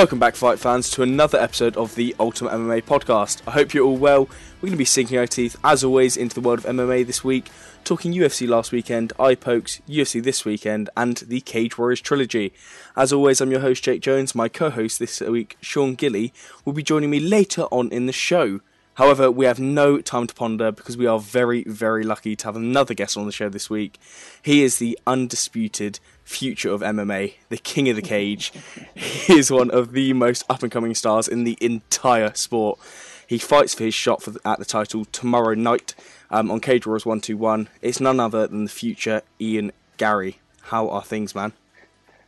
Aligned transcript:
Welcome 0.00 0.18
back, 0.18 0.34
fight 0.34 0.58
fans, 0.58 0.88
to 0.92 1.02
another 1.02 1.38
episode 1.38 1.76
of 1.76 1.94
the 1.94 2.16
Ultimate 2.18 2.54
MMA 2.54 2.84
podcast. 2.84 3.42
I 3.46 3.50
hope 3.50 3.74
you're 3.74 3.84
all 3.84 3.98
well. 3.98 4.30
We're 4.56 4.68
going 4.68 4.72
to 4.72 4.78
be 4.78 4.86
sinking 4.86 5.18
our 5.18 5.26
teeth, 5.26 5.58
as 5.62 5.84
always, 5.84 6.16
into 6.16 6.34
the 6.34 6.40
world 6.40 6.60
of 6.60 6.64
MMA 6.64 7.06
this 7.06 7.22
week, 7.22 7.50
talking 7.84 8.14
UFC 8.14 8.48
last 8.48 8.72
weekend, 8.72 9.12
eye 9.20 9.34
pokes, 9.34 9.82
UFC 9.86 10.22
this 10.22 10.42
weekend, 10.42 10.88
and 10.96 11.18
the 11.18 11.42
Cage 11.42 11.76
Warriors 11.76 12.00
trilogy. 12.00 12.54
As 12.96 13.12
always, 13.12 13.42
I'm 13.42 13.50
your 13.50 13.60
host, 13.60 13.84
Jake 13.84 14.00
Jones. 14.00 14.34
My 14.34 14.48
co 14.48 14.70
host 14.70 15.00
this 15.00 15.20
week, 15.20 15.58
Sean 15.60 15.96
Gilly, 15.96 16.32
will 16.64 16.72
be 16.72 16.82
joining 16.82 17.10
me 17.10 17.20
later 17.20 17.64
on 17.64 17.90
in 17.90 18.06
the 18.06 18.12
show. 18.14 18.60
However, 18.94 19.30
we 19.30 19.44
have 19.44 19.60
no 19.60 20.00
time 20.00 20.26
to 20.26 20.34
ponder 20.34 20.72
because 20.72 20.96
we 20.96 21.06
are 21.06 21.18
very, 21.18 21.62
very 21.64 22.04
lucky 22.04 22.36
to 22.36 22.44
have 22.46 22.56
another 22.56 22.94
guest 22.94 23.18
on 23.18 23.26
the 23.26 23.32
show 23.32 23.50
this 23.50 23.68
week. 23.68 23.98
He 24.40 24.62
is 24.62 24.78
the 24.78 24.98
undisputed 25.06 26.00
future 26.30 26.70
of 26.70 26.80
MMA, 26.80 27.34
the 27.48 27.58
king 27.58 27.88
of 27.88 27.96
the 27.96 28.02
cage. 28.02 28.52
he 28.94 29.34
is 29.34 29.50
one 29.50 29.70
of 29.70 29.92
the 29.92 30.12
most 30.12 30.44
up 30.48 30.62
and 30.62 30.72
coming 30.72 30.94
stars 30.94 31.28
in 31.28 31.44
the 31.44 31.58
entire 31.60 32.32
sport. 32.34 32.78
He 33.26 33.38
fights 33.38 33.74
for 33.74 33.84
his 33.84 33.94
shot 33.94 34.22
for 34.22 34.30
the, 34.30 34.40
at 34.44 34.58
the 34.58 34.64
title 34.64 35.04
tomorrow 35.06 35.54
night 35.54 35.94
um, 36.30 36.50
on 36.50 36.60
Cage 36.60 36.86
Warriors 36.86 37.04
121. 37.04 37.68
It's 37.82 38.00
none 38.00 38.20
other 38.20 38.46
than 38.46 38.64
the 38.64 38.70
future 38.70 39.22
Ian 39.40 39.72
Garry. 39.96 40.38
How 40.62 40.88
are 40.88 41.02
things, 41.02 41.34
man? 41.34 41.52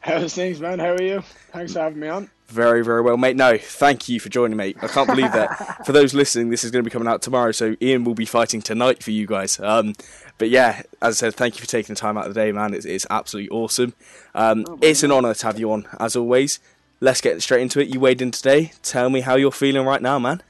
How's 0.01 0.35
things, 0.35 0.61
man? 0.61 0.81
How 0.81 0.95
are 0.95 1.03
you? 1.03 1.23
Thanks 1.53 1.75
for 1.75 1.79
having 1.81 2.01
me 2.01 2.09
on. 2.09 2.29
Very, 2.49 2.85
very 2.85 3.01
well, 3.01 3.17
mate. 3.17 3.37
No, 3.37 3.57
thank 3.57 4.09
you 4.09 4.19
for 4.21 4.29
joining 4.29 4.57
me. 4.57 4.75
I 4.83 4.89
can't 4.89 5.09
believe 5.09 5.33
that. 5.33 5.85
for 5.87 5.93
those 5.93 6.13
listening, 6.13 6.51
this 6.51 6.65
is 6.65 6.71
going 6.71 6.85
to 6.85 6.89
be 6.89 6.93
coming 6.93 7.09
out 7.09 7.23
tomorrow, 7.23 7.53
so 7.53 7.77
Ian 7.81 8.05
will 8.05 8.15
be 8.15 8.27
fighting 8.27 8.61
tonight 8.61 9.03
for 9.03 9.13
you 9.13 9.27
guys. 9.27 9.59
Um, 9.61 9.95
but 10.43 10.51
yeah, 10.51 10.83
as 11.01 11.23
I 11.23 11.27
said, 11.27 11.37
thank 11.37 11.55
you 11.55 11.61
for 11.61 11.69
taking 11.69 11.95
the 11.95 12.01
time 12.01 12.19
out 12.19 12.27
of 12.27 12.35
the 12.35 12.41
day, 12.41 12.51
man. 12.51 12.75
It's, 12.75 12.85
it's 12.85 13.07
absolutely 13.09 13.51
awesome. 13.51 13.95
Um, 14.35 14.65
oh, 14.69 14.77
it's 14.83 15.05
an 15.05 15.13
honour 15.13 15.35
to 15.35 15.47
have 15.47 15.57
you 15.57 15.71
on, 15.71 15.87
as 16.01 16.17
always. 16.17 16.59
Let's 16.99 17.21
get 17.21 17.41
straight 17.41 17.63
into 17.63 17.79
it. 17.79 17.87
You 17.95 18.01
weighed 18.01 18.21
in 18.21 18.33
today. 18.33 18.73
Tell 18.83 19.09
me 19.09 19.21
how 19.21 19.37
you're 19.37 19.53
feeling 19.53 19.87
right 19.87 20.03
now, 20.03 20.19
man. 20.19 20.43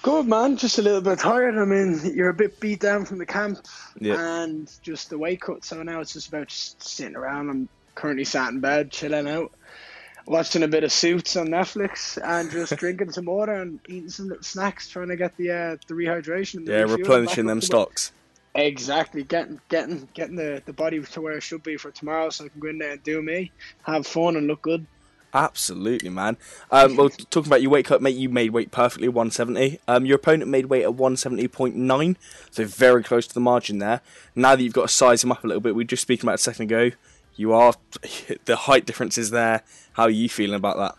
Good, 0.00 0.26
man. 0.26 0.56
Just 0.56 0.78
a 0.78 0.82
little 0.82 1.02
bit 1.02 1.18
tired. 1.18 1.58
I 1.58 1.66
mean, 1.66 2.00
you're 2.14 2.30
a 2.30 2.34
bit 2.34 2.60
beat 2.60 2.80
down 2.80 3.04
from 3.04 3.18
the 3.18 3.26
camp 3.26 3.58
and 4.00 4.72
just 4.80 5.10
the 5.10 5.18
weight 5.18 5.42
cut. 5.42 5.66
So 5.66 5.82
now 5.82 6.00
it's 6.00 6.14
just 6.14 6.28
about 6.28 6.48
just 6.48 6.82
sitting 6.82 7.14
around. 7.14 7.50
I'm 7.50 7.68
currently 7.96 8.24
sat 8.24 8.48
in 8.48 8.60
bed, 8.60 8.90
chilling 8.90 9.28
out 9.28 9.52
watching 10.24 10.62
a 10.62 10.68
bit 10.68 10.82
of 10.82 10.92
Suits 10.92 11.36
on 11.36 11.48
Netflix 11.48 12.18
and 12.24 12.50
just 12.50 12.74
drinking 12.78 13.12
some 13.12 13.26
water 13.26 13.52
and 13.52 13.80
eating 13.86 14.08
some 14.08 14.28
little 14.28 14.42
snacks, 14.42 14.88
trying 14.88 15.08
to 15.08 15.16
get 15.16 15.36
the 15.36 15.50
uh, 15.50 15.76
the 15.88 15.92
rehydration. 15.92 16.64
The 16.64 16.72
yeah, 16.72 16.82
replenishing 16.84 17.44
them 17.44 17.60
stocks. 17.60 18.12
Exactly, 18.54 19.22
getting 19.22 19.60
getting 19.68 20.08
getting 20.12 20.34
the, 20.34 20.60
the 20.66 20.72
body 20.72 21.00
to 21.00 21.20
where 21.20 21.36
it 21.36 21.42
should 21.42 21.62
be 21.62 21.76
for 21.76 21.92
tomorrow, 21.92 22.30
so 22.30 22.44
I 22.44 22.48
can 22.48 22.60
go 22.60 22.68
in 22.68 22.78
there 22.78 22.92
and 22.92 23.02
do 23.04 23.22
me, 23.22 23.52
have 23.84 24.06
fun, 24.06 24.36
and 24.36 24.48
look 24.48 24.62
good. 24.62 24.86
Absolutely, 25.32 26.10
man. 26.10 26.36
Um, 26.72 26.96
well, 26.96 27.08
talking 27.08 27.48
about 27.48 27.62
your 27.62 27.70
weight 27.70 27.86
cut, 27.86 28.02
mate, 28.02 28.16
you 28.16 28.28
made 28.28 28.50
weight 28.50 28.72
perfectly 28.72 29.08
170. 29.08 29.78
Um, 29.86 30.04
your 30.04 30.16
opponent 30.16 30.50
made 30.50 30.66
weight 30.66 30.82
at 30.82 30.90
170.9, 30.90 32.16
so 32.50 32.64
very 32.64 33.04
close 33.04 33.28
to 33.28 33.34
the 33.34 33.40
margin 33.40 33.78
there. 33.78 34.00
Now 34.34 34.56
that 34.56 34.62
you've 34.62 34.72
got 34.72 34.88
to 34.88 34.94
size 34.94 35.22
him 35.22 35.30
up 35.30 35.44
a 35.44 35.46
little 35.46 35.60
bit, 35.60 35.76
we 35.76 35.84
were 35.84 35.88
just 35.88 36.02
speaking 36.02 36.24
about 36.24 36.36
a 36.36 36.38
second 36.38 36.64
ago. 36.64 36.90
You 37.36 37.52
are 37.52 37.74
the 38.44 38.56
height 38.56 38.86
difference 38.86 39.16
is 39.16 39.30
there. 39.30 39.62
How 39.92 40.04
are 40.04 40.10
you 40.10 40.28
feeling 40.28 40.56
about 40.56 40.76
that? 40.78 40.96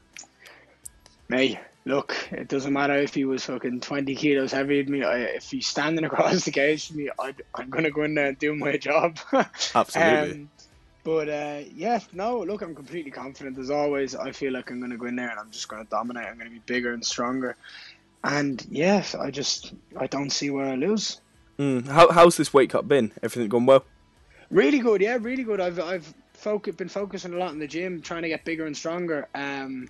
Me, 1.28 1.60
look, 1.86 2.16
it 2.32 2.48
doesn't 2.48 2.74
matter 2.74 2.96
if 2.96 3.14
he 3.14 3.26
was 3.26 3.46
fucking 3.46 3.82
20 3.82 4.16
kilos 4.16 4.52
heavier 4.52 4.84
than 4.84 4.94
me. 4.94 5.04
I, 5.04 5.20
if 5.20 5.52
he's 5.52 5.68
standing 5.68 6.06
across 6.06 6.46
the 6.46 6.52
cage 6.52 6.88
from 6.88 6.98
me, 6.98 7.10
I, 7.20 7.34
am 7.58 7.70
going 7.70 7.84
to 7.84 7.92
go 7.92 8.04
in 8.04 8.16
there 8.16 8.28
and 8.28 8.40
do 8.40 8.56
my 8.56 8.78
job. 8.78 9.18
Absolutely. 9.76 10.32
um, 10.32 10.50
but 11.04 11.30
uh, 11.30 11.62
yeah, 11.76 12.00
no, 12.14 12.42
look, 12.42 12.62
I'm 12.62 12.76
completely 12.76 13.12
confident 13.12 13.58
as 13.58 13.72
always. 13.72 14.16
I 14.16 14.32
feel 14.32 14.54
like 14.54 14.70
I'm 14.70 14.80
going 14.80 14.92
to 14.92 14.98
go 14.98 15.08
in 15.08 15.16
there 15.16 15.30
and 15.30 15.40
I'm 15.40 15.50
just 15.52 15.68
going 15.68 15.84
to 15.84 15.90
dominate. 15.90 16.28
I'm 16.28 16.36
going 16.36 16.50
to 16.50 16.54
be 16.54 16.62
bigger 16.66 16.94
and 16.94 17.04
stronger. 17.04 17.56
And 18.24 18.64
yes, 18.70 19.16
I 19.16 19.32
just 19.32 19.74
I 19.98 20.06
don't 20.06 20.30
see 20.30 20.52
where 20.52 20.68
I 20.68 20.76
lose. 20.76 21.20
Mm. 21.58 21.88
How, 21.88 22.12
how's 22.12 22.38
this 22.38 22.54
weight 22.54 22.70
cut 22.70 22.88
been? 22.88 23.12
Everything 23.24 23.50
gone 23.50 23.66
well? 23.66 23.84
Really 24.52 24.80
good, 24.80 25.02
yeah, 25.02 25.18
really 25.20 25.44
good. 25.44 25.60
I've 25.60 25.80
I've 25.80 26.14
foc- 26.40 26.78
been 26.78 26.90
focusing 26.90 27.34
a 27.34 27.38
lot 27.38 27.52
in 27.52 27.60
the 27.60 27.68
gym, 27.68 28.02
trying 28.02 28.22
to 28.24 28.28
get 28.28 28.46
bigger 28.46 28.66
and 28.66 28.78
stronger. 28.78 29.28
Um, 29.34 29.90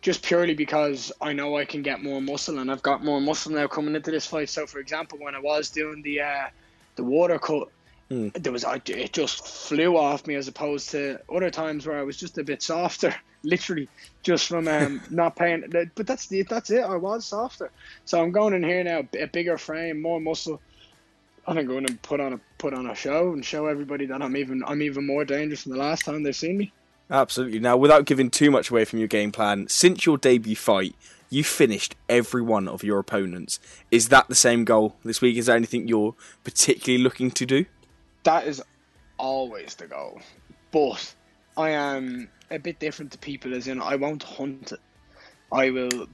just 0.00 0.22
purely 0.22 0.54
because 0.54 1.12
I 1.20 1.32
know 1.32 1.56
I 1.56 1.64
can 1.64 1.82
get 1.82 2.02
more 2.02 2.20
muscle, 2.20 2.58
and 2.58 2.70
I've 2.70 2.82
got 2.82 3.04
more 3.04 3.20
muscle 3.20 3.52
now 3.52 3.66
coming 3.66 3.94
into 3.94 4.10
this 4.10 4.26
fight. 4.26 4.48
So, 4.48 4.66
for 4.66 4.78
example, 4.78 5.18
when 5.20 5.34
I 5.34 5.40
was 5.40 5.70
doing 5.70 6.02
the 6.02 6.22
uh, 6.22 6.48
the 6.96 7.04
water 7.04 7.38
cut, 7.38 7.68
mm. 8.10 8.32
there 8.34 8.52
was 8.52 8.64
I, 8.64 8.80
it 8.86 9.12
just 9.12 9.46
flew 9.46 9.96
off 9.96 10.26
me 10.26 10.34
as 10.34 10.48
opposed 10.48 10.90
to 10.90 11.18
other 11.32 11.50
times 11.50 11.86
where 11.86 11.98
I 11.98 12.02
was 12.02 12.16
just 12.16 12.38
a 12.38 12.44
bit 12.44 12.62
softer, 12.62 13.14
literally 13.42 13.88
just 14.22 14.48
from 14.48 14.68
um, 14.68 15.00
not 15.10 15.36
paying. 15.36 15.64
But 15.94 16.06
that's 16.06 16.26
the 16.26 16.42
that's 16.42 16.70
it. 16.70 16.82
I 16.82 16.96
was 16.96 17.26
softer, 17.26 17.70
so 18.04 18.22
I'm 18.22 18.32
going 18.32 18.54
in 18.54 18.62
here 18.62 18.84
now, 18.84 19.02
a 19.18 19.26
bigger 19.26 19.58
frame, 19.58 20.00
more 20.00 20.20
muscle 20.20 20.60
I'm 21.46 21.66
going 21.66 21.86
to 21.86 21.94
put 21.94 22.20
on 22.20 22.34
a 22.34 22.40
put 22.58 22.74
on 22.74 22.88
a 22.88 22.94
show 22.94 23.32
and 23.32 23.44
show 23.44 23.66
everybody 23.66 24.06
that 24.06 24.22
I'm 24.22 24.36
even 24.36 24.62
I'm 24.64 24.82
even 24.82 25.06
more 25.06 25.24
dangerous 25.24 25.64
than 25.64 25.72
the 25.72 25.78
last 25.78 26.04
time 26.04 26.22
they've 26.22 26.36
seen 26.36 26.58
me. 26.58 26.72
Absolutely. 27.10 27.58
Now, 27.58 27.76
without 27.76 28.04
giving 28.04 28.30
too 28.30 28.50
much 28.50 28.70
away 28.70 28.84
from 28.84 29.00
your 29.00 29.08
game 29.08 29.32
plan, 29.32 29.68
since 29.68 30.06
your 30.06 30.16
debut 30.16 30.54
fight, 30.54 30.94
you 31.28 31.42
finished 31.42 31.96
every 32.08 32.42
one 32.42 32.68
of 32.68 32.84
your 32.84 32.98
opponents. 32.98 33.58
Is 33.90 34.08
that 34.08 34.28
the 34.28 34.34
same 34.34 34.64
goal 34.64 34.96
this 35.04 35.20
week? 35.20 35.36
Is 35.36 35.46
there 35.46 35.56
anything 35.56 35.88
you're 35.88 36.14
particularly 36.44 37.02
looking 37.02 37.30
to 37.32 37.46
do? 37.46 37.66
That 38.24 38.46
is 38.46 38.62
always 39.18 39.74
the 39.74 39.86
goal, 39.86 40.20
but 40.70 41.14
I 41.56 41.70
am 41.70 42.28
a 42.50 42.58
bit 42.58 42.78
different 42.78 43.12
to 43.12 43.18
people. 43.18 43.54
As 43.54 43.68
in, 43.68 43.80
I 43.80 43.96
won't 43.96 44.22
hunt 44.22 44.72
it. 44.72 44.80
I 45.52 45.70
will. 45.70 46.06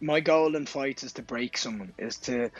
My 0.00 0.20
goal 0.20 0.56
in 0.56 0.66
fights 0.66 1.02
is 1.02 1.12
to 1.14 1.22
break 1.22 1.58
someone. 1.58 1.92
Is 1.98 2.16
to 2.18 2.50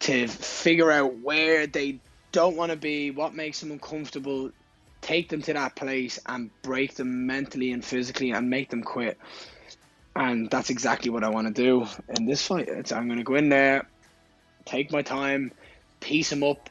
to 0.00 0.26
figure 0.26 0.90
out 0.90 1.18
where 1.20 1.66
they 1.66 2.00
don't 2.32 2.56
want 2.56 2.70
to 2.70 2.76
be, 2.76 3.10
what 3.10 3.34
makes 3.34 3.60
them 3.60 3.70
uncomfortable, 3.70 4.50
take 5.00 5.28
them 5.28 5.42
to 5.42 5.52
that 5.54 5.74
place 5.76 6.18
and 6.26 6.50
break 6.62 6.94
them 6.94 7.26
mentally 7.26 7.72
and 7.72 7.84
physically 7.84 8.32
and 8.32 8.50
make 8.50 8.70
them 8.70 8.82
quit. 8.82 9.18
And 10.14 10.50
that's 10.50 10.70
exactly 10.70 11.10
what 11.10 11.24
I 11.24 11.30
want 11.30 11.46
to 11.46 11.52
do 11.52 11.86
in 12.08 12.26
this 12.26 12.46
fight. 12.46 12.68
It's, 12.68 12.92
I'm 12.92 13.06
going 13.06 13.18
to 13.18 13.24
go 13.24 13.36
in 13.36 13.48
there, 13.48 13.86
take 14.64 14.92
my 14.92 15.02
time, 15.02 15.52
piece 16.00 16.32
him 16.32 16.42
up. 16.42 16.68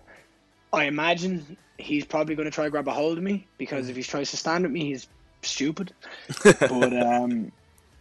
I 0.72 0.86
imagine 0.86 1.58
he's 1.78 2.06
probably 2.06 2.36
going 2.36 2.46
to 2.46 2.52
try 2.52 2.66
to 2.66 2.70
grab 2.70 2.88
a 2.88 2.94
hold 2.94 3.18
of 3.18 3.24
me 3.24 3.48
because 3.58 3.90
if 3.90 3.96
he 3.96 4.04
tries 4.04 4.32
to 4.32 4.38
stand 4.38 4.64
with 4.64 4.72
me, 4.72 4.86
he's 4.86 5.08
stupid. 5.42 5.94
but 6.44 6.94
um, 6.94 7.52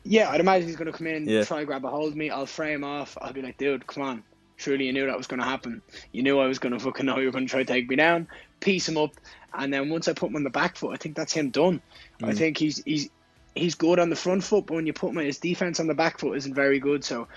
yeah, 0.05 0.31
I'd 0.31 0.41
imagine 0.41 0.69
he's 0.69 0.77
going 0.77 0.91
to 0.91 0.97
come 0.97 1.07
in, 1.07 1.29
yeah. 1.29 1.45
try 1.45 1.61
to 1.61 1.67
grab 1.67 1.85
a 1.85 1.91
hold 1.91 2.09
of 2.09 2.17
me. 2.17 2.31
I'll 2.31 2.47
frame 2.47 2.85
off. 2.85 3.17
I'll 3.21 3.33
be 3.33 3.43
like, 3.43 3.57
dude, 3.57 3.87
come 3.87 4.03
on, 4.03 4.25
Surely 4.59 4.87
you 4.87 4.93
knew 4.93 5.07
that 5.07 5.17
was 5.17 5.29
going 5.29 5.39
to 5.39 5.47
happen. 5.47 5.81
You 6.11 6.25
knew 6.25 6.41
I 6.41 6.47
was 6.47 6.59
going 6.59 6.73
to 6.73 6.81
fucking 6.81 7.07
know 7.07 7.19
you 7.19 7.27
were 7.27 7.33
going 7.33 7.47
to 7.47 7.51
try 7.51 7.61
to 7.61 7.65
take 7.65 7.89
me 7.89 7.95
down, 7.95 8.27
piece 8.59 8.89
him 8.89 8.97
up, 8.97 9.13
and 9.55 9.73
then 9.73 9.89
once 9.89 10.09
I 10.09 10.13
put 10.13 10.31
him 10.31 10.37
on 10.37 10.45
the 10.45 10.51
back 10.51 10.77
foot, 10.77 10.93
I 10.93 10.97
think 10.97 11.17
that's 11.17 11.33
him 11.33 11.51
done. 11.51 11.81
Mm. 12.21 12.29
I 12.29 12.35
think 12.35 12.59
he's 12.59 12.83
he's 12.85 13.11
he's 13.55 13.75
good 13.75 13.99
on 13.99 14.11
the 14.11 14.17
front 14.17 14.45
foot, 14.45 14.67
but 14.67 14.75
when 14.75 14.87
you 14.87 14.93
put 14.93 15.11
him, 15.11 15.17
his 15.17 15.39
defense 15.39 15.81
on 15.81 15.87
the 15.87 15.95
back 15.95 16.19
foot 16.19 16.37
isn't 16.37 16.55
very 16.55 16.79
good. 16.79 17.05
So 17.05 17.29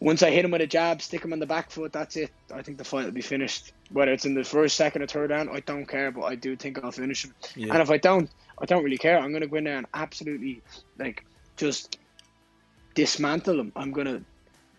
once 0.00 0.22
I 0.22 0.30
hit 0.30 0.44
him 0.44 0.50
with 0.50 0.60
a 0.60 0.66
jab, 0.66 1.00
stick 1.00 1.24
him 1.24 1.32
on 1.32 1.38
the 1.38 1.46
back 1.46 1.70
foot, 1.70 1.92
that's 1.92 2.16
it. 2.16 2.30
I 2.54 2.62
think 2.62 2.78
the 2.78 2.84
fight 2.84 3.06
will 3.06 3.12
be 3.12 3.22
finished. 3.22 3.72
Whether 3.90 4.12
it's 4.12 4.26
in 4.26 4.34
the 4.34 4.44
first, 4.44 4.76
second, 4.76 5.02
or 5.02 5.06
third 5.06 5.30
round, 5.30 5.48
I 5.50 5.60
don't 5.60 5.86
care, 5.86 6.10
but 6.10 6.22
I 6.22 6.34
do 6.34 6.56
think 6.56 6.82
I'll 6.82 6.92
finish 6.92 7.24
him. 7.24 7.34
Yeah. 7.54 7.72
And 7.72 7.82
if 7.82 7.90
I 7.90 7.96
don't, 7.96 8.30
I 8.58 8.66
don't 8.66 8.84
really 8.84 8.98
care. 8.98 9.18
I'm 9.18 9.30
going 9.30 9.42
to 9.42 9.48
go 9.48 9.56
in 9.56 9.64
there 9.64 9.78
and 9.78 9.86
absolutely 9.94 10.62
like 10.98 11.24
just 11.56 11.98
dismantle 12.94 13.58
him. 13.58 13.72
I'm 13.74 13.92
going 13.92 14.06
to 14.06 14.22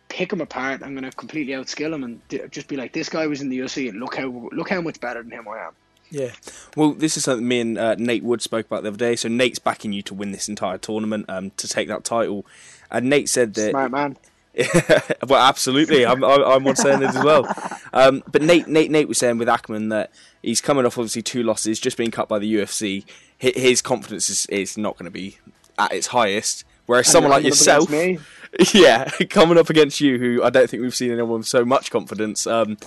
pick 0.09 0.31
him 0.31 0.41
apart. 0.41 0.81
I'm 0.83 0.93
going 0.93 1.09
to 1.09 1.15
completely 1.15 1.53
outskill 1.53 1.93
him 1.93 2.03
and 2.03 2.51
just 2.51 2.67
be 2.67 2.75
like, 2.75 2.93
this 2.93 3.09
guy 3.09 3.27
was 3.27 3.41
in 3.41 3.49
the 3.49 3.59
UFC 3.59 3.89
and 3.89 3.99
look 3.99 4.15
how 4.15 4.49
look 4.51 4.69
how 4.69 4.81
much 4.81 4.99
better 4.99 5.23
than 5.23 5.31
him 5.31 5.47
I 5.47 5.65
am. 5.65 5.73
Yeah. 6.09 6.31
Well, 6.75 6.93
this 6.93 7.17
is 7.17 7.23
something 7.23 7.47
me 7.47 7.59
and 7.59 7.77
uh, 7.77 7.95
Nate 7.95 8.23
Wood 8.23 8.41
spoke 8.41 8.65
about 8.65 8.83
the 8.83 8.89
other 8.89 8.97
day. 8.97 9.15
So 9.15 9.29
Nate's 9.29 9.59
backing 9.59 9.93
you 9.93 10.01
to 10.03 10.13
win 10.13 10.31
this 10.31 10.47
entire 10.47 10.77
tournament, 10.77 11.25
um, 11.29 11.51
to 11.51 11.67
take 11.67 11.87
that 11.87 12.03
title. 12.03 12.45
And 12.89 13.09
Nate 13.09 13.29
said 13.29 13.53
that. 13.55 13.71
Smart 13.71 13.91
man. 13.91 14.17
well, 15.27 15.41
absolutely. 15.41 16.05
I'm, 16.05 16.23
I'm 16.23 16.65
on 16.65 16.75
saying 16.75 16.99
this 16.99 17.15
as 17.15 17.23
well. 17.23 17.45
Um, 17.93 18.23
but 18.31 18.41
Nate, 18.41 18.67
Nate, 18.67 18.89
Nate 18.89 19.07
was 19.07 19.19
saying 19.19 19.37
with 19.37 19.47
Ackman 19.47 19.89
that 19.91 20.11
he's 20.41 20.61
coming 20.61 20.85
off 20.85 20.97
obviously 20.97 21.21
two 21.21 21.43
losses, 21.43 21.79
just 21.79 21.97
being 21.97 22.11
cut 22.11 22.27
by 22.27 22.39
the 22.39 22.55
UFC. 22.55 23.05
His 23.37 23.81
confidence 23.81 24.29
is, 24.29 24.45
is 24.47 24.77
not 24.77 24.97
going 24.97 25.05
to 25.05 25.11
be 25.11 25.37
at 25.77 25.93
its 25.93 26.07
highest. 26.07 26.63
Whereas 26.87 27.07
and 27.07 27.11
someone 27.11 27.31
like 27.31 27.43
yourself, 27.43 27.91
yeah, 28.73 29.05
coming 29.29 29.57
up 29.57 29.69
against 29.69 30.01
you, 30.01 30.17
who 30.17 30.43
I 30.43 30.49
don't 30.49 30.69
think 30.69 30.81
we've 30.81 30.95
seen 30.95 31.11
anyone 31.11 31.39
with 31.39 31.47
so 31.47 31.65
much 31.65 31.91
confidence, 31.91 32.47
um, 32.47 32.77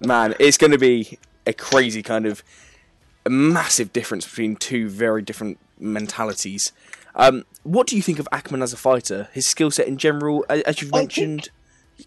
man, 0.00 0.34
it's 0.40 0.56
going 0.56 0.72
to 0.72 0.78
be 0.78 1.18
a 1.46 1.52
crazy 1.52 2.02
kind 2.02 2.26
of 2.26 2.42
a 3.24 3.30
massive 3.30 3.92
difference 3.92 4.24
between 4.24 4.56
two 4.56 4.88
very 4.88 5.22
different 5.22 5.58
mentalities. 5.78 6.72
Um, 7.14 7.44
what 7.62 7.86
do 7.86 7.96
you 7.96 8.02
think 8.02 8.18
of 8.18 8.28
Ackman 8.32 8.62
as 8.62 8.72
a 8.72 8.76
fighter? 8.76 9.28
His 9.32 9.46
skill 9.46 9.70
set 9.70 9.88
in 9.88 9.96
general, 9.96 10.44
as 10.48 10.80
you've 10.80 10.92
mentioned, 10.92 11.48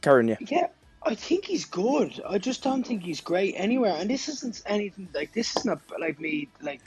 Karen, 0.02 0.28
yeah. 0.28 0.38
Yeah, 0.40 0.68
I 1.04 1.16
think 1.16 1.46
he's 1.46 1.66
good. 1.66 2.22
I 2.28 2.38
just 2.38 2.64
don't 2.64 2.86
think 2.86 3.04
he's 3.04 3.22
great 3.22 3.56
anywhere. 3.58 3.96
And 3.98 4.10
this 4.10 4.30
isn't 4.30 4.62
anything 4.66 5.10
like 5.14 5.34
this 5.34 5.56
is 5.58 5.66
not 5.66 5.82
like 6.00 6.20
me 6.20 6.48
like 6.62 6.82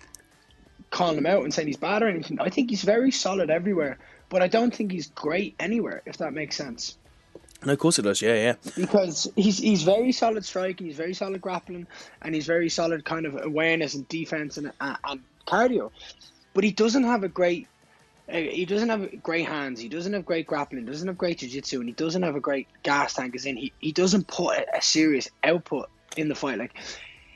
calling 0.91 1.19
him 1.19 1.27
out 1.27 1.43
and 1.43 1.53
saying 1.53 1.69
he's 1.69 1.77
bad 1.77 2.03
or 2.03 2.09
anything. 2.09 2.41
I 2.41 2.49
think 2.49 2.71
he's 2.71 2.83
very 2.83 3.11
solid 3.11 3.51
everywhere, 3.51 3.99
but 4.29 4.43
I 4.43 4.49
don't 4.49 4.75
think 4.75 4.93
he's 4.93 5.09
great 5.09 5.55
anywhere. 5.59 6.03
If 6.07 6.19
that 6.19 6.33
makes 6.33 6.57
sense. 6.57 6.97
No, 7.65 7.73
of 7.73 7.79
course 7.79 7.99
it 7.99 8.03
does. 8.03 8.21
Yeah, 8.21 8.35
yeah. 8.35 8.55
Because 8.77 9.31
he's 9.37 9.59
he's 9.59 9.83
very 9.83 10.13
solid 10.13 10.45
striking, 10.45 10.87
he's 10.87 10.97
very 10.97 11.15
solid 11.15 11.41
grappling, 11.41 11.87
and 12.23 12.35
he's 12.35 12.47
very 12.47 12.69
solid 12.69 13.05
kind 13.05 13.27
of 13.27 13.45
awareness 13.45 13.95
and 13.95 14.07
defense 14.09 14.57
and 14.57 14.73
and, 14.81 14.97
and 15.05 15.21
cardio. 15.47 15.91
But 16.55 16.65
he 16.65 16.73
doesn't 16.73 17.05
have 17.05 17.25
a 17.25 17.29
great. 17.29 17.69
Uh, 18.29 18.37
he 18.37 18.65
doesn't 18.65 18.89
have 18.89 19.23
great 19.23 19.47
hands. 19.47 19.81
He 19.81 19.89
doesn't 19.89 20.13
have 20.13 20.25
great 20.25 20.47
grappling. 20.47 20.85
Doesn't 20.87 21.09
have 21.09 21.19
great 21.19 21.39
jiu-jitsu, 21.39 21.81
and 21.81 21.89
he 21.89 21.95
doesn't 21.95 22.23
have 22.23 22.37
a 22.37 22.41
great 22.41 22.69
gas 22.83 23.15
tank. 23.15 23.35
As 23.35 23.47
in, 23.47 23.57
he, 23.57 23.73
he 23.81 23.93
doesn't 23.93 24.27
put 24.27 24.59
a, 24.59 24.77
a 24.77 24.83
serious 24.83 25.29
output 25.43 25.89
in 26.17 26.29
the 26.29 26.35
fight. 26.35 26.59
Like 26.59 26.75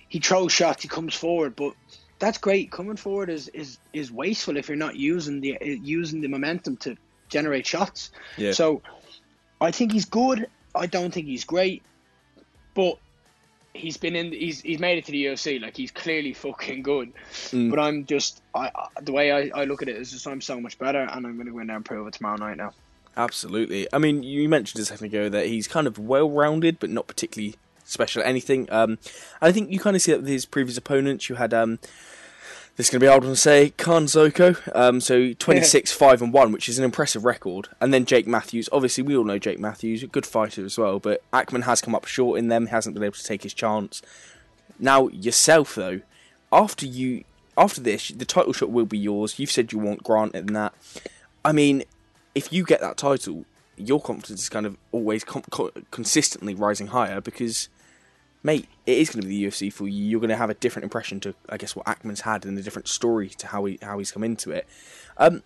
he 0.08 0.20
throws 0.20 0.52
shots, 0.52 0.82
he 0.82 0.88
comes 0.88 1.14
forward, 1.14 1.56
but 1.56 1.74
that's 2.18 2.38
great. 2.38 2.70
Coming 2.70 2.96
forward 2.96 3.30
is 3.30 3.48
is 3.48 3.78
is 3.92 4.10
wasteful 4.10 4.56
if 4.56 4.68
you're 4.68 4.76
not 4.76 4.96
using 4.96 5.40
the 5.40 5.58
using 5.60 6.20
the 6.20 6.28
momentum 6.28 6.76
to 6.78 6.96
generate 7.28 7.66
shots. 7.66 8.10
Yeah. 8.36 8.52
So 8.52 8.82
I 9.60 9.70
think 9.70 9.92
he's 9.92 10.04
good. 10.04 10.48
I 10.74 10.86
don't 10.86 11.12
think 11.12 11.26
he's 11.26 11.44
great, 11.44 11.82
but 12.74 12.98
he's 13.72 13.96
been 13.96 14.16
in. 14.16 14.32
He's 14.32 14.60
he's 14.60 14.78
made 14.78 14.98
it 14.98 15.06
to 15.06 15.12
the 15.12 15.26
UFC. 15.26 15.60
Like 15.60 15.76
he's 15.76 15.90
clearly 15.90 16.32
fucking 16.32 16.82
good. 16.82 17.12
Mm. 17.50 17.70
But 17.70 17.78
I'm 17.78 18.04
just 18.04 18.42
I 18.54 18.70
the 19.02 19.12
way 19.12 19.32
I, 19.32 19.60
I 19.60 19.64
look 19.64 19.82
at 19.82 19.88
it 19.88 19.96
is 19.96 20.10
just 20.10 20.26
I'm 20.26 20.40
so 20.40 20.60
much 20.60 20.78
better, 20.78 21.00
and 21.00 21.26
I'm 21.26 21.34
going 21.34 21.46
to 21.46 21.52
go 21.52 21.58
in 21.60 21.68
there 21.68 21.76
and 21.76 21.84
prove 21.84 22.06
it 22.06 22.14
tomorrow 22.14 22.36
night 22.36 22.56
now. 22.56 22.72
Absolutely. 23.16 23.88
I 23.94 23.98
mean, 23.98 24.22
you 24.22 24.46
mentioned 24.48 24.82
a 24.82 24.84
second 24.84 25.06
ago 25.06 25.30
that 25.30 25.46
he's 25.46 25.66
kind 25.66 25.86
of 25.86 25.98
well 25.98 26.28
rounded, 26.28 26.78
but 26.78 26.90
not 26.90 27.06
particularly 27.06 27.56
special 27.84 28.22
at 28.22 28.28
anything. 28.28 28.70
Um, 28.70 28.98
I 29.40 29.52
think 29.52 29.70
you 29.70 29.78
kind 29.78 29.96
of 29.96 30.02
see 30.02 30.12
that 30.12 30.20
with 30.20 30.28
his 30.28 30.44
previous 30.44 30.76
opponents. 30.76 31.28
You 31.28 31.36
had 31.36 31.54
um, 31.54 31.78
this 32.76 32.86
is 32.86 32.90
going 32.90 33.00
to 33.00 33.04
be 33.04 33.10
hard 33.10 33.24
one 33.24 33.32
to 33.32 33.36
say. 33.36 33.70
Khan 33.70 34.04
Zoko, 34.06 34.56
um, 34.76 35.00
so 35.00 35.32
26, 35.38 35.92
5 35.92 36.22
and 36.22 36.32
1, 36.32 36.52
which 36.52 36.68
is 36.68 36.78
an 36.78 36.84
impressive 36.84 37.24
record. 37.24 37.68
And 37.80 37.92
then 37.92 38.04
Jake 38.04 38.26
Matthews. 38.26 38.68
Obviously, 38.70 39.02
we 39.02 39.16
all 39.16 39.24
know 39.24 39.38
Jake 39.38 39.58
Matthews, 39.58 40.02
a 40.02 40.06
good 40.06 40.26
fighter 40.26 40.64
as 40.64 40.76
well, 40.76 40.98
but 40.98 41.22
Ackman 41.32 41.64
has 41.64 41.80
come 41.80 41.94
up 41.94 42.06
short 42.06 42.38
in 42.38 42.48
them, 42.48 42.66
hasn't 42.66 42.94
been 42.94 43.04
able 43.04 43.14
to 43.14 43.24
take 43.24 43.42
his 43.42 43.54
chance. 43.54 44.02
Now, 44.78 45.08
yourself, 45.08 45.74
though, 45.74 46.02
after 46.52 46.86
you 46.86 47.24
after 47.58 47.80
this, 47.80 48.08
the 48.08 48.24
title 48.24 48.52
shot 48.52 48.70
will 48.70 48.84
be 48.84 48.98
yours. 48.98 49.38
You've 49.38 49.50
said 49.50 49.72
you 49.72 49.78
want 49.78 50.02
Grant 50.02 50.34
in 50.34 50.46
that. 50.48 50.74
I 51.44 51.52
mean, 51.52 51.84
if 52.34 52.52
you 52.52 52.64
get 52.64 52.80
that 52.80 52.98
title, 52.98 53.46
your 53.76 54.00
confidence 54.00 54.42
is 54.42 54.48
kind 54.48 54.66
of 54.66 54.76
always 54.92 55.24
com- 55.24 55.44
co- 55.50 55.72
consistently 55.90 56.54
rising 56.54 56.88
higher 56.88 57.20
because 57.20 57.68
mate, 58.42 58.68
it 58.86 58.98
is 58.98 59.10
going 59.10 59.22
to 59.22 59.28
be 59.28 59.42
the 59.42 59.48
UFC 59.48 59.72
for 59.72 59.88
you. 59.88 60.04
You're 60.04 60.20
going 60.20 60.30
to 60.30 60.36
have 60.36 60.50
a 60.50 60.54
different 60.54 60.84
impression 60.84 61.20
to, 61.20 61.34
I 61.48 61.56
guess, 61.56 61.74
what 61.74 61.86
Ackman's 61.86 62.22
had 62.22 62.44
and 62.44 62.58
a 62.58 62.62
different 62.62 62.88
story 62.88 63.28
to 63.30 63.48
how 63.48 63.64
he 63.64 63.78
how 63.82 63.98
he's 63.98 64.12
come 64.12 64.24
into 64.24 64.50
it. 64.50 64.66
Um, 65.18 65.42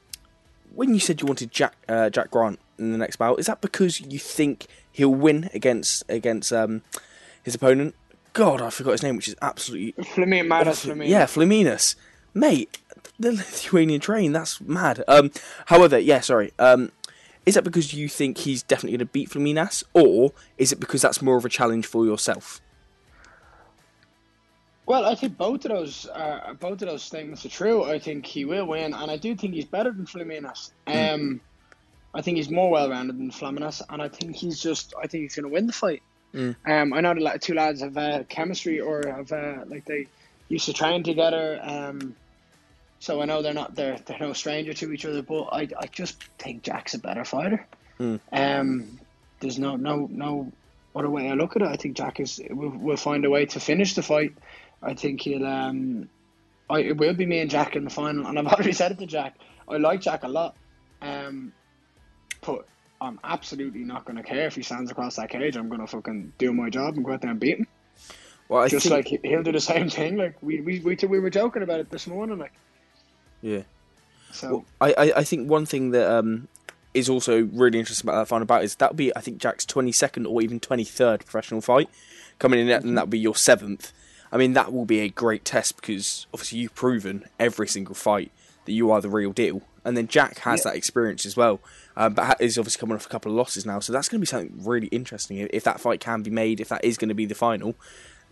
when 0.75 0.95
you 0.95 1.01
said 1.01 1.21
you 1.21 1.27
wanted 1.27 1.51
Jack 1.51 1.75
uh, 1.89 2.11
Jack 2.11 2.31
Grant 2.31 2.59
in 2.79 2.93
the 2.93 2.99
next 2.99 3.17
bout, 3.17 3.39
is 3.39 3.47
that 3.47 3.61
because 3.61 4.01
you 4.01 4.19
think 4.19 4.67
he'll 4.93 5.15
win 5.15 5.51
against 5.55 6.05
against 6.09 6.53
um, 6.53 6.83
his 7.43 7.55
opponent? 7.55 7.95
God, 8.33 8.61
I 8.61 8.71
forgot 8.71 8.93
his 8.93 9.03
name, 9.03 9.17
which 9.17 9.29
is 9.29 9.35
absolutely 9.43 10.05
Flaminas, 10.05 11.09
yeah, 11.09 11.25
Flaminas, 11.25 11.97
mate. 12.33 12.79
The 13.19 13.33
Lithuanian 13.33 14.01
train, 14.01 14.33
that's 14.33 14.61
mad. 14.61 15.05
Um, 15.07 15.31
however, 15.67 15.99
yeah, 15.99 16.21
sorry. 16.21 16.53
Um, 16.59 16.91
is 17.45 17.55
that 17.55 17.65
because 17.65 17.93
you 17.93 18.09
think 18.09 18.39
he's 18.39 18.63
definitely 18.63 18.93
going 18.93 19.07
to 19.07 19.13
beat 19.13 19.31
Flaminas, 19.31 19.83
or 19.93 20.33
is 20.57 20.73
it 20.73 20.81
because 20.81 21.03
that's 21.03 21.21
more 21.21 21.37
of 21.37 21.45
a 21.45 21.49
challenge 21.49 21.87
for 21.87 22.07
yourself? 22.07 22.61
Well, 24.91 25.07
I 25.07 25.15
think 25.15 25.39
both 25.39 25.65
of 25.67 25.71
those 25.71 26.09
uh, 26.09 26.53
both 26.59 26.83
of 26.83 26.89
those 26.89 27.05
statements 27.05 27.47
are 27.47 27.49
true. 27.49 27.85
I 27.85 28.01
think 28.01 28.27
he 28.27 28.45
will 28.45 28.67
win, 28.67 28.93
and 28.93 29.09
I 29.09 29.17
do 29.19 29.37
think 29.37 29.55
he's 29.55 29.65
better 29.65 29.93
than 29.93 30.05
Flaminas. 30.05 30.73
Hmm. 30.85 30.99
Um, 30.99 31.41
I 32.13 32.23
think 32.23 32.39
he's 32.39 32.51
more 32.51 32.73
well 32.73 32.91
rounded 32.91 33.17
than 33.17 33.31
Flaminas, 33.31 33.83
and 33.89 34.03
I 34.03 34.09
think 34.09 34.35
he's 34.35 34.61
just 34.61 34.93
I 35.01 35.07
think 35.07 35.23
he's 35.23 35.37
going 35.37 35.45
to 35.45 35.55
win 35.55 35.69
the 35.69 35.73
fight. 35.73 36.03
Mm. 36.35 36.57
Um, 36.67 36.93
I 36.93 37.03
know 37.03 37.15
the 37.15 37.39
two 37.41 37.55
lads 37.55 37.83
have 37.83 37.97
uh, 37.97 38.25
chemistry 38.29 38.81
or 38.81 39.05
have 39.07 39.31
uh, 39.31 39.59
like 39.69 39.85
they 39.85 40.09
used 40.49 40.67
to 40.67 40.73
train 40.73 41.05
together. 41.05 41.61
Um, 41.63 42.17
so 42.99 43.23
I 43.23 43.27
know 43.27 43.43
they're 43.43 43.55
not 43.55 43.77
they're 43.77 43.97
they're 44.07 44.19
no 44.19 44.33
stranger 44.33 44.75
to 44.75 44.93
each 44.93 45.07
other, 45.07 45.23
but 45.23 45.51
I 45.53 45.69
I 45.79 45.87
just 45.87 46.21
think 46.41 46.65
Jack's 46.65 46.95
a 46.95 46.99
better 46.99 47.25
fighter. 47.25 47.65
Mm. 48.01 48.19
Um, 48.33 48.99
there's 49.39 49.57
no 49.57 49.77
no 49.77 50.09
no 50.11 50.51
other 50.97 51.09
way 51.09 51.31
I 51.31 51.35
look 51.35 51.55
at 51.55 51.63
it. 51.63 51.69
I 51.69 51.77
think 51.77 51.97
Jack 51.97 52.19
is 52.19 52.41
will 52.51 52.71
will 52.71 52.97
find 52.97 53.25
a 53.25 53.31
way 53.31 53.47
to 53.47 53.61
finish 53.61 53.95
the 53.95 54.03
fight. 54.03 54.33
I 54.83 54.95
think 54.95 55.21
he'll. 55.21 55.47
Um, 55.47 56.09
I, 56.69 56.81
it 56.81 56.97
will 56.97 57.15
be 57.15 57.27
me 57.27 57.41
and 57.41 57.51
Jack 57.51 57.77
in 57.77 57.85
the 57.85 57.91
final, 57.91 58.27
and 58.27 58.39
I've 58.39 58.47
already 58.53 58.73
said 58.73 58.93
it 58.93 58.99
to 58.99 59.07
Jack. 59.07 59.37
I 59.69 59.77
like 59.77 60.01
Jack 60.01 60.23
a 60.25 60.29
lot, 60.29 60.57
um, 61.03 61.53
but 62.45 62.67
I'm 63.01 63.19
absolutely 63.25 63.85
not 63.85 64.05
going 64.05 64.17
to 64.17 64.23
care 64.23 64.47
if 64.47 64.57
he 64.57 64.63
stands 64.63 64.91
across 64.91 65.17
that 65.17 65.31
cage. 65.31 65.57
I'm 65.57 65.69
going 65.69 65.81
to 65.81 65.87
fucking 65.87 66.33
do 66.39 66.53
my 66.53 66.71
job 66.71 66.97
and 66.97 67.05
go 67.05 67.13
out 67.13 67.23
there 67.23 67.31
and 67.31 67.41
beat 67.41 67.59
him. 67.59 67.67
Well, 68.49 68.63
I 68.63 68.69
Just 68.69 68.85
think, 68.85 68.93
like 68.93 69.07
he- 69.07 69.29
he'll 69.29 69.45
do 69.45 69.53
the 69.53 69.61
same 69.61 69.89
thing. 69.89 70.17
Like 70.17 70.37
we 70.43 70.61
we 70.61 70.81
we, 70.81 70.97
we 70.97 71.21
were 71.21 71.31
joking 71.31 71.63
about 71.63 71.81
it 71.81 71.91
this 71.91 72.07
morning. 72.07 72.39
Like 72.39 72.53
yeah. 73.43 73.63
so. 74.33 74.49
Well, 74.49 74.65
I, 74.81 74.93
I, 74.93 75.13
I 75.19 75.25
think 75.25 75.49
one 75.49 75.67
thing 75.67 75.93
that 75.93 76.11
um, 76.11 76.49
is 76.93 77.09
also 77.09 77.45
really 77.53 77.79
interesting 77.79 78.09
about 78.09 78.21
that 78.21 78.27
final 78.27 78.47
bout 78.47 78.65
is 78.65 78.75
that'll 78.75 78.97
be 78.97 79.15
I 79.17 79.21
think 79.21 79.39
Jack's 79.39 79.65
twenty 79.65 79.93
second 79.93 80.27
or 80.27 80.43
even 80.43 80.59
twenty 80.59 80.85
third 80.85 81.21
professional 81.21 81.61
fight 81.61 81.89
coming 82.41 82.59
in, 82.59 82.69
and 82.71 82.97
that'll 82.97 83.09
be 83.09 83.21
your 83.21 83.37
seventh. 83.37 83.93
I 84.33 84.37
mean, 84.37 84.53
that 84.53 84.73
will 84.73 84.85
be 84.85 85.01
a 85.01 85.09
great 85.09 85.45
test 85.45 85.77
because 85.77 86.27
obviously 86.33 86.59
you've 86.61 86.75
proven 86.75 87.25
every 87.39 87.67
single 87.67 87.95
fight 87.95 88.31
that 88.65 88.73
you 88.73 88.91
are 88.91 89.01
the 89.01 89.09
real 89.09 89.33
deal, 89.33 89.63
and 89.85 89.97
then 89.97 90.07
Jack 90.07 90.39
has 90.41 90.61
Yeah. 90.61 90.71
that 90.73 90.77
experience 90.77 91.27
as 91.27 91.37
well. 91.37 91.61
Um, 91.97 92.15
but 92.15 92.41
is 92.41 92.57
obviously 92.57 92.81
coming 92.81 92.95
off 92.97 93.07
a 93.07 93.09
couple 93.09 93.33
of 93.33 93.37
losses 93.37 93.67
now, 93.67 93.81
so 93.81 93.93
that's 93.93 94.09
going 94.09 94.19
to 94.19 94.23
be 94.23 94.27
something 94.27 94.65
really 94.65 94.87
interesting. 94.89 95.37
If 95.53 95.65
that 95.65 95.81
fight 95.81 96.01
can 96.01 96.23
be 96.23 96.31
made, 96.31 96.61
if 96.61 96.69
that 96.69 96.85
is 96.85 96.97
going 96.97 97.09
to 97.09 97.15
be 97.15 97.27
the 97.27 97.35
final, 97.35 97.75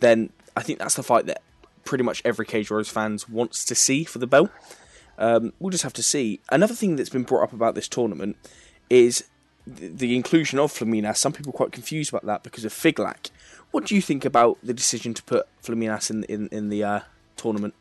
then 0.00 0.30
I 0.56 0.62
think 0.62 0.78
that's 0.78 0.94
the 0.94 1.02
fight 1.02 1.26
that 1.26 1.42
pretty 1.84 2.04
much 2.04 2.22
every 2.24 2.46
Cage 2.46 2.70
Warriors 2.70 2.88
fans 2.88 3.28
wants 3.28 3.64
to 3.64 3.74
see 3.74 4.04
for 4.04 4.18
the 4.18 4.26
belt. 4.26 4.50
Um, 5.18 5.52
we'll 5.58 5.70
just 5.70 5.82
have 5.82 5.92
to 5.94 6.02
see. 6.02 6.40
Another 6.50 6.74
thing 6.74 6.96
that's 6.96 7.10
been 7.10 7.24
brought 7.24 7.42
up 7.42 7.52
about 7.52 7.74
this 7.74 7.88
tournament 7.88 8.36
is 8.88 9.24
the, 9.66 10.14
inclusion 10.14 10.58
of 10.58 10.72
Flaminas. 10.72 11.16
Some 11.16 11.32
people 11.32 11.50
are 11.50 11.56
quite 11.56 11.72
confused 11.72 12.10
about 12.10 12.24
that 12.26 12.42
because 12.42 12.64
of 12.64 12.72
Figlak. 12.72 13.30
What 13.78 13.86
do 13.86 13.94
you 13.94 14.02
think 14.02 14.24
about 14.24 14.58
the 14.60 14.74
decision 14.74 15.14
to 15.14 15.22
put 15.22 15.46
Flaminas 15.62 16.10
in 16.10 16.24
in, 16.24 16.48
in 16.48 16.68
the 16.68 16.82
uh, 16.82 17.00
tournament? 17.36 17.74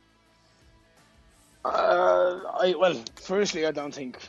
Uh, 1.65 2.39
I 2.59 2.75
well, 2.77 3.01
firstly, 3.15 3.65
I 3.65 3.71
don't 3.71 3.91
think 3.91 4.19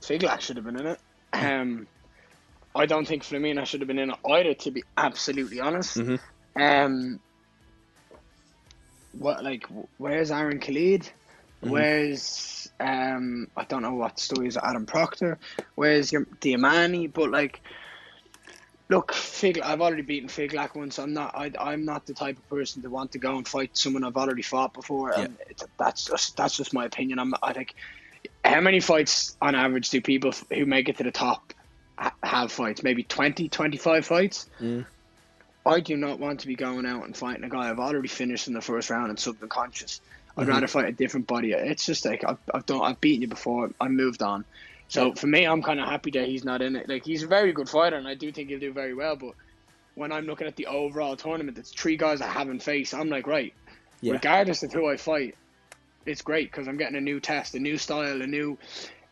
Figlak 0.00 0.40
should 0.40 0.56
have 0.56 0.64
been 0.64 0.80
in 0.80 0.86
it. 0.86 0.98
Um, 1.34 1.86
I 2.74 2.86
don't 2.86 3.06
think 3.06 3.24
Flamina 3.24 3.66
should 3.66 3.82
have 3.82 3.88
been 3.88 3.98
in 3.98 4.08
it 4.08 4.16
either. 4.26 4.54
To 4.54 4.70
be 4.70 4.82
absolutely 4.96 5.60
honest, 5.60 5.98
Mhm. 5.98 6.18
um, 6.56 7.20
what 9.12 9.44
like 9.44 9.66
where's 9.98 10.30
Aaron 10.30 10.60
Khalid? 10.60 11.10
Where's 11.60 12.70
um 12.80 13.48
I 13.54 13.64
don't 13.64 13.82
know 13.82 13.92
what 13.92 14.18
stories 14.18 14.56
of 14.56 14.64
Adam 14.64 14.86
Proctor. 14.86 15.36
Where's 15.74 16.10
your 16.10 16.24
Diamani? 16.40 17.12
But 17.12 17.30
like, 17.30 17.60
look, 18.88 19.12
Fig. 19.12 19.60
I've 19.60 19.80
already 19.80 20.02
beaten 20.02 20.28
Figlak 20.28 20.74
once. 20.74 20.98
I'm 20.98 21.12
not. 21.12 21.34
I, 21.34 21.52
I'm 21.60 21.84
not 21.84 22.06
the 22.06 22.14
type 22.14 22.38
of 22.38 22.48
person 22.48 22.82
to 22.82 22.90
want 22.90 23.12
to 23.12 23.18
go 23.18 23.36
and 23.36 23.46
fight 23.46 23.76
someone 23.76 24.04
I've 24.04 24.16
already 24.16 24.42
fought 24.42 24.74
before. 24.74 25.12
And 25.12 25.36
it, 25.48 25.62
that's 25.78 26.04
just 26.04 26.36
that's 26.36 26.56
just 26.56 26.72
my 26.72 26.84
opinion. 26.84 27.18
I'm. 27.18 27.34
I 27.42 27.52
think. 27.52 27.74
How 28.44 28.60
many 28.60 28.80
fights 28.80 29.36
on 29.42 29.54
average 29.54 29.90
do 29.90 30.00
people 30.00 30.32
who 30.52 30.64
make 30.64 30.88
it 30.88 30.96
to 30.98 31.04
the 31.04 31.10
top 31.10 31.52
ha- 31.96 32.14
have 32.22 32.50
fights? 32.50 32.82
Maybe 32.82 33.02
20, 33.02 33.48
25 33.48 34.06
fights. 34.06 34.48
Mm. 34.60 34.86
I 35.66 35.80
do 35.80 35.96
not 35.96 36.18
want 36.18 36.40
to 36.40 36.46
be 36.46 36.54
going 36.56 36.86
out 36.86 37.04
and 37.04 37.16
fighting 37.16 37.44
a 37.44 37.48
guy 37.48 37.68
I've 37.68 37.78
already 37.78 38.08
finished 38.08 38.48
in 38.48 38.54
the 38.54 38.60
first 38.62 38.90
round 38.90 39.10
and 39.10 39.18
subconscious. 39.18 40.00
I'd 40.36 40.46
Mhm. 40.46 40.50
rather 40.50 40.66
fight 40.66 40.86
a 40.86 40.92
different 40.92 41.26
body. 41.26 41.52
It's 41.52 41.84
just 41.84 42.04
like 42.04 42.24
I've, 42.24 42.38
I've 42.54 42.64
done. 42.64 42.80
I've 42.80 43.00
beaten 43.00 43.22
you 43.22 43.28
before. 43.28 43.70
I 43.80 43.88
moved 43.88 44.22
on. 44.22 44.44
So 44.88 45.12
for 45.12 45.26
me, 45.26 45.44
I'm 45.44 45.62
kind 45.62 45.80
of 45.80 45.86
happy 45.86 46.10
that 46.12 46.26
he's 46.26 46.44
not 46.44 46.62
in 46.62 46.74
it. 46.76 46.88
Like 46.88 47.04
he's 47.04 47.22
a 47.22 47.26
very 47.26 47.52
good 47.52 47.68
fighter, 47.68 47.96
and 47.96 48.08
I 48.08 48.14
do 48.14 48.32
think 48.32 48.48
he'll 48.48 48.58
do 48.58 48.72
very 48.72 48.94
well. 48.94 49.16
But 49.16 49.34
when 49.94 50.12
I'm 50.12 50.24
looking 50.26 50.46
at 50.46 50.56
the 50.56 50.66
overall 50.66 51.16
tournament, 51.16 51.58
it's 51.58 51.70
three 51.72 51.96
guys 51.96 52.20
I 52.20 52.28
haven't 52.28 52.62
faced. 52.62 52.94
I'm 52.94 53.08
like, 53.10 53.26
right, 53.26 53.52
Yeah. 54.00 54.14
regardless 54.14 54.62
of 54.62 54.72
who 54.72 54.88
I 54.88 54.96
fight, 54.96 55.36
it's 56.06 56.22
great 56.22 56.50
because 56.50 56.68
I'm 56.68 56.78
getting 56.78 56.96
a 56.96 57.00
new 57.02 57.20
test, 57.20 57.54
a 57.54 57.58
new 57.58 57.76
style, 57.76 58.22
a 58.22 58.26
new, 58.26 58.56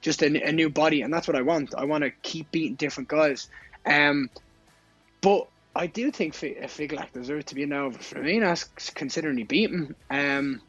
just 0.01 0.23
a, 0.23 0.27
a 0.49 0.53
new 0.53 0.71
body, 0.71 1.03
and 1.03 1.13
that's 1.13 1.29
what 1.29 1.37
I 1.37 1.43
want. 1.43 1.75
I 1.77 1.85
want 1.85 2.05
to 2.05 2.11
keep 2.11 2.51
beating 2.53 2.77
different 2.77 3.09
guys. 3.09 3.49
Um, 3.85 4.31
but 5.21 5.49
I 5.75 5.89
do 5.89 6.11
think 6.11 6.33
Fi- 6.35 6.55
Figlak 6.69 7.13
deserves 7.13 7.47
to 7.47 7.55
be 7.55 7.65
in 7.65 7.73
over 7.75 7.99
Flaminas, 7.99 8.67
considering 8.95 9.37
he 9.37 9.45
beat 9.45 9.71
him. 9.71 9.95
Um, 10.09 10.63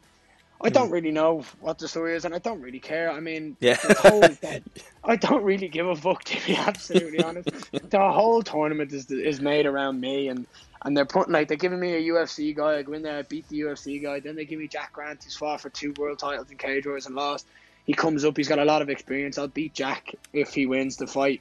I 0.60 0.70
don't 0.70 0.88
mm. 0.88 0.92
really 0.92 1.12
know 1.12 1.44
what 1.60 1.78
the 1.78 1.86
story 1.86 2.16
is, 2.16 2.24
and 2.24 2.34
I 2.34 2.38
don't 2.38 2.60
really 2.60 2.80
care. 2.80 3.10
I 3.10 3.20
mean, 3.20 3.56
Yeah. 3.60 3.76
the 3.76 3.94
whole, 3.94 4.60
I 5.04 5.16
don't 5.16 5.44
really 5.44 5.68
give 5.68 5.86
a 5.86 5.94
fuck 5.94 6.24
to 6.24 6.46
be 6.46 6.56
absolutely 6.68 7.22
honest. 7.22 7.48
The 7.72 8.10
whole 8.10 8.42
tournament 8.42 8.92
is 8.92 9.10
is 9.10 9.40
made 9.40 9.66
around 9.66 10.00
me, 10.00 10.28
and 10.28 10.46
and 10.82 10.96
they're 10.96 11.04
putting 11.06 11.32
like 11.32 11.48
they're 11.48 11.56
giving 11.56 11.80
me 11.80 11.94
a 11.94 12.12
UFC 12.12 12.54
guy. 12.54 12.78
I 12.78 12.82
go 12.82 12.92
in 12.92 13.02
there, 13.02 13.18
I 13.18 13.22
beat 13.22 13.48
the 13.48 13.60
UFC 13.60 14.02
guy. 14.02 14.20
Then 14.20 14.34
they 14.34 14.44
give 14.44 14.58
me 14.58 14.66
Jack 14.66 14.92
Grant, 14.92 15.22
who's 15.22 15.36
fought 15.36 15.60
for 15.60 15.70
two 15.70 15.92
world 15.96 16.18
titles 16.18 16.50
in 16.50 16.56
cage 16.56 16.86
wars 16.86 17.06
and 17.06 17.14
lost. 17.14 17.46
He 17.84 17.94
comes 17.94 18.22
up, 18.24 18.36
he's 18.36 18.48
got 18.48 18.58
a 18.58 18.66
lot 18.66 18.82
of 18.82 18.90
experience. 18.90 19.38
I'll 19.38 19.48
beat 19.48 19.72
Jack 19.72 20.14
if 20.34 20.52
he 20.52 20.66
wins 20.66 20.98
the 20.98 21.06
fight, 21.06 21.40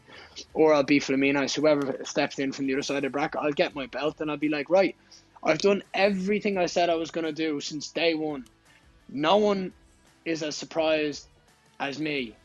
or 0.54 0.74
I'll 0.74 0.84
beat 0.84 1.04
Flaminas, 1.04 1.54
whoever 1.54 2.06
steps 2.06 2.40
in 2.40 2.54
from 2.54 2.68
the 2.68 2.74
other 2.74 2.84
side 2.84 2.98
of 2.98 3.04
the 3.04 3.10
bracket. 3.10 3.42
I'll 3.42 3.52
get 3.52 3.76
my 3.76 3.88
belt, 3.88 4.22
and 4.22 4.32
I'll 4.32 4.38
be 4.38 4.48
like, 4.48 4.70
right, 4.70 4.96
I've 5.44 5.58
done 5.58 5.84
everything 5.94 6.58
I 6.58 6.68
said 6.68 6.90
I 6.90 6.96
was 6.96 7.12
gonna 7.12 7.34
do 7.34 7.60
since 7.60 7.92
day 7.92 8.14
one. 8.14 8.46
No 9.10 9.38
one 9.38 9.72
is 10.26 10.44
as 10.44 10.56
surprised 10.56 11.28
as 11.80 12.00
me 12.00 12.36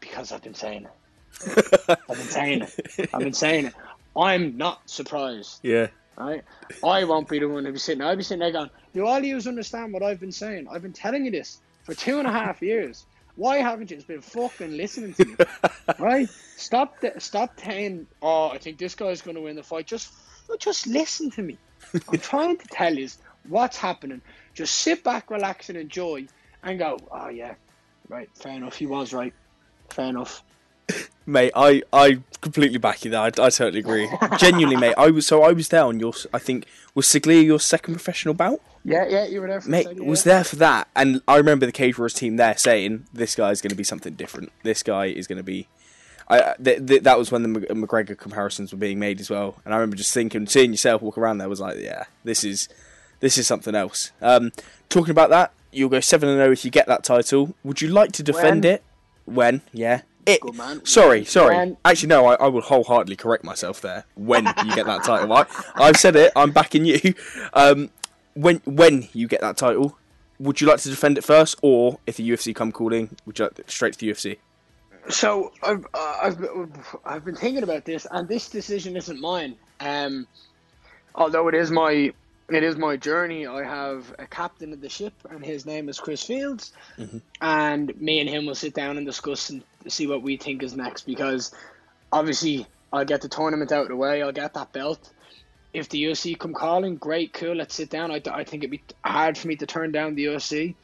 because 0.00 0.32
I've 0.32 0.42
been 0.42 0.54
saying 0.54 0.86
it. 0.86 1.88
I've 1.88 2.16
been 2.16 2.16
saying 2.16 2.62
it. 2.62 3.10
I've 3.12 3.20
been 3.20 3.32
saying 3.32 3.66
it. 3.66 3.74
I'm 4.16 4.56
not 4.56 4.88
surprised. 4.88 5.60
Yeah. 5.62 5.88
Right? 6.16 6.44
I 6.84 7.04
won't 7.04 7.28
be 7.28 7.40
the 7.40 7.48
one 7.48 7.64
to 7.64 7.72
be 7.72 7.78
sitting. 7.78 8.02
I'll 8.02 8.16
be 8.16 8.22
sitting 8.22 8.38
there 8.38 8.52
going, 8.52 8.70
"Do 8.92 9.04
all 9.06 9.20
you 9.20 9.36
understand 9.36 9.92
what 9.92 10.02
I've 10.02 10.20
been 10.20 10.30
saying? 10.30 10.68
I've 10.70 10.82
been 10.82 10.92
telling 10.92 11.24
you 11.24 11.32
this 11.32 11.58
for 11.82 11.94
two 11.94 12.18
and 12.18 12.28
a 12.28 12.30
half 12.30 12.62
years. 12.62 13.04
Why 13.36 13.56
haven't 13.56 13.90
you 13.90 13.96
just 13.96 14.06
been 14.06 14.20
fucking 14.20 14.76
listening 14.76 15.14
to 15.14 15.24
me? 15.24 15.36
right? 15.98 16.28
Stop. 16.56 17.00
The, 17.00 17.14
stop 17.18 17.58
saying, 17.58 18.06
"Oh, 18.22 18.50
I 18.50 18.58
think 18.58 18.78
this 18.78 18.94
guy's 18.94 19.22
going 19.22 19.34
to 19.34 19.40
win 19.40 19.56
the 19.56 19.64
fight." 19.64 19.88
Just, 19.88 20.12
just 20.60 20.86
listen 20.86 21.30
to 21.32 21.42
me. 21.42 21.58
I'm 22.08 22.18
trying 22.18 22.58
to 22.58 22.66
tell 22.68 22.94
you 22.94 23.08
what's 23.48 23.76
happening. 23.76 24.20
Just 24.54 24.74
sit 24.76 25.02
back, 25.04 25.30
relax, 25.30 25.68
and 25.68 25.78
enjoy, 25.78 26.26
and 26.62 26.78
go. 26.78 26.98
Oh 27.10 27.28
yeah, 27.28 27.54
right. 28.08 28.28
Fair 28.34 28.52
enough. 28.52 28.76
He 28.76 28.86
was 28.86 29.12
right. 29.12 29.34
Fair 29.90 30.06
enough. 30.06 30.42
Mate, 31.26 31.52
I, 31.56 31.82
I 31.92 32.20
completely 32.42 32.76
back 32.76 33.04
you 33.04 33.10
there. 33.10 33.20
I, 33.20 33.26
I 33.28 33.30
totally 33.48 33.78
agree. 33.78 34.08
Genuinely, 34.38 34.76
mate. 34.76 34.94
I 34.98 35.10
was 35.10 35.26
so 35.26 35.42
I 35.42 35.52
was 35.52 35.68
there 35.68 35.84
on 35.84 35.98
your. 35.98 36.12
I 36.34 36.38
think 36.38 36.66
was 36.94 37.06
Siglia 37.06 37.42
your 37.42 37.58
second 37.60 37.94
professional 37.94 38.34
bout. 38.34 38.60
Yeah, 38.84 39.06
yeah. 39.08 39.24
You 39.24 39.40
were 39.40 39.48
there 39.48 39.62
for 39.62 39.70
Mate, 39.70 39.86
second, 39.86 40.06
was 40.06 40.24
there 40.24 40.44
for 40.44 40.56
that, 40.56 40.88
and 40.94 41.22
I 41.26 41.36
remember 41.36 41.64
the 41.64 41.72
Cage 41.72 41.98
Wars 41.98 42.12
team 42.12 42.36
there 42.36 42.56
saying 42.58 43.06
this 43.14 43.34
guy's 43.34 43.62
going 43.62 43.70
to 43.70 43.76
be 43.76 43.84
something 43.84 44.12
different. 44.14 44.52
This 44.62 44.82
guy 44.82 45.06
is 45.06 45.26
going 45.26 45.38
to 45.38 45.42
be. 45.42 45.66
I 46.28 46.54
th- 46.62 46.86
th- 46.86 47.02
that 47.02 47.18
was 47.18 47.32
when 47.32 47.42
the 47.42 47.60
McGregor 47.60 48.16
comparisons 48.16 48.72
were 48.72 48.78
being 48.78 48.98
made 48.98 49.20
as 49.20 49.30
well, 49.30 49.56
and 49.64 49.72
I 49.72 49.78
remember 49.78 49.96
just 49.96 50.12
thinking, 50.12 50.46
seeing 50.46 50.70
yourself 50.70 51.00
walk 51.00 51.16
around 51.16 51.38
there 51.38 51.48
was 51.48 51.60
like, 51.60 51.78
yeah, 51.78 52.04
this 52.24 52.44
is 52.44 52.68
this 53.24 53.38
is 53.38 53.46
something 53.46 53.74
else. 53.74 54.12
Um, 54.20 54.52
talking 54.90 55.10
about 55.10 55.30
that, 55.30 55.52
you'll 55.72 55.88
go 55.88 56.00
seven 56.00 56.28
and 56.28 56.36
zero 56.38 56.52
if 56.52 56.62
you 56.62 56.70
get 56.70 56.86
that 56.88 57.02
title. 57.02 57.54
Would 57.64 57.80
you 57.80 57.88
like 57.88 58.12
to 58.12 58.22
defend 58.22 58.64
When? 58.64 58.74
it? 58.74 58.82
When? 59.24 59.62
Yeah. 59.72 60.02
It. 60.26 60.40
Good 60.42 60.54
man. 60.56 60.84
Sorry, 60.84 61.24
sorry. 61.24 61.56
When? 61.56 61.76
Actually, 61.86 62.08
no. 62.10 62.26
I, 62.26 62.34
I 62.34 62.48
will 62.48 62.60
wholeheartedly 62.60 63.16
correct 63.16 63.42
myself 63.42 63.80
there. 63.80 64.04
When 64.14 64.44
you 64.46 64.74
get 64.74 64.84
that 64.84 65.04
title, 65.04 65.32
I, 65.32 65.46
I've 65.74 65.96
said 65.96 66.16
it. 66.16 66.32
I'm 66.36 66.50
backing 66.52 66.84
you. 66.84 67.14
Um, 67.54 67.90
when 68.34 68.60
when 68.66 69.08
you 69.14 69.26
get 69.26 69.40
that 69.40 69.56
title, 69.56 69.96
would 70.38 70.60
you 70.60 70.66
like 70.66 70.80
to 70.80 70.90
defend 70.90 71.16
it 71.16 71.24
first, 71.24 71.56
or 71.62 71.98
if 72.06 72.16
the 72.18 72.28
UFC 72.28 72.54
come 72.54 72.72
calling, 72.72 73.16
would 73.24 73.38
you 73.38 73.46
like 73.46 73.70
straight 73.70 73.94
to 73.94 73.98
the 74.00 74.10
UFC? 74.10 74.36
So 75.08 75.52
I've 75.62 75.86
uh, 75.94 76.18
I've 76.22 76.38
been- 76.40 76.72
I've 77.06 77.24
been 77.24 77.36
thinking 77.36 77.62
about 77.62 77.84
this, 77.86 78.06
and 78.10 78.28
this 78.28 78.48
decision 78.50 78.96
isn't 78.96 79.18
mine. 79.20 79.56
Um, 79.80 80.26
although 81.14 81.48
it 81.48 81.54
is 81.54 81.70
my 81.70 82.12
it 82.50 82.62
is 82.62 82.76
my 82.76 82.96
journey. 82.96 83.46
I 83.46 83.64
have 83.64 84.14
a 84.18 84.26
captain 84.26 84.72
of 84.72 84.80
the 84.80 84.88
ship, 84.88 85.14
and 85.30 85.44
his 85.44 85.64
name 85.64 85.88
is 85.88 85.98
Chris 85.98 86.22
Fields, 86.22 86.72
and 87.40 88.00
me 88.00 88.20
and 88.20 88.28
him 88.28 88.46
will 88.46 88.54
sit 88.54 88.74
down 88.74 88.96
and 88.96 89.06
discuss 89.06 89.50
and 89.50 89.62
see 89.88 90.06
what 90.06 90.22
we 90.22 90.36
think 90.36 90.62
is 90.62 90.76
next. 90.76 91.06
Because 91.06 91.54
obviously, 92.12 92.66
I'll 92.92 93.04
get 93.04 93.22
the 93.22 93.28
tournament 93.28 93.72
out 93.72 93.82
of 93.82 93.88
the 93.88 93.96
way. 93.96 94.22
I'll 94.22 94.32
get 94.32 94.54
that 94.54 94.72
belt. 94.72 95.10
If 95.72 95.88
the 95.88 96.04
UFC 96.04 96.38
come 96.38 96.54
calling, 96.54 96.96
great, 96.96 97.32
cool. 97.32 97.56
Let's 97.56 97.74
sit 97.74 97.90
down. 97.90 98.12
I, 98.12 98.22
I 98.30 98.44
think 98.44 98.62
it'd 98.62 98.70
be 98.70 98.82
hard 99.04 99.36
for 99.36 99.48
me 99.48 99.56
to 99.56 99.66
turn 99.66 99.90
down 99.90 100.14
the 100.14 100.26
UFC. 100.26 100.74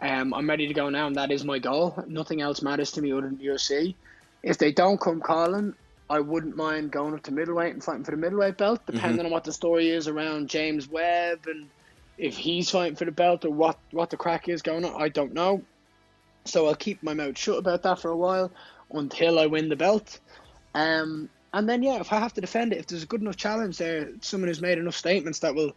Um, 0.00 0.32
I'm 0.32 0.48
ready 0.48 0.68
to 0.68 0.74
go 0.74 0.88
now, 0.88 1.08
and 1.08 1.16
that 1.16 1.30
is 1.30 1.44
my 1.44 1.58
goal. 1.58 2.02
Nothing 2.06 2.40
else 2.40 2.62
matters 2.62 2.92
to 2.92 3.02
me 3.02 3.12
other 3.12 3.22
than 3.22 3.36
the 3.36 3.46
UFC. 3.46 3.94
If 4.42 4.56
they 4.56 4.72
don't 4.72 5.00
come 5.00 5.20
calling, 5.20 5.74
I 6.10 6.20
wouldn't 6.20 6.56
mind 6.56 6.90
going 6.90 7.14
up 7.14 7.22
to 7.24 7.32
middleweight 7.32 7.74
and 7.74 7.84
fighting 7.84 8.04
for 8.04 8.12
the 8.12 8.16
middleweight 8.16 8.56
belt, 8.56 8.80
depending 8.86 9.26
on 9.26 9.32
what 9.32 9.44
the 9.44 9.52
story 9.52 9.90
is 9.90 10.08
around 10.08 10.48
James 10.48 10.88
Webb 10.88 11.46
and 11.46 11.68
if 12.16 12.36
he's 12.36 12.70
fighting 12.70 12.96
for 12.96 13.04
the 13.04 13.12
belt 13.12 13.44
or 13.44 13.50
what, 13.50 13.78
what 13.90 14.10
the 14.10 14.16
crack 14.16 14.48
is 14.48 14.62
going 14.62 14.84
on. 14.84 15.00
I 15.00 15.08
don't 15.08 15.34
know. 15.34 15.62
So 16.44 16.66
I'll 16.66 16.74
keep 16.74 17.02
my 17.02 17.14
mouth 17.14 17.36
shut 17.36 17.58
about 17.58 17.82
that 17.82 18.00
for 18.00 18.10
a 18.10 18.16
while 18.16 18.50
until 18.92 19.38
I 19.38 19.46
win 19.46 19.68
the 19.68 19.76
belt. 19.76 20.18
Um, 20.74 21.28
and 21.52 21.68
then 21.68 21.82
yeah, 21.82 22.00
if 22.00 22.12
I 22.12 22.18
have 22.18 22.34
to 22.34 22.40
defend 22.40 22.72
it, 22.72 22.78
if 22.78 22.86
there's 22.86 23.02
a 23.02 23.06
good 23.06 23.20
enough 23.20 23.36
challenge 23.36 23.78
there, 23.78 24.08
someone 24.20 24.48
who's 24.48 24.62
made 24.62 24.78
enough 24.78 24.96
statements 24.96 25.40
that 25.40 25.54
will 25.54 25.74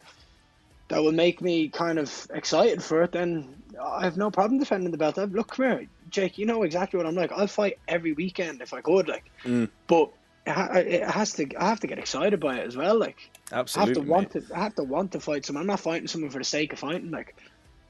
that 0.88 1.02
will 1.02 1.14
make 1.14 1.42
me 1.42 1.70
kind 1.70 1.98
of 1.98 2.28
excited 2.34 2.84
for 2.84 3.02
it, 3.04 3.14
then 3.14 3.56
I 3.82 4.04
have 4.04 4.18
no 4.18 4.30
problem 4.30 4.60
defending 4.60 4.92
the 4.92 4.98
belt. 4.98 5.18
I've, 5.18 5.32
look, 5.32 5.52
come 5.52 5.66
here, 5.66 5.88
Jake. 6.10 6.38
You 6.38 6.46
know 6.46 6.64
exactly 6.64 6.98
what 6.98 7.06
I'm 7.06 7.16
like. 7.16 7.32
I'll 7.32 7.48
fight 7.48 7.80
every 7.88 8.12
weekend 8.12 8.62
if 8.62 8.74
I 8.74 8.82
could, 8.82 9.08
like. 9.08 9.24
Mm. 9.46 9.70
But 9.88 10.12
it, 10.46 11.04
has 11.10 11.34
to. 11.34 11.48
I 11.56 11.70
have 11.70 11.80
to 11.82 11.88
get 11.88 12.00
excited 12.00 12.40
by 12.40 12.58
it 12.58 12.68
as 12.68 12.76
well. 12.76 12.98
Like, 12.98 13.18
I 13.52 13.58
have 13.58 13.94
to 13.94 14.02
want 14.02 14.32
to. 14.32 14.44
I 14.56 14.64
have 14.64 14.76
to 14.76 14.84
want 14.84 15.12
to 15.14 15.20
fight 15.20 15.46
someone. 15.46 15.62
I'm 15.62 15.68
not 15.68 15.80
fighting 15.80 16.08
someone 16.08 16.32
for 16.32 16.40
the 16.40 16.46
sake 16.46 16.74
of 16.74 16.80
fighting. 16.80 17.12
Like, 17.12 17.36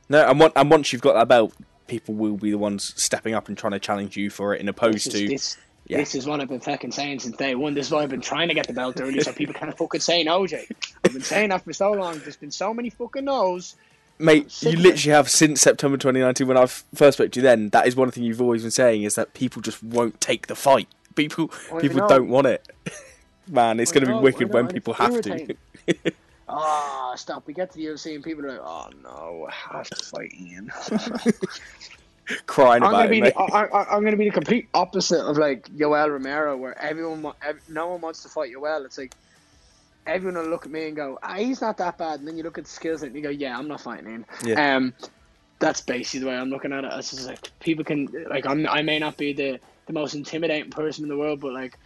No, 0.10 0.28
and, 0.28 0.40
one, 0.40 0.52
and 0.56 0.70
once 0.70 0.92
you've 0.92 1.02
got 1.02 1.14
that 1.14 1.28
belt, 1.28 1.54
people 1.88 2.16
will 2.16 2.38
be 2.38 2.52
the 2.52 2.58
ones 2.58 2.94
stepping 3.02 3.34
up 3.34 3.48
and 3.48 3.58
trying 3.58 3.72
to 3.72 3.80
challenge 3.80 4.18
you 4.18 4.30
for 4.30 4.54
it, 4.54 4.62
in 4.62 4.70
opposed 4.70 5.08
is, 5.08 5.14
to 5.14 5.28
this, 5.28 5.58
yeah. 5.88 5.98
this 5.98 6.16
is 6.16 6.26
what 6.26 6.42
I've 6.42 6.50
been 6.50 6.60
fucking 6.60 6.92
saying 6.92 7.20
since 7.20 7.38
day 7.38 7.56
one. 7.56 7.74
This 7.74 7.88
is 7.88 7.92
why 7.92 8.04
I've 8.04 8.10
been 8.10 8.22
trying 8.22 8.50
to 8.50 8.54
get 8.54 8.68
the 8.68 8.74
belt 8.74 9.00
early, 9.00 9.22
so 9.22 9.34
people 9.34 9.54
can't 9.54 9.78
fucking 9.78 10.02
say 10.02 10.24
no, 10.24 10.46
Jake. 10.48 10.72
I've 11.04 11.14
been 11.14 11.22
saying 11.22 11.50
that 11.50 11.64
for 11.64 11.74
so 11.74 11.92
long. 11.92 12.20
There's 12.20 12.38
been 12.38 12.52
so 12.52 12.74
many 12.74 12.90
fucking 12.90 13.26
no's. 13.26 13.76
Mate, 14.20 14.62
you 14.62 14.78
literally 14.78 15.16
have 15.16 15.30
since 15.30 15.62
September 15.62 15.98
2019 15.98 16.48
when 16.48 16.58
I 16.58 16.68
first 16.68 17.18
spoke 17.18 17.32
to 17.32 17.40
you. 17.40 17.44
Then 17.44 17.70
that 17.70 17.88
is 17.88 17.96
one 17.96 18.12
thing 18.12 18.24
you've 18.24 18.42
always 18.42 18.62
been 18.62 18.72
saying 18.72 19.02
is 19.02 19.16
that 19.16 19.34
people 19.34 19.62
just 19.64 19.82
won't 19.82 20.22
take 20.22 20.46
the 20.46 20.56
fight. 20.56 20.88
People, 21.16 21.52
I 21.74 21.80
people 21.80 22.08
don't 22.08 22.30
want 22.30 22.48
it. 22.48 22.68
Man, 23.50 23.80
it's 23.80 23.92
going 23.92 24.06
to 24.06 24.14
be 24.14 24.20
wicked 24.20 24.54
when 24.54 24.68
people 24.68 24.94
have 24.94 25.22
to. 25.22 25.56
Ah, 26.54 27.14
stop. 27.16 27.48
We 27.48 27.54
get 27.54 27.72
to 27.72 27.78
the 27.78 27.86
UFC 27.86 28.14
and 28.14 28.24
people 28.24 28.46
are 28.46 28.52
like, 28.52 28.62
oh 28.62 28.90
no, 29.02 29.48
I 29.48 29.78
have 29.78 29.90
to 29.90 30.06
fight 30.06 30.34
Ian. 30.34 30.70
Crying 32.46 32.84
I'm 32.84 32.90
about 32.90 33.10
gonna 33.10 33.26
it, 33.26 33.34
the, 33.34 33.40
I, 33.40 33.66
I, 33.66 33.96
I'm 33.96 34.04
gonna 34.04 34.18
be 34.18 34.26
the 34.26 34.34
complete 34.34 34.68
opposite 34.74 35.22
of 35.22 35.38
like 35.38 35.70
Yoel 35.70 36.10
Romero, 36.10 36.58
where 36.58 36.78
everyone, 36.78 37.34
ev- 37.42 37.62
no 37.70 37.88
one 37.88 38.02
wants 38.02 38.22
to 38.24 38.30
fight 38.30 38.54
Yoel. 38.54 38.86
It's 38.86 38.98
like 38.98 39.16
everyone 40.06 40.42
will 40.42 40.50
look 40.50 40.66
at 40.66 40.72
me 40.72 40.88
and 40.88 40.96
go, 40.96 41.18
ah, 41.24 41.36
he's 41.36 41.62
not 41.62 41.78
that 41.78 41.98
bad, 41.98 42.20
and 42.20 42.28
then 42.28 42.38
you 42.38 42.44
look 42.44 42.58
at 42.58 42.66
the 42.66 42.70
skills 42.70 43.02
and 43.02 43.16
you 43.16 43.22
go, 43.22 43.30
yeah, 43.30 43.58
I'm 43.58 43.68
not 43.68 43.80
fighting 43.80 44.08
him. 44.08 44.26
Yeah. 44.44 44.76
Um, 44.76 44.94
that's 45.60 45.80
basically 45.80 46.22
the 46.22 46.28
way 46.28 46.36
I'm 46.36 46.50
looking 46.50 46.74
at 46.74 46.84
it. 46.84 46.92
It's 46.96 47.12
just 47.12 47.28
like 47.28 47.52
people 47.60 47.86
can 47.86 48.10
like 48.30 48.46
I'm, 48.46 48.68
I 48.68 48.82
may 48.82 49.00
not 49.00 49.16
be 49.16 49.32
the 49.32 49.60
the 49.92 50.00
most 50.00 50.16
intimidating 50.16 50.72
person 50.72 51.04
in 51.04 51.10
the 51.10 51.18
world, 51.18 51.40
but 51.40 51.54
like 51.54 51.78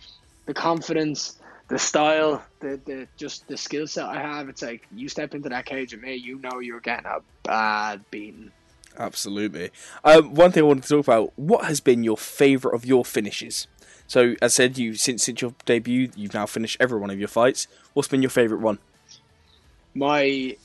the 0.45 0.53
confidence, 0.53 1.37
the 1.67 1.79
style, 1.79 2.43
the, 2.59 2.79
the 2.85 3.07
just 3.17 3.47
the 3.47 3.57
skill 3.57 3.87
set 3.87 4.05
I 4.05 4.21
have. 4.21 4.49
It's 4.49 4.61
like 4.61 4.87
you 4.93 5.09
step 5.09 5.33
into 5.33 5.49
that 5.49 5.65
cage 5.65 5.93
with 5.93 6.01
me, 6.01 6.15
you 6.15 6.39
know 6.39 6.59
you're 6.59 6.79
getting 6.79 7.05
a 7.05 7.19
bad 7.43 8.01
beating. 8.11 8.51
Absolutely. 8.97 9.71
Um, 10.05 10.33
one 10.33 10.51
thing 10.51 10.63
I 10.63 10.67
wanted 10.67 10.83
to 10.83 10.89
talk 10.89 11.05
about: 11.05 11.33
what 11.35 11.65
has 11.65 11.79
been 11.79 12.03
your 12.03 12.17
favourite 12.17 12.75
of 12.75 12.85
your 12.85 13.03
finishes? 13.03 13.67
So, 14.07 14.35
as 14.41 14.53
I 14.53 14.55
said, 14.63 14.77
you 14.77 14.93
since 14.93 15.23
since 15.23 15.41
your 15.41 15.53
debut, 15.65 16.11
you've 16.15 16.33
now 16.33 16.45
finished 16.45 16.77
every 16.79 16.99
one 16.99 17.09
of 17.09 17.19
your 17.19 17.27
fights. 17.27 17.67
What's 17.93 18.07
been 18.07 18.21
your 18.21 18.29
favourite 18.29 18.61
one? 18.61 18.79
my 19.95 20.55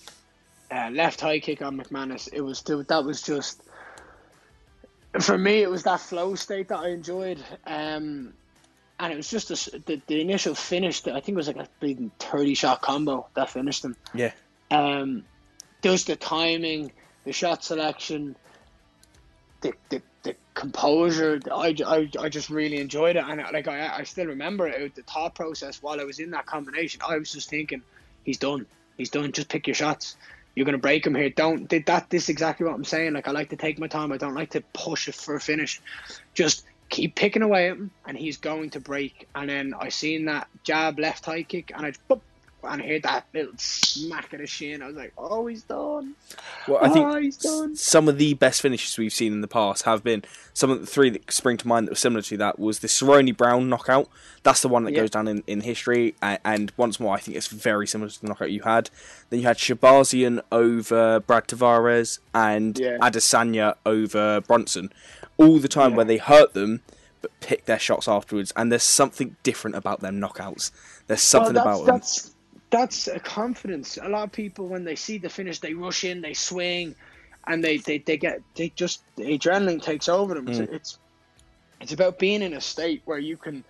uh, 0.70 0.90
left 0.92 1.20
high 1.20 1.38
kick 1.38 1.62
on 1.62 1.78
McManus, 1.78 2.28
it 2.32 2.42
was 2.42 2.59
still, 2.59 2.82
that 2.82 3.04
was 3.04 3.23
just 3.23 3.62
for 5.18 5.36
me. 5.36 5.62
It 5.62 5.70
was 5.70 5.82
that 5.84 6.00
flow 6.00 6.34
state 6.34 6.68
that 6.68 6.78
I 6.78 6.88
enjoyed, 6.88 7.38
um, 7.66 8.32
and 8.98 9.12
it 9.12 9.16
was 9.16 9.30
just 9.30 9.50
a 9.50 9.78
the, 9.86 10.00
the 10.06 10.20
initial 10.20 10.54
finish. 10.54 11.00
That 11.02 11.14
I 11.14 11.20
think 11.20 11.34
it 11.34 11.36
was 11.36 11.48
like 11.48 11.56
a 11.56 11.68
bleeding 11.80 12.10
thirty 12.18 12.54
shot 12.54 12.82
combo 12.82 13.26
that 13.34 13.50
finished 13.50 13.84
him. 13.84 13.96
Yeah, 14.14 14.32
Um, 14.70 15.24
just 15.82 16.06
the 16.06 16.16
timing, 16.16 16.92
the 17.24 17.32
shot 17.32 17.64
selection, 17.64 18.36
the 19.62 19.72
the, 19.88 20.02
the 20.22 20.36
composure. 20.54 21.40
I, 21.50 21.74
I, 21.86 22.10
I 22.18 22.28
just 22.28 22.50
really 22.50 22.78
enjoyed 22.78 23.16
it, 23.16 23.24
and 23.26 23.42
like 23.52 23.68
I 23.68 23.98
I 23.98 24.02
still 24.04 24.26
remember 24.26 24.68
it. 24.68 24.94
The 24.94 25.02
thought 25.02 25.34
process 25.34 25.82
while 25.82 26.00
I 26.00 26.04
was 26.04 26.18
in 26.18 26.30
that 26.30 26.46
combination, 26.46 27.00
I 27.06 27.16
was 27.16 27.32
just 27.32 27.50
thinking, 27.50 27.82
he's 28.24 28.38
done. 28.38 28.66
He's 28.96 29.10
done. 29.10 29.32
Just 29.32 29.48
pick 29.48 29.66
your 29.66 29.74
shots. 29.74 30.16
You're 30.54 30.66
gonna 30.66 30.78
break 30.78 31.07
him 31.07 31.14
here. 31.14 31.30
Don't 31.30 31.69
that. 31.87 32.11
This 32.11 32.25
is 32.25 32.28
exactly 32.28 32.66
what 32.66 32.75
I'm 32.75 32.85
saying. 32.85 33.14
Like 33.14 33.28
I 33.28 33.30
like 33.30 33.50
to 33.50 33.57
take 33.57 33.78
my 33.78 33.87
time. 33.87 34.12
I 34.12 34.16
don't 34.16 34.35
like 34.35 34.50
to 34.50 34.62
push 34.73 35.09
it 35.09 35.14
for 35.14 35.35
a 35.35 35.40
finish. 35.40 35.80
Just 36.35 36.64
keep 36.88 37.14
picking 37.14 37.42
away 37.42 37.69
at 37.71 37.76
him, 37.76 37.90
and 38.07 38.16
he's 38.16 38.37
going 38.37 38.71
to 38.71 38.80
break. 38.80 39.28
And 39.35 39.49
then 39.49 39.75
I 39.78 39.88
seen 39.88 40.26
that 40.26 40.49
jab 40.64 40.99
left 40.99 41.25
high 41.25 41.45
kick, 41.45 41.73
and 41.75 41.87
I 41.87 41.92
boop, 42.09 42.21
and 42.64 42.82
I 42.82 42.86
heard 42.86 43.02
that 43.04 43.26
little 43.32 43.52
smack 43.56 44.32
of 44.32 44.40
the 44.40 44.46
shin. 44.46 44.82
I 44.82 44.86
was 44.86 44.96
like, 44.96 45.12
oh, 45.16 45.46
he's 45.46 45.62
done. 45.62 46.14
Well, 46.68 46.78
I 46.82 46.88
think 46.88 47.06
oh, 47.06 47.20
he's 47.20 47.36
done. 47.36 47.76
some 47.76 48.08
of 48.08 48.18
the 48.18 48.34
best 48.34 48.60
finishes 48.62 48.96
we've 48.98 49.12
seen 49.12 49.32
in 49.32 49.40
the 49.40 49.48
past 49.48 49.84
have 49.84 50.02
been 50.02 50.22
some 50.52 50.70
of 50.70 50.80
the 50.80 50.86
three 50.86 51.10
that 51.10 51.30
spring 51.32 51.56
to 51.58 51.68
mind 51.68 51.86
that 51.86 51.92
were 51.92 51.96
similar 51.96 52.22
to 52.22 52.36
that 52.38 52.58
was 52.58 52.80
the 52.80 52.88
Cerrone 52.88 53.36
Brown 53.36 53.68
knockout. 53.68 54.08
That's 54.42 54.62
the 54.62 54.68
one 54.68 54.84
that 54.84 54.92
Yeah. 54.92 55.00
goes 55.00 55.10
down 55.10 55.28
in, 55.28 55.42
in 55.46 55.60
history, 55.62 56.14
and, 56.22 56.38
and 56.44 56.72
once 56.76 56.98
more, 57.00 57.14
I 57.14 57.20
think 57.20 57.36
it's 57.36 57.48
very 57.48 57.86
similar 57.86 58.10
to 58.10 58.20
the 58.20 58.28
knockout 58.28 58.50
you 58.50 58.62
had. 58.62 58.90
Then 59.30 59.40
you 59.40 59.46
had 59.46 59.58
Shahbazyan 59.58 60.40
over 60.50 61.20
Brad 61.20 61.48
Tavares 61.48 62.18
and 62.34 62.78
Yeah. 62.78 62.98
Adesanya 62.98 63.74
over 63.84 64.40
Brunson. 64.40 64.92
All 65.36 65.58
the 65.58 65.68
time 65.68 65.90
Yeah. 65.92 65.96
where 65.96 66.04
they 66.06 66.16
hurt 66.18 66.54
them, 66.54 66.82
but 67.22 67.38
pick 67.40 67.66
their 67.66 67.78
shots 67.78 68.08
afterwards. 68.08 68.52
And 68.56 68.72
there's 68.72 68.82
something 68.82 69.36
different 69.42 69.76
about 69.76 70.00
them 70.00 70.18
knockouts. 70.20 70.70
There's 71.06 71.20
something 71.22 71.54
well, 71.54 71.82
about 71.82 71.86
them. 71.86 72.00
That's 72.70 73.08
a 73.08 73.20
confidence. 73.20 73.98
A 74.00 74.08
lot 74.08 74.24
of 74.24 74.32
people 74.32 74.68
when 74.68 74.84
they 74.84 74.96
see 74.96 75.18
the 75.18 75.28
finish, 75.28 75.58
they 75.58 75.74
rush 75.74 76.04
in, 76.04 76.20
they 76.20 76.34
swing, 76.34 76.94
and 77.46 77.62
they 77.62 77.78
they, 77.78 77.98
they 77.98 78.16
get 78.16 78.42
they 78.54 78.70
just 78.70 79.02
the 79.16 79.24
adrenaline 79.24 79.82
takes 79.82 80.08
over 80.08 80.34
them. 80.34 80.46
Mm. 80.46 80.60
It's, 80.60 80.72
it's 80.72 80.98
it's 81.80 81.92
about 81.92 82.18
being 82.18 82.42
in 82.42 82.54
a 82.54 82.60
state 82.60 83.02
where 83.04 83.18
you 83.18 83.36
can 83.36 83.64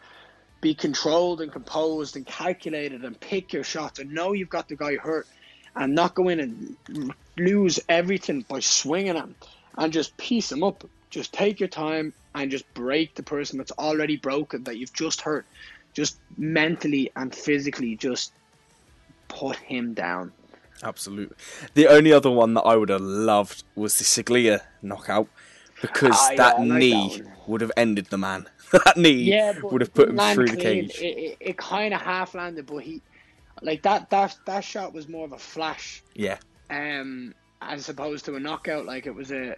be 0.61 0.75
controlled 0.75 1.40
and 1.40 1.50
composed 1.50 2.16
and 2.16 2.26
calculated 2.26 3.04
and 3.04 3.19
pick 3.19 3.52
your 3.52 3.64
shots 3.64 3.99
and 3.99 4.12
know 4.12 4.33
you've 4.33 4.50
got 4.50 4.69
the 4.69 4.76
guy 4.76 4.97
hurt 4.97 5.26
and 5.75 5.95
not 5.95 6.14
go 6.14 6.28
in 6.28 6.40
and 6.40 7.14
lose 7.38 7.80
everything 7.88 8.45
by 8.49 8.61
swinging 8.61 9.14
him 9.14 9.35
and 9.78 9.92
just 9.92 10.14
piece 10.16 10.52
him 10.52 10.62
up. 10.62 10.85
Just 11.09 11.33
take 11.33 11.61
your 11.61 11.69
time 11.69 12.12
and 12.35 12.50
just 12.50 12.73
break 12.75 13.14
the 13.14 13.23
person 13.23 13.59
that's 13.59 13.73
already 13.73 14.16
broken 14.16 14.64
that 14.64 14.76
you've 14.76 14.92
just 14.92 15.23
hurt. 15.23 15.47
Just 15.95 16.19
mentally 16.37 17.11
and 17.16 17.35
physically, 17.35 17.97
just 17.97 18.33
put 19.31 19.57
him 19.59 19.95
down. 19.95 20.35
Absolutely. 20.83 21.37
The 21.75 21.89
only 21.89 22.13
other 22.13 22.31
one 22.31 22.55
that 22.55 22.63
I 22.63 22.77
would 22.77 22.89
have 22.89 23.01
loved 23.03 23.65
was 23.75 23.99
the 23.99 24.05
Siglia 24.05 24.61
knockout 24.83 25.29
because 25.81 26.17
Ah, 26.19 26.33
that 26.37 26.59
like 26.69 26.89
that 26.91 27.11
knee 27.11 27.23
would 27.47 27.61
have 27.61 27.73
ended 27.77 28.07
the 28.11 28.19
man. 28.19 28.47
that 28.73 28.97
knee 28.97 29.37
Yeah, 29.37 29.53
would 29.71 29.83
have 29.83 29.95
put 29.95 30.09
him 30.09 30.19
through 30.21 30.51
the 30.51 30.57
cage. 30.57 31.05
It, 31.05 31.05
it, 31.05 31.37
it 31.41 31.59
kind 31.59 31.95
of 31.95 32.01
half 32.01 32.35
landed, 32.35 32.67
but 32.67 32.79
he, 32.79 33.03
like 33.63 33.83
that 33.83 34.11
that 34.11 34.37
that 34.47 34.65
shot 34.65 34.95
was 34.95 35.09
more 35.09 35.27
of 35.27 35.33
a 35.33 35.39
flash, 35.39 36.05
Yeah, 36.15 36.39
um, 36.71 37.35
as 37.63 37.89
opposed 37.89 38.27
to 38.27 38.37
a 38.37 38.41
knockout. 38.41 38.87
Like 38.87 39.07
it 39.07 39.15
was 39.15 39.33
a, 39.33 39.57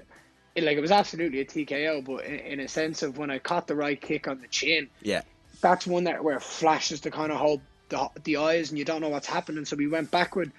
it, 0.57 0.65
like 0.65 0.79
it 0.79 0.83
was 0.83 0.93
absolutely 0.93 1.41
a 1.41 1.47
TKO, 1.47 2.03
but 2.05 2.25
in, 2.27 2.41
in 2.41 2.61
a 2.61 2.69
sense 2.69 3.03
of 3.03 3.19
when 3.19 3.31
I 3.31 3.41
caught 3.41 3.67
the 3.69 3.77
right 3.77 4.01
kick 4.01 4.29
on 4.29 4.41
the 4.41 4.49
chin, 4.49 4.91
yeah, 5.03 5.23
that's 5.63 5.87
one 5.87 6.05
that 6.05 6.25
where 6.25 6.37
it 6.37 6.43
flashes 6.43 7.03
to 7.03 7.11
kind 7.11 7.33
of 7.33 7.39
hold 7.39 7.63
the, 7.93 8.11
the 8.25 8.37
eyes 8.39 8.71
and 8.71 8.79
you 8.79 8.85
don't 8.85 9.01
know 9.01 9.09
what's 9.09 9.29
happening. 9.29 9.65
So 9.65 9.77
we 9.77 9.87
went 9.87 10.11
backward, 10.11 10.51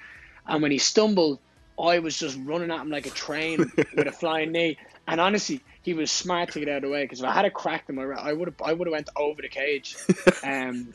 and 0.47 0.61
when 0.61 0.71
he 0.71 0.77
stumbled, 0.77 1.39
I 1.79 1.99
was 1.99 2.17
just 2.17 2.37
running 2.43 2.71
at 2.71 2.79
him 2.79 2.89
like 2.89 3.05
a 3.05 3.09
train 3.09 3.59
with 3.95 4.07
a 4.07 4.11
flying 4.11 4.51
knee. 4.51 4.77
And 5.07 5.19
honestly, 5.19 5.61
he 5.81 5.93
was 5.93 6.11
smart 6.11 6.51
to 6.51 6.59
get 6.59 6.69
out 6.69 6.77
of 6.77 6.83
the 6.83 6.89
way 6.89 7.03
because 7.03 7.19
if 7.19 7.25
I 7.25 7.33
had 7.33 7.45
a 7.45 7.51
cracked 7.51 7.89
him, 7.89 7.99
I 7.99 8.31
would 8.31 8.47
have 8.47 8.61
I 8.63 8.71
would 8.71 8.87
have 8.87 8.93
went 8.93 9.09
over 9.15 9.41
the 9.41 9.49
cage. 9.49 9.97
Um, 10.45 10.93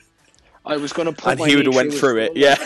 I 0.66 0.76
was 0.76 0.92
going 0.92 1.06
to 1.06 1.12
put 1.12 1.30
and 1.30 1.40
my 1.40 1.48
he 1.48 1.56
would 1.56 1.64
have 1.64 1.74
went 1.74 1.94
through 1.94 2.18
it. 2.18 2.36
Yeah, 2.36 2.56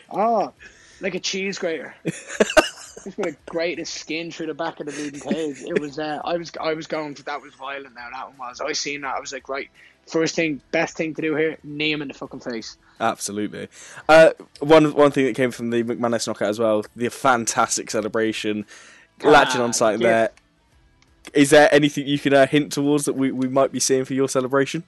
Oh, 0.10 0.52
like 1.00 1.14
a 1.14 1.20
cheese 1.20 1.58
grater. 1.58 1.94
Just 2.02 3.16
have 3.18 3.46
grated 3.46 3.78
his 3.78 3.90
skin 3.90 4.32
through 4.32 4.46
the 4.46 4.54
back 4.54 4.80
of 4.80 4.86
the 4.86 4.92
bleeding 4.92 5.20
cage. 5.20 5.62
It 5.62 5.78
was. 5.78 5.98
Uh, 5.98 6.20
I 6.24 6.36
was. 6.36 6.50
I 6.60 6.74
was 6.74 6.88
going. 6.88 7.14
That 7.26 7.40
was 7.40 7.54
violent. 7.54 7.94
Now 7.94 8.08
that 8.12 8.28
one 8.28 8.38
was. 8.38 8.60
I 8.60 8.72
seen 8.72 9.02
that. 9.02 9.14
I 9.14 9.20
was 9.20 9.32
like, 9.32 9.48
right. 9.48 9.70
First 10.06 10.34
thing, 10.36 10.60
best 10.70 10.96
thing 10.96 11.14
to 11.14 11.22
do 11.22 11.34
here, 11.34 11.56
knee 11.64 11.92
him 11.92 12.02
in 12.02 12.08
the 12.08 12.14
fucking 12.14 12.40
face. 12.40 12.76
absolutely. 13.00 13.68
Uh, 14.08 14.30
one 14.60 14.92
one 14.94 15.10
thing 15.10 15.24
that 15.26 15.34
came 15.34 15.50
from 15.50 15.70
the 15.70 15.82
McManus 15.82 16.26
knockout 16.26 16.48
as 16.48 16.58
well, 16.58 16.84
the 16.94 17.08
fantastic 17.08 17.90
celebration, 17.90 18.66
latching 19.22 19.60
Ah, 19.60 19.64
on 19.64 19.72
something 19.72 20.00
yeah. 20.02 20.08
there. 20.10 20.30
Is 21.32 21.50
there 21.50 21.68
anything 21.72 22.06
you 22.06 22.18
can 22.18 22.34
uh, 22.34 22.46
hint 22.46 22.70
towards 22.72 23.06
that 23.06 23.14
we, 23.14 23.32
we 23.32 23.48
might 23.48 23.72
be 23.72 23.80
seeing 23.80 24.04
for 24.04 24.12
your 24.14 24.28
celebration? 24.28 24.84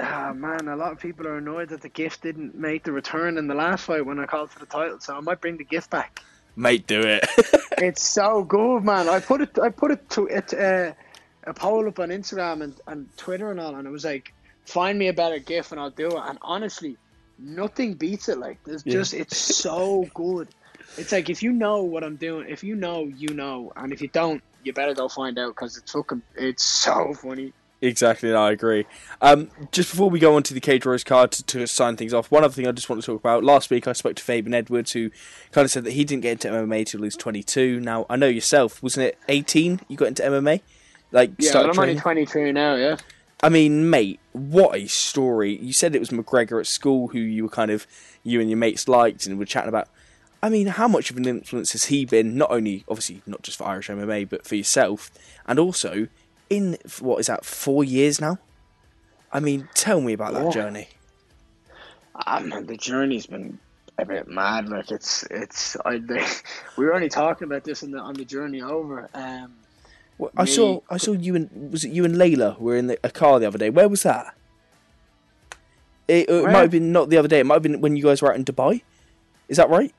Ah 0.00 0.32
man, 0.34 0.68
a 0.68 0.76
lot 0.76 0.92
of 0.92 1.00
people 1.00 1.26
are 1.26 1.38
annoyed 1.38 1.70
that 1.70 1.80
the 1.80 1.88
gift 1.88 2.22
didn't 2.22 2.54
make 2.54 2.84
the 2.84 2.92
return 2.92 3.38
in 3.38 3.46
the 3.46 3.54
last 3.54 3.84
fight 3.86 4.04
when 4.04 4.18
I 4.18 4.26
called 4.26 4.50
for 4.50 4.58
the 4.58 4.66
title, 4.66 5.00
so 5.00 5.16
I 5.16 5.20
might 5.20 5.40
bring 5.40 5.56
the 5.56 5.64
gift 5.64 5.90
back. 5.90 6.20
Mate, 6.56 6.86
do 6.86 7.00
it. 7.00 7.24
it's 7.78 8.02
so 8.02 8.44
good, 8.44 8.84
man. 8.84 9.08
I 9.08 9.20
put 9.20 9.40
it. 9.40 9.58
I 9.58 9.70
put 9.70 9.90
it 9.90 10.08
to 10.10 10.26
it. 10.26 10.52
Uh, 10.52 10.92
a 11.44 11.52
poll 11.54 11.88
up 11.88 11.98
on 11.98 12.10
Instagram 12.10 12.62
and, 12.62 12.74
and 12.86 13.08
Twitter 13.16 13.50
and 13.50 13.58
all, 13.58 13.74
and 13.74 13.84
it 13.86 13.90
was 13.90 14.04
like, 14.04 14.32
find 14.66 14.98
me 14.98 15.08
a 15.08 15.12
better 15.12 15.38
gif 15.38 15.72
and 15.72 15.80
I'll 15.80 15.90
do 15.90 16.08
it. 16.08 16.22
And 16.24 16.38
honestly, 16.42 16.96
nothing 17.38 17.94
beats 17.94 18.28
it. 18.28 18.38
Like, 18.38 18.58
there's 18.64 18.82
Yeah. 18.86 18.92
just 18.92 19.14
it's 19.14 19.36
so 19.36 20.08
good. 20.14 20.48
It's 20.98 21.12
like 21.12 21.30
if 21.30 21.42
you 21.42 21.52
know 21.52 21.82
what 21.82 22.04
I'm 22.04 22.16
doing, 22.16 22.48
if 22.48 22.62
you 22.62 22.74
know, 22.76 23.04
you 23.04 23.28
know, 23.34 23.72
and 23.76 23.92
if 23.92 24.02
you 24.02 24.08
don't, 24.08 24.42
you 24.64 24.72
better 24.72 24.94
go 24.94 25.08
find 25.08 25.38
out 25.38 25.48
because 25.54 25.76
it's 25.76 25.90
fucking. 25.92 26.22
It's 26.36 26.62
so 26.84 27.14
funny. 27.14 27.52
Exactly, 27.80 28.32
I 28.32 28.52
agree. 28.52 28.86
Um, 29.20 29.50
just 29.72 29.90
before 29.90 30.08
we 30.08 30.20
go 30.20 30.36
on 30.36 30.44
to 30.44 30.54
the 30.54 30.60
Cage 30.60 30.86
Rose 30.86 31.02
card 31.02 31.32
to, 31.32 31.42
to 31.42 31.66
sign 31.66 31.96
things 31.96 32.14
off, 32.14 32.30
one 32.30 32.44
other 32.44 32.52
thing 32.54 32.68
I 32.68 32.70
just 32.70 32.88
want 32.88 33.02
to 33.02 33.06
talk 33.06 33.18
about. 33.18 33.42
Last 33.42 33.70
week 33.70 33.88
I 33.88 33.92
spoke 33.92 34.14
to 34.14 34.22
Fabian 34.22 34.54
Edwards, 34.54 34.92
who 34.92 35.10
kind 35.50 35.64
of 35.64 35.70
said 35.72 35.82
that 35.82 35.90
he 35.94 36.04
didn't 36.04 36.22
get 36.22 36.30
into 36.32 36.48
MMA 36.48 36.86
till 36.86 37.00
he 37.00 37.06
was 37.06 37.16
22. 37.16 37.80
Now, 37.80 38.06
I 38.08 38.14
know 38.14 38.28
yourself, 38.28 38.80
wasn't 38.84 39.06
it 39.06 39.18
18 39.28 39.80
you 39.88 39.96
got 39.96 40.06
into 40.06 40.22
MMA? 40.22 40.60
Like, 41.10 41.32
Yeah, 41.38 41.54
but 41.54 41.62
I'm 41.62 41.66
only 41.70 41.74
training? 41.74 41.98
23 42.00 42.52
now. 42.52 42.76
Yeah. 42.76 42.98
I 43.42 43.48
mean, 43.48 43.90
mate, 43.90 44.20
what 44.32 44.76
a 44.76 44.86
story. 44.86 45.56
You 45.56 45.72
said 45.72 45.94
it 45.96 46.00
was 46.00 46.10
McGregor 46.10 46.60
at 46.60 46.66
school 46.66 47.08
who 47.08 47.18
you 47.18 47.42
were 47.44 47.48
kind 47.50 47.70
of, 47.70 47.86
you 48.22 48.40
and 48.40 48.48
your 48.48 48.56
mates 48.56 48.86
liked 48.86 49.26
and 49.26 49.38
were 49.38 49.44
chatting 49.44 49.68
about. 49.68 49.88
I 50.42 50.48
mean, 50.48 50.68
how 50.68 50.88
much 50.88 51.10
of 51.10 51.16
an 51.16 51.26
influence 51.26 51.72
has 51.72 51.86
he 51.86 52.04
been, 52.04 52.36
not 52.36 52.50
only, 52.50 52.84
obviously, 52.88 53.22
not 53.26 53.42
just 53.42 53.58
for 53.58 53.64
Irish 53.64 53.88
MMA, 53.88 54.28
but 54.28 54.46
for 54.46 54.54
yourself, 54.54 55.10
and 55.46 55.58
also 55.58 56.08
in, 56.50 56.78
what 57.00 57.18
is 57.18 57.26
that, 57.26 57.44
four 57.44 57.84
years 57.84 58.20
now? 58.20 58.38
I 59.32 59.40
mean, 59.40 59.68
tell 59.74 60.00
me 60.00 60.12
about 60.12 60.34
that 60.34 60.44
Yeah. 60.44 60.50
journey. 60.50 60.88
Man, 62.40 62.66
the 62.66 62.76
journey's 62.76 63.26
been 63.26 63.58
a 63.98 64.04
bit 64.04 64.28
mad. 64.28 64.68
Like 64.68 64.90
it's 64.90 65.24
it's. 65.30 65.76
I 65.84 65.96
we 66.76 66.84
were 66.84 66.94
only 66.94 67.08
talking 67.08 67.46
about 67.46 67.64
this 67.64 67.82
on 67.82 67.90
the 67.90 67.98
on 67.98 68.14
the 68.14 68.24
journey 68.24 68.60
over. 68.62 69.08
Um, 69.14 69.54
Well, 70.22 70.30
I 70.36 70.44
saw, 70.44 70.80
I 70.88 70.98
saw 70.98 71.12
you 71.12 71.34
and 71.34 71.72
was 71.72 71.84
it 71.84 71.90
you 71.90 72.04
and 72.04 72.14
Layla 72.14 72.56
were 72.60 72.76
in 72.76 72.86
the, 72.86 72.98
a 73.02 73.10
car 73.10 73.40
the 73.40 73.46
other 73.46 73.58
day. 73.58 73.70
Where 73.70 73.88
was 73.88 74.04
that? 74.04 74.36
It, 76.06 76.28
it 76.28 76.44
might 76.44 76.58
have 76.58 76.70
been 76.70 76.92
not 76.92 77.10
the 77.10 77.16
other 77.16 77.26
day. 77.26 77.40
It 77.40 77.46
might 77.46 77.54
have 77.54 77.62
been 77.64 77.80
when 77.80 77.96
you 77.96 78.04
guys 78.04 78.22
were 78.22 78.30
out 78.30 78.36
in 78.36 78.44
Dubai. 78.44 78.82
Is 79.48 79.56
that 79.56 79.68
right? 79.68 79.92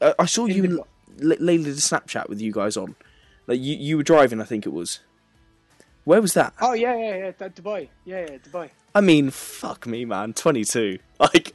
I, 0.00 0.14
I 0.20 0.24
saw 0.24 0.46
In 0.46 0.56
you 0.56 0.64
and 0.64 0.72
Dubai. 0.78 1.30
L- 1.32 1.46
Layla 1.46 1.64
did 1.64 1.74
a 1.74 1.86
Snapchat 1.90 2.30
with 2.30 2.40
you 2.40 2.50
guys 2.50 2.78
on. 2.78 2.96
Like 3.46 3.60
you, 3.60 3.76
you 3.76 3.96
were 3.98 4.02
driving, 4.02 4.40
I 4.40 4.44
think 4.44 4.64
it 4.64 4.72
was. 4.72 5.00
Where 6.04 6.22
was 6.22 6.32
that? 6.32 6.54
oh 6.60 6.72
yeah, 6.72 6.96
yeah, 6.96 7.16
yeah. 7.16 7.30
That 7.36 7.54
Dubai. 7.54 7.88
Yeah, 8.06 8.20
yeah, 8.20 8.38
Dubai. 8.38 8.70
I 8.94 9.02
mean, 9.02 9.30
fuck 9.30 9.86
me, 9.86 10.06
man. 10.06 10.32
Twenty 10.32 10.64
two. 10.64 10.98
Like 11.20 11.54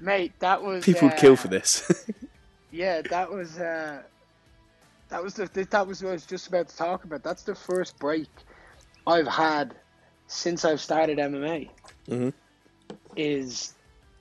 Mate, 0.00 0.32
that 0.38 0.62
was 0.62 0.84
people 0.84 1.08
would 1.08 1.14
uh, 1.18 1.20
kill 1.20 1.36
for 1.36 1.48
this. 1.48 1.82
Yeah, 2.70 3.02
that 3.02 3.30
was 3.30 3.58
uh, 3.58 4.02
that 5.08 5.22
was 5.22 5.34
the 5.34 5.46
that 5.70 5.86
was 5.86 6.02
what 6.02 6.10
I 6.10 6.12
was 6.12 6.26
just 6.26 6.46
about 6.48 6.68
to 6.68 6.76
talk 6.76 7.04
about. 7.04 7.22
That's 7.22 7.42
the 7.42 7.54
first 7.54 7.98
break 7.98 8.28
I've 9.06 9.26
had 9.28 9.74
since 10.26 10.64
I've 10.64 10.80
started 10.80 11.18
MMA. 11.18 11.70
Mhm. 12.08 12.32
Is 13.16 13.74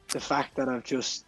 the 0.09 0.19
fact 0.19 0.55
that 0.57 0.69
I've 0.69 0.83
just 0.83 1.25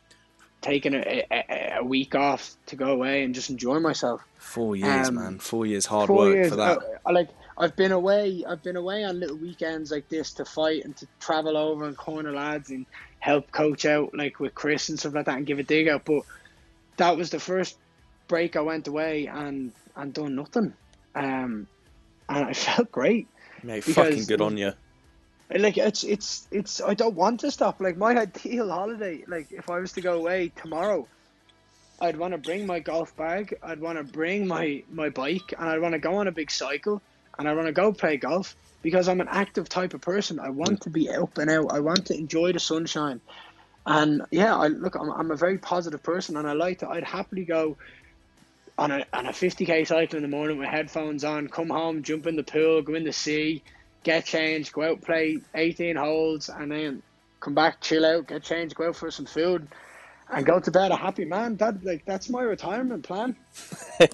taken 0.61 0.93
a, 0.95 1.23
a, 1.31 1.73
a 1.79 1.83
week 1.83 2.15
off 2.15 2.55
to 2.67 2.75
go 2.75 2.91
away 2.91 3.23
and 3.23 3.33
just 3.35 3.49
enjoy 3.49 3.79
myself. 3.79 4.21
Four 4.37 4.75
years, 4.75 5.09
Um, 5.09 5.15
man. 5.15 5.39
Four 5.39 5.65
years 5.65 5.85
hard 5.85 6.07
Four 6.07 6.17
work 6.17 6.35
years, 6.35 6.49
for 6.49 6.55
that. 6.57 6.77
uh, 6.77 6.81
I 7.05 7.11
like 7.11 7.29
I've 7.57 7.75
been 7.75 7.91
away. 7.91 8.43
I've 8.47 8.61
been 8.63 8.75
away 8.75 9.03
on 9.05 9.19
little 9.19 9.37
weekends 9.37 9.91
like 9.91 10.09
this 10.09 10.33
to 10.33 10.45
fight 10.45 10.83
and 10.83 10.95
to 10.97 11.07
travel 11.19 11.55
over 11.57 11.85
and 11.85 11.95
corner 11.97 12.31
lads 12.33 12.69
and 12.69 12.85
help 13.19 13.51
coach 13.51 13.85
out 13.85 14.13
like 14.13 14.39
with 14.39 14.53
Chris 14.53 14.89
and 14.89 14.99
stuff 14.99 15.13
like 15.15 15.25
that 15.25 15.37
and 15.37 15.45
give 15.45 15.57
a 15.59 15.63
dig 15.63 15.87
out. 15.87 16.03
But 16.05 16.23
that 16.97 17.15
was 17.17 17.29
the 17.29 17.39
first 17.39 17.77
break 18.27 18.55
I 18.55 18.61
went 18.61 18.87
away 18.87 19.27
and 19.27 19.71
and 19.95 20.13
done 20.13 20.35
nothing. 20.35 20.73
Um, 21.15 21.67
and 22.29 22.45
I 22.45 22.53
felt 22.53 22.91
great. 22.91 23.27
Mate, 23.63 23.83
fucking 23.83 24.25
good 24.25 24.41
on 24.41 24.57
you. 24.57 24.73
Like 25.49 25.77
it's 25.77 26.03
it's 26.03 26.47
it's 26.51 26.81
I 26.81 26.93
don't 26.93 27.15
want 27.15 27.39
to 27.41 27.51
stop. 27.51 27.79
Like 27.79 27.97
my 27.97 28.17
ideal 28.17 28.69
holiday, 28.69 29.23
like 29.27 29.51
if 29.51 29.69
I 29.69 29.79
was 29.79 29.91
to 29.93 30.01
go 30.01 30.17
away 30.17 30.51
tomorrow, 30.55 31.07
I'd 31.99 32.17
want 32.17 32.33
to 32.33 32.37
bring 32.37 32.65
my 32.65 32.79
golf 32.79 33.15
bag. 33.15 33.55
I'd 33.61 33.79
want 33.79 33.97
to 33.97 34.03
bring 34.03 34.47
my 34.47 34.83
my 34.91 35.09
bike, 35.09 35.53
and 35.57 35.69
I'd 35.69 35.81
want 35.81 35.93
to 35.93 35.99
go 35.99 36.15
on 36.15 36.27
a 36.27 36.31
big 36.31 36.51
cycle, 36.51 37.01
and 37.37 37.47
I 37.47 37.53
want 37.53 37.67
to 37.67 37.73
go 37.73 37.93
play 37.93 38.17
golf 38.17 38.55
because 38.81 39.07
I'm 39.07 39.21
an 39.21 39.27
active 39.29 39.69
type 39.69 39.93
of 39.93 40.01
person. 40.01 40.39
I 40.39 40.49
want 40.49 40.81
to 40.81 40.89
be 40.89 41.09
up 41.09 41.37
and 41.37 41.49
out. 41.49 41.71
I 41.71 41.79
want 41.79 42.07
to 42.07 42.17
enjoy 42.17 42.51
the 42.51 42.59
sunshine, 42.59 43.21
and 43.85 44.23
yeah, 44.31 44.55
I 44.55 44.67
look. 44.67 44.95
I'm 44.95 45.11
I'm 45.11 45.31
a 45.31 45.35
very 45.35 45.59
positive 45.59 46.01
person, 46.01 46.37
and 46.37 46.47
I 46.47 46.53
like 46.53 46.79
to. 46.79 46.89
I'd 46.89 47.03
happily 47.03 47.45
go 47.45 47.77
on 48.77 48.91
a 48.91 49.05
on 49.13 49.25
a 49.25 49.31
50k 49.31 49.87
cycle 49.87 50.17
in 50.17 50.23
the 50.23 50.29
morning 50.29 50.57
with 50.57 50.67
headphones 50.67 51.23
on, 51.23 51.47
come 51.47 51.69
home, 51.69 52.03
jump 52.03 52.27
in 52.27 52.35
the 52.35 52.43
pool, 52.43 52.81
go 52.81 52.93
in 52.93 53.03
the 53.03 53.13
sea, 53.13 53.63
get 54.03 54.25
changed, 54.25 54.73
go 54.73 54.83
out, 54.83 55.01
play 55.01 55.39
18 55.53 55.95
holes, 55.95 56.49
and 56.49 56.71
then 56.71 57.01
come 57.39 57.53
back, 57.53 57.79
chill 57.81 58.05
out, 58.05 58.27
get 58.27 58.43
changed, 58.43 58.75
go 58.75 58.89
out 58.89 58.95
for 58.95 59.11
some 59.11 59.25
food. 59.25 59.67
and 60.29 60.45
go 60.45 60.59
to 60.59 60.71
bed 60.71 60.91
a 60.91 60.95
happy 60.95 61.25
man. 61.25 61.55
That 61.57 61.83
like 61.83 62.03
that's 62.05 62.29
my 62.29 62.41
retirement 62.41 63.03
plan. 63.03 63.35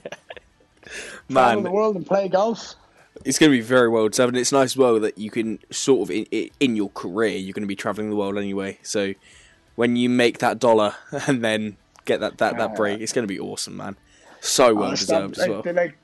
Travel 1.31 1.63
the 1.63 1.71
world 1.71 1.95
and 1.95 2.05
play 2.05 2.27
golf. 2.27 2.75
it's 3.23 3.39
going 3.39 3.51
to 3.51 3.57
be 3.57 3.61
very 3.61 3.87
well 3.89 4.09
deserved. 4.09 4.35
It's 4.35 4.51
nice 4.51 4.71
as 4.71 4.77
well 4.77 4.99
that 4.99 5.17
you 5.17 5.29
can 5.29 5.59
sort 5.69 6.09
of, 6.09 6.11
in, 6.15 6.49
in 6.59 6.75
your 6.75 6.89
career, 6.89 7.37
you're 7.37 7.53
going 7.53 7.63
to 7.63 7.67
be 7.67 7.75
traveling 7.75 8.09
the 8.09 8.15
world 8.15 8.37
anyway. 8.37 8.79
So 8.83 9.13
when 9.75 9.95
you 9.95 10.09
make 10.09 10.39
that 10.39 10.59
dollar 10.59 10.95
and 11.27 11.43
then 11.43 11.77
get 12.05 12.19
that, 12.19 12.37
that, 12.39 12.57
that 12.57 12.75
break, 12.75 12.99
it's 12.99 13.13
going 13.13 13.23
to 13.23 13.33
be 13.33 13.39
awesome, 13.39 13.77
man. 13.77 13.95
So 14.41 14.73
well 14.75 14.87
Oh, 14.87 14.95
deserved 14.95 15.33
as 15.37 15.39
like, 15.39 15.49
well. 15.49 15.61
the, 15.61 15.73
like 15.73 15.95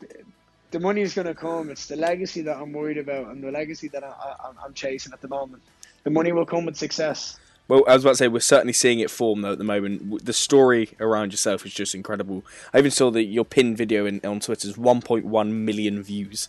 the 0.71 0.79
money 0.79 1.01
is 1.01 1.13
going 1.13 1.27
to 1.27 1.33
come. 1.35 1.69
It's 1.69 1.87
the 1.87 1.95
legacy 1.95 2.41
that 2.43 2.55
I'm 2.57 2.71
worried 2.71 2.97
about, 2.97 3.27
and 3.31 3.43
the 3.43 3.51
legacy 3.51 3.87
that 3.89 4.03
I, 4.03 4.07
I, 4.09 4.51
I'm 4.65 4.73
chasing 4.73 5.11
at 5.11 5.21
the 5.21 5.27
moment. 5.27 5.63
The 6.03 6.09
money 6.11 6.31
will 6.31 6.45
come 6.45 6.65
with 6.65 6.77
success. 6.77 7.37
Well, 7.67 7.83
I 7.87 7.93
was 7.95 8.03
about 8.05 8.11
to 8.11 8.15
say 8.17 8.27
we're 8.29 8.39
certainly 8.39 8.71
seeing 8.73 8.99
it 8.99 9.11
form 9.11 9.41
though 9.41 9.51
at 9.51 9.57
the 9.57 9.63
moment. 9.65 10.23
The 10.23 10.31
story 10.33 10.91
around 11.01 11.31
yourself 11.33 11.65
is 11.65 11.73
just 11.73 11.93
incredible. 11.95 12.45
I 12.73 12.77
even 12.77 12.91
saw 12.91 13.11
that 13.11 13.23
your 13.25 13.43
pinned 13.43 13.77
video 13.77 14.05
in, 14.05 14.21
on 14.23 14.39
Twitter 14.39 14.69
is 14.69 14.75
1.1 14.77 15.51
million 15.51 16.01
views. 16.01 16.47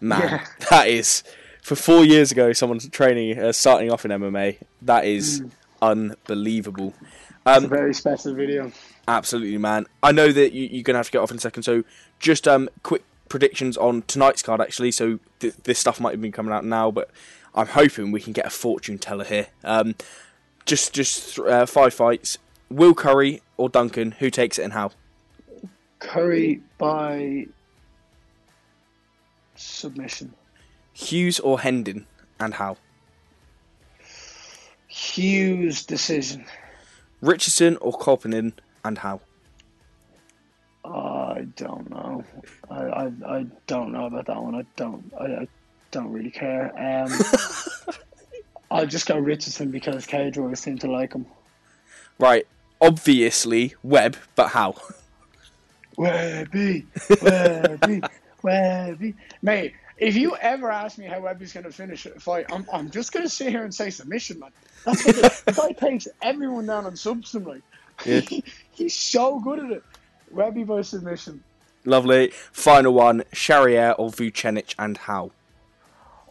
Man, 0.00 0.20
Yeah. 0.22 0.46
that 0.70 0.88
is 0.88 1.22
for 1.60 1.74
four 1.76 2.04
years 2.06 2.32
ago. 2.32 2.52
Someone's 2.54 2.88
training, 2.88 3.38
uh, 3.38 3.52
starting 3.52 3.90
off 3.90 4.04
in 4.06 4.12
MMA. 4.12 4.56
That 4.80 5.04
is 5.04 5.42
unbelievable. 5.82 6.94
It's 7.00 7.58
Um, 7.58 7.64
a 7.64 7.68
very 7.68 7.92
special 7.94 8.34
video. 8.34 8.72
Absolutely, 9.08 9.58
man. 9.58 9.86
I 10.02 10.12
know 10.12 10.32
that 10.32 10.52
you, 10.52 10.64
you're 10.64 10.82
going 10.82 10.94
to 10.94 10.98
have 10.98 11.06
to 11.06 11.12
get 11.12 11.20
off 11.20 11.30
in 11.30 11.36
a 11.36 11.40
second, 11.40 11.62
so 11.62 11.84
just 12.18 12.48
um, 12.48 12.68
quick 12.82 13.04
predictions 13.28 13.76
on 13.76 14.02
tonight's 14.02 14.42
card, 14.42 14.60
actually. 14.60 14.90
So 14.90 15.20
th- 15.38 15.54
this 15.64 15.78
stuff 15.78 16.00
might 16.00 16.10
have 16.10 16.20
been 16.20 16.32
coming 16.32 16.52
out 16.52 16.64
now, 16.64 16.90
but 16.90 17.10
I'm 17.54 17.68
hoping 17.68 18.10
we 18.10 18.20
can 18.20 18.32
get 18.32 18.46
a 18.46 18.50
fortune 18.50 18.98
teller 18.98 19.24
here. 19.24 19.48
Um, 19.64 19.94
just 20.64 20.92
just 20.92 21.38
uh, 21.38 21.66
five 21.66 21.94
fights. 21.94 22.38
Will 22.68 22.94
Curry 22.94 23.42
or 23.56 23.68
Duncan? 23.68 24.12
Who 24.12 24.30
takes 24.30 24.58
it 24.58 24.62
and 24.62 24.72
how? 24.72 24.90
Curry 26.00 26.60
by 26.78 27.46
submission. 29.54 30.34
Hughes 30.92 31.38
or 31.40 31.60
Hendon 31.60 32.06
and 32.40 32.54
how? 32.54 32.76
Hughes 34.88 35.84
decision. 35.84 36.44
Richardson 37.20 37.76
or 37.78 37.92
Kolpinin 37.92 38.52
and 38.86 38.98
how? 38.98 39.20
I 40.84 41.46
don't 41.56 41.90
know. 41.90 42.24
I, 42.70 42.74
I, 42.74 43.12
I 43.26 43.46
don't 43.66 43.92
know 43.92 44.06
about 44.06 44.26
that 44.26 44.40
one. 44.40 44.54
I 44.54 44.64
don't. 44.76 45.12
I, 45.18 45.24
I 45.24 45.48
don't 45.90 46.12
really 46.12 46.30
care. 46.30 46.72
Um, 46.78 47.12
I'll 48.70 48.86
just 48.86 49.06
go 49.06 49.18
Richardson 49.18 49.70
because 49.70 50.06
Cage 50.06 50.38
always 50.38 50.60
seem 50.60 50.78
to 50.78 50.90
like 50.90 51.12
him. 51.12 51.26
Right, 52.18 52.46
obviously 52.80 53.74
Webb, 53.82 54.16
but 54.34 54.48
how? 54.48 54.74
Webby, 55.96 56.86
Webby, 57.22 58.02
Webby. 58.42 59.14
Mate, 59.42 59.74
if 59.98 60.16
you 60.16 60.36
ever 60.36 60.70
ask 60.70 60.98
me 60.98 61.06
how 61.06 61.20
Webby's 61.20 61.52
going 61.52 61.64
to 61.64 61.72
finish 61.72 62.06
a 62.06 62.10
fight, 62.20 62.46
I'm, 62.52 62.66
I'm 62.72 62.90
just 62.90 63.12
going 63.12 63.24
to 63.24 63.30
sit 63.30 63.48
here 63.48 63.64
and 63.64 63.74
say 63.74 63.90
submission, 63.90 64.40
man. 64.40 64.50
That's 64.84 65.04
what 65.04 65.16
the, 65.16 65.42
the 65.46 65.52
guy 65.52 65.72
takes 65.72 66.08
everyone 66.22 66.66
down 66.66 66.86
on 66.86 66.96
submission, 66.96 67.44
like. 67.44 67.62
Yeah. 68.04 68.20
he's 68.76 68.94
so 68.94 69.40
good 69.40 69.58
at 69.58 69.70
it. 69.70 69.82
Webby 70.30 70.64
by 70.64 70.82
submission. 70.82 71.42
Lovely. 71.84 72.30
Final 72.52 72.92
one: 72.94 73.22
Charrière 73.34 73.94
or 73.98 74.10
Vucenic 74.10 74.74
and 74.78 74.96
how? 74.96 75.30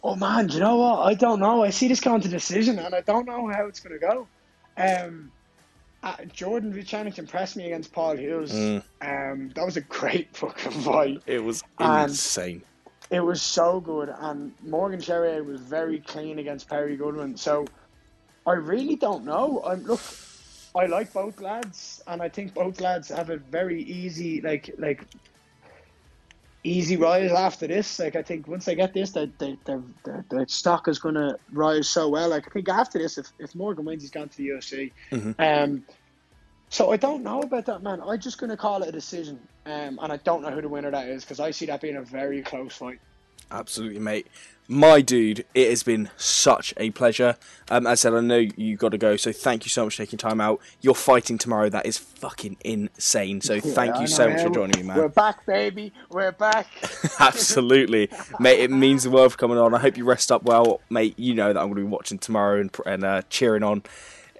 Oh 0.04 0.14
man, 0.14 0.46
do 0.46 0.54
you 0.54 0.60
know 0.60 0.76
what? 0.76 1.00
I 1.00 1.14
don't 1.14 1.40
know. 1.40 1.62
I 1.64 1.70
see 1.70 1.88
this 1.88 2.00
going 2.00 2.20
to 2.20 2.28
decision, 2.28 2.78
and 2.78 2.94
I 2.94 3.00
don't 3.00 3.26
know 3.26 3.48
how 3.48 3.66
it's 3.66 3.80
going 3.80 3.98
to 3.98 4.06
go. 4.06 4.26
Um, 4.76 5.32
uh, 6.02 6.16
Jordan 6.32 6.72
Vucenic 6.72 7.18
impressed 7.18 7.56
me 7.56 7.64
against 7.66 7.92
Paul 7.92 8.16
Hughes. 8.16 8.52
Mm. 8.52 8.82
Um, 9.00 9.50
that 9.56 9.64
was 9.64 9.76
a 9.76 9.80
great 9.80 10.36
fucking 10.36 10.72
fight. 10.82 11.22
It 11.26 11.42
was 11.42 11.64
And- 11.78 12.10
insane. 12.10 12.62
It 13.08 13.20
was 13.20 13.40
so 13.40 13.78
good, 13.80 14.12
and 14.18 14.52
Morgan 14.64 15.00
Charrière 15.00 15.44
was 15.46 15.60
very 15.60 16.00
clean 16.00 16.40
against 16.40 16.68
Perry 16.68 16.96
Goodwin. 16.96 17.36
So 17.36 17.64
I 18.46 18.54
really 18.54 18.96
don't 18.96 19.24
know. 19.24 19.62
I'm 19.64 19.84
look. 19.84 20.00
I 20.76 20.86
like 20.86 21.12
both 21.12 21.40
lads, 21.40 22.02
and 22.06 22.20
I 22.20 22.28
think 22.28 22.52
both 22.52 22.80
lads 22.80 23.08
have 23.08 23.30
a 23.30 23.38
very 23.38 23.82
easy, 23.82 24.42
like, 24.42 24.74
like 24.78 25.04
easy 26.64 26.96
rise 26.96 27.32
after 27.32 27.66
this. 27.66 27.98
Like, 27.98 28.14
I 28.14 28.22
think 28.22 28.46
once 28.46 28.66
they 28.66 28.74
get 28.74 28.92
this, 28.92 29.12
they, 29.12 29.30
they, 29.38 29.56
their, 29.64 29.82
their, 30.04 30.24
their 30.28 30.46
stock 30.48 30.86
is 30.88 30.98
going 30.98 31.14
to 31.14 31.38
rise 31.52 31.88
so 31.88 32.08
well. 32.08 32.28
Like, 32.28 32.46
I 32.46 32.50
think 32.50 32.68
after 32.68 32.98
this, 32.98 33.16
if, 33.16 33.32
if 33.38 33.54
Morgan 33.54 33.86
wins, 33.86 34.02
he's 34.02 34.10
gone 34.10 34.28
to 34.28 34.36
the 34.36 34.48
UFC. 34.48 34.92
Um, 35.38 35.84
so 36.68 36.92
I 36.92 36.96
don't 36.96 37.22
know 37.22 37.40
about 37.40 37.66
that, 37.66 37.82
man. 37.82 38.02
I'm 38.02 38.20
just 38.20 38.38
going 38.38 38.50
to 38.50 38.56
call 38.56 38.82
it 38.82 38.88
a 38.88 38.92
decision, 38.92 39.38
um, 39.64 39.98
and 40.02 40.12
I 40.12 40.18
don't 40.18 40.42
know 40.42 40.50
who 40.50 40.60
the 40.60 40.68
winner 40.68 40.90
that 40.90 41.08
is 41.08 41.24
because 41.24 41.40
I 41.40 41.52
see 41.52 41.66
that 41.66 41.80
being 41.80 41.96
a 41.96 42.02
very 42.02 42.42
close 42.42 42.76
fight. 42.76 42.98
Absolutely, 43.50 44.00
mate. 44.00 44.26
My 44.68 45.00
dude, 45.00 45.44
it 45.54 45.70
has 45.70 45.82
been 45.84 46.10
such 46.16 46.74
a 46.76 46.90
pleasure. 46.90 47.36
Um, 47.70 47.86
as 47.86 48.00
I 48.00 48.10
said, 48.10 48.14
I 48.14 48.20
know 48.20 48.44
you 48.56 48.76
got 48.76 48.90
to 48.90 48.98
go, 48.98 49.16
so 49.16 49.30
thank 49.30 49.64
you 49.64 49.70
so 49.70 49.84
much 49.84 49.96
for 49.96 50.02
taking 50.02 50.18
time 50.18 50.40
out. 50.40 50.60
You're 50.80 50.94
fighting 50.94 51.38
tomorrow. 51.38 51.68
That 51.68 51.86
is 51.86 51.98
fucking 51.98 52.56
insane. 52.64 53.40
So 53.40 53.60
thank 53.60 53.94
Yeah, 53.94 53.98
I 53.98 54.00
you 54.02 54.06
so 54.08 54.28
much 54.28 54.42
for 54.42 54.50
joining 54.50 54.80
me, 54.80 54.82
man. 54.88 54.96
We're 54.96 55.08
back, 55.08 55.46
baby. 55.46 55.92
We're 56.10 56.32
back. 56.32 56.66
Absolutely, 57.20 58.10
mate. 58.40 58.60
It 58.60 58.70
means 58.70 59.04
the 59.04 59.10
world 59.10 59.32
for 59.32 59.38
coming 59.38 59.58
on. 59.58 59.74
I 59.74 59.78
hope 59.78 59.96
you 59.96 60.04
rest 60.04 60.32
up 60.32 60.42
well, 60.42 60.80
mate. 60.90 61.16
You 61.16 61.34
know 61.34 61.52
that 61.52 61.60
I'm 61.60 61.66
going 61.66 61.76
to 61.76 61.82
be 61.82 61.92
watching 61.92 62.18
tomorrow 62.18 62.60
and 62.60 62.76
and 62.84 63.04
uh, 63.04 63.22
cheering 63.30 63.62
on, 63.62 63.84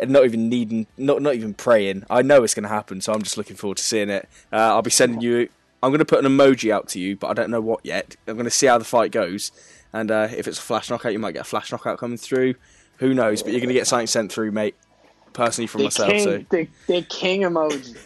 and 0.00 0.10
not 0.10 0.24
even 0.24 0.48
needing, 0.48 0.86
not 0.96 1.22
not 1.22 1.34
even 1.36 1.54
praying. 1.54 2.04
I 2.10 2.22
know 2.22 2.42
it's 2.42 2.54
going 2.54 2.64
to 2.64 2.68
happen, 2.68 3.00
so 3.00 3.12
I'm 3.12 3.22
just 3.22 3.36
looking 3.36 3.56
forward 3.56 3.76
to 3.78 3.84
seeing 3.84 4.10
it. 4.10 4.28
Uh, 4.52 4.56
I'll 4.56 4.82
be 4.82 4.90
sending 4.90 5.20
you. 5.20 5.48
I'm 5.82 5.90
going 5.90 5.98
to 6.00 6.04
put 6.04 6.24
an 6.24 6.30
emoji 6.30 6.72
out 6.72 6.88
to 6.88 6.98
you, 6.98 7.16
but 7.16 7.28
I 7.28 7.34
don't 7.34 7.50
know 7.50 7.60
what 7.60 7.80
yet. 7.84 8.16
I'm 8.26 8.34
going 8.34 8.44
to 8.44 8.50
see 8.50 8.66
how 8.66 8.78
the 8.78 8.84
fight 8.84 9.12
goes, 9.12 9.52
and 9.92 10.10
uh, 10.10 10.28
if 10.36 10.46
it's 10.48 10.58
a 10.58 10.62
flash 10.62 10.90
knockout, 10.90 11.12
you 11.12 11.18
might 11.18 11.32
get 11.32 11.40
a 11.42 11.44
flash 11.44 11.70
knockout 11.72 11.98
coming 11.98 12.16
through. 12.18 12.54
Who 12.98 13.12
knows? 13.14 13.42
But 13.42 13.52
you're 13.52 13.60
going 13.60 13.68
to 13.68 13.74
get 13.74 13.86
something 13.86 14.06
sent 14.06 14.32
through, 14.32 14.52
mate. 14.52 14.74
Personally, 15.32 15.66
from 15.66 15.80
The 15.80 15.84
myself. 15.84 16.10
king, 16.10 16.20
So 16.24 16.44
the, 16.50 16.68
the 16.86 17.02
king 17.02 17.42
emoji. 17.42 17.96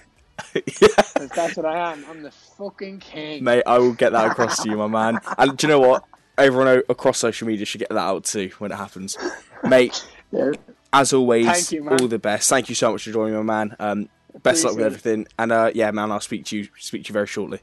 'Cause 0.54 1.28
that's 1.34 1.56
what 1.56 1.66
I 1.66 1.92
am. 1.92 2.04
I'm 2.08 2.22
the 2.22 2.30
fucking 2.30 2.98
king. 3.00 3.44
mate, 3.44 3.62
I 3.66 3.78
will 3.78 3.92
get 3.92 4.12
that 4.12 4.30
across 4.30 4.62
to 4.62 4.70
you, 4.70 4.76
my 4.76 4.86
man. 4.86 5.20
And 5.38 5.56
do 5.56 5.66
you 5.66 5.72
know 5.72 5.80
what? 5.80 6.04
Everyone 6.38 6.82
across 6.88 7.18
social 7.18 7.46
media 7.46 7.66
should 7.66 7.78
get 7.80 7.90
that 7.90 7.98
out 7.98 8.24
too 8.24 8.50
when 8.58 8.72
it 8.72 8.76
happens, 8.76 9.18
mate. 9.64 10.02
Yeah. 10.32 10.52
As 10.92 11.12
always, 11.12 11.70
you, 11.70 11.86
all 11.88 12.08
the 12.08 12.18
best. 12.18 12.48
Thank 12.48 12.68
you 12.70 12.74
so 12.74 12.90
much 12.92 13.04
for 13.04 13.12
joining 13.12 13.36
me, 13.36 13.42
man. 13.42 13.76
Um, 13.78 14.08
best 14.42 14.64
luck 14.64 14.74
with 14.76 14.86
everything, 14.86 15.26
and 15.38 15.52
uh, 15.52 15.70
yeah, 15.74 15.90
man, 15.90 16.10
I'll 16.10 16.20
speak 16.20 16.46
to 16.46 16.56
you 16.56 16.68
speak 16.78 17.04
to 17.04 17.08
you 17.10 17.12
very 17.12 17.26
shortly. 17.26 17.60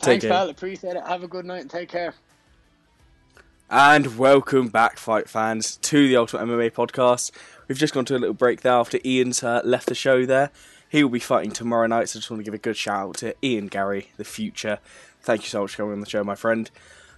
Thanks, 0.00 0.24
care. 0.24 0.32
pal. 0.32 0.50
Appreciate 0.50 0.96
it. 0.96 1.02
Have 1.06 1.22
a 1.22 1.28
good 1.28 1.44
night 1.46 1.60
and 1.62 1.70
take 1.70 1.88
care. 1.88 2.14
And 3.74 4.18
welcome 4.18 4.68
back, 4.68 4.98
fight 4.98 5.30
fans, 5.30 5.76
to 5.78 6.06
the 6.06 6.14
Ultimate 6.14 6.46
MMA 6.46 6.72
podcast. 6.72 7.30
We've 7.66 7.78
just 7.78 7.94
gone 7.94 8.04
to 8.04 8.14
a 8.14 8.18
little 8.18 8.34
break 8.34 8.60
there 8.60 8.74
after 8.74 8.98
Ian's 9.02 9.42
uh, 9.42 9.62
left 9.64 9.86
the 9.86 9.94
show 9.94 10.26
there. 10.26 10.50
He 10.90 11.02
will 11.02 11.08
be 11.08 11.18
fighting 11.18 11.52
tomorrow 11.52 11.86
night, 11.86 12.10
so 12.10 12.18
I 12.18 12.20
just 12.20 12.30
want 12.30 12.40
to 12.40 12.44
give 12.44 12.52
a 12.52 12.58
good 12.58 12.76
shout 12.76 13.08
out 13.08 13.16
to 13.16 13.34
Ian 13.42 13.68
Garry, 13.68 14.10
the 14.18 14.24
future. 14.24 14.78
Thank 15.22 15.44
you 15.44 15.48
so 15.48 15.62
much 15.62 15.70
for 15.70 15.78
coming 15.78 15.94
on 15.94 16.00
the 16.00 16.06
show, 16.10 16.22
my 16.22 16.34
friend. 16.34 16.70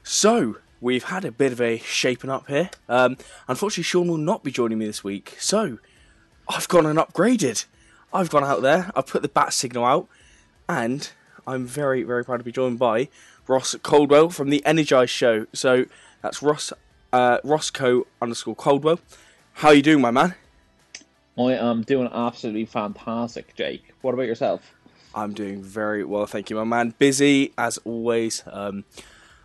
So, 0.04 0.58
we've 0.80 1.02
had 1.02 1.24
a 1.24 1.32
bit 1.32 1.50
of 1.50 1.60
a 1.60 1.78
shaping 1.78 2.30
up 2.30 2.46
here. 2.46 2.70
Um, 2.88 3.16
unfortunately, 3.48 3.82
Sean 3.82 4.06
will 4.06 4.16
not 4.16 4.44
be 4.44 4.52
joining 4.52 4.78
me 4.78 4.86
this 4.86 5.02
week, 5.02 5.36
so 5.40 5.80
I've 6.46 6.68
gone 6.68 6.86
and 6.86 7.00
upgraded. 7.00 7.66
I've 8.12 8.30
gone 8.30 8.44
out 8.44 8.62
there, 8.62 8.92
I've 8.94 9.08
put 9.08 9.22
the 9.22 9.28
bat 9.28 9.54
signal 9.54 9.84
out, 9.84 10.06
and 10.68 11.10
I'm 11.48 11.66
very, 11.66 12.04
very 12.04 12.24
proud 12.24 12.36
to 12.36 12.44
be 12.44 12.52
joined 12.52 12.78
by 12.78 13.08
Ross 13.48 13.74
Cadwell 13.82 14.30
from 14.30 14.50
the 14.50 14.64
Energized 14.64 15.10
Show. 15.10 15.46
So 15.52 15.86
that's 16.24 16.42
Ross 16.42 16.72
uh, 17.12 17.38
Roscoe 17.44 18.06
underscore 18.22 18.56
Coldwell. 18.56 18.98
How 19.52 19.68
are 19.68 19.74
you 19.74 19.82
doing, 19.82 20.00
my 20.00 20.10
man? 20.10 20.34
I 21.38 21.52
am 21.52 21.82
doing 21.82 22.08
absolutely 22.10 22.64
fantastic, 22.64 23.54
Jake. 23.54 23.92
What 24.00 24.14
about 24.14 24.26
yourself? 24.26 24.62
I'm 25.14 25.34
doing 25.34 25.62
very 25.62 26.02
well, 26.02 26.24
thank 26.24 26.48
you, 26.48 26.56
my 26.56 26.64
man. 26.64 26.94
Busy 26.98 27.52
as 27.58 27.78
always. 27.84 28.42
Um, 28.50 28.84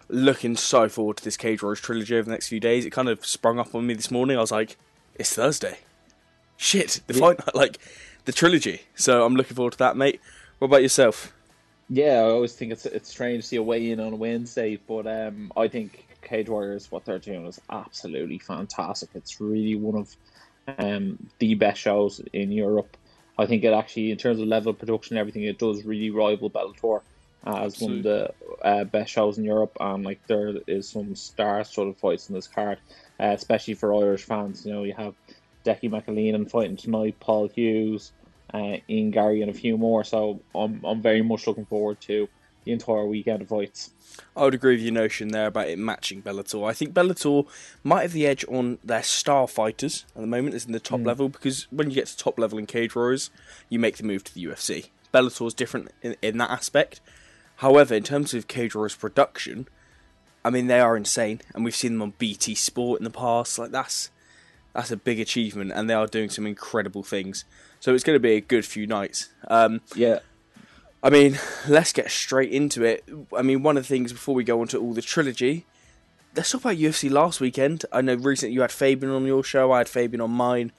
looking 0.08 0.56
so 0.56 0.88
forward 0.88 1.18
to 1.18 1.24
this 1.24 1.36
Cage 1.36 1.62
Warriors 1.62 1.82
trilogy 1.82 2.16
over 2.16 2.24
the 2.24 2.32
next 2.32 2.48
few 2.48 2.62
days. 2.62 2.86
It 2.86 2.92
kind 2.92 3.10
of 3.10 3.26
sprung 3.26 3.60
up 3.60 3.76
on 3.76 3.86
me 3.86 3.94
this 3.94 4.10
morning. 4.10 4.38
I 4.38 4.42
was 4.42 4.52
like, 4.52 4.78
it's 5.16 5.36
Thursday. 5.36 5.80
Shit, 6.56 7.02
the 7.08 7.14
Yeah. 7.14 7.20
fight, 7.20 7.40
like 7.56 7.78
the 8.24 8.32
trilogy. 8.32 8.84
So 8.96 9.26
I'm 9.26 9.36
looking 9.36 9.56
forward 9.56 9.74
to 9.74 9.80
that, 9.80 9.98
mate. 9.98 10.22
What 10.60 10.68
about 10.68 10.82
yourself? 10.82 11.34
Yeah, 11.90 12.20
I 12.22 12.30
always 12.30 12.54
think 12.54 12.72
it's 12.72 12.86
it's 12.86 13.10
strange 13.10 13.44
to 13.44 13.48
see 13.50 13.56
a 13.58 13.64
weigh 13.64 13.92
in 13.92 14.00
on 14.00 14.14
a 14.14 14.16
Wednesday, 14.16 14.80
but 14.88 15.06
um, 15.08 15.52
I 15.58 15.68
think 15.68 16.06
Cage 16.30 16.48
Warriors 16.48 16.92
what 16.92 17.06
they're 17.06 17.20
doing 17.20 17.48
is 17.48 17.60
absolutely 17.70 18.38
fantastic. 18.38 19.10
It's 19.16 19.42
really 19.42 19.76
one 19.76 19.96
of 19.96 20.16
um, 20.78 21.30
the 21.40 21.56
best 21.56 21.82
shows 21.82 22.22
in 22.32 22.52
Europe. 22.52 22.96
I 23.38 23.46
think 23.46 23.64
it 23.64 23.74
actually, 23.74 24.12
in 24.12 24.18
terms 24.18 24.40
of 24.40 24.48
level 24.48 24.72
of 24.72 24.78
production, 24.78 25.16
and 25.16 25.22
everything, 25.22 25.44
it 25.44 25.58
does 25.58 25.86
really 25.86 26.10
rival 26.12 26.50
Bellator 26.50 27.02
as 27.46 27.80
one 27.80 27.98
of 27.98 28.04
the 28.04 28.34
uh, 28.62 28.84
best 28.84 29.12
shows 29.12 29.38
in 29.38 29.44
Europe. 29.44 29.78
And 29.80 30.04
like 30.04 30.20
there 30.28 30.54
is 30.68 30.90
some 30.90 31.16
star 31.16 31.64
sort 31.64 31.88
of 31.88 31.98
fights 31.98 32.30
in 32.30 32.36
this 32.36 32.48
card, 32.48 32.78
uh, 33.20 33.32
especially 33.34 33.76
for 33.76 33.94
Irish 33.94 34.24
fans. 34.24 34.66
You 34.66 34.74
know, 34.74 34.84
you 34.84 34.94
have 34.94 35.16
Decky 35.66 35.90
McAleenan 35.90 36.50
fighting 36.52 36.78
tonight, 36.78 37.16
Paul 37.20 37.48
Hughes, 37.48 38.12
uh, 38.54 38.78
Ian 38.90 39.12
Garry, 39.12 39.42
and 39.42 39.50
a 39.50 39.54
few 39.54 39.78
more. 39.78 40.04
So 40.04 40.42
I'm 40.54 40.84
I'm 40.84 41.02
very 41.02 41.22
much 41.22 41.48
looking 41.48 41.66
forward 41.66 42.02
to 42.02 42.28
the 42.66 42.72
entire 42.72 43.06
weekend 43.06 43.42
of 43.42 43.50
fights. 43.50 43.92
I 44.36 44.44
would 44.44 44.54
agree 44.54 44.76
with 44.76 44.84
your 44.84 44.94
notion 44.94 45.30
there 45.30 45.48
about 45.48 45.70
it 45.70 45.80
matching 45.80 46.22
Bellator. 46.22 46.68
I 46.70 46.74
think 46.74 46.94
Bellator 46.94 47.48
might 47.84 48.02
have 48.02 48.12
the 48.14 48.28
edge 48.28 48.44
on 48.50 48.78
their 48.84 49.04
star 49.04 49.48
fighters 49.48 50.06
at 50.16 50.22
the 50.22 50.28
moment, 50.28 50.56
is 50.56 50.66
in 50.66 50.72
the 50.74 50.80
top 50.80 51.00
Mm. 51.00 51.06
level, 51.06 51.30
because 51.30 51.68
when 51.72 51.90
you 51.90 51.96
get 51.96 52.08
to 52.08 52.18
top 52.18 52.38
level 52.38 52.58
in 52.60 52.66
Cage 52.66 52.96
Warriors, 52.96 53.30
you 53.70 53.80
make 53.80 53.98
the 53.98 54.04
move 54.04 54.24
to 54.26 54.34
the 54.34 54.42
UFC. 54.44 54.90
Bellator 55.14 55.48
is 55.48 55.54
different 55.54 55.92
in, 56.02 56.16
in 56.22 56.38
that 56.40 56.52
aspect. 56.52 57.00
However, 57.58 57.96
in 57.96 58.04
terms 58.04 58.34
of 58.34 58.48
Cage 58.48 58.76
Warriors 58.76 58.96
production, 58.96 59.68
I 60.44 60.50
mean 60.50 60.68
they 60.68 60.80
are 60.80 60.96
insane, 60.98 61.42
and 61.54 61.64
we've 61.66 61.76
seen 61.76 61.94
them 61.94 62.02
on 62.02 62.14
BT 62.18 62.56
Sport 62.56 63.00
in 63.00 63.04
the 63.04 63.10
past. 63.10 63.58
Like 63.60 63.72
that's 63.72 64.10
that's 64.74 64.92
a 64.92 64.98
big 64.98 65.20
achievement, 65.20 65.72
and 65.74 65.90
they 65.90 65.94
are 65.94 66.08
doing 66.08 66.30
some 66.30 66.46
incredible 66.46 67.04
things. 67.04 67.44
So 67.80 67.94
it's 67.94 68.04
going 68.04 68.16
to 68.16 68.20
be 68.22 68.34
a 68.36 68.42
good 68.42 68.66
few 68.66 68.86
nights. 68.86 69.30
Um, 69.48 69.82
Yeah, 69.96 70.20
I 71.02 71.10
mean, 71.10 71.40
let's 71.68 71.94
get 71.94 72.12
straight 72.12 72.52
into 72.52 72.84
it. 72.84 73.08
I 73.36 73.42
mean, 73.42 73.64
one 73.64 73.78
of 73.78 73.84
the 73.84 73.88
things 73.88 74.12
before 74.12 74.36
we 74.36 74.44
go 74.44 74.60
on 74.60 74.68
to 74.70 74.80
all 74.80 74.94
the 74.94 75.02
trilogy, 75.02 75.66
let's 76.36 76.52
talk 76.52 76.62
about 76.62 76.76
UFC 76.76 77.10
last 77.10 77.40
weekend. 77.40 77.86
I 77.92 78.02
know 78.02 78.16
recently 78.16 78.54
you 78.54 78.62
had 78.62 78.72
Fabian 78.72 79.12
on 79.12 79.26
your 79.26 79.44
show, 79.44 79.72
I 79.72 79.80
had 79.80 79.90
Fabian 79.90 80.20
on 80.20 80.32
mine. 80.32 80.74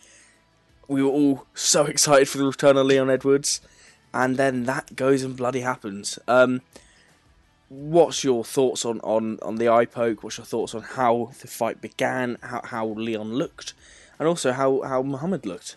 We 0.88 1.02
were 1.02 1.10
all 1.10 1.46
so 1.54 1.84
excited 1.86 2.28
for 2.28 2.36
the 2.36 2.44
return 2.44 2.76
of 2.76 2.86
Leon 2.86 3.08
Edwards, 3.08 3.62
and 4.12 4.36
then 4.36 4.64
that 4.64 4.94
goes 4.94 5.22
and 5.22 5.36
bloody 5.36 5.60
happens. 5.60 6.18
Um, 6.28 6.60
what's 7.70 8.22
your 8.22 8.44
thoughts 8.44 8.84
on, 8.84 9.00
on, 9.00 9.38
on 9.40 9.56
the 9.56 9.70
eye 9.70 9.86
poke? 9.86 10.22
What's 10.22 10.36
your 10.36 10.44
thoughts 10.44 10.74
on 10.74 10.82
how 10.82 11.30
the 11.40 11.46
fight 11.46 11.80
began, 11.80 12.36
how, 12.42 12.60
how 12.64 12.86
Leon 12.88 13.32
looked, 13.32 13.72
and 14.18 14.28
also 14.28 14.52
how, 14.52 14.82
how 14.82 15.00
Muhammad 15.00 15.46
looked? 15.46 15.76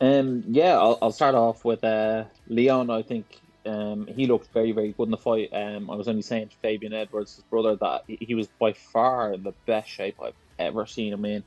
Um, 0.00 0.44
yeah, 0.48 0.78
I'll, 0.78 0.98
I'll 1.00 1.12
start 1.12 1.34
off 1.34 1.64
with 1.64 1.82
uh, 1.84 2.24
Leon. 2.48 2.90
I 2.90 3.02
think 3.02 3.40
um, 3.64 4.06
he 4.06 4.26
looked 4.26 4.52
very, 4.52 4.72
very 4.72 4.92
good 4.92 5.04
in 5.04 5.10
the 5.10 5.16
fight. 5.16 5.50
Um, 5.52 5.90
I 5.90 5.96
was 5.96 6.08
only 6.08 6.22
saying 6.22 6.48
to 6.48 6.56
Fabian 6.56 6.92
Edwards, 6.92 7.36
his 7.36 7.44
brother, 7.44 7.76
that 7.76 8.04
he 8.06 8.34
was 8.34 8.46
by 8.46 8.72
far 8.72 9.36
the 9.36 9.52
best 9.66 9.88
shape 9.88 10.16
I've 10.22 10.34
ever 10.58 10.86
seen 10.86 11.12
him 11.12 11.24
in 11.24 11.42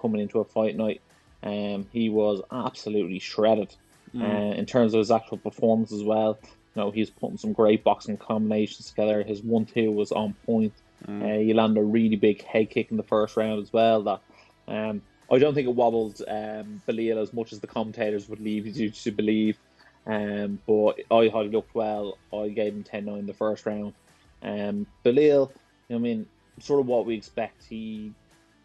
coming 0.00 0.20
into 0.20 0.40
a 0.40 0.44
fight 0.44 0.76
night. 0.76 1.00
Um, 1.42 1.86
he 1.92 2.08
was 2.08 2.42
absolutely 2.50 3.18
shredded 3.18 3.74
uh, 4.18 4.24
in 4.24 4.66
terms 4.66 4.94
of 4.94 4.98
his 4.98 5.10
actual 5.10 5.38
performance 5.38 5.92
as 5.92 6.02
well. 6.02 6.38
You 6.42 6.82
know, 6.82 6.90
he's 6.90 7.10
putting 7.10 7.38
some 7.38 7.52
great 7.52 7.84
boxing 7.84 8.16
combinations 8.16 8.88
together. 8.88 9.22
His 9.22 9.42
one-two 9.42 9.90
was 9.90 10.12
on 10.12 10.34
point. 10.46 10.72
Uh, 11.06 11.38
he 11.38 11.52
landed 11.52 11.80
a 11.80 11.84
really 11.84 12.16
big 12.16 12.42
head 12.44 12.70
kick 12.70 12.90
in 12.90 12.96
the 12.96 13.02
first 13.02 13.36
round 13.36 13.62
as 13.62 13.72
well. 13.72 14.02
That 14.02 14.20
um, 14.68 15.02
I 15.34 15.38
don't 15.38 15.54
think 15.54 15.68
it 15.68 15.74
wobbled 15.74 16.20
um, 16.28 16.80
Belal 16.86 17.20
as 17.20 17.32
much 17.32 17.52
as 17.52 17.60
the 17.60 17.66
commentators 17.66 18.28
would 18.28 18.40
leave 18.40 18.66
you 18.66 18.90
to 18.90 19.10
believe. 19.10 19.58
Um, 20.06 20.58
but 20.66 20.98
I 21.10 21.28
thought 21.30 21.44
he 21.44 21.50
looked 21.50 21.74
well. 21.74 22.18
I 22.32 22.48
gave 22.48 22.74
him 22.74 22.84
10 22.84 23.04
9 23.06 23.26
the 23.26 23.34
first 23.34 23.66
round. 23.66 23.94
Um, 24.42 24.86
Belal, 25.04 25.50
I 25.90 25.98
mean, 25.98 26.26
sort 26.60 26.80
of 26.80 26.86
what 26.86 27.06
we 27.06 27.14
expect. 27.14 27.64
He 27.68 28.12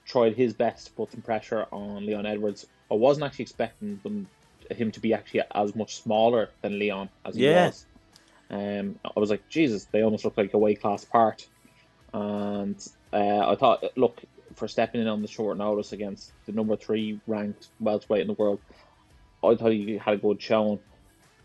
tried 0.05 0.36
his 0.36 0.53
best 0.53 0.88
to 0.88 0.93
put 0.93 1.12
some 1.12 1.21
pressure 1.21 1.65
on 1.71 2.05
Leon 2.05 2.25
Edwards. 2.25 2.65
I 2.91 2.95
wasn't 2.95 3.25
actually 3.25 3.43
expecting 3.43 3.99
them, 4.03 4.27
him 4.71 4.91
to 4.91 4.99
be 4.99 5.13
actually 5.13 5.43
as 5.53 5.75
much 5.75 6.01
smaller 6.01 6.49
than 6.62 6.79
Leon 6.79 7.10
as 7.25 7.36
he 7.36 7.43
Yeah. 7.43 7.67
was. 7.67 7.86
Um, 8.49 8.99
I 9.05 9.19
was 9.19 9.29
like, 9.29 9.47
Jesus, 9.49 9.86
they 9.86 10.01
almost 10.01 10.25
look 10.25 10.38
like 10.38 10.53
a 10.53 10.58
weight 10.58 10.82
class 10.82 11.03
apart. 11.03 11.47
And 12.13 12.84
uh, 13.13 13.51
I 13.51 13.55
thought, 13.55 13.84
look, 13.95 14.23
for 14.59 14.67
stepping 14.67 15.01
in 15.01 15.07
on 15.07 15.21
the 15.21 15.27
short 15.27 15.57
notice 15.57 15.91
against 15.91 16.31
the 16.45 16.51
number 16.51 16.75
three 16.75 17.19
ranked 17.25 17.67
welterweight 17.79 18.21
in 18.21 18.27
the 18.27 18.33
world, 18.33 18.59
I 19.43 19.55
thought 19.55 19.71
he 19.71 19.97
had 19.97 20.15
a 20.15 20.17
good 20.17 20.41
showing. 20.41 20.79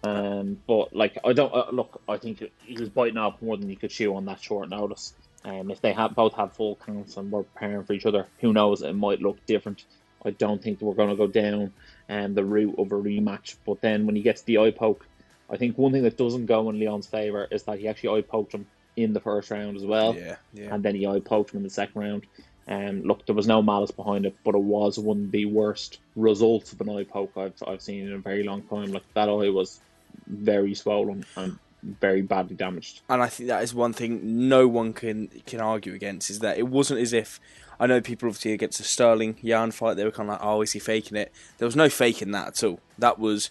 Um, 0.03 0.61
but 0.67 0.95
like, 0.95 1.19
I 1.25 1.33
don't 1.33 1.55
uh, 1.55 1.71
look. 1.73 2.03
I 2.07 2.19
think 2.19 2.43
he 2.61 2.75
was 2.79 2.91
biting 2.91 3.17
off 3.17 3.41
more 3.41 3.57
than 3.57 3.69
he 3.69 3.77
could 3.77 3.91
chew 3.91 4.15
on 4.17 4.27
that 4.27 4.43
short 4.43 4.69
notice. 4.69 5.15
Um, 5.45 5.71
if 5.71 5.81
they 5.81 5.93
had 5.93 6.15
both 6.15 6.35
had 6.35 6.53
full 6.53 6.77
counts 6.77 7.17
and 7.17 7.31
were 7.31 7.45
preparing 7.45 7.85
for 7.85 7.93
each 7.93 8.07
other, 8.07 8.27
who 8.41 8.53
knows? 8.53 8.83
It 8.83 8.95
might 8.95 9.21
look 9.21 9.45
different. 9.47 9.85
I 10.25 10.31
don't 10.31 10.63
think 10.63 10.81
we're 10.81 10.95
going 10.95 11.11
to 11.11 11.17
go 11.17 11.27
down 11.27 11.73
um, 12.09 12.35
the 12.35 12.45
route 12.45 12.77
of 12.79 12.93
a 12.93 12.95
rematch. 12.95 13.57
But 13.67 13.81
then 13.81 14.07
when 14.07 14.17
he 14.17 14.23
gets 14.23 14.43
the 14.43 14.59
eye 14.59 14.71
poke, 14.71 15.07
I 15.51 15.57
think 15.57 15.77
one 15.77 15.93
thing 15.93 16.03
that 16.03 16.17
doesn't 16.17 16.47
go 16.47 16.69
in 16.71 16.79
Leon's 16.79 17.07
favour 17.07 17.47
is 17.51 17.65
that 17.65 17.79
he 17.79 17.89
actually 17.89 18.19
eye 18.19 18.23
poked 18.23 18.53
him 18.53 18.67
in 18.97 19.13
the 19.13 19.21
first 19.21 19.51
round 19.51 19.77
as 19.77 19.85
well 19.85 20.15
Yeah, 20.15 20.37
yeah. 20.53 20.75
and 20.75 20.83
then 20.83 20.95
he 20.95 21.07
eye 21.07 21.21
poked 21.21 21.51
him 21.53 21.59
in 21.59 21.63
the 21.65 21.71
second 21.71 22.01
round. 22.01 22.27
Um, 22.67 23.03
look, 23.03 23.27
there 23.27 23.35
was 23.35 23.47
no 23.47 23.61
malice 23.63 23.91
behind 23.91 24.25
it, 24.27 24.37
but 24.45 24.55
it 24.55 24.63
was 24.63 24.99
one 24.99 25.25
of 25.25 25.31
the 25.31 25.45
worst 25.45 25.99
results 26.17 26.73
of 26.73 26.81
an 26.81 26.89
eye 26.89 27.05
poke 27.05 27.33
I've, 27.37 27.53
I've 27.67 27.83
seen 27.83 28.07
in 28.07 28.13
a 28.13 28.19
very 28.19 28.43
long 28.43 28.63
time. 28.63 28.93
Like 28.93 29.03
that 29.15 29.29
eye 29.29 29.51
was 29.51 29.81
very 30.27 30.75
swollen 30.75 31.27
and 31.37 31.59
very 31.83 32.23
badly 32.23 32.57
damaged. 32.57 33.03
and 33.11 33.23
I 33.23 33.27
think 33.29 33.49
that 33.49 33.63
is 33.63 33.75
one 33.75 33.93
thing 33.93 34.49
no 34.49 34.67
one 34.67 34.95
can 34.95 35.29
can 35.45 35.61
argue 35.61 35.93
against 35.93 36.31
is 36.31 36.39
that 36.39 36.57
it 36.57 36.69
wasn't 36.69 37.01
as 37.01 37.13
if 37.13 37.39
I 37.79 37.87
know 37.87 38.01
people 38.01 38.29
obviously 38.29 38.53
against 38.53 38.79
the 38.79 38.85
Sterling 38.85 39.37
Yan 39.43 39.71
fight 39.71 39.95
they 39.95 40.05
were 40.05 40.11
kind 40.11 40.31
of 40.31 40.35
like 40.35 40.43
oh 40.43 40.63
is 40.63 40.73
he 40.73 40.79
faking 40.79 41.19
it 41.19 41.31
there 41.59 41.67
was 41.67 41.77
no 41.77 41.91
faking 41.91 42.31
that 42.31 42.49
at 42.49 42.65
all 42.65 42.81
that 42.99 43.19
was 43.19 43.51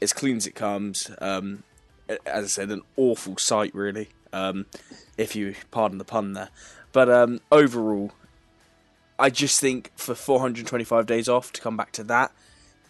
as 0.00 0.12
clean 0.12 0.36
as 0.36 0.46
it 0.46 0.54
comes 0.54 1.10
um, 1.20 1.64
as 2.24 2.44
I 2.44 2.46
said 2.46 2.70
an 2.70 2.82
awful 2.96 3.36
sight 3.36 3.74
really 3.74 4.10
um, 4.32 4.66
if 5.18 5.34
you 5.34 5.56
pardon 5.72 5.98
the 5.98 6.04
pun 6.04 6.34
there 6.34 6.50
but 6.92 7.10
um, 7.10 7.40
overall 7.50 8.12
I 9.18 9.30
just 9.30 9.60
think 9.60 9.90
for 9.96 10.14
425 10.14 11.06
days 11.06 11.28
off 11.28 11.52
to 11.52 11.60
come 11.60 11.76
back 11.76 11.92
to 11.92 12.04
that 12.04 12.32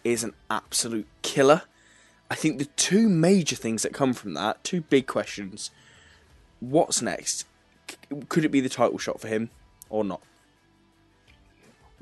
is 0.03 0.23
an 0.23 0.33
absolute 0.49 1.07
killer 1.21 1.63
I 2.29 2.35
think 2.35 2.59
the 2.59 2.65
two 2.65 3.07
major 3.07 3.55
things 3.55 3.83
that 3.83 3.93
come 3.93 4.13
from 4.13 4.33
that, 4.33 4.63
two 4.63 4.81
big 4.81 5.07
questions. 5.07 5.71
What's 6.59 7.01
next? 7.01 7.45
Could 8.27 8.43
it 8.43 8.49
be 8.49 8.59
the 8.59 8.69
title 8.69 8.97
shot 8.97 9.21
for 9.21 9.27
him 9.27 9.49
or 9.89 10.03
not? 10.03 10.21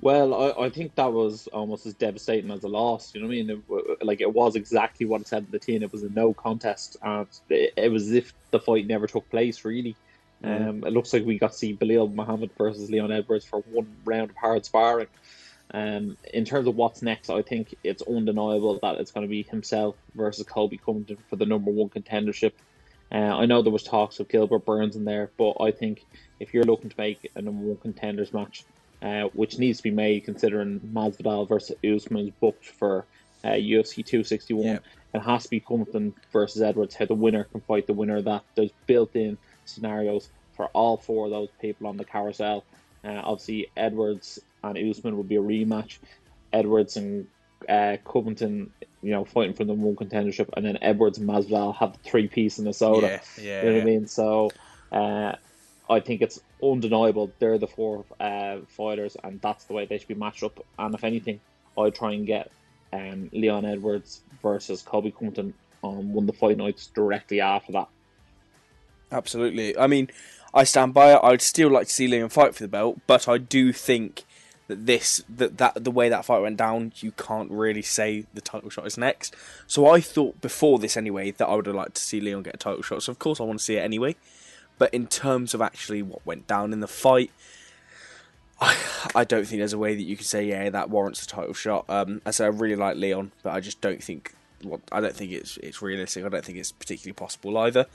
Well, 0.02 0.34
I, 0.34 0.66
I 0.66 0.70
think 0.70 0.96
that 0.96 1.14
was 1.14 1.48
almost 1.48 1.86
as 1.86 1.94
devastating 1.94 2.52
as 2.52 2.64
a 2.64 2.68
loss. 2.68 3.14
You 3.14 3.22
know 3.22 3.28
what 3.28 3.34
I 3.34 3.38
mean? 3.38 3.50
It, 3.50 4.06
like 4.06 4.22
it 4.22 4.34
was 4.34 4.56
exactly 4.56 5.06
what 5.06 5.22
it 5.22 5.28
said 5.28 5.46
in 5.46 5.52
the 5.52 5.60
tin. 5.60 5.84
It 5.84 5.92
was 5.92 6.04
a 6.04 6.10
no 6.10 6.34
contest, 6.34 6.98
and 7.02 7.28
it, 7.50 7.74
it 7.78 7.92
was 7.92 8.08
as 8.08 8.12
if 8.12 8.34
the 8.52 8.60
fight 8.60 8.88
never 8.88 9.08
took 9.08 9.30
place. 9.30 9.64
Really, 9.64 9.96
um, 10.46 10.84
it 10.86 10.94
looks 10.94 11.12
like 11.14 11.26
we 11.26 11.38
got 11.40 11.52
to 11.52 11.58
see 11.58 11.76
Belal 11.76 12.14
Muhammad 12.14 12.52
versus 12.58 12.90
Leon 12.90 13.12
Edwards 13.12 13.46
for 13.46 13.60
one 13.62 13.88
round 14.06 14.30
of 14.30 14.36
hard 14.36 14.66
sparring. 14.66 15.08
Um, 15.74 16.18
in 16.34 16.46
terms 16.46 16.68
of 16.68 16.76
what's 16.76 17.02
next, 17.02 17.30
I 17.30 17.42
think 17.42 17.76
it's 17.84 18.04
undeniable 18.04 18.80
that 18.84 18.98
it's 19.00 19.12
going 19.12 19.26
to 19.26 19.30
be 19.30 19.44
himself 19.44 19.96
versus 20.14 20.46
Colby 20.46 20.78
Covington 20.78 21.18
for 21.30 21.36
the 21.38 21.46
number 21.46 21.72
one 21.72 21.90
contendership. 21.90 22.54
Uh, 23.12 23.16
I 23.16 23.46
know 23.46 23.62
there 23.62 23.72
was 23.72 23.84
talks 23.84 24.20
of 24.20 24.28
Gilbert 24.30 24.66
Burns 24.66 24.96
in 24.96 25.06
there, 25.06 25.32
but 25.38 25.56
I 25.60 25.72
think 25.72 26.06
if 26.40 26.54
you're 26.54 26.64
looking 26.64 26.90
to 26.90 26.96
make 26.98 27.32
a 27.36 27.42
number 27.42 27.64
one 27.66 27.78
contenders 27.78 28.34
match, 28.34 28.64
uh, 29.02 29.24
which 29.34 29.58
needs 29.58 29.78
to 29.80 29.84
be 29.84 29.92
made 29.92 30.26
considering 30.26 30.80
Masvidal 30.80 31.48
versus 31.48 31.76
Usman 31.84 32.28
is 32.28 32.32
booked 32.40 32.66
for 32.66 33.06
uh, 33.44 33.50
UFC 33.50 34.06
261, 34.06 34.66
Yeah. 34.66 34.80
it 35.14 35.20
has 35.20 35.44
to 35.44 35.50
be 35.50 35.60
Covington 35.60 36.14
versus 36.32 36.62
Edwards. 36.62 36.96
How 36.96 37.06
the 37.06 37.14
winner 37.14 37.44
can 37.46 37.62
fight 37.62 37.88
the 37.88 37.94
winner 37.94 38.18
of 38.18 38.26
that. 38.26 38.44
There's 38.56 38.72
built-in 38.88 39.38
scenarios 39.66 40.30
for 40.56 40.68
all 40.68 40.98
four 40.98 41.26
of 41.26 41.32
those 41.32 41.50
people 41.60 41.88
on 41.88 41.98
the 41.98 42.06
carousel. 42.06 42.64
Uh, 43.04 43.22
obviously, 43.24 43.68
Edwards 43.76 44.40
and 44.64 44.78
Usman 44.78 45.18
would 45.18 45.30
be 45.30 45.36
a 45.36 45.42
rematch. 45.42 45.98
Edwards 46.52 46.98
and 46.98 47.28
uh, 47.68 47.98
Covington, 48.04 48.72
you 49.02 49.12
know, 49.12 49.26
fighting 49.26 49.54
for 49.54 49.66
the 49.66 49.74
one 49.74 49.96
contendership, 49.96 50.50
and 50.56 50.66
then 50.66 50.78
Edwards 50.82 51.18
and 51.18 51.28
Masvidal 51.28 51.76
have 51.76 51.94
the 51.94 52.00
three 52.00 52.28
piece 52.28 52.58
in 52.58 52.64
Minnesota. 52.64 53.22
yeah, 53.42 53.64
You 53.64 53.70
know 53.70 53.74
what 53.76 53.82
I 53.82 53.86
mean? 53.86 54.08
So, 54.08 54.52
uh, 54.92 55.34
I 55.88 56.00
think 56.00 56.22
it's 56.22 56.40
undeniable 56.64 57.32
they're 57.40 57.58
the 57.58 57.68
four 57.68 58.06
uh, 58.20 58.58
fighters, 58.70 59.18
and 59.24 59.40
that's 59.42 59.66
the 59.66 59.74
way 59.74 59.86
they 59.86 59.98
should 59.98 60.08
be 60.08 60.16
matched 60.16 60.44
up. 60.44 60.66
And 60.80 60.96
if 60.96 61.04
anything, 61.04 61.40
I'd 61.78 61.94
try 61.94 62.14
and 62.14 62.26
get 62.26 62.52
um, 62.92 63.30
Leon 63.34 63.66
Edwards 63.66 64.22
versus 64.42 64.82
Colby 64.82 65.12
Covington 65.12 65.54
on 65.82 66.14
one 66.14 66.24
of 66.24 66.28
the 66.28 66.34
fight 66.34 66.58
nights 66.58 66.88
directly 66.88 67.42
after 67.42 67.74
that. 67.74 67.90
Absolutely. 69.12 69.78
I 69.78 69.88
mean, 69.88 70.10
I 70.54 70.64
stand 70.64 70.94
by 70.94 71.14
it. 71.14 71.20
I'd 71.22 71.42
still 71.42 71.70
like 71.70 71.88
to 71.88 71.94
see 71.94 72.08
Leon 72.08 72.30
fight 72.30 72.56
for 72.56 72.64
the 72.64 72.70
belt, 72.70 73.00
but 73.08 73.28
I 73.28 73.38
do 73.38 73.74
think 73.74 74.24
that 74.68 74.86
this 74.86 75.24
that, 75.30 75.58
that 75.58 75.84
the 75.84 75.92
way 75.92 76.10
that 76.10 76.26
fight 76.26 76.42
went 76.42 76.58
down, 76.58 76.94
you 76.98 77.12
can't 77.12 77.52
really 77.52 77.82
say 77.82 78.26
the 78.34 78.42
title 78.42 78.70
shot 78.70 78.88
is 78.88 78.98
next. 78.98 79.36
So 79.68 79.88
I 79.88 80.00
thought 80.00 80.42
before 80.42 80.80
this 80.80 80.98
anyway 80.98 81.32
that 81.32 81.48
I 81.48 81.56
would 81.56 81.66
have 81.68 81.76
liked 81.76 81.96
to 81.96 82.02
see 82.02 82.20
Leon 82.20 82.44
get 82.44 82.56
a 82.56 82.58
title 82.58 82.82
shot. 82.82 83.04
So 83.04 83.12
of 83.12 83.20
course 83.20 83.40
I 83.40 83.44
want 83.44 83.60
to 83.60 83.66
see 83.66 83.76
it 83.76 83.82
anyway. 83.82 84.16
But 84.78 84.94
in 84.94 85.08
terms 85.08 85.54
of 85.54 85.62
actually 85.62 86.02
what 86.02 86.26
went 86.26 86.48
down 86.48 86.74
in 86.74 86.82
the 86.82 86.88
fight, 86.88 87.32
I, 88.60 88.78
I 89.14 89.24
don't 89.24 89.46
think 89.46 89.60
there's 89.60 89.74
a 89.74 89.78
way 89.78 89.96
that 89.96 90.04
you 90.04 90.16
can 90.16 90.26
say 90.26 90.46
yeah 90.46 90.70
that 90.70 90.90
warrants 90.90 91.24
a 91.24 91.28
title 91.28 91.54
shot. 91.54 91.86
Um, 91.90 92.22
I 92.26 92.32
said 92.32 92.46
I 92.46 92.48
really 92.48 92.76
like 92.76 92.98
Leon, 92.98 93.32
but 93.44 93.54
I 93.54 93.60
just 93.60 93.82
don't 93.82 94.04
think 94.04 94.34
well, 94.64 94.82
I 94.92 95.02
don't 95.02 95.16
think 95.16 95.32
it's 95.32 95.58
it's 95.58 95.82
realistic. 95.82 96.26
I 96.26 96.30
don't 96.30 96.46
think 96.46 96.58
it's 96.58 96.72
particularly 96.72 97.14
possible 97.14 97.58
either. 97.58 97.86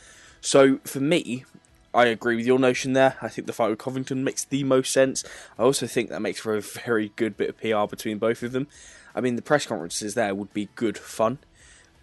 So 0.40 0.79
for 0.85 1.00
me, 1.00 1.44
I 1.92 2.07
agree 2.07 2.37
with 2.37 2.46
your 2.46 2.59
notion 2.59 2.92
there. 2.92 3.16
I 3.20 3.29
think 3.29 3.46
the 3.46 3.53
fight 3.53 3.70
with 3.70 3.79
Covington 3.79 4.22
makes 4.22 4.44
the 4.44 4.62
most 4.64 4.92
sense. 4.92 5.24
I 5.59 5.62
also 5.62 5.87
think 5.87 6.09
that 6.09 6.22
makes 6.22 6.40
for 6.40 6.57
a 6.57 6.61
very 6.61 7.12
good 7.16 7.37
bit 7.37 7.48
of 7.48 7.59
PR 7.59 7.87
between 7.88 8.18
both 8.18 8.42
of 8.42 8.53
them. 8.53 8.68
I 9.14 9.20
mean, 9.20 9.37
the 9.37 9.42
press 9.42 9.66
conferences 9.66 10.14
there 10.14 10.35
would 10.35 10.53
be 10.53 10.68
good 10.76 10.96
fun. 10.96 11.38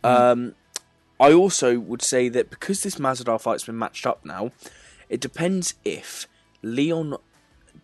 Mm. 0.04 0.10
Um, 0.10 0.56
I 1.19 1.34
also 1.34 1.80
would 1.80 2.02
say 2.02 2.30
that 2.30 2.50
because 2.50 2.84
this 2.84 2.95
Masvidal 2.95 3.41
fight's 3.41 3.65
been 3.65 3.80
matched 3.80 4.06
up 4.06 4.26
now, 4.26 4.52
it 5.10 5.21
depends 5.21 5.76
if 5.86 6.28
Leon 6.62 7.15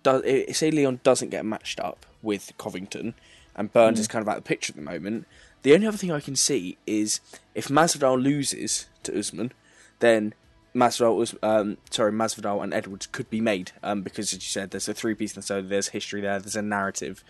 does. 0.04 0.22
Eh, 0.26 0.52
say 0.52 0.72
Leon 0.72 1.00
doesn't 1.04 1.30
get 1.30 1.46
matched 1.46 1.80
up 1.80 2.06
with 2.22 2.52
Covington, 2.58 3.16
and 3.56 3.72
Burns 3.72 3.98
mm. 3.98 4.02
is 4.02 4.08
kind 4.08 4.22
of 4.22 4.28
out 4.28 4.38
of 4.38 4.44
the 4.44 4.48
picture 4.48 4.72
at 4.72 4.76
the 4.76 4.82
moment. 4.82 5.26
The 5.64 5.74
only 5.74 5.88
other 5.88 5.98
thing 5.98 6.12
I 6.12 6.20
can 6.20 6.36
see 6.36 6.78
is 6.86 7.22
if 7.56 7.70
Masvidal 7.70 8.22
loses 8.22 8.88
to 9.04 9.18
Usman, 9.18 9.54
then 10.00 10.34
Masvidal 10.76 11.16
was 11.16 11.36
um, 11.44 11.78
sorry 11.90 12.12
Masvidal 12.12 12.64
and 12.64 12.74
Edwards 12.74 13.08
could 13.08 13.30
be 13.30 13.42
made 13.42 13.72
um, 13.84 14.02
because 14.02 14.34
as 14.34 14.36
you 14.36 14.50
said 14.50 14.72
there's 14.72 14.88
a 14.88 14.94
three 14.94 15.14
piece 15.14 15.36
and 15.36 15.44
so 15.44 15.62
there's 15.62 15.90
history 15.90 16.22
there 16.22 16.40
there's 16.40 16.56
a 16.56 16.62
narrative. 16.62 17.24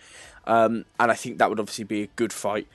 Um, 0.46 0.84
and 0.98 1.10
I 1.10 1.14
think 1.14 1.38
that 1.38 1.50
would 1.50 1.60
obviously 1.60 1.84
be 1.84 2.02
a 2.02 2.08
good 2.08 2.32
fight 2.32 2.66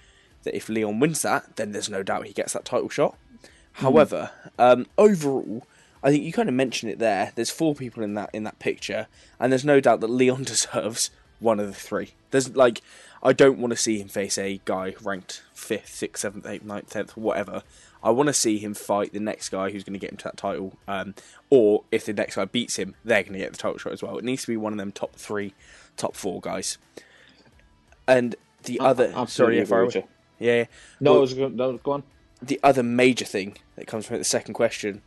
that 0.43 0.55
if 0.55 0.69
Leon 0.69 0.99
wins 0.99 1.21
that 1.23 1.55
then 1.55 1.71
there's 1.71 1.89
no 1.89 2.03
doubt 2.03 2.27
he 2.27 2.34
gets 2.34 2.53
that 2.53 2.65
title 2.65 2.89
shot. 2.89 3.17
However 3.73 4.32
um, 4.60 4.86
overall 4.97 5.63
I 6.03 6.12
think 6.12 6.23
you 6.23 6.32
kind 6.32 6.49
of 6.49 6.55
mentioned 6.55 6.91
it 6.91 6.99
there 6.99 7.32
there's 7.36 7.51
four 7.51 7.73
people 7.73 8.03
in 8.03 8.13
that 8.13 8.29
in 8.34 8.43
that 8.43 8.60
picture 8.60 9.08
and 9.39 9.51
there's 9.51 9.65
no 9.65 9.79
doubt 9.79 10.01
that 10.01 10.10
Leon 10.10 10.43
deserves 10.45 11.10
one 11.39 11.60
of 11.60 11.67
the 11.67 11.73
three. 11.73 12.12
There's 12.32 12.55
like 12.55 12.82
I 13.21 13.34
don't 13.34 13.60
want 13.60 13.71
to 13.71 13.77
see 13.77 13.99
him 13.99 14.08
face 14.08 14.38
a 14.38 14.62
guy 14.65 14.95
ranked 15.01 15.43
fifth, 15.53 15.89
sixth, 15.89 16.21
seventh, 16.21 16.45
eighth, 16.45 16.63
ninth, 16.63 16.89
tenth, 16.89 17.17
whatever. 17.17 17.63
I 18.04 18.12
want 18.12 18.28
to 18.28 18.34
see 18.34 18.58
him 18.60 18.74
fight 18.74 19.12
the 19.14 19.20
next 19.20 19.50
guy 19.50 19.72
who's 19.72 19.84
going 19.84 19.94
to 19.94 20.00
get 20.00 20.12
him 20.12 20.18
to 20.18 20.24
that 20.26 20.38
title. 20.38 20.78
Um, 20.88 21.16
or 21.50 21.84
if 21.92 22.06
the 22.06 22.14
next 22.14 22.36
guy 22.36 22.46
beats 22.46 22.78
him, 22.78 22.96
they're 23.04 23.24
going 23.24 23.34
to 23.34 23.40
get 23.40 23.52
the 23.52 23.58
title 23.58 23.78
shot 23.78 23.92
as 23.94 24.02
well. 24.02 24.18
It 24.18 24.24
needs 24.24 24.42
to 24.44 24.48
be 24.48 24.58
one 24.58 24.72
of 24.74 24.78
them 24.78 24.92
top 24.92 25.16
three, 25.16 25.54
top 25.98 26.16
four 26.16 26.40
guys. 26.40 26.78
And 28.08 28.36
the 28.64 28.80
other, 28.80 29.12
I'm 29.16 29.28
sorry, 29.28 29.58
yeah, 29.60 29.66
far 29.66 29.82
away. 29.82 30.06
yeah, 30.40 30.66
No, 31.00 31.12
Well- 31.12 31.20
I 31.20 31.22
was 31.22 31.34
go, 31.34 31.48
no, 31.50 31.78
go 31.78 31.92
on. 31.94 32.04
the 32.42 32.60
other 32.64 32.84
major 32.84 33.26
thing 33.26 33.58
that 33.76 33.88
comes 33.88 34.06
from 34.06 34.16
it, 34.16 34.20
the 34.20 34.26
second 34.26 34.54
question, 34.54 35.02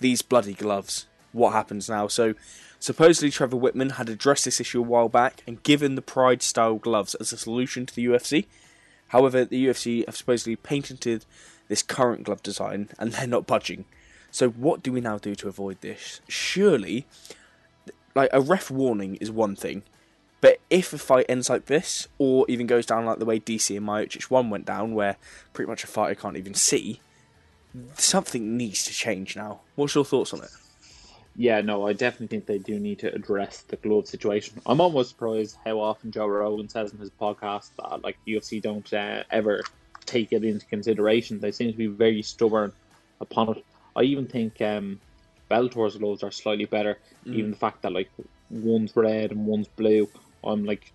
these 0.00 0.22
bloody 0.22 0.54
gloves. 0.54 1.06
What 1.32 1.52
happens 1.52 1.88
now? 1.88 2.08
So, 2.08 2.34
supposedly 2.80 3.30
Trevor 3.30 3.56
Wittman 3.58 3.92
had 3.92 4.08
addressed 4.08 4.46
this 4.46 4.60
issue 4.60 4.78
a 4.78 4.82
while 4.82 5.08
back 5.10 5.42
and 5.46 5.62
given 5.62 5.94
the 5.94 6.02
Pride 6.02 6.42
style 6.42 6.76
gloves 6.76 7.14
as 7.16 7.32
a 7.32 7.36
solution 7.36 7.84
to 7.86 7.94
the 7.94 8.06
UFC. 8.06 8.46
However, 9.08 9.44
the 9.44 9.66
UFC 9.66 10.04
have 10.06 10.16
supposedly 10.16 10.56
patented 10.56 11.24
this 11.68 11.82
current 11.82 12.24
glove 12.24 12.42
design 12.42 12.88
and 12.98 13.12
they're 13.12 13.26
not 13.26 13.46
budging. 13.46 13.84
So, 14.30 14.50
what 14.50 14.82
do 14.82 14.92
we 14.92 15.00
now 15.00 15.18
do 15.18 15.34
to 15.36 15.48
avoid 15.48 15.80
this? 15.80 16.20
Surely, 16.28 17.06
like 18.14 18.30
a 18.32 18.40
ref 18.40 18.70
warning 18.70 19.16
is 19.16 19.30
one 19.30 19.56
thing, 19.56 19.82
but 20.40 20.58
if 20.70 20.92
a 20.92 20.98
fight 20.98 21.26
ends 21.28 21.48
like 21.48 21.66
this, 21.66 22.08
or 22.18 22.44
even 22.48 22.66
goes 22.66 22.86
down 22.86 23.06
like 23.06 23.18
the 23.18 23.24
way 23.24 23.40
DC 23.40 23.76
and 23.76 23.86
Miocic 23.86 24.24
one 24.24 24.50
went 24.50 24.66
down, 24.66 24.94
where 24.94 25.16
pretty 25.52 25.68
much 25.68 25.84
a 25.84 25.86
fighter 25.86 26.14
can't 26.14 26.36
even 26.36 26.54
see, 26.54 27.00
something 27.94 28.56
needs 28.56 28.84
to 28.84 28.92
change 28.92 29.36
now. 29.36 29.60
What's 29.74 29.94
your 29.94 30.04
thoughts 30.04 30.32
on 30.32 30.42
it? 30.42 30.50
Yeah, 31.36 31.60
no, 31.60 31.86
I 31.86 31.92
definitely 31.92 32.26
think 32.26 32.46
they 32.46 32.58
do 32.58 32.80
need 32.80 32.98
to 33.00 33.14
address 33.14 33.62
the 33.62 33.76
glove 33.76 34.08
situation. 34.08 34.60
I'm 34.66 34.80
almost 34.80 35.10
surprised 35.10 35.56
how 35.64 35.80
often 35.80 36.10
Joe 36.10 36.26
Rogan 36.26 36.68
says 36.68 36.92
in 36.92 36.98
his 36.98 37.10
podcast 37.10 37.70
that 37.78 38.02
like 38.02 38.18
UFC 38.26 38.60
don't 38.60 38.92
uh, 38.92 39.22
ever 39.30 39.62
take 40.08 40.32
it 40.32 40.44
into 40.44 40.66
consideration. 40.66 41.38
They 41.38 41.52
seem 41.52 41.70
to 41.70 41.78
be 41.78 41.86
very 41.86 42.22
stubborn 42.22 42.72
upon 43.20 43.56
it. 43.56 43.64
I 43.94 44.02
even 44.02 44.26
think 44.26 44.60
um, 44.62 45.00
Bellator's 45.50 45.96
gloves 45.96 46.22
are 46.22 46.30
slightly 46.30 46.64
better. 46.64 46.98
Even 47.26 47.50
the 47.50 47.56
fact 47.56 47.82
that 47.82 47.92
like 47.92 48.08
one's 48.50 48.96
red 48.96 49.32
and 49.32 49.46
one's 49.46 49.68
blue, 49.68 50.08
I'm 50.42 50.64
like, 50.64 50.92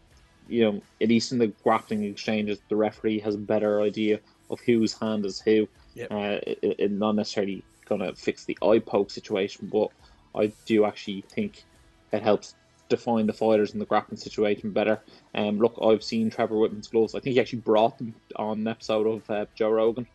you 0.47 0.63
know, 0.63 0.81
at 1.01 1.09
least 1.09 1.31
in 1.31 1.37
the 1.37 1.47
grappling 1.63 2.03
exchanges, 2.03 2.59
the 2.69 2.75
referee 2.75 3.19
has 3.19 3.35
a 3.35 3.39
better 3.53 3.81
idea 3.81 4.19
of 4.49 4.59
whose 4.61 4.93
hand 4.93 5.25
is 5.25 5.39
who. 5.39 5.67
Yep. 5.95 6.11
Uh, 6.11 6.39
it, 6.47 6.59
it 6.79 6.91
not 6.91 7.15
necessarily 7.15 7.63
gonna 7.87 8.15
fix 8.15 8.45
the 8.45 8.57
eye 8.63 8.79
poke 8.79 9.11
situation, 9.11 9.69
but 9.71 9.89
I 10.35 10.51
do 10.65 10.85
actually 10.85 11.21
think 11.29 11.63
it 12.11 12.21
helps 12.21 12.55
define 12.89 13.27
the 13.27 13.33
fighters 13.33 13.73
in 13.73 13.79
the 13.79 13.85
grappling 13.85 14.17
situation 14.17 14.71
better. 14.71 15.01
Um, 15.33 15.57
look, 15.59 15.77
I've 15.81 16.03
seen 16.03 16.29
Trevor 16.29 16.55
Wittman's 16.55 16.87
gloves. 16.89 17.15
I 17.15 17.19
think 17.19 17.33
he 17.35 17.39
actually 17.39 17.59
brought 17.59 17.97
them 17.97 18.13
on 18.35 18.59
an 18.59 18.67
episode 18.67 19.07
of 19.07 19.29
uh, 19.29 19.45
Joe 19.55 19.69
Rogan, 19.71 20.07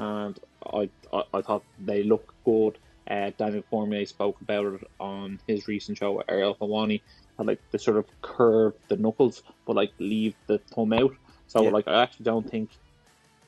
and 0.00 0.38
I, 0.72 0.88
I 1.12 1.22
I 1.34 1.42
thought 1.42 1.64
they 1.84 2.02
look 2.02 2.34
good. 2.44 2.78
Uh, 3.10 3.30
Daniel 3.36 3.62
Cormier 3.68 4.06
spoke 4.06 4.40
about 4.40 4.66
it 4.74 4.86
on 5.00 5.40
his 5.46 5.66
recent 5.66 5.98
show 5.98 6.12
with 6.12 6.30
Ariel 6.30 6.56
Helwani. 6.60 7.00
And 7.38 7.48
like 7.48 7.60
they 7.72 7.78
sort 7.78 7.96
of 7.96 8.04
curve 8.22 8.74
the 8.88 8.96
knuckles, 8.96 9.42
but 9.66 9.74
like 9.74 9.92
leave 9.98 10.34
the 10.46 10.58
thumb 10.58 10.92
out. 10.92 11.12
So 11.48 11.62
Yeah. 11.64 11.70
like 11.70 11.88
I 11.88 12.02
actually 12.02 12.24
don't 12.24 12.48
think 12.48 12.70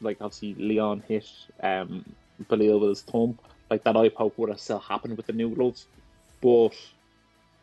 like 0.00 0.16
obviously 0.20 0.54
Leon 0.54 1.04
hit 1.06 1.28
um 1.62 2.04
Belal 2.50 2.80
with 2.80 2.88
his 2.88 3.02
thumb. 3.02 3.38
Like 3.70 3.84
that 3.84 3.96
eye 3.96 4.08
poke 4.08 4.36
would 4.38 4.48
have 4.50 4.60
still 4.60 4.80
happened 4.80 5.16
with 5.16 5.26
the 5.26 5.32
new 5.32 5.54
gloves. 5.54 5.86
But 6.40 6.74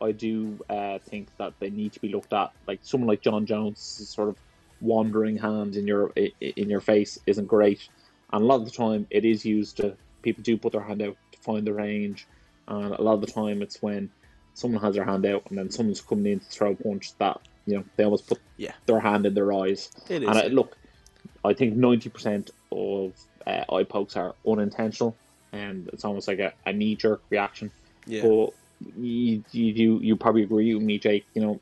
I 0.02 0.12
do 0.12 0.58
uh, 0.68 0.98
think 0.98 1.28
that 1.38 1.52
they 1.60 1.70
need 1.70 1.92
to 1.92 2.00
be 2.00 2.08
looked 2.08 2.32
at. 2.32 2.52
Like 2.66 2.80
someone 2.82 3.08
like 3.08 3.22
Jon 3.22 3.46
Jones, 3.46 3.78
sort 3.80 4.28
of 4.28 4.36
wandering 4.80 5.36
hand 5.38 5.76
in 5.76 5.86
your 5.86 6.12
in 6.16 6.68
your 6.68 6.80
face 6.80 7.18
isn't 7.26 7.46
great. 7.46 7.88
And 8.32 8.42
a 8.42 8.46
lot 8.46 8.56
of 8.56 8.64
the 8.64 8.70
time, 8.70 9.06
it 9.10 9.24
is 9.24 9.44
used 9.44 9.76
to 9.78 9.96
people 10.22 10.42
do 10.42 10.56
put 10.56 10.72
their 10.72 10.80
hand 10.82 11.02
out 11.02 11.16
to 11.32 11.38
find 11.38 11.66
the 11.66 11.72
range. 11.72 12.26
And 12.68 12.92
a 12.94 13.02
lot 13.02 13.14
of 13.14 13.20
the 13.20 13.26
time, 13.26 13.62
it's 13.62 13.80
when 13.82 14.10
someone 14.54 14.82
has 14.82 14.94
their 14.94 15.04
hand 15.04 15.24
out 15.26 15.42
and 15.48 15.58
then 15.58 15.70
someone's 15.70 16.00
coming 16.00 16.32
in 16.32 16.40
to 16.40 16.46
throw 16.46 16.72
a 16.72 16.74
punch 16.74 17.16
that 17.18 17.40
you 17.66 17.76
know 17.76 17.84
they 17.96 18.04
almost 18.04 18.26
put 18.26 18.38
Yeah. 18.56 18.72
their 18.86 19.00
hand 19.00 19.26
in 19.26 19.34
their 19.34 19.52
eyes. 19.52 19.90
It 20.08 20.22
is. 20.22 20.28
And 20.28 20.38
I, 20.38 20.46
look, 20.48 20.76
I 21.44 21.54
think 21.54 21.76
ninety 21.76 22.10
percent 22.10 22.50
of 22.70 23.12
uh, 23.46 23.64
eye 23.72 23.84
pokes 23.84 24.16
are 24.16 24.34
unintentional, 24.46 25.16
and 25.52 25.88
it's 25.92 26.04
almost 26.04 26.28
like 26.28 26.38
a, 26.38 26.52
a 26.66 26.72
knee 26.72 26.96
jerk 26.96 27.22
reaction. 27.30 27.70
Yeah. 28.06 28.22
But 28.22 28.50
you, 28.96 29.44
you 29.50 29.98
you 30.00 30.16
probably 30.16 30.42
agree 30.42 30.74
with 30.74 30.82
me, 30.82 30.98
Jake. 30.98 31.26
You 31.34 31.42
know, 31.42 31.60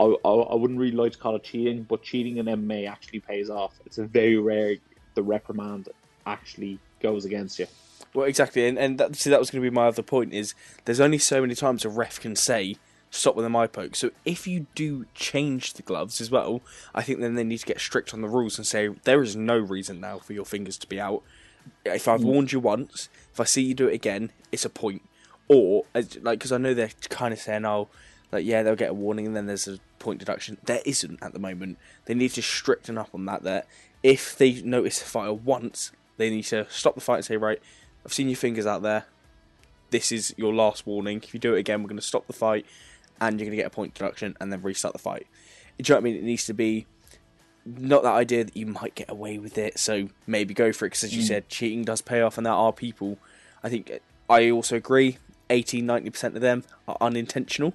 I, 0.00 0.28
I, 0.28 0.30
I 0.30 0.54
wouldn't 0.54 0.78
really 0.78 0.96
like 0.96 1.12
to 1.12 1.18
call 1.18 1.36
it 1.36 1.44
cheating, 1.44 1.82
but 1.82 2.02
cheating 2.02 2.38
in 2.38 2.46
MMA 2.46 2.88
actually 2.88 3.20
pays 3.20 3.50
off. 3.50 3.74
It's 3.86 3.98
a 3.98 4.04
very 4.04 4.36
rare 4.36 4.76
the 5.14 5.22
reprimand 5.22 5.88
actually 6.26 6.78
goes 7.00 7.24
against 7.24 7.58
you. 7.58 7.66
Well, 8.14 8.26
exactly, 8.26 8.66
and 8.66 8.78
and 8.78 8.98
that, 8.98 9.16
see 9.16 9.30
that 9.30 9.40
was 9.40 9.50
going 9.50 9.62
to 9.62 9.70
be 9.70 9.74
my 9.74 9.88
other 9.88 10.02
point. 10.02 10.32
Is 10.32 10.54
there's 10.84 11.00
only 11.00 11.18
so 11.18 11.40
many 11.40 11.54
times 11.54 11.84
a 11.84 11.88
ref 11.88 12.20
can 12.20 12.36
say 12.36 12.76
stop 13.10 13.36
with 13.36 13.46
a 13.46 13.56
eye 13.56 13.66
poke. 13.66 13.96
So 13.96 14.10
if 14.24 14.46
you 14.46 14.66
do 14.74 15.06
change 15.14 15.74
the 15.74 15.82
gloves 15.82 16.20
as 16.20 16.30
well, 16.30 16.60
I 16.94 17.02
think 17.02 17.20
then 17.20 17.34
they 17.34 17.44
need 17.44 17.58
to 17.58 17.66
get 17.66 17.80
strict 17.80 18.12
on 18.12 18.20
the 18.20 18.28
rules 18.28 18.58
and 18.58 18.66
say 18.66 18.88
there 19.04 19.22
is 19.22 19.36
no 19.36 19.58
reason 19.58 20.00
now 20.00 20.18
for 20.18 20.32
your 20.32 20.44
fingers 20.44 20.78
to 20.78 20.86
be 20.86 21.00
out. 21.00 21.22
If 21.84 22.08
I've 22.08 22.20
mm. 22.20 22.24
warned 22.24 22.52
you 22.52 22.60
once, 22.60 23.08
if 23.32 23.40
I 23.40 23.44
see 23.44 23.62
you 23.62 23.74
do 23.74 23.88
it 23.88 23.94
again, 23.94 24.30
it's 24.52 24.64
a 24.64 24.70
point. 24.70 25.02
Or 25.48 25.84
as- 25.94 26.18
like 26.22 26.38
because 26.38 26.52
I 26.52 26.58
know 26.58 26.74
they're 26.74 26.90
kind 27.08 27.32
of 27.32 27.40
saying, 27.40 27.64
oh, 27.64 27.88
like 28.32 28.44
yeah, 28.44 28.62
they'll 28.62 28.76
get 28.76 28.90
a 28.90 28.94
warning 28.94 29.26
and 29.26 29.36
then 29.36 29.46
there's 29.46 29.68
a 29.68 29.78
point 29.98 30.18
deduction. 30.18 30.58
There 30.64 30.80
isn't 30.84 31.22
at 31.22 31.32
the 31.32 31.38
moment. 31.38 31.78
They 32.04 32.14
need 32.14 32.30
to 32.32 32.42
stricten 32.42 32.98
up 32.98 33.10
on 33.14 33.24
that. 33.26 33.42
That 33.42 33.66
if 34.02 34.36
they 34.36 34.60
notice 34.62 35.02
a 35.02 35.04
fighter 35.04 35.32
once, 35.32 35.92
they 36.16 36.30
need 36.30 36.44
to 36.44 36.66
stop 36.68 36.94
the 36.94 37.00
fight 37.00 37.16
and 37.16 37.24
say, 37.24 37.36
right, 37.36 37.60
I've 38.04 38.12
seen 38.12 38.28
your 38.28 38.36
fingers 38.36 38.66
out 38.66 38.82
there. 38.82 39.06
This 39.90 40.12
is 40.12 40.34
your 40.36 40.54
last 40.54 40.86
warning. 40.86 41.20
If 41.22 41.32
you 41.32 41.40
do 41.40 41.54
it 41.54 41.60
again, 41.60 41.82
we're 41.82 41.88
going 41.88 41.96
to 41.96 42.06
stop 42.06 42.26
the 42.26 42.32
fight, 42.32 42.66
and 43.20 43.38
you're 43.38 43.46
going 43.46 43.56
to 43.56 43.62
get 43.62 43.66
a 43.66 43.70
point 43.70 43.94
deduction, 43.94 44.36
and 44.40 44.52
then 44.52 44.60
restart 44.62 44.92
the 44.92 44.98
fight. 44.98 45.26
Do 45.78 45.84
you 45.90 45.94
know 45.94 45.96
what 45.96 46.00
I 46.00 46.04
mean? 46.04 46.16
It 46.16 46.24
needs 46.24 46.44
to 46.46 46.54
be 46.54 46.86
not 47.64 48.02
that 48.02 48.12
idea 48.12 48.44
that 48.44 48.56
you 48.56 48.66
might 48.66 48.94
get 48.94 49.10
away 49.10 49.38
with 49.38 49.56
it, 49.56 49.78
so 49.78 50.08
maybe 50.26 50.52
go 50.52 50.72
for 50.72 50.84
it. 50.84 50.90
Because 50.90 51.04
as 51.04 51.16
you 51.16 51.22
mm. 51.22 51.28
said, 51.28 51.48
cheating 51.48 51.84
does 51.84 52.02
pay 52.02 52.20
off, 52.20 52.36
and 52.36 52.46
there 52.46 52.52
are 52.52 52.72
people. 52.72 53.18
I 53.62 53.68
think 53.70 53.90
I 54.28 54.50
also 54.50 54.76
agree. 54.76 55.18
80 55.50 55.82
90 55.82 56.10
percent 56.10 56.34
of 56.36 56.42
them 56.42 56.64
are 56.86 56.96
unintentional, 57.00 57.74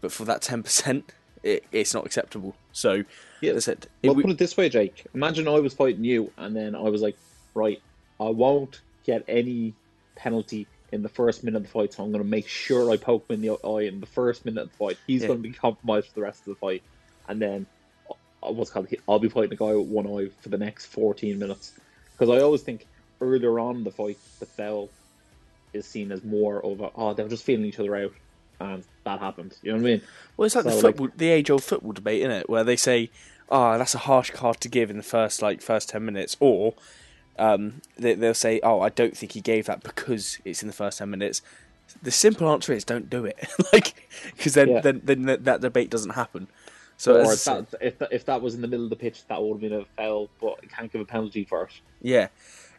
but 0.00 0.12
for 0.12 0.24
that 0.24 0.42
ten 0.42 0.62
percent, 0.62 1.12
it, 1.42 1.64
it's 1.72 1.94
not 1.94 2.06
acceptable. 2.06 2.56
So, 2.72 3.04
Yeah. 3.40 3.58
said, 3.58 3.86
it 4.02 4.08
Well, 4.08 4.14
w- 4.14 4.22
put 4.24 4.30
it 4.32 4.38
this 4.38 4.56
way, 4.56 4.68
Jake. 4.68 5.06
Imagine 5.14 5.48
I 5.48 5.58
was 5.60 5.74
fighting 5.74 6.04
you, 6.04 6.32
and 6.38 6.54
then 6.54 6.74
I 6.74 6.82
was 6.88 7.02
like, 7.02 7.16
right, 7.54 7.82
I 8.20 8.28
won't 8.30 8.80
get 9.04 9.24
any 9.28 9.74
penalty 10.16 10.66
in 10.92 11.02
the 11.02 11.08
first 11.08 11.42
minute 11.42 11.56
of 11.56 11.62
the 11.64 11.68
fight, 11.70 11.92
so 11.94 12.04
I'm 12.04 12.12
going 12.12 12.22
to 12.22 12.28
make 12.28 12.46
sure 12.46 12.90
I 12.90 12.96
poke 12.96 13.24
him 13.28 13.34
in 13.36 13.40
the 13.40 13.58
eye 13.66 13.82
in 13.82 14.00
the 14.00 14.06
first 14.06 14.44
minute 14.44 14.62
of 14.62 14.70
the 14.70 14.76
fight. 14.76 14.98
He's 15.06 15.22
Yeah. 15.22 15.28
going 15.28 15.42
to 15.42 15.48
be 15.48 15.54
compromised 15.54 16.08
for 16.08 16.14
the 16.16 16.22
rest 16.22 16.40
of 16.46 16.54
the 16.54 16.54
fight, 16.56 16.82
and 17.28 17.40
then 17.40 17.66
uh, 18.10 18.52
what's 18.52 18.70
called 18.70 18.88
I'll 19.08 19.18
be 19.18 19.28
fighting 19.28 19.52
a 19.52 19.56
guy 19.56 19.74
with 19.74 19.88
one 19.88 20.06
eye 20.06 20.28
for 20.40 20.48
the 20.50 20.58
next 20.58 20.86
14 20.86 21.38
minutes. 21.38 21.72
Because 22.18 22.28
I 22.36 22.42
always 22.42 22.62
think 22.62 22.86
earlier 23.20 23.58
on 23.58 23.76
in 23.76 23.84
the 23.84 23.90
fight, 23.90 24.18
the 24.38 24.46
foul 24.46 24.90
is 25.72 25.86
seen 25.86 26.12
as 26.12 26.22
more 26.24 26.64
of 26.64 26.80
a 26.80 26.90
oh 26.96 27.14
they're 27.14 27.28
just 27.28 27.44
feeling 27.44 27.64
each 27.64 27.78
other 27.80 27.96
out, 27.96 28.12
and 28.60 28.84
that 29.04 29.18
happened. 29.20 29.56
You 29.62 29.72
know 29.72 29.78
what 29.78 29.84
I 29.86 29.90
mean? 29.90 30.02
Well, 30.36 30.46
it's 30.46 30.54
like 30.54 30.64
the 30.64 30.72
So, 30.72 30.88
like- 30.88 31.16
the 31.16 31.28
age-old 31.28 31.64
football 31.64 31.92
debate, 31.92 32.20
isn't 32.22 32.30
it? 32.30 32.48
Where 32.50 32.64
they 32.64 32.76
say, 32.76 33.10
"Oh, 33.48 33.78
that's 33.78 33.94
a 33.94 33.98
harsh 33.98 34.30
card 34.30 34.60
to 34.60 34.68
give 34.68 34.90
in 34.90 34.96
the 34.96 35.02
first 35.02 35.42
like 35.42 35.60
first 35.62 35.88
ten 35.90 36.04
minutes," 36.04 36.36
or 36.40 36.74
um, 37.38 37.80
they, 37.96 38.14
they'll 38.14 38.34
say, 38.34 38.60
"Oh, 38.62 38.80
I 38.80 38.88
don't 38.90 39.16
think 39.16 39.32
he 39.32 39.40
gave 39.40 39.66
that 39.66 39.82
because 39.82 40.38
it's 40.44 40.62
in 40.62 40.68
the 40.68 40.74
first 40.74 40.98
ten 40.98 41.10
minutes." 41.10 41.42
The 42.02 42.10
simple 42.10 42.48
answer 42.48 42.72
is, 42.72 42.84
don't 42.84 43.10
do 43.10 43.26
it, 43.26 43.38
like 43.72 44.08
because 44.36 44.54
then, 44.54 44.68
Yeah. 44.70 44.80
then 44.80 45.00
then 45.04 45.22
that, 45.24 45.44
that 45.44 45.60
debate 45.60 45.90
doesn't 45.90 46.10
happen. 46.12 46.46
So 46.96 47.16
or 47.16 47.32
if 47.32 47.44
that, 47.44 47.66
if 47.80 47.98
that 47.98 48.12
if 48.12 48.24
that 48.26 48.40
was 48.40 48.54
in 48.54 48.62
the 48.62 48.68
middle 48.68 48.84
of 48.84 48.90
the 48.90 48.96
pitch, 48.96 49.26
that 49.26 49.42
would 49.42 49.54
have 49.54 49.60
been 49.60 49.72
a 49.72 49.84
foul, 49.96 50.30
but 50.40 50.62
you 50.62 50.68
can't 50.68 50.90
give 50.90 51.00
a 51.00 51.04
penalty 51.04 51.44
for 51.44 51.64
it. 51.64 51.72
Yeah, 52.00 52.28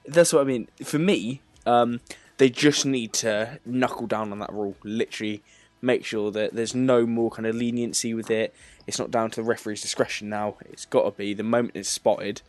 that's 0.08 0.34
what 0.34 0.42
I 0.42 0.46
mean. 0.46 0.68
For 0.84 0.98
me, 0.98 1.42
um, 1.66 2.00
they 2.44 2.50
just 2.50 2.86
need 2.86 3.14
to 3.14 3.58
knuckle 3.66 4.06
down 4.06 4.34
on 4.34 4.40
that 4.40 4.52
rule. 4.52 4.76
Literally, 4.84 5.42
make 5.82 6.04
sure 6.04 6.30
that 6.30 6.54
there's 6.54 6.76
no 6.76 7.06
more 7.06 7.32
kind 7.32 7.46
of 7.46 7.56
leniency 7.56 8.14
with 8.14 8.30
it. 8.30 8.54
It's 8.86 9.00
not 9.00 9.12
down 9.12 9.32
to 9.32 9.38
the 9.38 9.48
referee's 9.48 9.82
discretion 9.82 10.28
now. 10.28 10.58
It's 10.66 10.86
got 10.86 11.04
to 11.04 11.12
be 11.12 11.34
the 11.34 11.44
moment 11.44 11.78
it's 11.78 11.88
spotted, 11.88 12.42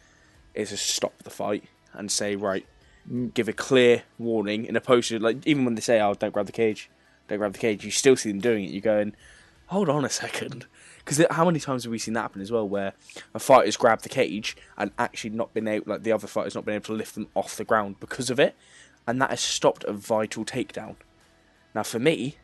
is 0.53 0.70
to 0.70 0.76
stop 0.76 1.22
the 1.22 1.30
fight 1.30 1.62
and 1.92 2.11
say 2.11 2.34
right, 2.34 2.66
mm. 3.09 3.32
give 3.34 3.49
a 3.49 3.53
clear 3.53 4.03
warning. 4.18 4.64
In 4.64 4.74
opposed 4.74 5.11
to 5.11 5.20
like 5.20 5.47
even 5.47 5.64
when 5.64 5.76
they 5.76 5.80
say, 5.80 6.01
"Oh, 6.01 6.14
don't 6.14 6.32
grab 6.32 6.47
the 6.47 6.51
cage," 6.51 6.90
don't 7.28 7.38
grab 7.38 7.53
the 7.53 7.61
cage, 7.61 7.84
you 7.84 7.92
still 7.92 8.16
see 8.16 8.32
them 8.32 8.40
doing 8.40 8.64
it. 8.64 8.70
You're 8.70 8.80
going, 8.80 9.14
hold 9.66 9.88
on 9.88 10.05
a 10.05 10.11
second. 10.11 10.66
Because 11.05 11.24
how 11.30 11.45
many 11.45 11.61
times 11.61 11.84
have 11.84 11.92
we 11.92 11.99
seen 11.99 12.14
that 12.14 12.22
happen 12.22 12.40
as 12.42 12.51
well, 12.51 12.66
where 12.66 12.95
a 13.32 13.38
fighter's 13.38 13.76
grabbed 13.76 14.03
the 14.03 14.09
cage 14.09 14.57
and 14.76 14.90
actually 14.99 15.30
not 15.30 15.55
been 15.55 15.68
able, 15.68 15.92
like 15.92 16.03
the 16.03 16.11
other 16.11 16.26
fighter's 16.26 16.57
not 16.57 16.64
been 16.64 16.74
able 16.74 16.86
to 16.86 16.95
lift 16.95 17.14
them 17.14 17.28
off 17.34 17.57
the 17.57 17.64
ground 17.64 18.01
because 18.01 18.30
of 18.30 18.40
it, 18.40 18.57
and 19.07 19.20
that 19.20 19.30
has 19.30 19.40
stopped 19.40 19.84
a 19.84 19.92
vital 19.92 20.44
takedown. 20.44 20.96
Now, 21.74 21.82
for 21.82 21.98
me, 21.98 22.36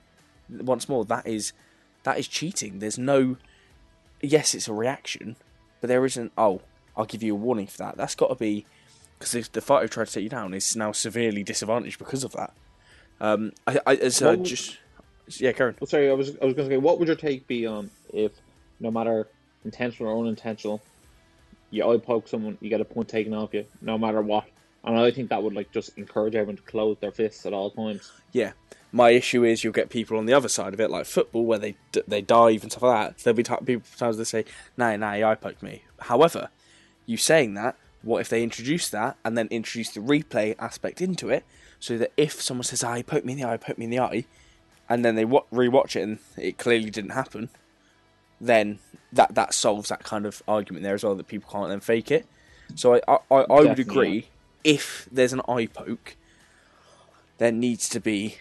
once 0.48 0.88
more, 0.88 1.04
that 1.04 1.26
is 1.26 1.52
that 2.02 2.18
is 2.18 2.26
cheating. 2.28 2.78
There's 2.78 2.98
no, 2.98 3.36
yes, 4.20 4.54
it's 4.54 4.68
a 4.68 4.72
reaction, 4.72 5.36
but 5.80 5.88
there 5.88 6.04
isn't. 6.04 6.32
Oh, 6.36 6.62
I'll 6.96 7.04
give 7.04 7.22
you 7.22 7.34
a 7.34 7.38
warning 7.38 7.66
for 7.66 7.78
that. 7.78 7.96
That's 7.96 8.14
got 8.14 8.28
to 8.28 8.34
be 8.34 8.66
because 9.18 9.48
the 9.48 9.61
fighter 9.61 9.86
tried 9.88 10.06
to 10.08 10.12
take 10.14 10.24
you 10.24 10.30
down 10.30 10.54
is 10.54 10.74
now 10.74 10.92
severely 10.92 11.42
disadvantaged 11.42 11.98
because 11.98 12.24
of 12.24 12.32
that. 12.32 12.52
Um, 13.20 13.52
I, 13.66 13.78
I 13.86 14.08
so 14.08 14.30
What- 14.30 14.44
just 14.44 14.78
yeah, 15.38 15.52
Karen. 15.52 15.76
Well, 15.80 15.86
sorry, 15.86 16.11
I 16.11 16.14
was 16.14 16.30
I 16.42 16.44
was 16.44 16.54
going 16.54 16.68
to 16.68 16.74
say, 16.74 16.78
what 16.78 16.98
would 16.98 17.06
your 17.08 17.16
take 17.16 17.46
be 17.46 17.66
on 17.66 17.90
if, 18.12 18.32
no 18.80 18.90
matter 18.90 19.28
intentional 19.64 20.12
or 20.12 20.18
unintentional, 20.24 20.80
you 21.70 21.88
eye 21.88 21.98
poke 21.98 22.26
someone, 22.26 22.58
you 22.61 22.68
get 22.70 22.80
a 22.80 22.84
point 22.84 23.08
taken 23.08 23.32
off 23.34 23.54
you, 23.54 23.66
no 23.80 23.96
matter 23.98 24.22
what, 24.22 24.44
and 24.85 24.99
I 24.99 25.11
think 25.11 25.28
that 25.31 25.43
would 25.43 25.55
like 25.55 25.72
just 25.72 25.97
encourage 25.99 26.35
everyone 26.35 26.57
to 26.57 26.62
close 26.62 26.97
their 27.01 27.12
fists 27.12 27.45
at 27.47 27.53
all 27.53 27.70
times. 27.70 28.11
Yeah, 28.33 28.53
my 28.93 29.11
issue 29.11 29.45
is 29.45 29.62
you'll 29.62 29.72
get 29.72 29.91
people 29.91 30.16
on 30.18 30.26
the 30.26 30.33
other 30.33 30.49
side 30.49 30.72
of 30.72 30.81
it, 30.81 30.91
like 30.91 31.07
football, 31.07 31.45
where 31.45 31.59
they 31.59 31.76
they 32.07 32.22
dive 32.22 32.62
and 32.62 32.72
stuff 32.72 32.83
like 32.83 33.16
that. 33.16 33.22
There'll 33.22 33.37
be 33.37 33.43
t- 33.43 33.55
people 33.64 33.83
times 33.97 34.16
they 34.16 34.24
say, 34.24 34.45
"No, 34.76 34.97
no, 34.97 35.12
you 35.12 35.26
eye 35.26 35.35
poked 35.35 35.62
me." 35.62 35.85
However, 36.01 36.49
you 37.07 37.16
saying 37.16 37.55
that, 37.55 37.76
what 38.03 38.20
if 38.20 38.28
they 38.28 38.43
introduce 38.43 38.89
that 38.91 39.16
and 39.24 39.37
then 39.37 39.49
introduce 39.51 39.91
the 39.91 40.01
replay 40.01 40.55
aspect 40.59 41.01
into 41.01 41.28
it, 41.28 41.45
so 41.78 41.99
that 41.99 42.12
if 42.16 42.41
someone 42.41 42.64
says, 42.64 42.83
"I 42.83 43.03
poked 43.03 43.26
me 43.26 43.35
in 43.35 43.39
the 43.39 43.45
eye, 43.45 43.55
I 43.55 43.57
poked 43.59 43.78
me 43.78 43.85
in 43.85 43.91
the 43.91 44.01
eye," 44.01 44.24
and 44.89 45.05
then 45.05 45.14
they 45.14 45.24
wa- 45.24 45.45
rewatch 45.53 45.95
it 45.95 46.03
and 46.03 46.18
it 46.37 46.59
clearly 46.59 46.91
didn't 46.91 47.11
happen, 47.11 47.51
then 48.41 48.78
that 49.12 49.35
that 49.35 49.53
solves 49.53 49.91
that 49.91 50.05
kind 50.05 50.24
of 50.24 50.43
argument 50.49 50.85
there 50.85 50.95
as 50.95 51.05
well 51.05 51.14
that 51.14 51.28
people 51.28 51.51
can't 51.51 51.68
then 51.68 51.81
fake 51.81 52.11
it. 52.11 52.26
So 52.74 52.95
I 52.95 53.01
I, 53.07 53.18
I, 53.31 53.37
I 53.43 53.61
would 53.61 53.78
agree 53.78 54.28
if 54.64 55.08
there's 55.11 55.32
an 55.32 55.40
eye 55.48 55.66
poke, 55.66 56.16
there 57.38 57.52
needs 57.52 57.88
to 57.90 58.00
be 58.00 58.36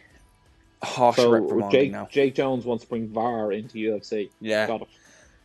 a 0.82 0.86
harsh 0.86 1.18
So 1.18 1.30
reprimanding 1.30 1.72
Jake 1.72 1.92
now. 1.92 2.08
Jake 2.12 2.36
Jones 2.36 2.66
wants 2.66 2.84
to 2.84 2.90
bring 2.90 3.08
VAR 3.08 3.52
into 3.52 3.78
UFC. 3.78 4.30
Yeah. 4.42 4.68
Got. 4.68 4.88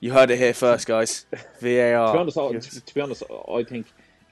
You 0.00 0.12
heard 0.12 0.30
it 0.30 0.38
here 0.38 0.52
first, 0.54 0.86
guys. 0.86 1.24
VAR. 1.60 2.08
to 2.08 2.12
be 2.12 2.18
honest, 2.18 2.38
I, 2.38 2.52
to 2.80 2.94
be 2.94 3.00
honest, 3.00 3.22
I 3.52 3.62
think, 3.62 3.86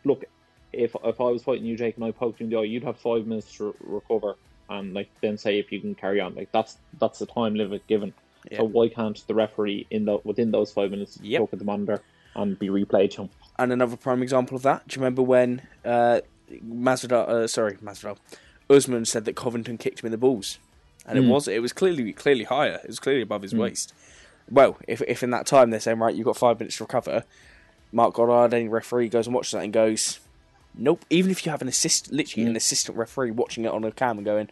look, 0.05 0.25
if 0.73 0.95
if 1.05 1.21
I 1.21 1.25
was 1.25 1.43
fighting 1.43 1.65
you, 1.65 1.77
Jake, 1.77 1.97
and 1.97 2.05
I 2.05 2.11
poked 2.11 2.41
you 2.41 2.45
in 2.45 2.51
the 2.51 2.59
eye, 2.59 2.65
you'd 2.65 2.85
have 2.85 2.99
five 2.99 3.27
minutes 3.27 3.55
to 3.57 3.67
re- 3.67 3.73
recover, 3.81 4.35
and 4.69 4.93
like 4.95 5.09
then 5.21 5.39
say 5.39 5.59
if 5.59 5.71
you 5.73 5.81
can 5.81 5.95
carry 5.95 6.21
on. 6.21 6.35
Like 6.35 6.51
that's 6.53 6.79
that's 6.99 7.19
the 7.19 7.27
time 7.27 7.55
limit 7.55 7.87
given. 7.87 8.13
Yeah. 8.51 8.59
So 8.59 8.65
why 8.65 8.89
can't 8.89 9.23
the 9.29 9.35
referee 9.35 9.87
in 9.91 10.05
the 10.05 10.19
within 10.25 10.51
those 10.51 10.73
five 10.73 10.91
minutes 10.91 11.19
Yep. 11.23 11.41
look 11.43 11.53
at 11.53 11.59
the 11.59 11.65
monitor 11.65 12.03
and 12.35 12.59
be 12.59 12.69
replayed 12.69 13.11
to 13.13 13.23
him? 13.23 13.31
and 13.59 13.71
another 13.71 13.97
prime 13.97 14.23
example 14.23 14.57
of 14.57 14.63
that. 14.63 14.89
Do 14.89 14.95
you 14.97 15.03
remember 15.03 15.23
when 15.23 15.63
uh, 15.85 16.21
Masvidal, 16.61 17.29
uh, 17.29 17.47
sorry, 17.49 17.77
Masvidal, 17.77 18.19
Usman 18.71 19.05
said 19.05 19.25
that 19.25 19.37
Covington 19.37 19.79
kicked 19.79 20.01
him 20.01 20.07
in 20.07 20.13
the 20.13 20.19
balls, 20.19 20.59
and 21.07 21.19
it 21.19 21.23
Mm. 21.25 21.29
was 21.29 21.49
it 21.49 21.63
was 21.63 21.73
clearly 21.73 22.13
clearly 22.13 22.45
higher. 22.45 22.81
It 22.83 22.89
was 22.89 22.99
clearly 23.01 23.23
above 23.23 23.43
his 23.43 23.55
waist. 23.55 23.93
Well, 24.51 24.77
if 24.89 25.03
if 25.03 25.23
in 25.23 25.31
that 25.31 25.47
time 25.47 25.71
they're 25.71 25.81
saying 25.81 25.99
right, 25.99 26.15
you've 26.15 26.27
got 26.27 26.37
five 26.37 26.59
minutes 26.59 26.77
to 26.79 26.85
recover, 26.85 27.25
Marc 27.93 28.15
Goddard, 28.15 28.55
any 28.55 28.69
referee 28.69 29.09
goes 29.09 29.27
and 29.27 29.35
watches 29.35 29.53
that 29.53 29.63
and 29.65 29.73
goes, 29.73 30.21
nope. 30.75 31.05
Even 31.11 31.31
if 31.31 31.45
you 31.45 31.51
have 31.53 31.63
an 31.63 31.69
assist, 31.69 32.11
literally 32.13 32.47
an 32.47 32.57
assistant 32.57 32.97
referee 32.99 33.31
watching 33.31 33.65
it 33.65 33.73
on 33.73 33.85
a 33.85 33.93
cam 33.93 34.19
and 34.19 34.25
going, 34.25 34.49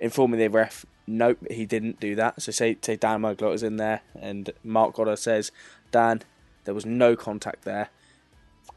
informing 0.00 0.38
the 0.40 0.48
ref, 0.48 0.84
nope, 1.06 1.38
he 1.50 1.66
didn't 1.66 2.00
do 2.00 2.14
that. 2.16 2.40
So 2.42 2.52
say 2.52 2.76
say 2.82 2.96
Dan 2.96 3.22
Mugler 3.22 3.54
is 3.54 3.62
in 3.62 3.76
there 3.76 4.00
and 4.20 4.50
Marc 4.64 4.94
Goddard 4.94 5.18
says, 5.18 5.50
Dan, 5.90 6.22
there 6.64 6.74
was 6.74 6.86
no 6.86 7.16
contact 7.16 7.62
there. 7.64 7.88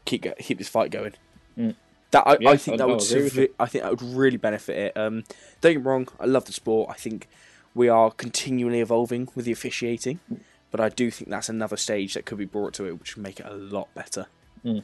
Keep 0.04 0.26
keep 0.38 0.58
this 0.58 0.68
fight 0.68 0.90
going. 0.90 1.14
Mm. 1.58 1.74
That 2.14 2.26
I, 2.26 2.36
Yeah, 2.40 2.50
I 2.50 2.56
think 2.56 2.74
I- 2.74 2.76
that 2.78 2.88
would 2.88 3.50
I 3.60 3.66
think 3.66 3.82
that 3.84 3.90
would 3.90 4.02
really 4.02 4.36
benefit 4.38 4.76
it. 4.76 4.96
Um, 4.96 5.24
don't 5.60 5.72
get 5.74 5.78
me 5.78 5.84
wrong, 5.84 6.08
I 6.18 6.24
love 6.26 6.44
the 6.46 6.52
sport. 6.52 6.88
I 6.90 6.94
think 6.94 7.28
we 7.74 7.88
are 7.88 8.10
continually 8.10 8.80
evolving 8.80 9.28
with 9.34 9.44
the 9.46 9.52
officiating, 9.52 10.20
but 10.70 10.80
I 10.80 10.88
do 10.88 11.10
think 11.10 11.28
that's 11.30 11.48
another 11.48 11.76
stage 11.76 12.14
that 12.14 12.24
could 12.24 12.38
be 12.38 12.44
brought 12.44 12.72
to 12.74 12.86
it, 12.86 12.98
which 13.00 13.16
would 13.16 13.22
make 13.22 13.40
it 13.40 13.46
a 13.46 13.54
lot 13.54 13.92
better. 13.94 14.26
Mm. 14.64 14.82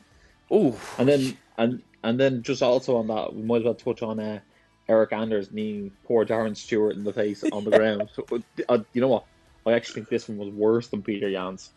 Oh, 0.50 0.76
And 0.98 1.08
then 1.08 1.36
and 1.56 1.82
and 2.02 2.18
then 2.18 2.42
just 2.42 2.62
also 2.62 2.96
on 2.96 3.06
that, 3.06 3.34
we 3.34 3.42
might 3.42 3.58
as 3.58 3.64
well 3.64 3.74
touch 3.74 4.02
on 4.02 4.18
uh, 4.18 4.40
Eryk 4.88 5.12
Anders 5.12 5.52
kneeing 5.52 5.92
poor 6.04 6.24
Darren 6.26 6.56
Stewart 6.56 6.96
in 6.96 7.04
the 7.04 7.12
face 7.12 7.44
on 7.52 7.64
the 7.64 7.70
ground. 7.78 8.08
So, 8.14 8.24
uh, 8.68 8.78
you 8.92 9.00
know 9.00 9.08
what? 9.08 9.24
I 9.66 9.72
actually 9.74 9.94
think 10.00 10.08
this 10.08 10.28
one 10.28 10.38
was 10.38 10.48
worse 10.48 10.88
than 10.88 11.02
Petr 11.02 11.30
Yan's. 11.30 11.70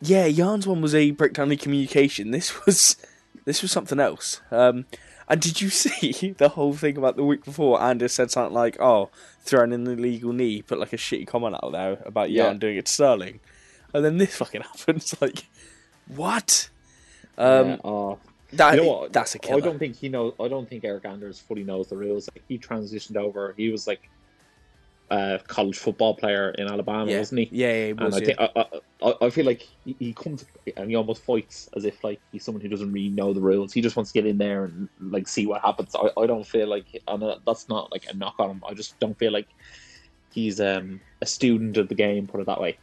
yeah, 0.00 0.26
Yan's 0.26 0.66
one 0.66 0.80
was 0.80 0.94
a 0.94 1.12
breakdown 1.12 1.52
in 1.52 1.58
communication. 1.58 2.30
This 2.32 2.64
was 2.66 2.96
this 3.46 3.62
was 3.62 3.72
something 3.72 3.98
else. 3.98 4.42
Um, 4.50 4.84
and 5.28 5.40
did 5.40 5.62
you 5.62 5.70
see 5.82 6.34
the 6.36 6.50
whole 6.50 6.74
thing 6.74 6.98
about 6.98 7.16
the 7.16 7.24
week 7.24 7.44
before? 7.44 7.80
Anders 7.82 8.12
said 8.12 8.30
something 8.30 8.52
like, 8.54 8.78
"Oh, 8.78 9.08
throwing 9.40 9.72
an 9.72 9.86
illegal 9.86 10.32
knee," 10.34 10.60
put 10.62 10.78
like 10.78 10.92
a 10.92 10.96
shitty 10.98 11.26
comment 11.26 11.56
out 11.62 11.72
there 11.72 12.02
about 12.04 12.30
Yan 12.30 12.52
Yeah. 12.54 12.58
doing 12.58 12.76
it 12.76 12.86
to 12.86 12.92
Sterling, 12.92 13.40
and 13.94 14.04
then 14.04 14.18
this 14.18 14.36
fucking 14.42 14.60
happens. 14.62 15.14
Like, 15.20 15.46
what? 16.14 16.68
Um, 17.38 17.68
Yeah, 17.68 17.74
uh, 17.84 18.16
that 18.52 18.74
you 18.76 18.82
know 18.82 18.88
what? 18.88 19.12
that's 19.12 19.34
a 19.34 19.38
killer. 19.38 19.58
I 19.58 19.60
don't 19.60 19.78
think 19.78 19.96
he 19.96 20.08
knows. 20.08 20.34
I 20.38 20.48
don't 20.48 20.68
think 20.68 20.84
Eryk 20.84 21.04
Anders 21.04 21.40
fully 21.40 21.64
knows 21.64 21.88
the 21.88 21.96
rules. 21.96 22.28
Like, 22.34 22.44
he 22.48 22.58
transitioned 22.58 23.16
over. 23.16 23.54
He 23.56 23.70
was 23.70 23.86
like 23.86 24.08
a 25.10 25.40
college 25.46 25.78
football 25.78 26.14
player 26.14 26.50
in 26.50 26.66
Alabama, 26.66 27.10
yeah. 27.10 27.18
wasn't 27.18 27.40
he? 27.40 27.48
Yeah, 27.52 27.72
yeah, 27.72 27.84
he 27.84 27.90
And 27.90 28.00
was. 28.00 28.14
I 28.14 28.18
yeah. 28.18 28.24
think 28.24 28.38
I, 28.40 28.66
I, 29.02 29.26
I 29.26 29.30
feel 29.30 29.46
like 29.46 29.68
he, 29.84 30.12
comes 30.12 30.44
and 30.76 30.90
he 30.90 30.96
almost 30.96 31.22
fights 31.22 31.68
as 31.76 31.84
if 31.84 32.02
like 32.02 32.20
he's 32.32 32.44
someone 32.44 32.60
who 32.60 32.68
doesn't 32.68 32.92
really 32.92 33.10
know 33.10 33.32
the 33.32 33.40
rules. 33.40 33.72
He 33.72 33.80
just 33.80 33.96
wants 33.96 34.12
to 34.12 34.20
get 34.20 34.26
in 34.26 34.38
there 34.38 34.64
and 34.64 34.88
like 35.00 35.28
see 35.28 35.46
what 35.46 35.62
happens. 35.62 35.94
I, 35.94 36.10
I 36.20 36.26
don't 36.26 36.46
feel 36.46 36.66
like 36.66 36.86
and 37.06 37.22
uh, 37.22 37.38
that's 37.46 37.68
not 37.68 37.92
like 37.92 38.06
a 38.08 38.16
knock 38.16 38.34
on 38.38 38.50
him. 38.50 38.62
I 38.68 38.74
just 38.74 38.98
don't 38.98 39.16
feel 39.18 39.32
like 39.32 39.48
he's 40.32 40.60
um, 40.60 41.00
a 41.20 41.26
student 41.26 41.76
of 41.76 41.88
the 41.88 41.94
game. 41.94 42.26
Put 42.26 42.40
it 42.40 42.46
that 42.46 42.60
way. 42.60 42.78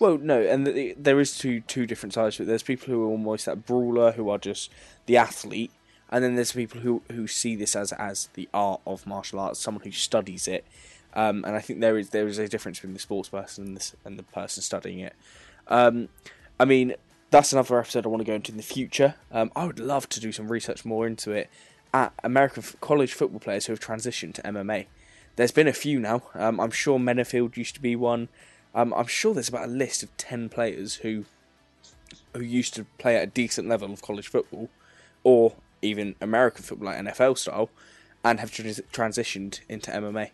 Well, 0.00 0.16
no, 0.16 0.40
and 0.40 0.64
th 0.64 0.96
there 0.98 1.20
is 1.20 1.36
two 1.36 1.60
two 1.60 1.86
different 1.86 2.14
sides 2.14 2.36
to 2.36 2.42
it. 2.42 2.46
There's 2.46 2.62
people 2.62 2.92
who 2.92 3.04
are 3.04 3.10
almost 3.10 3.46
that 3.46 3.66
brawler, 3.66 4.12
who 4.12 4.30
are 4.30 4.38
just 4.38 4.70
the 5.06 5.18
athlete, 5.18 5.70
and 6.08 6.24
then 6.24 6.34
there's 6.34 6.52
people 6.52 6.80
who 6.80 7.02
who 7.12 7.26
see 7.26 7.54
this 7.54 7.76
as 7.76 7.92
as 7.92 8.28
the 8.34 8.48
art 8.54 8.80
of 8.86 9.06
martial 9.06 9.38
arts, 9.38 9.60
someone 9.60 9.84
who 9.84 9.92
studies 9.92 10.48
it. 10.48 10.64
Um, 11.14 11.44
and 11.44 11.56
I 11.56 11.60
think 11.60 11.80
there 11.80 11.98
is 11.98 12.10
there 12.10 12.26
is 12.26 12.38
a 12.38 12.48
difference 12.48 12.78
between 12.78 12.94
the 12.94 13.00
sports 13.00 13.28
person 13.28 13.66
and, 13.66 13.76
this, 13.76 13.96
and 14.04 14.18
the 14.18 14.22
person 14.22 14.62
studying 14.62 15.00
it. 15.00 15.14
Um, 15.66 16.08
I 16.58 16.64
mean, 16.64 16.94
that's 17.30 17.52
another 17.52 17.78
episode 17.78 18.06
I 18.06 18.08
want 18.08 18.20
to 18.20 18.26
go 18.26 18.34
into 18.34 18.52
in 18.52 18.56
the 18.56 18.62
future. 18.62 19.14
Um, 19.32 19.50
I 19.56 19.66
would 19.66 19.78
love 19.78 20.08
to 20.10 20.20
do 20.20 20.32
some 20.32 20.50
research 20.50 20.84
more 20.84 21.06
into 21.06 21.32
it 21.32 21.48
at 21.92 22.12
American 22.22 22.62
f- 22.62 22.76
college 22.80 23.12
football 23.12 23.40
players 23.40 23.66
who 23.66 23.72
have 23.72 23.80
transitioned 23.80 24.34
to 24.34 24.42
MMA. 24.42 24.86
There's 25.36 25.50
been 25.52 25.68
a 25.68 25.72
few 25.72 25.98
now. 25.98 26.22
Um, 26.34 26.60
I'm 26.60 26.70
sure 26.70 26.98
Menifield 26.98 27.56
used 27.56 27.74
to 27.76 27.80
be 27.80 27.96
one. 27.96 28.28
Um, 28.74 28.92
I'm 28.94 29.06
sure 29.06 29.34
there's 29.34 29.48
about 29.48 29.68
a 29.68 29.72
list 29.72 30.02
of 30.02 30.16
ten 30.16 30.48
players 30.48 30.96
who 30.96 31.24
who 32.34 32.42
used 32.42 32.74
to 32.74 32.84
play 32.98 33.16
at 33.16 33.22
a 33.22 33.26
decent 33.26 33.68
level 33.68 33.92
of 33.92 34.02
college 34.02 34.28
football, 34.28 34.68
or 35.24 35.54
even 35.82 36.14
American 36.20 36.62
football, 36.62 36.86
like 36.86 36.98
NFL 36.98 37.38
style, 37.38 37.70
and 38.24 38.40
have 38.40 38.50
trans- 38.50 38.80
transitioned 38.92 39.60
into 39.68 39.90
MMA. 39.90 40.30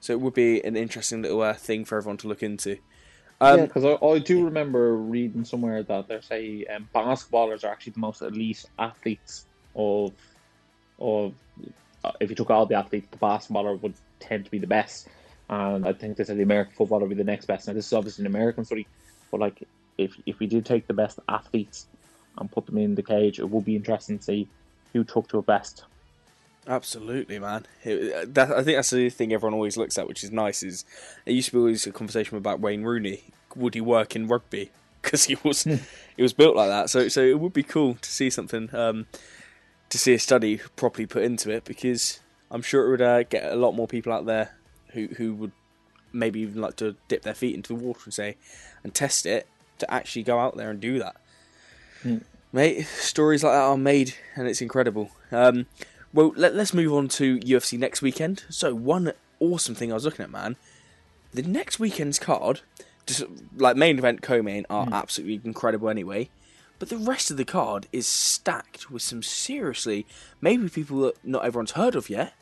So 0.00 0.12
it 0.12 0.20
would 0.20 0.34
be 0.34 0.64
an 0.64 0.76
interesting 0.76 1.22
little 1.22 1.42
uh, 1.42 1.54
thing 1.54 1.84
for 1.84 1.98
everyone 1.98 2.18
to 2.18 2.28
look 2.28 2.42
into. 2.42 2.78
Um, 3.40 3.58
yeah, 3.58 3.66
because 3.66 3.84
I, 3.84 4.04
I 4.04 4.18
do 4.18 4.44
remember 4.44 4.96
reading 4.96 5.44
somewhere 5.44 5.82
that 5.82 6.08
they 6.08 6.20
say 6.20 6.64
um, 6.66 6.88
basketballers 6.94 7.64
are 7.64 7.68
actually 7.68 7.92
the 7.92 8.00
most 8.00 8.22
elite 8.22 8.64
athletes 8.78 9.46
of 9.74 10.12
of. 10.98 11.34
Uh, 12.04 12.12
if 12.20 12.30
you 12.30 12.36
took 12.36 12.50
all 12.50 12.64
the 12.64 12.76
athletes, 12.76 13.08
the 13.10 13.16
basketballer 13.16 13.80
would 13.82 13.94
tend 14.20 14.44
to 14.44 14.50
be 14.50 14.58
the 14.58 14.66
best, 14.66 15.08
and 15.48 15.86
I 15.86 15.92
think 15.92 16.16
they 16.16 16.24
said 16.24 16.36
the 16.36 16.42
American 16.42 16.74
footballer 16.74 17.02
would 17.02 17.10
be 17.10 17.16
the 17.16 17.24
next 17.24 17.46
best. 17.46 17.66
Now 17.66 17.74
this 17.74 17.86
is 17.86 17.92
obviously 17.92 18.22
an 18.22 18.26
American 18.26 18.64
study, 18.64 18.86
but 19.30 19.40
like 19.40 19.62
if 19.98 20.16
if 20.26 20.38
we 20.38 20.46
did 20.46 20.64
take 20.64 20.86
the 20.86 20.94
best 20.94 21.18
athletes 21.28 21.86
and 22.38 22.50
put 22.50 22.66
them 22.66 22.78
in 22.78 22.94
the 22.94 23.02
cage, 23.02 23.38
it 23.38 23.48
would 23.48 23.64
be 23.64 23.76
interesting 23.76 24.18
to 24.18 24.24
see 24.24 24.48
who 24.92 25.04
took 25.04 25.28
to 25.28 25.38
it 25.38 25.46
best. 25.46 25.84
Absolutely, 26.68 27.38
man. 27.38 27.66
It, 27.82 28.34
that, 28.34 28.50
I 28.52 28.62
think 28.62 28.76
that's 28.76 28.90
the 28.90 29.08
thing 29.08 29.32
everyone 29.32 29.54
always 29.54 29.78
looks 29.78 29.96
at, 29.96 30.06
which 30.06 30.22
is 30.22 30.30
nice. 30.30 30.62
Is 30.62 30.84
it 31.24 31.32
used 31.32 31.48
to 31.48 31.52
be 31.52 31.58
always 31.58 31.86
a 31.86 31.92
conversation 31.92 32.36
about 32.36 32.60
Wayne 32.60 32.82
Rooney. 32.82 33.24
Would 33.56 33.74
he 33.74 33.80
work 33.80 34.14
in 34.14 34.28
rugby? 34.28 34.70
Because 35.00 35.24
he 35.24 35.38
was 35.44 35.62
he 35.62 36.22
was 36.22 36.32
built 36.32 36.56
like 36.56 36.68
that. 36.68 36.90
So 36.90 37.08
so 37.08 37.22
it 37.22 37.38
would 37.38 37.52
be 37.52 37.62
cool 37.62 37.94
to 37.94 38.10
see 38.10 38.28
something. 38.28 38.68
Um, 38.74 39.06
to 39.90 39.96
see 39.96 40.12
a 40.12 40.18
study 40.18 40.60
properly 40.76 41.06
put 41.06 41.22
into 41.22 41.50
it 41.50 41.64
because 41.64 42.20
I'm 42.50 42.62
sure 42.62 42.86
it 42.86 42.90
would 42.90 43.02
uh, 43.02 43.22
get 43.22 43.50
a 43.50 43.56
lot 43.56 43.72
more 43.72 43.86
people 43.86 44.12
out 44.12 44.26
there 44.26 44.56
who 44.88 45.06
who 45.16 45.34
would 45.34 45.52
maybe 46.12 46.40
even 46.40 46.60
like 46.60 46.76
to 46.76 46.96
dip 47.06 47.22
their 47.22 47.32
feet 47.34 47.54
into 47.54 47.68
the 47.68 47.82
water 47.82 48.00
and 48.04 48.12
say 48.12 48.36
and 48.82 48.92
test 48.92 49.24
it 49.24 49.46
to 49.78 49.90
actually 49.90 50.24
go 50.24 50.38
out 50.38 50.56
there 50.56 50.70
and 50.70 50.80
do 50.80 50.98
that. 50.98 51.16
Mm. 52.04 52.24
Mate, 52.52 52.86
stories 52.86 53.44
like 53.44 53.52
that 53.52 53.62
are 53.62 53.78
made 53.78 54.14
and 54.34 54.48
it's 54.48 54.60
incredible. 54.60 55.10
Um, 55.30 55.66
well, 56.12 56.32
let, 56.36 56.54
us 56.54 56.72
move 56.72 56.92
on 56.92 57.08
to 57.08 57.38
UFC 57.38 57.78
next 57.78 58.02
weekend. 58.02 58.44
So, 58.48 58.74
one 58.74 59.12
awesome 59.40 59.74
thing 59.74 59.90
I 59.90 59.94
was 59.94 60.04
looking 60.04 60.24
at, 60.24 60.30
man, 60.30 60.56
the 61.32 61.42
next 61.42 61.78
weekend's 61.78 62.18
card, 62.18 62.60
just 63.06 63.24
like 63.56 63.76
main 63.76 63.98
event, 63.98 64.22
co-main, 64.22 64.64
are 64.70 64.86
mm. 64.86 64.92
absolutely 64.92 65.40
incredible 65.44 65.88
anyway. 65.88 66.30
But 66.78 66.88
the 66.88 66.96
rest 66.96 67.30
of 67.30 67.36
the 67.36 67.44
card 67.44 67.88
is 67.92 68.06
stacked 68.06 68.90
with 68.90 69.02
some 69.02 69.22
seriously, 69.22 70.06
maybe 70.40 70.68
people 70.68 71.00
that 71.00 71.16
not 71.24 71.44
everyone's 71.44 71.72
heard 71.72 71.94
of 71.94 72.08
yet. 72.08 72.34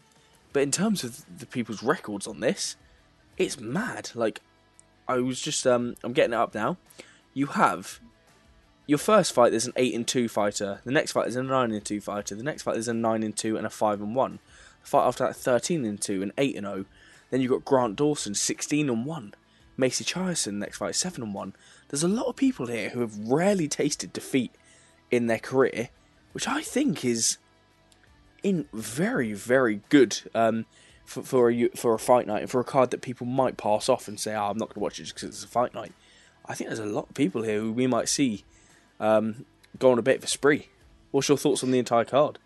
But 0.52 0.62
in 0.62 0.70
terms 0.70 1.04
of 1.04 1.24
the 1.38 1.46
people's 1.46 1.82
records 1.82 2.26
on 2.26 2.40
this, 2.40 2.76
it's 3.36 3.58
mad. 3.58 4.10
Like, 4.14 4.40
I 5.08 5.18
was 5.18 5.40
just, 5.40 5.66
um, 5.66 5.96
I'm 6.02 6.12
getting 6.12 6.32
it 6.32 6.36
up 6.36 6.54
now. 6.54 6.76
You 7.34 7.46
have 7.46 8.00
your 8.86 8.98
first 8.98 9.32
fight. 9.32 9.50
There's 9.50 9.66
an 9.66 9.72
eight 9.76 9.94
and 9.94 10.06
two 10.06 10.28
fighter. 10.28 10.80
The 10.84 10.92
next 10.92 11.12
fight 11.12 11.28
is 11.28 11.36
a 11.36 11.42
nine 11.42 11.72
and 11.72 11.84
two 11.84 12.00
fighter. 12.00 12.34
The 12.34 12.42
next 12.42 12.62
fight 12.62 12.76
is 12.76 12.88
a 12.88 12.94
nine 12.94 13.22
and 13.22 13.36
two 13.36 13.56
and 13.56 13.66
a 13.66 13.70
five 13.70 14.00
and 14.00 14.14
one. 14.14 14.38
The 14.82 14.88
fight 14.88 15.06
after 15.06 15.26
that, 15.26 15.36
thirteen 15.36 15.84
and 15.84 16.00
two 16.00 16.22
and 16.22 16.32
eight 16.38 16.56
and. 16.56 16.66
Oh. 16.66 16.84
Then 17.30 17.40
you've 17.40 17.50
got 17.50 17.64
Grant 17.64 17.96
Dawson, 17.96 18.34
sixteen 18.34 18.88
and 18.88 19.04
one. 19.04 19.34
Macy 19.76 20.04
Chiasson, 20.04 20.54
next 20.54 20.78
fight, 20.78 20.94
seven 20.94 21.22
and 21.22 21.34
one. 21.34 21.54
There's 21.88 22.02
a 22.02 22.08
lot 22.08 22.26
of 22.26 22.36
people 22.36 22.66
here 22.66 22.90
who 22.90 23.00
have 23.00 23.18
rarely 23.18 23.68
tasted 23.68 24.12
defeat 24.12 24.52
in 25.10 25.26
their 25.26 25.38
career, 25.38 25.90
which 26.32 26.48
I 26.48 26.62
think 26.62 27.04
is 27.04 27.38
in 28.42 28.68
very, 28.72 29.32
very 29.32 29.80
good 29.88 30.20
um, 30.34 30.66
for 31.04 31.22
for 31.22 31.50
a 31.50 31.68
for 31.70 31.94
a 31.94 31.98
fight 31.98 32.26
night 32.26 32.42
and 32.42 32.50
for 32.50 32.60
a 32.60 32.64
card 32.64 32.90
that 32.92 33.02
people 33.02 33.26
might 33.26 33.56
pass 33.56 33.88
off 33.88 34.08
and 34.08 34.18
say, 34.18 34.34
"Oh, 34.34 34.50
I'm 34.50 34.58
not 34.58 34.68
going 34.68 34.74
to 34.74 34.80
watch 34.80 34.98
it 34.98 35.04
just 35.04 35.14
because 35.14 35.28
it's 35.30 35.44
a 35.44 35.48
fight 35.48 35.74
night." 35.74 35.92
I 36.46 36.54
think 36.54 36.68
there's 36.68 36.78
a 36.78 36.86
lot 36.86 37.08
of 37.08 37.14
people 37.14 37.42
here 37.42 37.60
who 37.60 37.72
we 37.72 37.88
might 37.88 38.08
see 38.08 38.44
um, 39.00 39.44
go 39.78 39.92
on 39.92 39.98
a 39.98 40.02
bit 40.02 40.18
of 40.18 40.24
a 40.24 40.28
spree. 40.28 40.68
What's 41.10 41.28
your 41.28 41.38
thoughts 41.38 41.62
on 41.62 41.70
the 41.70 41.78
entire 41.78 42.04
card? 42.04 42.38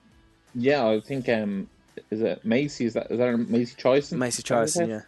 Yeah, 0.54 0.86
I 0.86 1.00
think 1.00 1.28
um, 1.28 1.68
is 2.10 2.20
it 2.20 2.44
Macy? 2.44 2.86
Is 2.86 2.94
that 2.94 3.10
is 3.10 3.18
that 3.18 3.36
Macy 3.36 3.76
Chiasson? 3.76 4.18
Macy 4.18 4.42
Chiasson, 4.42 4.88
yeah. 4.88 5.00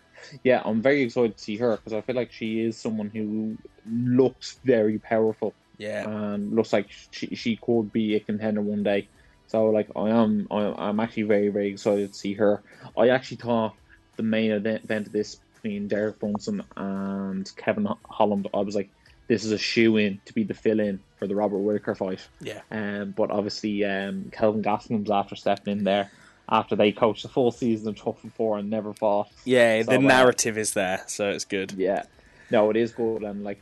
Yeah, 0.45 0.63
I'm 0.65 0.81
very 0.81 1.03
excited 1.03 1.37
to 1.37 1.43
see 1.43 1.57
her 1.57 1.77
because 1.77 1.93
I 1.93 2.01
feel 2.01 2.15
like 2.15 2.33
she 2.33 2.61
is 2.61 2.77
someone 2.77 3.11
who 3.11 3.57
looks 3.91 4.59
very 4.65 4.99
powerful. 4.99 5.53
Yeah, 5.79 6.09
and 6.09 6.55
looks 6.55 6.73
like 6.73 6.87
she 7.11 7.35
she 7.35 7.57
could 7.57 7.93
be 7.93 8.15
a 8.15 8.21
contender 8.21 8.61
one 8.61 8.83
day. 8.83 9.09
So 9.49 9.67
like 9.67 9.89
I 9.97 10.11
am 10.11 10.47
I'm 10.51 11.01
actually 11.01 11.25
very 11.25 11.49
very 11.49 11.71
excited 11.71 12.13
to 12.13 12.19
see 12.19 12.35
her. 12.35 12.63
I 12.97 13.09
actually 13.09 13.39
thought 13.39 13.75
the 14.17 14.23
main 14.23 14.53
event 14.53 15.07
of 15.07 15.13
this 15.13 15.41
between 15.63 15.89
Derek 15.89 16.19
Brunson 16.19 16.63
and 16.77 17.51
Kevin 17.57 17.89
Holland, 18.05 18.49
I 18.53 18.61
was 18.61 18.75
like, 18.75 18.91
this 19.29 19.45
is 19.45 19.53
a 19.53 19.59
shoe 19.59 19.97
in 19.97 20.21
to 20.27 20.33
be 20.33 20.45
the 20.45 20.55
fill 20.55 20.81
in 20.81 21.01
for 21.17 21.27
the 21.27 21.35
Robert 21.35 21.59
Whitaker 21.59 21.95
fight. 21.95 22.27
Yeah. 22.41 22.61
Um, 22.71 23.13
but 23.17 23.31
obviously, 23.31 23.85
um, 23.85 24.31
Kelvin 24.33 24.63
Gastelum's 24.63 25.11
after 25.11 25.37
stepping 25.37 25.79
in 25.79 25.85
there 25.85 26.11
after 26.49 26.77
they 26.77 26.93
coached 26.93 27.23
the 27.23 27.29
full 27.29 27.51
season 27.51 27.89
of 27.89 27.97
tough 27.97 28.23
and 28.23 28.33
four 28.35 28.59
and 28.59 28.69
never 28.69 28.93
fought. 28.93 29.31
Yeah, 29.45 29.83
so, 29.83 29.91
the 29.93 29.97
uh, 29.97 30.01
narrative 30.01 30.57
uh, 30.57 30.61
is 30.61 30.73
there, 30.75 31.03
so 31.07 31.31
it's 31.31 31.45
good. 31.45 31.73
Yeah, 31.73 32.03
no, 32.51 32.71
it 32.71 32.77
is 32.77 32.93
good, 32.93 33.23
and 33.23 33.45
like 33.45 33.61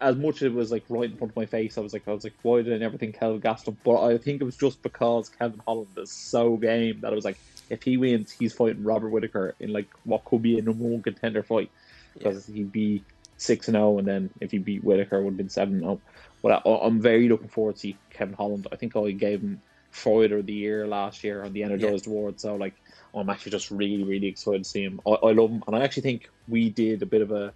as 0.00 0.16
much 0.16 0.36
as 0.36 0.42
it 0.42 0.52
was 0.52 0.72
like 0.72 0.84
right 0.88 1.10
in 1.10 1.16
front 1.16 1.32
of 1.32 1.36
my 1.36 1.46
face, 1.46 1.76
I 1.78 1.80
was 1.80 1.92
like, 1.92 2.06
I 2.08 2.12
was 2.12 2.24
like, 2.24 2.34
why 2.42 2.62
did 2.62 2.72
I 2.72 2.78
never 2.78 2.96
think 2.96 3.18
Kelvin 3.18 3.40
Gastelum? 3.40 3.76
But 3.84 4.02
I 4.02 4.18
think 4.18 4.40
it 4.40 4.44
was 4.44 4.56
just 4.56 4.82
because 4.82 5.28
Kevin 5.28 5.60
Holland 5.66 5.88
is 5.96 6.10
so 6.10 6.56
game 6.56 7.00
that 7.00 7.12
I 7.12 7.14
was 7.14 7.24
like, 7.24 7.38
if 7.68 7.82
he 7.82 7.96
wins, 7.96 8.32
he's 8.32 8.52
fighting 8.52 8.82
Robert 8.82 9.10
Whitaker 9.10 9.54
in 9.60 9.72
like 9.72 9.88
what 10.04 10.24
could 10.24 10.42
be 10.42 10.58
a 10.58 10.62
number 10.62 10.84
one 10.84 11.02
contender 11.02 11.42
fight 11.42 11.70
because 12.14 12.48
yeah. 12.48 12.56
he'd 12.56 12.72
be 12.72 13.04
six 13.40 13.68
and 13.68 13.74
zero, 13.74 13.94
oh, 13.94 13.98
and 13.98 14.06
then 14.06 14.30
if 14.40 14.50
he 14.50 14.58
beat 14.58 14.84
Whitaker, 14.84 15.18
it 15.18 15.24
would 15.24 15.30
have 15.30 15.36
been 15.36 15.48
seven 15.48 15.74
and 15.74 15.82
zero. 15.82 16.00
Oh. 16.04 16.10
But 16.42 16.62
I, 16.66 16.86
am 16.86 17.00
very 17.00 17.28
looking 17.28 17.48
forward 17.48 17.74
to 17.76 17.80
see 17.80 17.96
Kevin 18.10 18.34
Holland. 18.34 18.66
I 18.72 18.76
think 18.76 18.96
I 18.96 19.10
gave 19.10 19.42
him 19.42 19.60
Fighter 19.90 20.38
of 20.38 20.46
the 20.46 20.52
Year 20.52 20.86
last 20.86 21.22
year 21.22 21.44
on 21.44 21.52
the 21.52 21.62
Energized 21.62 22.06
yeah. 22.06 22.12
Award, 22.12 22.40
so 22.40 22.56
like 22.56 22.74
I'm 23.14 23.28
actually 23.28 23.52
just 23.52 23.70
really 23.70 24.04
really 24.04 24.28
excited 24.28 24.64
to 24.64 24.68
see 24.68 24.82
him. 24.82 25.00
I, 25.06 25.10
I 25.10 25.32
love 25.32 25.50
him, 25.50 25.62
and 25.66 25.76
I 25.76 25.80
actually 25.80 26.02
think 26.02 26.30
we 26.48 26.70
did 26.70 27.02
a 27.02 27.06
bit 27.06 27.22
of 27.22 27.30
a 27.32 27.52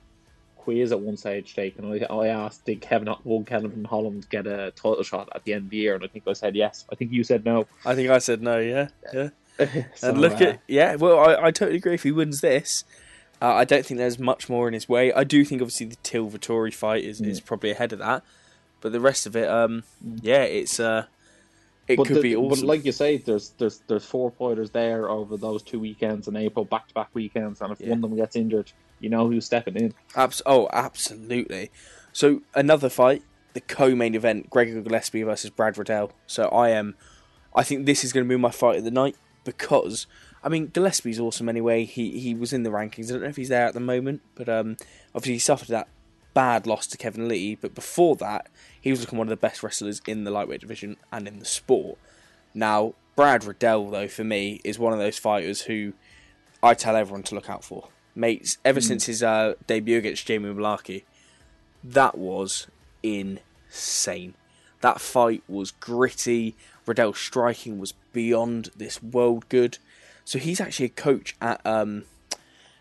quiz 0.56 0.92
at 0.92 1.00
one 1.00 1.16
stage, 1.16 1.54
Jake, 1.54 1.78
and 1.78 1.86
I, 1.86 2.06
I 2.06 2.28
asked, 2.28 2.64
did 2.64 2.80
Kevin 2.80 3.14
will 3.24 3.44
Kevin 3.44 3.84
Holland 3.84 4.26
get 4.30 4.46
a 4.46 4.70
title 4.70 5.02
shot 5.02 5.28
at 5.34 5.44
the 5.44 5.52
end 5.52 5.64
of 5.64 5.70
the 5.70 5.76
year? 5.76 5.94
And 5.94 6.04
I 6.04 6.08
think 6.08 6.26
I 6.26 6.32
said 6.32 6.56
yes. 6.56 6.86
I 6.90 6.94
think 6.94 7.12
you 7.12 7.22
said 7.22 7.44
no. 7.44 7.66
I 7.84 7.94
think 7.94 8.10
I 8.10 8.18
said 8.18 8.42
no. 8.42 8.58
Yeah, 8.58 8.88
yeah. 9.12 9.28
so, 9.94 10.08
and 10.08 10.18
look 10.18 10.40
uh, 10.40 10.44
at 10.44 10.60
yeah. 10.66 10.96
Well, 10.96 11.18
I, 11.18 11.46
I 11.46 11.50
totally 11.50 11.76
agree. 11.76 11.94
If 11.94 12.02
he 12.02 12.12
wins 12.12 12.40
this, 12.40 12.84
uh, 13.44 13.54
I 13.56 13.64
don't 13.66 13.84
think 13.84 13.98
there's 13.98 14.18
much 14.18 14.48
more 14.48 14.66
in 14.68 14.72
his 14.72 14.88
way. 14.88 15.12
I 15.12 15.22
do 15.22 15.44
think 15.44 15.60
obviously 15.60 15.84
the 15.84 15.96
Till 16.02 16.30
Vettori 16.30 16.72
fight 16.72 17.04
is, 17.04 17.20
mm. 17.20 17.26
is 17.26 17.40
probably 17.40 17.70
ahead 17.70 17.92
of 17.92 17.98
that, 17.98 18.22
but 18.80 18.92
the 18.92 19.00
rest 19.00 19.26
of 19.26 19.36
it, 19.36 19.46
um, 19.46 19.82
yeah, 20.22 20.44
it's 20.44 20.80
uh, 20.80 21.04
it 21.86 21.98
but 21.98 22.06
could 22.06 22.16
the, 22.16 22.22
be 22.22 22.36
awesome. 22.36 22.66
But 22.66 22.68
like 22.68 22.86
you 22.86 22.92
say, 22.92 23.18
there's 23.18 23.50
there's 23.58 23.82
there's 23.86 24.06
four 24.06 24.30
fighters 24.30 24.70
there 24.70 25.10
over 25.10 25.36
those 25.36 25.62
two 25.62 25.78
weekends 25.78 26.26
in 26.26 26.36
April, 26.36 26.64
back 26.64 26.88
to 26.88 26.94
back 26.94 27.10
weekends, 27.12 27.60
and 27.60 27.70
if 27.70 27.80
yeah. 27.80 27.90
one 27.90 27.98
of 27.98 28.10
them 28.10 28.16
gets 28.16 28.34
injured, 28.34 28.72
you 28.98 29.10
know 29.10 29.28
who's 29.28 29.44
stepping 29.44 29.76
in. 29.76 29.92
Abs- 30.16 30.40
oh, 30.46 30.66
absolutely. 30.72 31.70
So 32.14 32.40
another 32.54 32.88
fight, 32.88 33.22
the 33.52 33.60
co-main 33.60 34.14
event, 34.14 34.48
Gregor 34.48 34.80
Gillespie 34.80 35.22
versus 35.22 35.50
Brad 35.50 35.76
Riddell. 35.76 36.12
So 36.26 36.48
I 36.48 36.70
am, 36.70 36.94
I 37.54 37.62
think 37.62 37.84
this 37.84 38.04
is 38.04 38.14
going 38.14 38.24
to 38.24 38.28
be 38.28 38.40
my 38.40 38.50
fight 38.50 38.78
of 38.78 38.84
the 38.84 38.90
night 38.90 39.16
because 39.44 40.06
I 40.44 40.50
mean, 40.50 40.66
Gillespie's 40.66 41.18
awesome 41.18 41.48
anyway. 41.48 41.84
He 41.84 42.20
he 42.20 42.34
was 42.34 42.52
in 42.52 42.62
the 42.62 42.70
rankings. 42.70 43.08
I 43.08 43.14
don't 43.14 43.22
know 43.22 43.28
if 43.28 43.36
he's 43.36 43.48
there 43.48 43.66
at 43.66 43.74
the 43.74 43.80
moment, 43.80 44.20
but 44.34 44.48
um, 44.48 44.76
obviously 45.14 45.32
he 45.34 45.38
suffered 45.38 45.68
that 45.68 45.88
bad 46.34 46.66
loss 46.66 46.86
to 46.88 46.98
Kevin 46.98 47.28
Lee. 47.28 47.54
But 47.54 47.74
before 47.74 48.14
that, 48.16 48.48
he 48.78 48.90
was 48.90 49.00
looking 49.00 49.18
one 49.18 49.26
of 49.26 49.30
the 49.30 49.36
best 49.36 49.62
wrestlers 49.62 50.02
in 50.06 50.24
the 50.24 50.30
lightweight 50.30 50.60
division 50.60 50.98
and 51.10 51.26
in 51.26 51.38
the 51.38 51.46
sport. 51.46 51.98
Now, 52.52 52.94
Brad 53.16 53.44
Riddell, 53.44 53.90
though, 53.90 54.08
for 54.08 54.24
me, 54.24 54.60
is 54.64 54.78
one 54.78 54.92
of 54.92 54.98
those 54.98 55.18
fighters 55.18 55.62
who 55.62 55.94
I 56.62 56.74
tell 56.74 56.94
everyone 56.94 57.22
to 57.24 57.34
look 57.34 57.48
out 57.48 57.64
for. 57.64 57.88
Mates, 58.14 58.58
ever 58.64 58.80
mm. 58.80 58.84
since 58.84 59.06
his 59.06 59.22
uh, 59.22 59.54
debut 59.66 59.98
against 59.98 60.26
Jamie 60.26 60.52
Mullarkey, 60.52 61.04
that 61.82 62.18
was 62.18 62.66
insane. 63.02 64.34
That 64.80 65.00
fight 65.00 65.42
was 65.48 65.70
gritty. 65.70 66.54
Riddell's 66.86 67.18
striking 67.18 67.78
was 67.78 67.92
beyond 68.12 68.70
this 68.76 69.02
world 69.02 69.48
good. 69.48 69.78
So 70.24 70.38
he's 70.38 70.60
actually 70.60 70.86
a 70.86 70.90
coach 70.90 71.36
at 71.40 71.60
um, 71.66 72.04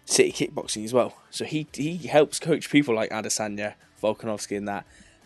City 0.05 0.31
Kickboxing 0.31 0.83
as 0.83 0.93
well. 0.93 1.17
So 1.29 1.45
he 1.45 1.67
he 1.73 1.97
helps 1.97 2.39
coach 2.39 2.69
people 2.69 2.95
like 2.95 3.09
Adesanya, 3.09 3.75
Volkanovski, 4.01 4.57
and 4.57 4.67
that. 4.67 4.85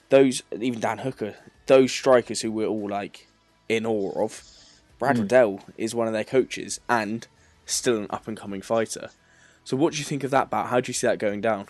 Those 0.10 0.44
even 0.52 0.80
Dan 0.80 1.00
Hooker, 1.00 1.36
those 1.68 1.92
strikers 1.92 2.42
who 2.42 2.52
we're 2.52 2.68
all 2.68 2.90
like 2.90 3.28
in 3.70 3.86
awe 3.86 4.24
of. 4.24 4.44
Brad 5.00 5.18
mm. 5.18 5.22
Riddell 5.22 5.62
is 5.78 5.94
one 5.94 6.08
of 6.08 6.14
their 6.14 6.24
coaches 6.24 6.80
and 6.90 7.28
still 7.66 7.98
an 7.98 8.08
up 8.10 8.28
and 8.28 8.38
coming 8.38 8.62
fighter. 8.62 9.10
So 9.64 9.78
what 9.78 9.94
do 9.94 10.00
you 10.00 10.06
think 10.06 10.24
of 10.24 10.32
that 10.32 10.50
bout? 10.50 10.68
How 10.68 10.80
do 10.80 10.90
you 10.90 10.94
see 10.94 11.08
that 11.08 11.20
going 11.20 11.42
down? 11.42 11.68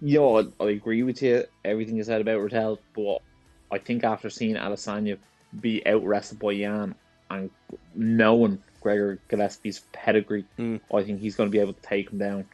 Know, 0.00 0.38
I, 0.38 0.64
I 0.64 0.70
agree 0.70 1.02
with 1.02 1.22
you. 1.22 1.44
Everything 1.64 1.96
you 1.96 2.04
said 2.04 2.20
about 2.20 2.40
Riddell, 2.40 2.78
but 2.94 3.22
I 3.70 3.78
think 3.78 4.04
after 4.04 4.30
seeing 4.30 4.56
Adesanya 4.56 5.18
be 5.60 5.84
out 5.86 6.04
wrestled 6.04 6.40
by 6.40 6.52
Yan 6.52 6.94
and 7.30 7.50
knowing 7.94 8.62
Gregor 8.80 9.18
Gillespie's 9.28 9.80
pedigree, 9.92 10.44
mm. 10.58 10.80
I 10.92 11.02
think 11.02 11.20
he's 11.20 11.36
going 11.36 11.48
to 11.48 11.52
be 11.52 11.60
able 11.60 11.74
to 11.74 11.82
take 11.82 12.10
him 12.10 12.18
down 12.18 12.46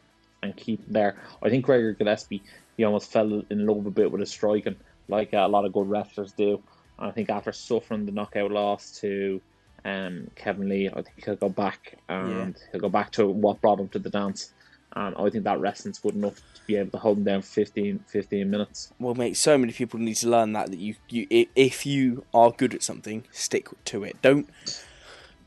and 0.43 0.55
keep 0.55 0.85
him 0.85 0.93
there. 0.93 1.17
I 1.41 1.49
think 1.49 1.65
Gregor 1.65 1.93
Gillespie, 1.93 2.43
he 2.77 2.83
almost 2.83 3.11
fell 3.11 3.43
in 3.49 3.65
love 3.65 3.85
a 3.85 3.91
bit 3.91 4.11
with 4.11 4.21
his 4.21 4.29
striking, 4.29 4.75
like 5.07 5.33
a 5.33 5.47
lot 5.47 5.65
of 5.65 5.73
good 5.73 5.89
wrestlers 5.89 6.31
do. 6.33 6.61
And 6.99 7.07
I 7.07 7.11
think 7.11 7.29
after 7.29 7.51
suffering 7.51 8.05
the 8.05 8.11
knockout 8.11 8.51
loss 8.51 8.99
to 9.01 9.41
um, 9.83 10.29
Kevin 10.35 10.69
Lee, 10.69 10.89
I 10.89 11.01
think 11.01 11.25
he'll 11.25 11.35
go 11.35 11.49
back 11.49 11.97
and 12.07 12.55
yeah. 12.55 12.65
he'll 12.71 12.81
go 12.81 12.89
back 12.89 13.11
to 13.13 13.27
what 13.27 13.61
brought 13.61 13.79
him 13.79 13.89
to 13.89 13.99
the 13.99 14.09
dance. 14.09 14.51
And 14.97 15.15
I 15.15 15.29
think 15.29 15.43
that 15.43 15.59
wrestling's 15.59 15.99
good 15.99 16.15
enough 16.15 16.35
to 16.55 16.61
be 16.65 16.75
able 16.75 16.89
to 16.91 16.97
hold 16.97 17.17
them 17.17 17.23
down 17.23 17.41
for 17.43 17.49
15, 17.49 17.99
15 18.07 18.49
minutes. 18.49 18.91
Well, 18.99 19.13
mate, 19.13 19.37
so 19.37 19.55
many 19.55 19.71
people 19.71 19.99
need 19.99 20.15
to 20.15 20.27
learn 20.27 20.53
that 20.53 20.71
that 20.71 20.79
you, 20.79 20.95
you 21.07 21.27
if 21.55 21.85
you 21.85 22.25
are 22.33 22.49
good 22.49 22.73
at 22.73 22.81
something, 22.81 23.23
stick 23.31 23.69
to 23.85 24.03
it. 24.03 24.19
Don't 24.23 24.49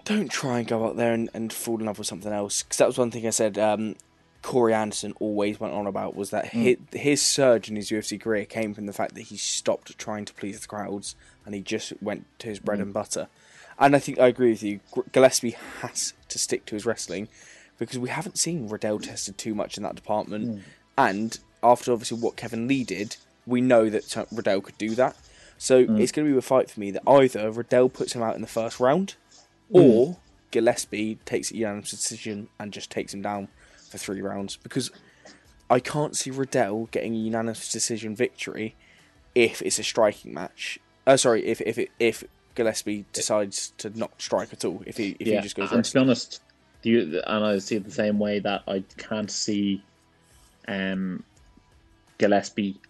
don't 0.04 0.30
try 0.30 0.60
and 0.60 0.68
go 0.68 0.86
out 0.86 0.96
there 0.96 1.12
and, 1.12 1.28
and 1.34 1.52
fall 1.52 1.80
in 1.80 1.86
love 1.86 1.98
with 1.98 2.06
something 2.06 2.32
else. 2.32 2.62
Because 2.62 2.78
that 2.78 2.86
was 2.86 2.96
one 2.96 3.10
thing 3.10 3.26
I 3.26 3.30
said. 3.30 3.58
Um, 3.58 3.96
Corey 4.42 4.72
Anderson 4.72 5.14
always 5.18 5.58
went 5.58 5.74
on 5.74 5.86
about 5.86 6.14
was 6.14 6.30
that 6.30 6.46
mm. 6.46 6.78
his, 6.92 7.02
his 7.02 7.22
surge 7.22 7.68
in 7.68 7.76
his 7.76 7.90
UFC 7.90 8.18
career 8.20 8.44
came 8.44 8.72
from 8.72 8.86
the 8.86 8.92
fact 8.92 9.14
that 9.16 9.22
he 9.22 9.36
stopped 9.36 9.98
trying 9.98 10.24
to 10.24 10.32
please 10.32 10.60
the 10.60 10.68
crowds 10.68 11.16
and 11.44 11.54
he 11.54 11.60
just 11.60 11.92
went 12.00 12.24
to 12.38 12.46
his 12.46 12.60
bread 12.60 12.78
mm. 12.78 12.82
and 12.82 12.94
butter. 12.94 13.26
And 13.80 13.96
I 13.96 13.98
think 13.98 14.20
I 14.20 14.28
agree 14.28 14.50
with 14.50 14.62
you. 14.62 14.80
Gillespie 15.12 15.56
has 15.80 16.14
to 16.28 16.38
stick 16.38 16.66
to 16.66 16.76
his 16.76 16.86
wrestling 16.86 17.28
because 17.80 17.98
we 17.98 18.10
haven't 18.10 18.38
seen 18.38 18.68
Riddell 18.68 19.00
tested 19.00 19.38
too 19.38 19.54
much 19.54 19.76
in 19.76 19.82
that 19.82 19.96
department. 19.96 20.48
Mm. 20.48 20.60
And 20.98 21.38
after 21.62 21.92
obviously 21.92 22.18
what 22.18 22.36
Kevin 22.36 22.68
Lee 22.68 22.84
did, 22.84 23.16
we 23.46 23.60
know 23.60 23.88
that 23.88 24.26
Riddell 24.30 24.60
could 24.60 24.78
do 24.78 24.94
that. 24.94 25.16
So 25.58 25.78
it's 25.78 26.12
going 26.12 26.26
to 26.26 26.32
be 26.32 26.38
a 26.38 26.42
fight 26.42 26.70
for 26.70 26.78
me 26.78 26.90
that 26.92 27.02
either 27.06 27.50
Riddell 27.50 27.88
puts 27.88 28.14
him 28.14 28.22
out 28.22 28.34
in 28.34 28.40
the 28.40 28.46
first 28.46 28.80
round, 28.80 29.16
or 29.70 30.16
Gillespie 30.50 31.18
takes 31.26 31.50
a 31.50 31.56
unanimous 31.56 31.90
decision 31.90 32.48
and 32.58 32.72
just 32.72 32.90
takes 32.90 33.12
him 33.12 33.22
down 33.22 33.48
for 33.90 33.98
three 33.98 34.22
rounds. 34.22 34.56
Because 34.56 34.90
I 35.68 35.80
can't 35.80 36.16
see 36.16 36.30
Riddell 36.30 36.88
getting 36.90 37.14
a 37.14 37.18
unanimous 37.18 37.70
decision 37.70 38.14
victory 38.16 38.74
if 39.34 39.60
it's 39.62 39.78
a 39.78 39.82
striking 39.82 40.32
match. 40.32 40.78
Uh, 41.06 41.16
sorry, 41.16 41.46
if 41.46 41.60
if 41.62 41.78
if 41.98 42.24
Gillespie 42.54 43.04
decides 43.12 43.72
to 43.78 43.90
not 43.98 44.12
strike 44.20 44.52
at 44.52 44.64
all, 44.64 44.82
if 44.86 44.96
he 44.96 45.16
if 45.18 45.26
he 45.26 45.40
just 45.40 45.56
goes 45.56 45.72
and 45.72 45.84
to 45.84 45.92
be 45.92 46.00
honest, 46.00 46.40
do 46.82 46.90
you, 46.90 47.22
and 47.26 47.44
I 47.44 47.58
see 47.58 47.76
it 47.76 47.84
the 47.84 47.90
same 47.90 48.18
way 48.18 48.38
that 48.38 48.62
I 48.66 48.84
can't 48.96 49.30
see 49.30 49.82
um, 50.66 51.24
Gillespie 52.18 52.80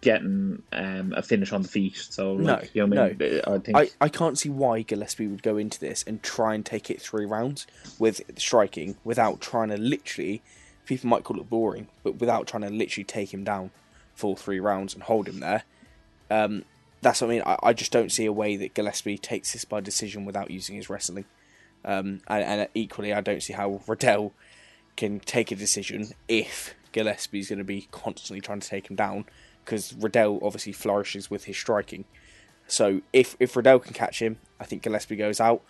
getting 0.00 0.62
um, 0.72 1.14
a 1.16 1.22
finish 1.22 1.52
on 1.52 1.62
the 1.62 1.68
feet. 1.68 1.96
So, 1.96 2.36
No, 2.36 2.54
like, 2.54 2.74
you 2.74 2.86
know 2.86 3.04
I 3.04 3.14
mean? 3.14 3.40
I 3.46 3.58
think 3.58 3.76
I, 3.76 3.88
I 4.00 4.08
can't 4.08 4.38
see 4.38 4.50
why 4.50 4.82
Gillespie 4.82 5.26
would 5.26 5.42
go 5.42 5.56
into 5.56 5.80
this 5.80 6.04
and 6.06 6.22
try 6.22 6.54
and 6.54 6.64
take 6.64 6.90
it 6.90 7.00
three 7.00 7.24
rounds 7.24 7.66
with 7.98 8.20
striking 8.36 8.96
without 9.02 9.40
trying 9.40 9.70
to 9.70 9.78
literally. 9.78 10.42
People 10.84 11.08
might 11.08 11.24
call 11.24 11.40
it 11.40 11.48
boring, 11.48 11.88
but 12.02 12.16
without 12.16 12.46
trying 12.46 12.62
to 12.62 12.68
literally 12.68 13.04
take 13.04 13.32
him 13.32 13.42
down 13.42 13.70
for 14.14 14.36
three 14.36 14.60
rounds 14.60 14.92
and 14.92 15.02
hold 15.04 15.26
him 15.26 15.40
there. 15.40 15.64
Um, 16.30 16.64
that's 17.00 17.22
what 17.22 17.28
I 17.28 17.30
mean. 17.30 17.42
I, 17.46 17.56
I 17.62 17.72
just 17.72 17.90
don't 17.90 18.12
see 18.12 18.26
a 18.26 18.32
way 18.32 18.56
that 18.56 18.74
Gillespie 18.74 19.16
takes 19.16 19.54
this 19.54 19.64
by 19.64 19.80
decision 19.80 20.26
without 20.26 20.50
using 20.50 20.76
his 20.76 20.90
wrestling. 20.90 21.24
Um, 21.84 22.20
and, 22.28 22.44
and 22.44 22.68
equally, 22.74 23.12
I 23.12 23.20
don't 23.20 23.42
see 23.42 23.52
how 23.52 23.80
Riddell 23.86 24.32
can 24.96 25.20
take 25.20 25.50
a 25.50 25.56
decision 25.56 26.08
if 26.28 26.74
Gillespie's 26.92 27.48
going 27.48 27.58
to 27.58 27.64
be 27.64 27.88
constantly 27.90 28.40
trying 28.40 28.60
to 28.60 28.68
take 28.68 28.88
him 28.88 28.96
down 28.96 29.24
because 29.64 29.92
Riddell 29.94 30.38
obviously 30.42 30.72
flourishes 30.72 31.30
with 31.30 31.44
his 31.44 31.56
striking. 31.56 32.04
So 32.66 33.02
if 33.12 33.36
if 33.40 33.56
Riddell 33.56 33.78
can 33.78 33.92
catch 33.92 34.20
him, 34.20 34.38
I 34.58 34.64
think 34.64 34.82
Gillespie 34.82 35.16
goes 35.16 35.40
out. 35.40 35.62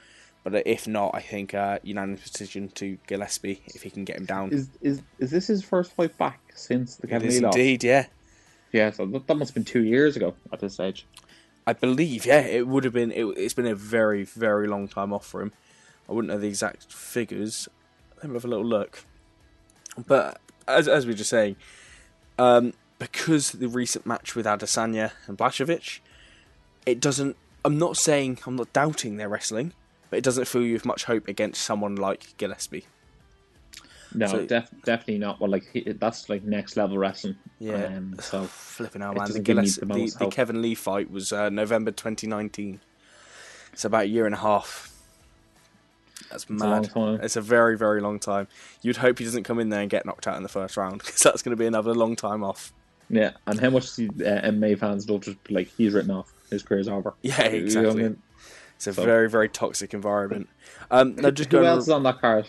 But 0.45 0.67
if 0.67 0.87
not, 0.87 1.12
I 1.15 1.21
think 1.21 1.55
uh, 1.55 1.79
unanimous 1.83 2.29
decision 2.29 2.69
to 2.75 2.99
Gillespie 3.07 3.62
if 3.67 3.83
he 3.83 3.91
can 3.91 4.05
get 4.05 4.17
him 4.17 4.27
down. 4.27 4.53
is 4.53 4.69
is 4.83 5.03
is 5.19 5.31
this 5.31 5.47
his 5.47 5.65
first 5.65 5.93
fight 5.93 6.17
back 6.19 6.41
since 6.55 6.97
the 6.97 7.07
Kevin 7.07 7.31
Lee 7.31 7.41
loss? 7.41 7.57
indeed, 7.57 7.83
yeah. 7.83 8.07
Yeah, 8.71 8.91
so 8.91 9.07
that, 9.07 9.27
that 9.27 9.35
must 9.37 9.51
have 9.51 9.55
been 9.55 9.65
two 9.65 9.85
years 9.85 10.17
ago 10.17 10.35
at 10.53 10.61
this 10.61 10.75
stage. 10.75 11.07
I 11.67 11.73
believe, 11.73 12.27
yeah, 12.27 12.41
it 12.41 12.67
would 12.67 12.85
have 12.85 12.93
been. 12.93 13.11
It, 13.11 13.25
it's 13.39 13.55
been 13.55 13.67
a 13.67 13.75
very, 13.75 14.25
very 14.25 14.67
long 14.67 14.87
time 14.87 15.12
off 15.15 15.25
for 15.25 15.41
him. 15.41 15.53
I 16.09 16.12
wouldn't 16.12 16.32
know 16.32 16.38
the 16.38 16.48
exact 16.48 16.92
figures. 16.92 17.68
Let 18.16 18.28
me 18.28 18.34
have 18.34 18.44
a 18.44 18.48
little 18.48 18.64
look. 18.64 19.05
But 20.07 20.40
as 20.66 20.88
as 20.88 21.07
we 21.07 21.12
were 21.12 21.16
just 21.18 21.30
saying, 21.30 21.57
um, 22.38 22.74
because 22.98 23.52
the 23.52 23.68
recent 23.68 24.07
match 24.07 24.34
with 24.34 24.46
Adesanya 24.46 25.12
and 25.26 25.38
Blachowicz, 25.38 26.00
it 26.86 27.00
doesn't. 27.00 27.36
I'm 27.64 27.78
not 27.78 27.96
saying 27.96 28.38
I'm 28.46 28.57
not 28.57 28.72
doubting 28.72 29.16
their 29.16 29.28
wrestling, 29.28 29.72
but 30.11 30.18
it 30.18 30.24
doesn't 30.24 30.46
fill 30.46 30.62
you 30.62 30.74
with 30.74 30.84
much 30.84 31.05
hope 31.05 31.28
against 31.28 31.62
someone 31.62 31.96
like 31.96 32.36
Gillespie. 32.36 32.86
No, 34.16 34.26
So- 34.28 34.46
def, 34.46 34.70
definitely 34.84 35.18
not. 35.18 35.40
Well, 35.40 35.50
like 35.50 35.64
he, 35.72 35.80
that's 35.80 36.28
like 36.28 36.44
next 36.44 36.76
level 36.76 36.98
wrestling. 36.98 37.36
Yeah. 37.59 37.86
Um, 37.86 38.16
so 38.20 38.44
Flipping 38.44 39.02
out, 39.02 39.16
man. 39.16 39.24
The, 39.24 39.28
doesn't 39.28 39.42
give 39.42 39.57
me 39.57 39.66
Gilles- 39.66 39.76
the 39.76 39.86
the, 40.18 40.24
the. 40.26 40.30
Kevin 40.30 40.62
Lee 40.62 40.74
fight 40.74 41.11
was 41.11 41.32
uh, 41.32 41.48
November 41.48 41.90
2019. 41.90 42.80
It's 43.72 43.84
about 43.84 44.05
a 44.05 44.07
year 44.07 44.24
and 44.26 44.34
a 44.34 44.38
half. 44.38 44.93
That's 46.31 46.47
a 46.49 46.53
mad. 46.53 46.95
long 46.95 47.17
time. 47.17 47.21
It's 47.25 47.37
a 47.37 47.41
very, 47.41 47.77
very 47.77 48.01
long 48.01 48.19
time. 48.19 48.49
You'd 48.83 48.99
hope 48.99 49.19
he 49.19 49.25
doesn't 49.25 49.45
come 49.45 49.59
in 49.59 49.69
there 49.69 49.81
and 49.81 49.91
get 49.91 50.07
knocked 50.07 50.27
out 50.27 50.37
in 50.37 50.43
the 50.43 50.49
first 50.49 50.77
round 50.77 50.99
because 51.05 51.23
that's 51.23 51.43
going 51.43 51.51
to 51.57 51.61
be 51.61 51.67
another 51.67 51.95
long 51.95 52.17
time 52.17 52.43
off. 52.45 52.73
yeah, 53.11 53.33
and 53.47 53.61
how 53.61 53.71
much 53.71 53.97
the 53.97 54.07
uh, 54.09 54.51
MMA 54.51 54.79
fans 54.79 55.05
don't 55.07 55.23
just 55.23 55.37
like 55.51 55.69
he's 55.77 55.93
written 55.93 56.11
off. 56.11 56.33
His 56.51 56.62
career's 56.62 56.89
over. 56.89 57.15
Yeah, 57.23 57.43
You 57.45 57.51
know 57.51 57.57
I 57.57 57.61
exactly. 57.61 58.03
mean? 58.03 58.23
It's 58.77 58.87
a 58.87 58.93
So- 58.95 59.05
very, 59.05 59.29
very 59.29 59.49
toxic 59.49 59.93
environment. 59.95 60.49
Um, 60.91 61.15
now 61.17 61.31
just 61.31 61.51
Who 61.53 61.65
else 61.65 61.85
is 61.85 61.91
on 61.91 62.03
that 62.05 62.21
card? 62.21 62.47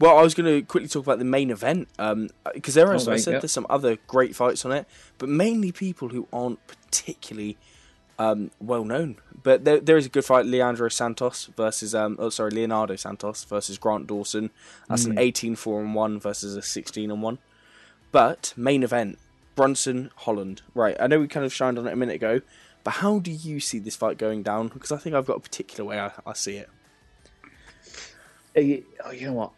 Well, 0.00 0.16
I 0.16 0.22
was 0.22 0.34
going 0.34 0.46
to 0.60 0.64
quickly 0.64 0.88
talk 0.88 1.02
about 1.04 1.18
the 1.18 1.24
main 1.24 1.50
event 1.50 1.88
because 2.54 2.74
there, 2.74 2.92
as 2.94 3.08
Oh, 3.08 3.12
I 3.12 3.16
said, 3.16 3.32
yeah. 3.34 3.38
there's 3.40 3.50
some 3.52 3.66
other 3.68 3.98
great 4.06 4.36
fights 4.36 4.64
on 4.64 4.70
it, 4.72 4.86
but 5.18 5.28
mainly 5.28 5.72
people 5.72 6.10
who 6.10 6.28
aren't 6.32 6.60
particularly 6.68 7.56
um, 8.18 8.50
well 8.60 8.84
known. 8.84 9.16
But 9.42 9.64
there, 9.64 9.80
there 9.80 9.96
is 9.96 10.06
a 10.06 10.08
good 10.10 10.24
fight: 10.24 10.46
Leandro 10.46 10.88
Santos 10.88 11.46
versus, 11.56 11.94
um, 11.94 12.16
oh 12.18 12.28
sorry, 12.30 12.50
Leonardo 12.50 12.96
Santos 12.96 13.44
versus 13.44 13.78
Grant 13.78 14.06
Dawson. 14.06 14.50
That's 14.88 15.04
Hmm. 15.04 15.12
an 15.12 15.18
18 15.18 15.56
4 15.56 15.80
and 15.80 15.94
one 15.94 16.18
versus 16.20 16.56
a 16.56 16.62
16 16.62 17.10
and 17.10 17.22
one. 17.22 17.38
But 18.12 18.52
main 18.56 18.82
event: 18.82 19.18
Brunson 19.54 20.10
Holland. 20.16 20.62
Right, 20.74 20.96
I 21.00 21.06
know 21.06 21.20
we 21.20 21.28
kind 21.28 21.46
of 21.46 21.52
shined 21.54 21.78
on 21.78 21.86
it 21.86 21.92
a 21.92 21.96
minute 21.96 22.16
ago, 22.16 22.40
but 22.84 22.92
how 22.94 23.18
do 23.20 23.30
you 23.30 23.60
see 23.60 23.78
this 23.78 23.96
fight 23.96 24.18
going 24.18 24.42
down? 24.42 24.68
Because 24.68 24.90
I 24.92 24.96
think 24.96 25.14
I've 25.14 25.26
got 25.26 25.36
a 25.36 25.40
particular 25.40 25.88
way 25.88 26.00
I, 26.00 26.10
I 26.26 26.32
see 26.32 26.56
it. 26.56 26.68
Uh, 28.56 28.82
Oh, 29.04 29.10
you 29.12 29.26
know 29.26 29.34
what? 29.34 29.52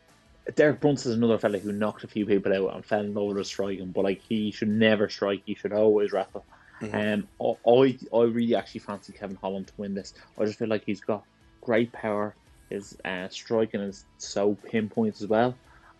Derek 0.56 0.80
Brunson's 0.80 1.14
another 1.14 1.38
fella 1.38 1.58
who 1.58 1.70
knocked 1.72 2.02
a 2.04 2.08
few 2.08 2.26
people 2.26 2.52
out 2.52 2.74
and 2.74 2.84
fell 2.84 3.00
in 3.00 3.14
love 3.14 3.28
with 3.28 3.36
his 3.38 3.46
striking, 3.46 3.92
but 3.92 4.04
like 4.04 4.20
he 4.28 4.50
should 4.50 4.68
never 4.68 5.08
strike. 5.08 5.42
He 5.46 5.54
should 5.54 5.72
always 5.72 6.12
wrestle. 6.12 6.44
Um, 6.82 7.28
I 7.40 7.70
I 7.70 7.98
I 8.14 8.22
really 8.24 8.54
actually 8.54 8.80
fancy 8.80 9.12
Kevin 9.12 9.36
Holland 9.36 9.68
to 9.68 9.72
win 9.76 9.94
this. 9.94 10.14
I 10.38 10.44
just 10.44 10.58
feel 10.58 10.68
like 10.68 10.84
he's 10.84 11.00
got 11.00 11.24
great 11.60 11.92
power. 11.92 12.34
His 12.70 12.96
uh, 13.04 13.28
striking 13.28 13.80
is 13.80 14.04
so 14.18 14.54
pinpoint 14.54 15.20
as 15.20 15.26
well, 15.26 15.54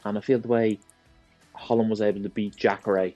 and 0.04 0.16
I 0.16 0.20
feel 0.20 0.38
the 0.38 0.48
way 0.48 0.78
Holland 1.54 1.90
was 1.90 2.00
able 2.00 2.22
to 2.22 2.28
beat 2.28 2.56
Jacare 2.56 3.12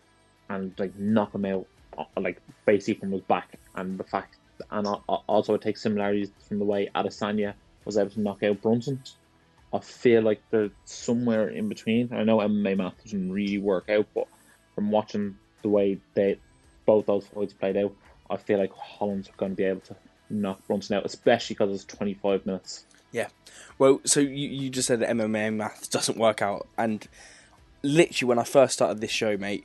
and 0.51 0.75
like 0.79 0.95
knock 0.97 1.35
him 1.35 1.45
out, 1.45 1.67
uh, 1.97 2.05
like 2.21 2.41
basically 2.67 3.01
from 3.01 3.13
his 3.13 3.23
back, 3.23 3.59
and 3.77 3.99
the 3.99 4.05
fact, 4.05 4.37
and 4.71 4.87
al- 4.87 5.05
al- 5.09 5.25
also 5.27 5.55
it 5.55 5.63
takes 5.63 5.83
similarities 5.83 6.31
from 6.49 6.59
the 6.59 6.65
way 6.65 6.91
Adesanya 6.95 7.55
was 7.85 7.97
able 7.97 8.11
to 8.11 8.21
knock 8.21 8.43
out 8.43 8.61
Brunson. 8.61 9.03
I 9.73 9.81
feel 9.81 10.23
like 10.23 10.41
they're 10.51 10.71
somewhere 10.85 11.49
in 11.49 11.69
between. 11.69 12.13
I 12.13 12.23
know 12.23 12.39
MMA 12.39 12.77
math 12.77 13.03
doesn't 13.03 13.33
really 13.33 13.59
work 13.59 13.89
out, 13.89 14.07
but 14.15 14.29
from 14.75 14.91
watching 14.91 15.37
the 15.63 15.69
way 15.69 15.99
they 16.15 16.39
both 16.87 17.07
those 17.07 17.27
fights 17.27 17.53
played 17.53 17.77
out, 17.77 17.95
I 18.31 18.37
feel 18.37 18.59
like 18.59 18.73
Holland's 18.73 19.29
going 19.37 19.53
to 19.53 19.57
be 19.57 19.65
able 19.65 19.81
to 19.83 19.97
knock 20.31 20.67
Brunson 20.67 20.97
out, 20.97 21.05
especially 21.05 21.55
because 21.55 21.75
it's 21.75 21.85
25 21.85 22.47
minutes. 22.47 22.87
Yeah. 23.13 23.29
Well, 23.79 24.01
so 24.05 24.21
you, 24.21 24.49
you 24.49 24.71
just 24.71 24.89
said 24.89 25.01
that 25.01 25.11
MMA 25.11 25.55
maths 25.55 25.89
doesn't 25.89 26.19
work 26.19 26.43
out, 26.43 26.67
and 26.77 27.07
literally 27.83 28.29
when 28.29 28.39
I 28.39 28.45
first 28.45 28.75
started 28.75 29.01
this 29.01 29.11
show, 29.11 29.37
mate, 29.37 29.65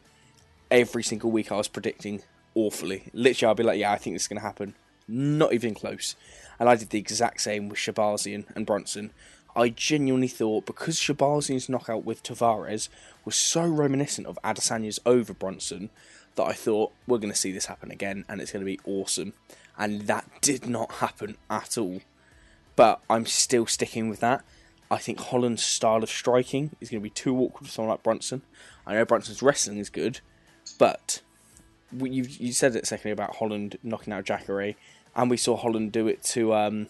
every 0.70 1.04
single 1.04 1.32
week 1.32 1.52
I 1.52 1.58
was 1.58 1.68
predicting 1.68 2.22
awfully. 2.54 3.10
Literally, 3.14 3.50
I'd 3.50 3.58
be 3.58 3.64
like, 3.64 3.80
"Yeah, 3.80 3.92
I 3.92 3.98
think 3.98 4.16
this 4.16 4.24
is 4.24 4.28
going 4.28 4.40
to 4.40 4.46
happen." 4.46 4.76
Not 5.08 5.54
even 5.54 5.74
close. 5.74 6.16
And 6.60 6.70
I 6.70 6.76
did 6.76 6.92
the 6.92 7.00
exact 7.00 7.42
same 7.42 7.70
with 7.70 7.80
Shahbazyan 7.80 8.46
and 8.56 8.66
Brunson. 8.66 9.12
I 9.56 9.70
genuinely 9.70 10.28
thought 10.28 10.68
because 10.68 11.00
Shahbazyan's 11.00 11.70
knockout 11.70 12.06
with 12.06 12.22
Tavares 12.22 12.90
was 13.26 13.36
so 13.36 13.66
reminiscent 13.66 14.28
of 14.28 14.38
Adesanya's 14.44 15.00
over 15.06 15.34
Brunson 15.34 15.90
that 16.40 16.48
I 16.48 16.54
thought 16.54 16.92
we're 17.08 17.20
going 17.20 17.32
to 17.32 17.40
see 17.40 17.52
this 17.52 17.68
happen 17.68 17.92
again, 17.92 18.26
and 18.28 18.42
it's 18.42 18.52
going 18.52 18.66
to 18.66 18.72
be 18.72 18.80
awesome. 18.84 19.34
And 19.78 20.02
that 20.08 20.26
did 20.42 20.68
not 20.68 20.94
happen 20.94 21.38
at 21.50 21.78
all 21.78 22.02
but 22.80 23.02
I'm 23.10 23.26
still 23.26 23.68
sticking 23.68 24.08
with 24.08 24.22
that. 24.22 24.42
I 24.90 25.00
think 25.00 25.20
Holland's 25.20 25.62
style 25.62 26.02
of 26.02 26.10
striking 26.10 26.78
is 26.80 26.90
going 26.90 27.02
to 27.02 27.04
be 27.04 27.10
too 27.10 27.38
awkward 27.38 27.68
for 27.68 27.74
someone 27.74 27.90
like 27.90 28.04
Brunson. 28.04 28.42
I 28.88 28.94
know 28.94 29.04
Brunson's 29.04 29.42
wrestling 29.44 29.80
is 29.80 29.90
good, 29.90 30.22
but 30.78 31.22
you 31.92 32.24
you 32.24 32.54
said 32.54 32.78
it 32.78 32.88
secondly 32.88 33.12
about 33.12 33.36
Holland 33.36 33.78
knocking 33.84 34.14
out 34.14 34.24
Jacare, 34.24 34.76
and 35.14 35.30
we 35.30 35.36
saw 35.36 35.58
Holland 35.58 35.92
do 35.92 36.08
it 36.08 36.24
to. 36.36 36.54
Um, 36.54 36.88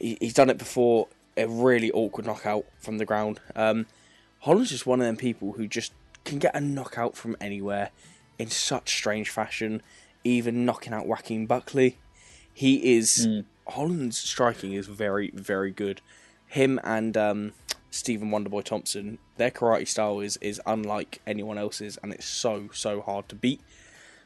he, 0.00 0.18
he's 0.20 0.34
done 0.34 0.50
it 0.50 0.58
before, 0.58 1.06
a 1.36 1.46
really 1.46 1.92
awkward 1.92 2.26
knockout 2.26 2.64
from 2.80 2.98
the 2.98 3.04
ground. 3.04 3.38
Um, 3.54 3.86
Holland's 4.40 4.70
just 4.70 4.84
one 4.84 5.00
of 5.00 5.06
them 5.06 5.16
people 5.16 5.52
who 5.52 5.68
just 5.68 5.92
can 6.24 6.40
get 6.40 6.56
a 6.56 6.60
knockout 6.60 7.16
from 7.16 7.36
anywhere 7.40 7.90
in 8.42 8.50
such 8.50 8.92
strange 8.92 9.30
fashion, 9.30 9.80
even 10.24 10.64
knocking 10.64 10.92
out 10.92 11.06
Joaquin 11.06 11.46
Buckley. 11.46 11.98
He 12.52 12.96
is 12.96 13.26
Holland's 13.68 14.18
striking 14.18 14.72
is 14.72 14.88
very 14.88 15.30
very 15.32 15.70
good. 15.70 16.00
Him 16.48 16.80
and 16.84 17.16
um, 17.16 17.52
Stephen 17.90 18.30
Wonderboy 18.30 18.64
Thompson, 18.64 19.18
their 19.36 19.50
karate 19.50 19.86
style 19.86 20.20
is 20.20 20.36
is 20.38 20.60
unlike 20.66 21.20
anyone 21.26 21.56
else's, 21.56 21.98
and 22.02 22.12
it's 22.12 22.26
so 22.26 22.68
so 22.72 23.00
hard 23.00 23.28
to 23.28 23.36
beat. 23.36 23.60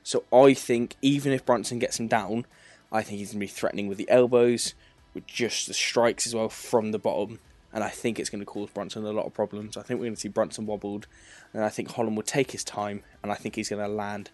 So 0.02 0.24
I 0.32 0.54
think 0.54 0.96
even 1.02 1.32
if 1.32 1.44
Brunson 1.44 1.78
gets 1.78 2.00
him 2.00 2.08
down, 2.08 2.46
I 2.90 3.02
think 3.02 3.18
he's 3.18 3.32
going 3.32 3.40
to 3.40 3.46
be 3.46 3.46
threatening 3.48 3.86
with 3.86 3.98
the 3.98 4.08
elbows, 4.08 4.74
with 5.12 5.26
just 5.26 5.66
the 5.66 5.74
strikes 5.74 6.26
as 6.26 6.34
well 6.34 6.48
from 6.48 6.92
the 6.92 6.98
bottom, 6.98 7.38
and 7.76 7.84
I 7.84 7.90
think 7.90 8.18
it's 8.18 8.30
going 8.30 8.40
to 8.40 8.46
cause 8.46 8.70
Brunson 8.70 9.04
a 9.04 9.12
lot 9.12 9.26
of 9.26 9.34
problems. 9.34 9.76
I 9.76 9.82
think 9.82 10.00
we're 10.00 10.06
going 10.06 10.14
to 10.14 10.20
see 10.20 10.28
Brunson 10.28 10.64
wobbled, 10.64 11.06
and 11.52 11.62
I 11.62 11.68
think 11.68 11.90
Holland 11.90 12.16
will 12.16 12.22
take 12.22 12.52
his 12.52 12.64
time, 12.64 13.02
and 13.22 13.30
I 13.30 13.34
think 13.34 13.54
he's 13.54 13.68
going 13.68 13.86
to 13.86 13.94
land 13.94 14.30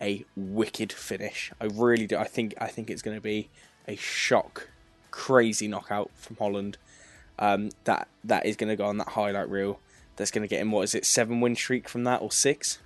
a 0.00 0.24
wicked 0.34 0.94
finish. 0.94 1.52
I 1.60 1.66
really 1.66 2.06
do. 2.06 2.16
I 2.16 2.24
think 2.24 2.54
I 2.58 2.68
think 2.68 2.88
it's 2.88 3.02
going 3.02 3.14
to 3.14 3.20
be 3.20 3.50
a 3.86 3.96
shock, 3.96 4.70
crazy 5.10 5.68
knockout 5.68 6.10
from 6.14 6.36
Holland. 6.36 6.78
Um, 7.38 7.68
that 7.84 8.08
that 8.24 8.46
is 8.46 8.56
going 8.56 8.70
to 8.70 8.76
go 8.76 8.86
on 8.86 8.96
that 8.96 9.08
highlight 9.08 9.50
reel. 9.50 9.78
That's 10.16 10.30
going 10.30 10.48
to 10.48 10.48
get 10.48 10.62
him 10.62 10.72
what 10.72 10.80
is 10.84 10.94
it 10.94 11.04
seven 11.04 11.42
win 11.42 11.54
streak 11.54 11.90
from 11.90 12.04
that 12.04 12.22
or 12.22 12.32
six? 12.32 12.78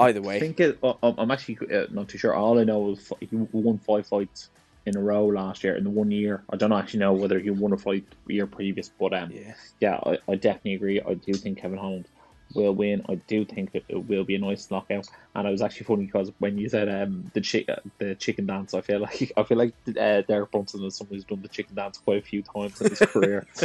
Either 0.00 0.20
way, 0.20 0.38
I 0.38 0.40
think 0.40 0.58
it, 0.58 0.80
I'm 1.00 1.30
actually 1.30 1.58
uh, 1.72 1.86
not 1.90 2.08
too 2.08 2.18
sure. 2.18 2.34
All 2.34 2.58
I 2.58 2.64
know 2.64 2.90
is 2.90 3.12
he 3.20 3.28
won 3.52 3.78
five 3.78 4.04
fights 4.04 4.48
in 4.88 4.96
a 4.96 5.00
row 5.00 5.26
last 5.26 5.62
year 5.62 5.76
in 5.76 5.84
the 5.84 5.90
one 5.90 6.10
year. 6.10 6.42
I 6.50 6.56
don't 6.56 6.72
actually 6.72 7.00
know 7.00 7.12
whether 7.12 7.38
he 7.38 7.50
won 7.50 7.72
a 7.72 7.78
fight 7.78 8.04
the 8.26 8.34
year 8.34 8.46
previous, 8.46 8.88
but 8.88 9.14
um, 9.14 9.30
yeah, 9.30 9.54
yeah, 9.80 10.00
I, 10.04 10.18
I 10.28 10.34
definitely 10.34 10.74
agree. 10.74 11.00
I 11.00 11.14
do 11.14 11.34
think 11.34 11.58
Kevin 11.58 11.78
Holland 11.78 12.08
will 12.54 12.72
win. 12.74 13.02
I 13.08 13.16
do 13.16 13.44
think 13.44 13.70
it, 13.74 13.84
it 13.88 14.08
will 14.08 14.24
be 14.24 14.34
a 14.34 14.38
nice 14.38 14.70
knockout. 14.70 15.08
And 15.34 15.46
it 15.46 15.50
was 15.50 15.62
actually 15.62 15.84
funny 15.84 16.06
because 16.06 16.32
when 16.38 16.58
you 16.58 16.68
said 16.68 16.88
um 16.88 17.30
the 17.34 17.40
chick 17.40 17.68
the 17.98 18.14
chicken 18.14 18.46
dance, 18.46 18.74
I 18.74 18.80
feel 18.80 19.00
like 19.08 19.32
I 19.36 19.42
feel 19.42 19.58
like 19.58 19.74
uh, 19.88 20.22
Derek 20.22 20.50
Brunson 20.50 20.84
is 20.84 20.96
someone 20.96 21.16
who's 21.16 21.24
done 21.24 21.42
the 21.42 21.48
chicken 21.48 21.76
dance 21.76 21.98
quite 21.98 22.18
a 22.18 22.26
few 22.26 22.42
times 22.42 22.80
in 22.80 22.90
his 22.90 23.00
career. 23.00 23.46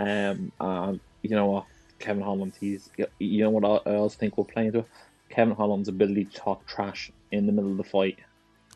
Um, 0.00 0.52
and 0.60 1.00
you 1.22 1.30
know 1.30 1.46
what, 1.46 1.64
Kevin 1.98 2.22
Holland, 2.22 2.52
he's 2.60 2.88
you 3.18 3.42
know 3.42 3.50
what 3.50 3.64
I 3.64 3.90
I 3.90 3.94
also 3.96 4.16
think 4.16 4.36
will 4.36 4.44
play 4.44 4.66
into 4.66 4.80
it. 4.80 4.88
Kevin 5.28 5.56
Holland's 5.56 5.88
ability 5.88 6.26
to 6.26 6.36
talk 6.36 6.64
trash 6.66 7.10
in 7.32 7.46
the 7.46 7.52
middle 7.52 7.72
of 7.72 7.76
the 7.76 7.84
fight, 7.84 8.20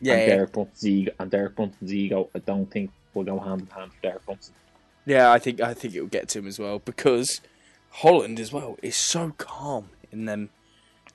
yeah, 0.03 0.15
and 0.15 0.23
yeah. 0.23 0.35
Derek 0.37 0.53
Brunson's 0.53 0.87
ego, 0.87 1.13
and 1.19 1.31
Derek 1.31 1.57
Brunson's 1.57 1.95
ego, 1.95 2.29
I 2.35 2.41
don't 2.41 2.71
think 2.71 2.91
will 3.15 3.25
go 3.25 3.39
hand 3.39 3.63
in 3.63 3.67
hand 3.69 3.93
for 3.93 4.01
Derek 4.03 4.25
Brunson. 4.27 4.55
Yeah, 5.07 5.33
I 5.33 5.39
think 5.39 5.61
I 5.61 5.75
think 5.75 5.95
it 5.95 6.01
will 6.01 6.09
get 6.09 6.29
to 6.31 6.41
him 6.41 6.47
as 6.47 6.59
well 6.59 6.79
because 6.79 7.41
Holland 7.91 8.39
as 8.39 8.53
well 8.53 8.79
is 8.83 8.97
so 8.97 9.33
calm 9.39 9.89
in 10.11 10.27
them 10.27 10.51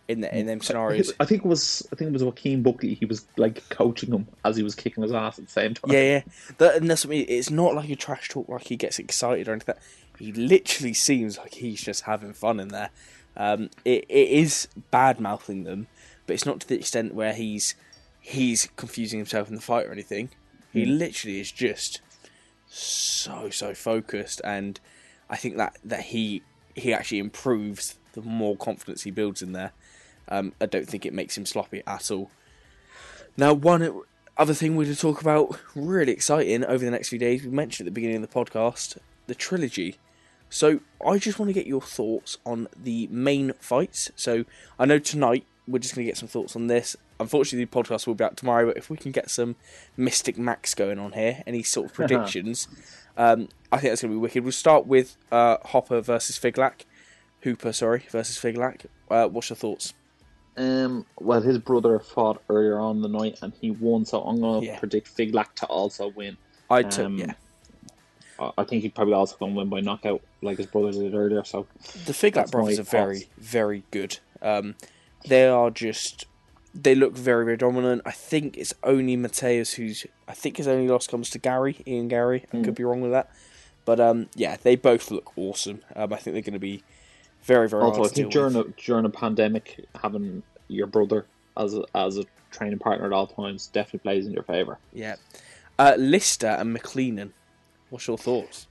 in 0.08 0.22
the, 0.22 0.38
in 0.38 0.46
them 0.46 0.62
scenarios. 0.62 1.14
I 1.20 1.26
think 1.26 1.44
it 1.44 1.48
was 1.48 1.88
I 1.92 1.96
think 1.96 2.10
it 2.10 2.14
was 2.14 2.24
Joaquin 2.24 2.64
Buckley. 2.64 2.94
He 2.96 3.06
was 3.06 3.26
like 3.38 3.68
coaching 3.70 4.12
him 4.12 4.28
as 4.46 4.56
he 4.56 4.64
was 4.64 4.76
kicking 4.76 5.04
his 5.04 5.14
ass 5.14 5.40
at 5.40 5.46
the 5.46 5.52
same 5.52 5.74
time. 5.74 5.92
Yeah, 5.92 6.02
yeah. 6.02 6.22
That, 6.58 6.76
and 6.76 6.90
that's 6.90 7.06
what 7.06 7.14
I 7.14 7.18
mean. 7.18 7.26
It's 7.30 7.50
not 7.50 7.76
like 7.76 7.90
a 7.90 7.96
trash 7.96 8.30
talk, 8.30 8.48
like 8.48 8.68
he 8.68 8.76
gets 8.76 9.00
excited 9.00 9.48
or 9.48 9.52
anything. 9.52 9.76
like 9.76 9.78
that. 9.78 10.24
He 10.24 10.32
literally 10.34 10.94
seems 10.94 11.38
like 11.38 11.56
he's 11.56 11.82
just 11.82 12.04
having 12.04 12.34
fun 12.34 12.60
in 12.60 12.70
there. 12.70 12.90
Um, 13.36 13.70
it, 13.86 14.06
it 14.10 14.30
is 14.30 14.68
bad 14.90 15.20
mouthing 15.20 15.64
them, 15.64 15.88
but 16.26 16.34
it's 16.34 16.46
not 16.46 16.60
to 16.62 16.68
the 16.68 16.76
extent 16.76 17.14
where 17.14 17.34
he's 17.34 17.76
he's 18.28 18.68
confusing 18.76 19.20
himself 19.20 19.48
in 19.48 19.56
the 19.56 19.62
fight 19.62 19.86
or 19.86 19.92
anything. 19.92 20.30
He 20.74 20.86
literally 20.86 21.40
is 21.40 21.52
just 21.52 22.02
so 22.68 23.50
so 23.50 23.74
focused, 23.74 24.42
and 24.44 24.80
I 25.30 25.38
think 25.38 25.58
that 25.58 25.78
that 25.84 26.02
he 26.02 26.44
he 26.76 26.94
actually 26.94 27.20
improves 27.20 27.98
the 28.14 28.22
more 28.22 28.56
confidence 28.56 29.04
he 29.04 29.12
builds 29.12 29.42
in 29.42 29.54
there. 29.54 29.72
Um, 30.28 30.54
I 30.60 30.66
don't 30.66 30.88
think 30.88 31.06
it 31.06 31.14
makes 31.14 31.38
him 31.38 31.46
sloppy 31.46 31.82
at 31.88 32.12
all. 32.12 32.30
Now, 33.38 33.54
one 33.54 34.02
other 34.36 34.54
thing 34.54 34.76
we're 34.76 34.86
to 34.86 34.96
talk 34.96 35.22
about, 35.22 35.58
really 35.74 36.12
exciting 36.12 36.66
over 36.66 36.84
the 36.84 36.92
next 36.92 37.10
few 37.10 37.20
days, 37.20 37.44
we 37.44 37.50
mentioned 37.50 37.88
at 37.88 37.94
the 37.94 37.96
beginning 37.96 38.22
of 38.22 38.30
the 38.30 38.36
podcast, 38.36 38.98
the 39.28 39.36
trilogy. 39.36 39.98
So, 40.50 40.82
I 41.06 41.18
just 41.18 41.40
want 41.40 41.50
to 41.50 41.54
get 41.54 41.66
your 41.66 41.82
thoughts 41.82 42.38
on 42.46 42.68
the 42.76 43.08
main 43.08 43.54
fights. 43.60 44.12
So, 44.16 44.46
I 44.78 44.86
know 44.86 45.00
tonight 45.00 45.46
we're 45.68 45.80
just 45.80 45.96
going 45.96 46.06
to 46.06 46.10
get 46.10 46.18
some 46.18 46.28
thoughts 46.28 46.56
on 46.56 46.68
this. 46.68 46.96
Unfortunately, 47.20 47.66
the 47.66 47.72
podcast 47.72 48.06
will 48.08 48.16
be 48.16 48.24
out 48.24 48.38
tomorrow, 48.38 48.68
but 48.68 48.78
if 48.78 48.90
we 48.90 48.98
can 48.98 49.12
get 49.12 49.30
some 49.30 49.56
Mystic 49.96 50.38
Max 50.38 50.76
going 50.76 51.00
on 51.00 51.14
here, 51.14 51.44
any 51.48 51.64
sort 51.64 51.88
of 51.88 51.94
predictions, 51.96 52.68
um, 53.18 53.50
I 53.72 53.78
think 53.80 53.92
that's 53.92 54.02
going 54.04 54.12
to 54.14 54.18
be 54.18 54.22
wicked. 54.22 54.44
We'll 54.44 54.52
start 54.52 54.86
with 54.86 55.18
uh, 55.32 55.58
Hopper 55.66 56.02
versus 56.02 56.38
Figlak. 56.38 56.86
Hooper, 57.42 57.72
sorry, 57.74 58.04
versus 58.10 58.38
Figlak. 58.38 58.86
Uh, 59.10 59.28
what's 59.28 59.50
your 59.50 59.58
thoughts? 59.58 59.94
Um. 60.58 61.06
Well, 61.20 61.42
his 61.42 61.60
brother 61.60 62.00
fought 62.00 62.42
earlier 62.50 62.80
on 62.80 63.02
the 63.02 63.08
night 63.08 63.38
and 63.44 63.54
he 63.62 63.70
won, 63.72 64.06
so 64.06 64.22
I'm 64.24 64.42
gonna 64.42 64.66
Yeah. 64.66 64.80
predict 64.80 65.16
Figlak 65.16 65.54
to 65.58 65.66
also 65.68 66.08
win. 66.08 66.36
I 66.70 66.82
took, 66.82 67.06
Um, 67.06 67.18
yeah. 67.20 67.34
I 68.40 68.52
I 68.58 68.64
think 68.64 68.82
he'd 68.82 68.96
probably 68.96 69.14
also 69.14 69.36
gonna 69.40 69.54
win 69.54 69.70
by 69.70 69.82
knockout, 69.82 70.22
like 70.42 70.58
his 70.58 70.66
brothers 70.66 70.98
did 70.98 71.14
earlier. 71.14 71.44
So 71.44 71.68
The 72.06 72.12
Figlak 72.14 72.50
brothers 72.50 72.78
my 72.78 72.82
are 72.82 72.86
very, 72.86 73.30
very 73.38 73.84
good. 73.92 74.18
Um, 74.42 74.76
they 75.28 75.48
are 75.48 75.70
just, 75.70 76.26
they 76.74 76.96
look 76.96 77.16
very, 77.16 77.46
very 77.46 77.58
dominant. 77.58 78.02
I 78.06 78.12
think 78.12 78.58
it's 78.58 78.74
only 78.84 79.16
Mateus 79.16 79.74
who's, 79.74 80.06
I 80.28 80.34
think 80.34 80.58
his 80.58 80.68
only 80.68 80.88
loss 80.88 81.08
comes 81.08 81.30
to 81.32 81.40
Garry, 81.40 81.78
Ian 81.88 82.08
Garry. 82.08 82.46
I 82.54 82.62
could 82.62 82.76
be 82.76 82.84
wrong 82.84 83.02
with 83.02 83.12
that. 83.12 83.32
But 83.86 84.00
um, 84.00 84.28
yeah, 84.36 84.58
they 84.62 84.76
both 84.76 85.12
look 85.12 85.32
awesome. 85.38 85.82
Um, 85.96 86.12
I 86.12 86.18
think 86.18 86.34
they're 86.34 86.42
going 86.42 86.54
to 86.54 86.60
be 86.60 86.84
very, 87.44 87.70
very 87.70 87.84
also, 87.84 88.04
I 88.04 88.10
think 88.10 88.32
during 88.32 88.56
with. 88.56 88.68
a 88.68 88.82
during 88.82 89.06
a 89.06 89.10
pandemic, 89.10 89.86
having 90.02 90.44
your 90.68 90.88
brother 90.88 91.26
as 91.56 91.74
a, 91.74 91.84
as 91.96 92.18
a 92.18 92.26
training 92.52 92.80
partner 92.80 93.06
at 93.06 93.14
all 93.14 93.28
times 93.28 93.68
definitely 93.68 94.00
plays 94.00 94.28
in 94.28 94.34
your 94.34 94.44
favor. 94.44 94.78
Yeah. 94.92 95.16
Uh, 95.80 95.96
Lister 95.98 96.48
and 96.48 96.78
McLeanan. 96.78 97.32
What's 97.90 98.08
your 98.08 98.18
thoughts? 98.18 98.68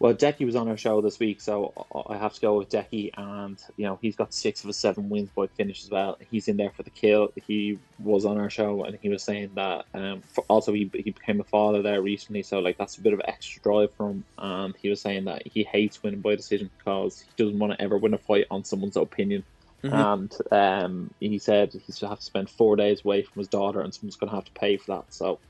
Well, 0.00 0.14
Decky 0.14 0.46
was 0.46 0.56
on 0.56 0.66
our 0.66 0.78
show 0.78 1.02
this 1.02 1.18
week, 1.18 1.42
so 1.42 1.74
I 2.08 2.16
have 2.16 2.32
to 2.32 2.40
go 2.40 2.56
with 2.56 2.70
Decky, 2.70 3.10
and 3.18 3.62
you 3.76 3.84
know 3.84 3.98
he's 4.00 4.16
got 4.16 4.32
six 4.32 4.62
of 4.62 4.68
his 4.68 4.78
seven 4.78 5.10
wins 5.10 5.28
by 5.36 5.46
finish 5.46 5.84
as 5.84 5.90
well. 5.90 6.16
He's 6.30 6.48
in 6.48 6.56
there 6.56 6.70
for 6.70 6.82
the 6.82 6.90
kill. 6.90 7.28
He 7.46 7.78
was 8.02 8.24
on 8.24 8.38
our 8.38 8.48
show, 8.48 8.84
and 8.84 8.98
he 9.02 9.10
was 9.10 9.22
saying 9.22 9.50
that. 9.56 9.84
Um, 9.92 10.22
for, 10.22 10.42
also, 10.48 10.72
he 10.72 10.90
he 10.94 11.10
became 11.10 11.38
a 11.38 11.44
father 11.44 11.82
there 11.82 12.00
recently, 12.00 12.42
so 12.42 12.60
like 12.60 12.78
that's 12.78 12.96
a 12.96 13.02
bit 13.02 13.12
of 13.12 13.20
extra 13.26 13.60
drive 13.60 13.90
for 13.94 14.08
him. 14.08 14.24
And 14.38 14.74
he 14.80 14.88
was 14.88 15.02
saying 15.02 15.26
that 15.26 15.46
he 15.46 15.64
hates 15.64 16.02
winning 16.02 16.22
by 16.22 16.34
decision 16.34 16.70
because 16.78 17.20
he 17.20 17.30
doesn't 17.36 17.58
want 17.58 17.74
to 17.74 17.82
ever 17.82 17.98
win 17.98 18.14
a 18.14 18.18
fight 18.18 18.46
on 18.50 18.64
someone's 18.64 18.96
opinion. 18.96 19.44
And 19.82 20.34
um, 20.50 21.10
he 21.20 21.38
said 21.38 21.74
he's 21.84 21.98
to 21.98 22.08
have 22.08 22.20
to 22.20 22.24
spend 22.24 22.48
four 22.48 22.74
days 22.74 23.04
away 23.04 23.20
from 23.22 23.38
his 23.38 23.48
daughter, 23.48 23.82
and 23.82 23.92
someone's 23.92 24.16
going 24.16 24.30
to 24.30 24.36
have 24.36 24.46
to 24.46 24.52
pay 24.52 24.78
for 24.78 24.96
that. 24.96 25.12
So 25.12 25.40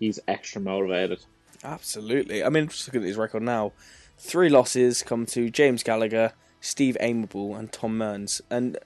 he's 0.00 0.18
extra 0.26 0.62
motivated. 0.62 1.22
Absolutely. 1.64 2.42
I 2.42 2.48
mean, 2.48 2.68
just 2.68 2.88
looking 2.88 3.02
at 3.02 3.08
his 3.08 3.16
record 3.16 3.42
now, 3.42 3.72
three 4.18 4.48
losses 4.48 5.02
come 5.02 5.26
to 5.26 5.50
James 5.50 5.82
Gallagher, 5.82 6.32
Steve 6.60 6.96
Aimable, 7.00 7.58
and 7.58 7.72
Tom 7.72 7.98
Mearns. 7.98 8.40
And 8.50 8.78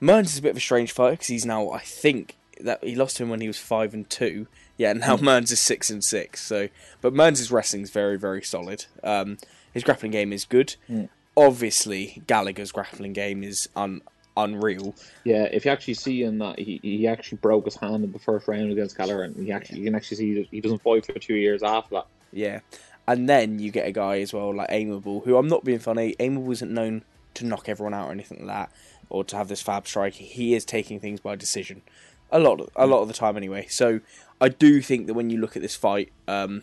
Mearns 0.00 0.32
is 0.32 0.38
a 0.38 0.42
bit 0.42 0.50
of 0.50 0.56
a 0.56 0.60
strange 0.60 0.92
fighter 0.92 1.12
because 1.12 1.28
he's 1.28 1.46
now, 1.46 1.70
I 1.70 1.80
think, 1.80 2.36
that 2.60 2.82
he 2.82 2.94
lost 2.94 3.18
him 3.18 3.28
when 3.28 3.40
he 3.40 3.48
was 3.48 3.58
five 3.58 3.94
and 3.94 4.08
two. 4.08 4.46
Yeah, 4.76 4.90
and 4.90 5.00
now 5.00 5.16
hmm. 5.16 5.24
Mearns 5.24 5.50
is 5.50 5.60
six 5.60 5.90
and 5.90 6.02
six. 6.02 6.42
So, 6.42 6.68
but 7.00 7.12
Mearns' 7.12 7.50
wrestling 7.50 7.82
is 7.82 7.90
very, 7.90 8.18
very 8.18 8.42
solid. 8.42 8.86
Um, 9.04 9.38
his 9.72 9.84
grappling 9.84 10.12
game 10.12 10.32
is 10.32 10.44
good. 10.44 10.76
Hmm. 10.86 11.04
Obviously, 11.36 12.22
Gallagher's 12.26 12.72
grappling 12.72 13.12
game 13.12 13.42
is 13.42 13.68
un- 13.74 14.02
unreal. 14.36 14.94
Yeah, 15.24 15.44
if 15.44 15.64
you 15.64 15.70
actually 15.70 15.94
see 15.94 16.22
in 16.22 16.38
that 16.38 16.44
uh, 16.44 16.54
he, 16.58 16.80
he 16.82 17.06
actually 17.06 17.38
broke 17.38 17.64
his 17.64 17.76
hand 17.76 18.04
in 18.04 18.12
the 18.12 18.18
first 18.18 18.48
round 18.48 18.70
against 18.70 18.96
Gallagher, 18.96 19.22
and 19.22 19.36
he 19.36 19.52
actually 19.52 19.80
you 19.80 19.84
can 19.84 19.94
actually 19.94 20.16
see 20.18 20.48
he 20.50 20.60
doesn't 20.60 20.82
fight 20.82 21.06
for 21.06 21.18
two 21.18 21.34
years 21.34 21.62
after 21.62 21.96
that. 21.96 22.06
Yeah. 22.32 22.60
And 23.06 23.28
then 23.28 23.58
you 23.58 23.70
get 23.70 23.86
a 23.86 23.92
guy 23.92 24.20
as 24.20 24.32
well 24.32 24.54
like 24.54 24.70
Aimable, 24.70 25.24
who 25.24 25.36
I'm 25.36 25.48
not 25.48 25.64
being 25.64 25.78
funny. 25.78 26.14
Aimable 26.18 26.52
isn't 26.52 26.70
known 26.70 27.02
to 27.34 27.46
knock 27.46 27.68
everyone 27.68 27.94
out 27.94 28.08
or 28.08 28.12
anything 28.12 28.46
like 28.46 28.48
that, 28.48 28.72
or 29.08 29.24
to 29.24 29.36
have 29.36 29.48
this 29.48 29.62
fab 29.62 29.86
strike. 29.86 30.14
He 30.14 30.54
is 30.54 30.64
taking 30.64 31.00
things 31.00 31.20
by 31.20 31.34
decision, 31.34 31.82
a 32.30 32.38
lot, 32.38 32.60
a 32.76 32.86
lot 32.86 33.02
of 33.02 33.08
the 33.08 33.14
time 33.14 33.36
anyway. 33.36 33.66
So 33.68 34.00
I 34.40 34.48
do 34.48 34.80
think 34.80 35.06
that 35.06 35.14
when 35.14 35.30
you 35.30 35.38
look 35.38 35.56
at 35.56 35.62
this 35.62 35.74
fight, 35.74 36.12
um, 36.28 36.62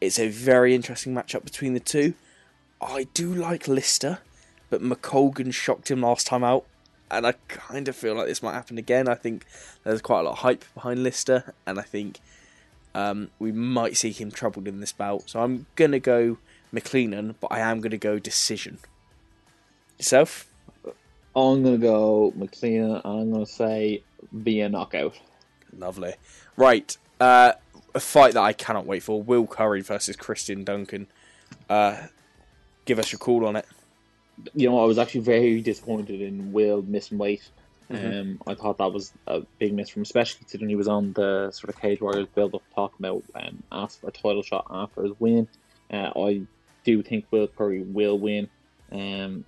it's 0.00 0.18
a 0.18 0.28
very 0.28 0.74
interesting 0.74 1.14
matchup 1.14 1.44
between 1.44 1.74
the 1.74 1.80
two. 1.80 2.14
I 2.80 3.06
do 3.14 3.32
like 3.32 3.68
Lister, 3.68 4.18
but 4.68 4.82
McColgan 4.82 5.54
shocked 5.54 5.90
him 5.90 6.00
last 6.00 6.26
time 6.26 6.42
out, 6.42 6.64
and 7.10 7.26
I 7.26 7.34
kind 7.48 7.86
of 7.86 7.94
feel 7.94 8.14
like 8.14 8.26
this 8.26 8.42
might 8.42 8.54
happen 8.54 8.78
again. 8.78 9.06
I 9.06 9.14
think 9.14 9.46
there's 9.84 10.02
quite 10.02 10.20
a 10.20 10.22
lot 10.22 10.32
of 10.32 10.38
hype 10.38 10.64
behind 10.74 11.02
Lister, 11.02 11.54
and 11.66 11.78
I 11.78 11.82
think 11.82 12.18
um, 12.94 13.30
we 13.38 13.52
might 13.52 13.96
see 13.96 14.12
him 14.12 14.30
troubled 14.30 14.68
in 14.68 14.80
this 14.80 14.92
bout. 14.92 15.30
So 15.30 15.40
I'm 15.40 15.66
gonna 15.76 16.00
go 16.00 16.38
McLeanan, 16.72 17.34
but 17.40 17.48
I 17.52 17.60
am 17.60 17.80
gonna 17.80 17.96
go 17.96 18.18
decision. 18.18 18.78
Yourself? 19.98 20.48
I'm 21.34 21.62
gonna 21.62 21.78
go 21.78 22.32
McLean, 22.36 22.82
and 22.82 23.00
I'm 23.04 23.32
gonna 23.32 23.46
say 23.46 24.02
be 24.42 24.60
a 24.60 24.68
knockout. 24.68 25.18
Lovely. 25.76 26.14
Right. 26.56 26.96
Uh, 27.18 27.52
a 27.94 28.00
fight 28.00 28.34
that 28.34 28.42
I 28.42 28.52
cannot 28.52 28.86
wait 28.86 29.02
for: 29.02 29.22
Will 29.22 29.46
Curry 29.46 29.80
versus 29.80 30.16
Christian 30.16 30.64
Duncan. 30.64 31.06
Uh, 31.70 31.96
give 32.84 32.98
us 32.98 33.12
your 33.12 33.18
call 33.18 33.46
on 33.46 33.56
it. 33.56 33.66
You 34.54 34.68
know, 34.68 34.80
I 34.80 34.84
was 34.84 34.98
actually 34.98 35.20
very 35.20 35.60
disappointed 35.60 36.20
in 36.20 36.52
Will 36.52 36.82
missing 36.82 37.16
weight. 37.18 37.48
Um, 37.92 38.40
I 38.46 38.54
thought 38.54 38.78
that 38.78 38.92
was 38.92 39.12
a 39.26 39.42
big 39.58 39.74
miss 39.74 39.90
from, 39.90 40.02
especially 40.02 40.38
considering 40.38 40.70
he 40.70 40.76
was 40.76 40.88
on 40.88 41.12
the 41.12 41.50
sort 41.52 41.74
of 41.74 41.80
Cage 41.80 42.00
Warriors 42.00 42.28
build 42.34 42.54
up 42.54 42.62
talking 42.74 43.04
about 43.04 43.22
um, 43.34 43.62
asked 43.70 44.00
for 44.00 44.08
a 44.08 44.12
title 44.12 44.42
shot 44.42 44.66
after 44.70 45.02
his 45.02 45.12
win. 45.18 45.48
Uh, 45.92 46.10
I 46.16 46.42
do 46.84 47.02
think 47.02 47.26
Will 47.30 47.48
Curry 47.48 47.82
will 47.82 48.18
win. 48.18 48.48
Um, 48.90 49.44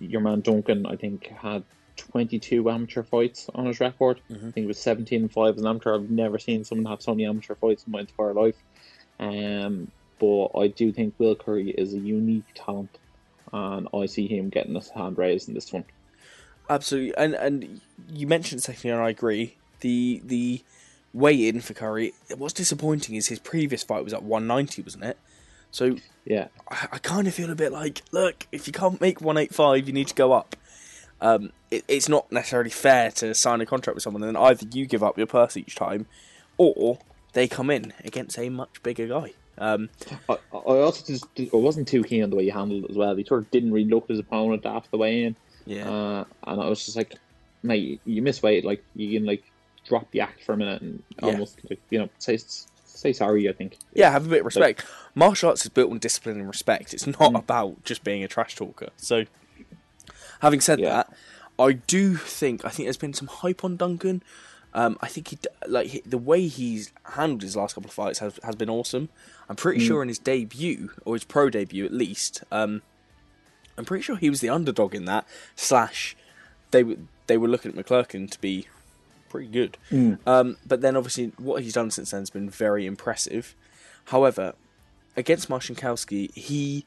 your 0.00 0.20
man 0.20 0.40
Duncan, 0.40 0.86
I 0.86 0.96
think, 0.96 1.26
had 1.28 1.62
22 1.96 2.68
amateur 2.70 3.02
fights 3.02 3.48
on 3.54 3.66
his 3.66 3.80
record. 3.80 4.20
I 4.30 4.50
think 4.50 4.64
it 4.64 4.66
was 4.66 4.78
17 4.78 5.22
and 5.22 5.32
5 5.32 5.54
as 5.56 5.60
an 5.60 5.66
amateur. 5.68 5.94
I've 5.94 6.10
never 6.10 6.38
seen 6.38 6.64
someone 6.64 6.86
have 6.86 7.02
so 7.02 7.12
many 7.14 7.26
amateur 7.26 7.54
fights 7.54 7.84
in 7.84 7.92
my 7.92 8.00
entire 8.00 8.32
life. 8.32 8.56
Um, 9.18 9.90
but 10.18 10.48
I 10.56 10.68
do 10.68 10.92
think 10.92 11.14
Will 11.18 11.36
Curry 11.36 11.70
is 11.70 11.94
a 11.94 11.98
unique 11.98 12.46
talent, 12.54 12.96
and 13.52 13.88
I 13.92 14.06
see 14.06 14.26
him 14.26 14.48
getting 14.48 14.74
his 14.74 14.88
hand 14.88 15.18
raised 15.18 15.48
in 15.48 15.54
this 15.54 15.72
one. 15.72 15.84
Absolutely, 16.70 17.14
and 17.16 17.34
and 17.34 17.80
you 18.14 18.26
mentioned 18.26 18.62
secondly, 18.62 18.90
and 18.90 19.02
I 19.02 19.10
agree. 19.10 19.56
The 19.80 20.22
the 20.24 20.62
weigh 21.12 21.48
in 21.48 21.60
for 21.60 21.74
Curry. 21.74 22.14
What's 22.36 22.54
disappointing 22.54 23.16
is 23.16 23.26
his 23.26 23.40
previous 23.40 23.82
fight 23.82 24.04
was 24.04 24.14
at 24.14 24.22
190, 24.22 24.82
wasn't 24.82 25.04
it? 25.04 25.18
So 25.72 25.96
Yeah, 26.24 26.46
I, 26.70 26.88
I 26.92 26.98
kind 26.98 27.26
of 27.26 27.34
feel 27.34 27.50
a 27.50 27.56
bit 27.56 27.72
like, 27.72 28.02
look, 28.12 28.46
if 28.52 28.68
you 28.68 28.72
can't 28.72 29.00
make 29.00 29.20
185, 29.20 29.88
you 29.88 29.92
need 29.92 30.08
to 30.08 30.14
go 30.14 30.32
up. 30.32 30.54
um, 31.20 31.50
it, 31.70 31.84
it's 31.88 32.08
not 32.08 32.30
necessarily 32.30 32.70
fair 32.70 33.10
to 33.12 33.34
sign 33.34 33.60
a 33.60 33.66
contract 33.66 33.94
with 33.96 34.02
someone 34.02 34.22
and 34.22 34.36
then 34.36 34.42
either 34.42 34.66
you 34.72 34.86
give 34.86 35.02
up 35.02 35.18
your 35.18 35.26
purse 35.26 35.56
each 35.56 35.74
time, 35.74 36.06
or 36.56 36.98
they 37.32 37.48
come 37.48 37.70
in 37.70 37.92
against 38.04 38.38
a 38.38 38.48
much 38.48 38.82
bigger 38.82 39.08
guy. 39.08 39.32
Um, 39.58 39.90
I, 40.28 40.36
I 40.52 40.58
also 40.58 41.04
just 41.04 41.26
I 41.38 41.56
wasn't 41.56 41.88
too 41.88 42.02
keen 42.04 42.22
on 42.22 42.30
the 42.30 42.36
way 42.36 42.44
he 42.44 42.50
handled 42.50 42.84
it 42.84 42.90
as 42.90 42.96
well. 42.96 43.14
He 43.16 43.24
sort 43.24 43.42
of 43.42 43.50
didn't 43.50 43.72
really 43.72 43.88
look 43.88 44.04
at 44.04 44.10
his 44.10 44.20
opponent 44.20 44.64
after 44.64 44.88
the 44.90 44.96
way 44.98 45.24
in, 45.24 45.36
yeah, 45.76 45.88
uh, 45.90 46.24
and 46.46 46.60
I 46.60 46.68
was 46.68 46.84
just 46.84 46.96
like, 46.96 47.14
mate, 47.62 48.00
you 48.04 48.22
miss 48.22 48.42
weight. 48.42 48.64
Like 48.64 48.82
you 48.94 49.18
can 49.18 49.26
like 49.26 49.44
drop 49.88 50.10
the 50.10 50.20
act 50.20 50.42
for 50.44 50.52
a 50.52 50.56
minute 50.56 50.82
and 50.82 51.02
Yeah. 51.22 51.28
almost 51.28 51.58
like, 51.68 51.80
you 51.90 51.98
know 52.00 52.08
say 52.18 52.38
say 52.84 53.12
sorry. 53.12 53.48
I 53.48 53.52
think. 53.52 53.78
yeah, 53.94 54.10
have 54.10 54.26
a 54.26 54.28
bit 54.28 54.40
of 54.40 54.46
respect. 54.46 54.84
Martial 55.14 55.48
arts 55.50 55.62
is 55.62 55.68
built 55.70 55.90
on 55.90 55.98
discipline 55.98 56.38
and 56.38 56.46
respect. 56.48 56.92
It's 56.94 57.06
not 57.06 57.18
Mm. 57.32 57.38
about 57.38 57.84
just 57.84 58.04
being 58.04 58.22
a 58.24 58.28
trash 58.28 58.54
talker. 58.56 58.90
So, 58.96 59.24
having 60.40 60.60
said 60.60 60.80
Yeah. 60.80 60.90
that, 60.90 61.12
I 61.58 61.72
do 61.72 62.16
think 62.16 62.64
I 62.64 62.68
think 62.70 62.86
there's 62.86 62.96
been 62.96 63.14
some 63.14 63.28
hype 63.28 63.64
on 63.64 63.76
Duncan. 63.76 64.22
Um, 64.72 64.98
I 65.00 65.08
think 65.08 65.28
he 65.28 65.38
like 65.66 65.88
he, 65.88 66.00
the 66.06 66.18
way 66.18 66.46
he's 66.46 66.92
handled 67.16 67.42
his 67.42 67.56
last 67.56 67.74
couple 67.74 67.88
of 67.88 67.94
fights 67.94 68.20
has 68.20 68.38
has 68.44 68.54
been 68.54 68.70
awesome. 68.70 69.08
I'm 69.48 69.56
pretty 69.56 69.80
Mm. 69.80 69.86
sure 69.86 70.02
in 70.02 70.08
his 70.08 70.18
debut 70.18 70.90
or 71.04 71.14
his 71.14 71.24
pro 71.24 71.50
debut 71.50 71.84
at 71.84 71.92
least, 71.92 72.44
um, 72.52 72.82
I'm 73.80 73.86
pretty 73.86 74.02
sure 74.02 74.16
he 74.16 74.28
was 74.28 74.40
the 74.40 74.50
underdog 74.50 74.94
in 74.94 75.06
that. 75.06 75.26
Slash, 75.56 76.14
they 76.70 76.84
were 76.84 76.96
they 77.28 77.38
were 77.38 77.48
looking 77.48 77.70
at 77.70 77.76
McClurkin 77.86 78.30
to 78.30 78.38
be 78.40 78.66
pretty 79.30 79.48
good. 79.48 79.78
Um, 80.26 80.58
but 80.66 80.82
then 80.82 80.96
obviously 80.96 81.32
what 81.38 81.62
he's 81.62 81.72
done 81.72 81.90
since 81.90 82.10
then 82.10 82.20
has 82.20 82.28
been 82.28 82.50
very 82.50 82.84
impressive. 82.84 83.54
However, 84.06 84.54
against 85.16 85.48
Marshankowski, 85.48 86.30
he, 86.34 86.84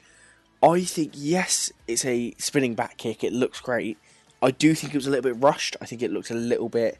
I 0.61 0.81
think 0.81 1.13
yes, 1.15 1.71
it's 1.87 2.05
a 2.05 2.33
spinning 2.37 2.75
back 2.75 2.97
kick. 2.97 3.23
It 3.23 3.33
looks 3.33 3.59
great. 3.59 3.97
I 4.41 4.51
do 4.51 4.75
think 4.75 4.93
it 4.93 4.97
was 4.97 5.07
a 5.07 5.09
little 5.09 5.23
bit 5.23 5.41
rushed. 5.41 5.77
I 5.81 5.85
think 5.85 6.03
it 6.03 6.11
looked 6.11 6.29
a 6.29 6.35
little 6.35 6.69
bit, 6.69 6.99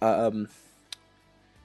um, 0.00 0.48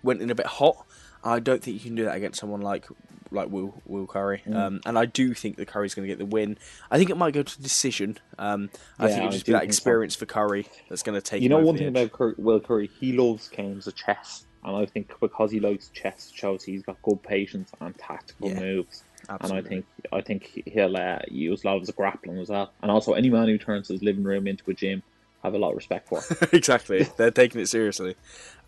went 0.01 0.21
in 0.21 0.29
a 0.29 0.35
bit 0.35 0.47
hot. 0.47 0.85
I 1.23 1.39
don't 1.39 1.63
think 1.63 1.75
you 1.75 1.79
can 1.79 1.95
do 1.95 2.05
that 2.05 2.15
against 2.15 2.39
someone 2.39 2.61
like 2.61 2.85
like 3.31 3.49
Will 3.49 3.81
Will 3.85 4.05
Curry. 4.05 4.43
Um, 4.51 4.81
and 4.85 4.97
I 4.97 5.05
do 5.05 5.33
think 5.33 5.55
that 5.57 5.67
Curry's 5.67 5.95
going 5.95 6.07
to 6.07 6.11
get 6.11 6.19
the 6.19 6.25
win. 6.25 6.57
I 6.91 6.97
think 6.97 7.09
it 7.09 7.17
might 7.17 7.33
go 7.33 7.41
to 7.43 7.61
decision. 7.61 8.19
Um, 8.37 8.69
I 8.99 9.05
Yeah, 9.05 9.09
think 9.09 9.17
it'll 9.19 9.31
just 9.31 9.45
be 9.45 9.53
that 9.53 9.61
so. 9.61 9.65
experience 9.65 10.15
for 10.15 10.25
Curry 10.25 10.67
that's 10.89 11.01
going 11.03 11.15
to 11.19 11.21
take. 11.21 11.41
You 11.41 11.49
know 11.49 11.59
one 11.59 11.75
the 11.75 11.79
thing 11.85 11.87
edge. 11.97 12.03
about 12.05 12.11
Cur- 12.11 12.35
Will 12.37 12.59
Curry, 12.59 12.89
he 12.99 13.13
loves 13.13 13.47
games 13.47 13.87
of 13.87 13.95
chess, 13.95 14.45
and 14.63 14.75
I 14.75 14.85
think 14.85 15.11
because 15.19 15.51
he 15.51 15.59
likes 15.59 15.89
chess, 15.89 16.31
shows 16.33 16.63
he's 16.63 16.83
got 16.83 17.01
good 17.01 17.23
patience 17.23 17.71
and 17.81 17.97
tactical 17.97 18.49
Yeah, 18.49 18.59
moves. 18.59 19.03
absolutely. 19.29 19.57
And 19.57 19.65
I 19.65 19.69
think 19.69 19.85
I 20.11 20.21
think 20.21 20.63
he'll 20.71 20.97
uh, 20.97 21.19
use 21.29 21.63
a 21.63 21.67
lot 21.67 21.75
of 21.77 21.81
his 21.81 21.89
grappling 21.91 22.37
as 22.39 22.49
well. 22.49 22.71
And 22.83 22.91
also, 22.91 23.13
any 23.13 23.29
man 23.29 23.47
who 23.47 23.57
turns 23.57 23.87
his 23.87 24.03
living 24.03 24.23
room 24.23 24.45
into 24.45 24.69
a 24.69 24.73
gym, 24.75 25.01
have 25.43 25.53
a 25.53 25.57
lot 25.57 25.71
of 25.71 25.75
respect 25.75 26.07
for. 26.07 26.21
exactly. 26.51 27.07
They're 27.17 27.31
taking 27.31 27.61
it 27.61 27.67
seriously. 27.67 28.15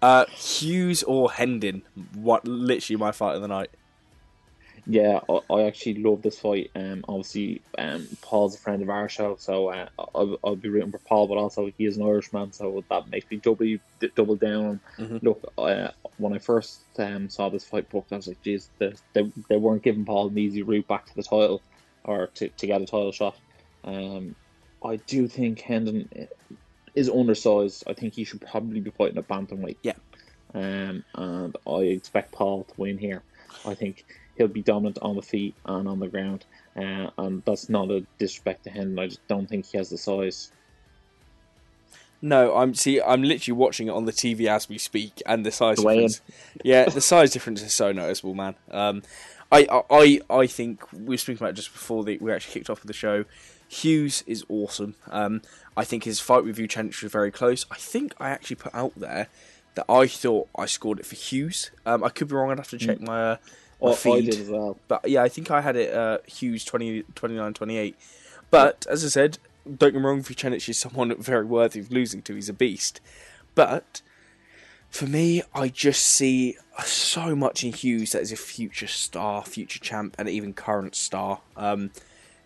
Uh, 0.02 0.26
Hughes 0.26 1.04
or 1.04 1.32
Hendon? 1.32 1.84
What? 2.14 2.46
Literally 2.48 2.98
my 2.98 3.12
fight 3.12 3.36
of 3.36 3.42
the 3.42 3.48
night. 3.48 3.70
Yeah, 4.88 5.22
I, 5.28 5.40
I 5.52 5.64
actually 5.64 5.96
love 5.96 6.22
this 6.22 6.38
fight. 6.38 6.70
Um, 6.76 7.04
obviously, 7.08 7.62
um, 7.78 8.08
Paul's 8.22 8.56
a 8.56 8.60
friend 8.60 8.84
of 8.84 8.90
our 8.90 9.10
show, 9.10 9.36
so 9.40 9.70
uh, 9.70 9.88
I'll, 9.98 10.38
I'll 10.44 10.56
be 10.56 10.70
rooting 10.70 10.92
for 10.92 11.00
Paul. 11.00 11.28
But 11.28 11.38
also, 11.38 11.72
he 11.78 11.86
is 11.86 11.98
an 11.98 12.04
Irishman, 12.04 12.52
so 12.52 12.84
that 12.90 13.10
makes 13.10 13.30
me 13.32 13.38
doubly 13.38 13.80
double 14.16 14.36
down. 14.36 14.80
Mhm. 14.98 15.24
Look, 15.24 15.52
uh, 15.58 15.90
when 16.18 16.34
I 16.34 16.38
first 16.38 16.82
um, 17.00 17.30
saw 17.30 17.50
this 17.50 17.64
fight 17.64 17.90
booked, 17.90 18.14
I 18.14 18.18
was 18.18 18.28
like, 18.28 18.42
"Geez, 18.44 18.70
they, 18.78 18.94
they, 19.14 19.32
they 19.50 19.58
weren't 19.58 19.82
giving 19.82 20.06
Paul 20.06 20.28
an 20.28 20.38
easy 20.38 20.62
route 20.62 20.88
back 20.88 21.08
to 21.08 21.16
the 21.16 21.24
title 21.24 21.64
or 22.04 22.28
to, 22.36 22.50
to 22.50 22.68
get 22.68 22.82
a 22.82 22.86
title 22.86 23.12
shot." 23.12 23.38
Um, 23.84 24.36
I 24.84 24.98
do 24.98 25.28
think 25.28 25.62
Hendon 25.62 26.10
is 26.96 27.10
undersized. 27.10 27.84
I 27.88 27.94
think 27.94 28.14
he 28.14 28.24
should 28.24 28.42
probably 28.42 28.80
be 28.80 28.92
fighting 28.92 29.18
at 29.18 29.28
bantamweight. 29.28 29.78
Yeah. 29.84 29.94
Um, 30.54 31.04
and 31.14 31.58
I 31.68 31.78
expect 31.80 32.32
Paul 32.32 32.64
to 32.64 32.74
win 32.78 32.98
here. 32.98 33.22
I 33.66 33.74
think 33.74 34.06
he'll 34.38 34.48
be 34.48 34.62
dominant 34.62 35.00
on 35.02 35.16
the 35.16 35.22
feet 35.22 35.56
and 35.66 35.88
on 35.88 36.00
the 36.00 36.08
ground. 36.08 36.46
Uh, 36.76 37.10
and 37.18 37.44
that's 37.46 37.70
not 37.70 37.92
a 37.92 38.06
disrespect 38.18 38.64
to 38.66 38.70
him. 38.70 38.98
I 38.98 39.08
just 39.08 39.28
don't 39.28 39.48
think 39.48 39.66
he 39.66 39.78
has 39.78 39.90
the 39.90 39.98
size. 39.98 40.52
No, 42.22 42.56
I'm 42.56 42.74
see. 42.74 43.02
I'm 43.02 43.24
literally 43.24 43.58
watching 43.58 43.88
it 43.88 43.92
on 43.92 44.06
the 44.06 44.12
TV 44.12 44.48
as 44.48 44.68
we 44.68 44.78
speak, 44.78 45.22
and 45.26 45.46
the 45.46 45.52
size 45.52 45.78
difference. 45.78 46.22
Yeah, 46.64 46.86
the 46.86 47.02
size 47.02 47.32
difference 47.32 47.62
is 47.62 47.74
so 47.74 47.92
noticeable, 47.92 48.34
man. 48.34 48.56
Um, 48.72 49.04
I, 49.52 49.84
I, 49.90 50.22
I 50.30 50.48
think 50.48 50.92
we 50.92 51.14
were 51.14 51.18
speaking 51.18 51.44
about 51.44 51.52
it 51.52 51.58
just 51.58 51.72
before 51.72 52.04
the, 52.04 52.18
we 52.18 52.32
actually 52.32 52.54
kicked 52.54 52.70
off 52.70 52.82
the 52.82 52.94
show. 52.94 53.26
Hughes 53.68 54.24
is 54.28 54.46
awesome. 54.50 54.96
Um, 55.10 55.42
I 55.76 55.84
think 55.84 56.04
his 56.04 56.20
fight 56.20 56.44
with 56.44 56.56
Vucenic 56.56 57.02
was 57.02 57.12
very 57.12 57.32
close. 57.32 57.66
I 57.72 57.76
think 57.76 58.14
I 58.20 58.30
actually 58.30 58.58
put 58.58 58.74
out 58.74 58.94
there 58.96 59.28
that 59.76 59.86
I 59.90 60.08
thought 60.08 60.48
I 60.58 60.66
scored 60.66 61.00
it 61.00 61.06
for 61.06 61.16
Hughes. 61.16 61.72
Um, 61.86 62.04
I 62.04 62.10
could 62.10 62.28
be 62.28 62.36
wrong. 62.36 62.52
I'd 62.52 62.58
have 62.60 62.70
to 62.70 62.78
check 62.78 63.02
my, 63.02 63.32
uh, 63.32 63.38
my 63.82 63.90
I, 63.90 63.92
I 63.92 63.96
feed. 63.96 64.32
did 64.32 64.42
as 64.42 64.50
well. 64.50 64.78
But 64.88 65.08
yeah, 65.08 65.24
I 65.24 65.30
think 65.30 65.52
I 65.52 65.62
had 65.62 65.76
it 65.76 65.94
uh, 65.94 66.20
Hughes 66.26 66.64
20, 66.64 67.04
29 67.16 67.54
28. 67.54 67.96
But 68.52 68.86
as 68.90 69.04
I 69.04 69.10
said, 69.10 69.38
don't 69.66 69.92
get 69.92 69.96
me 69.96 70.02
wrong, 70.02 70.22
Vucenic 70.22 70.68
is 70.70 70.78
someone 70.78 71.14
very 71.20 71.46
worthy 71.46 71.80
of 71.80 71.92
losing 71.92 72.22
to. 72.24 72.36
He's 72.36 72.50
a 72.50 72.54
beast. 72.54 73.02
But 73.54 74.02
for 74.90 75.08
me, 75.08 75.42
I 75.54 75.68
just 75.68 76.04
see 76.04 76.56
so 76.86 77.36
much 77.36 77.64
in 77.64 77.74
Hughes 77.74 78.14
that 78.14 78.22
is 78.22 78.32
a 78.32 78.38
future 78.38 78.88
star, 78.88 79.44
future 79.44 79.80
champ, 79.80 80.16
and 80.18 80.30
even 80.30 80.54
current 80.54 80.96
star. 80.96 81.42
Um, 81.58 81.92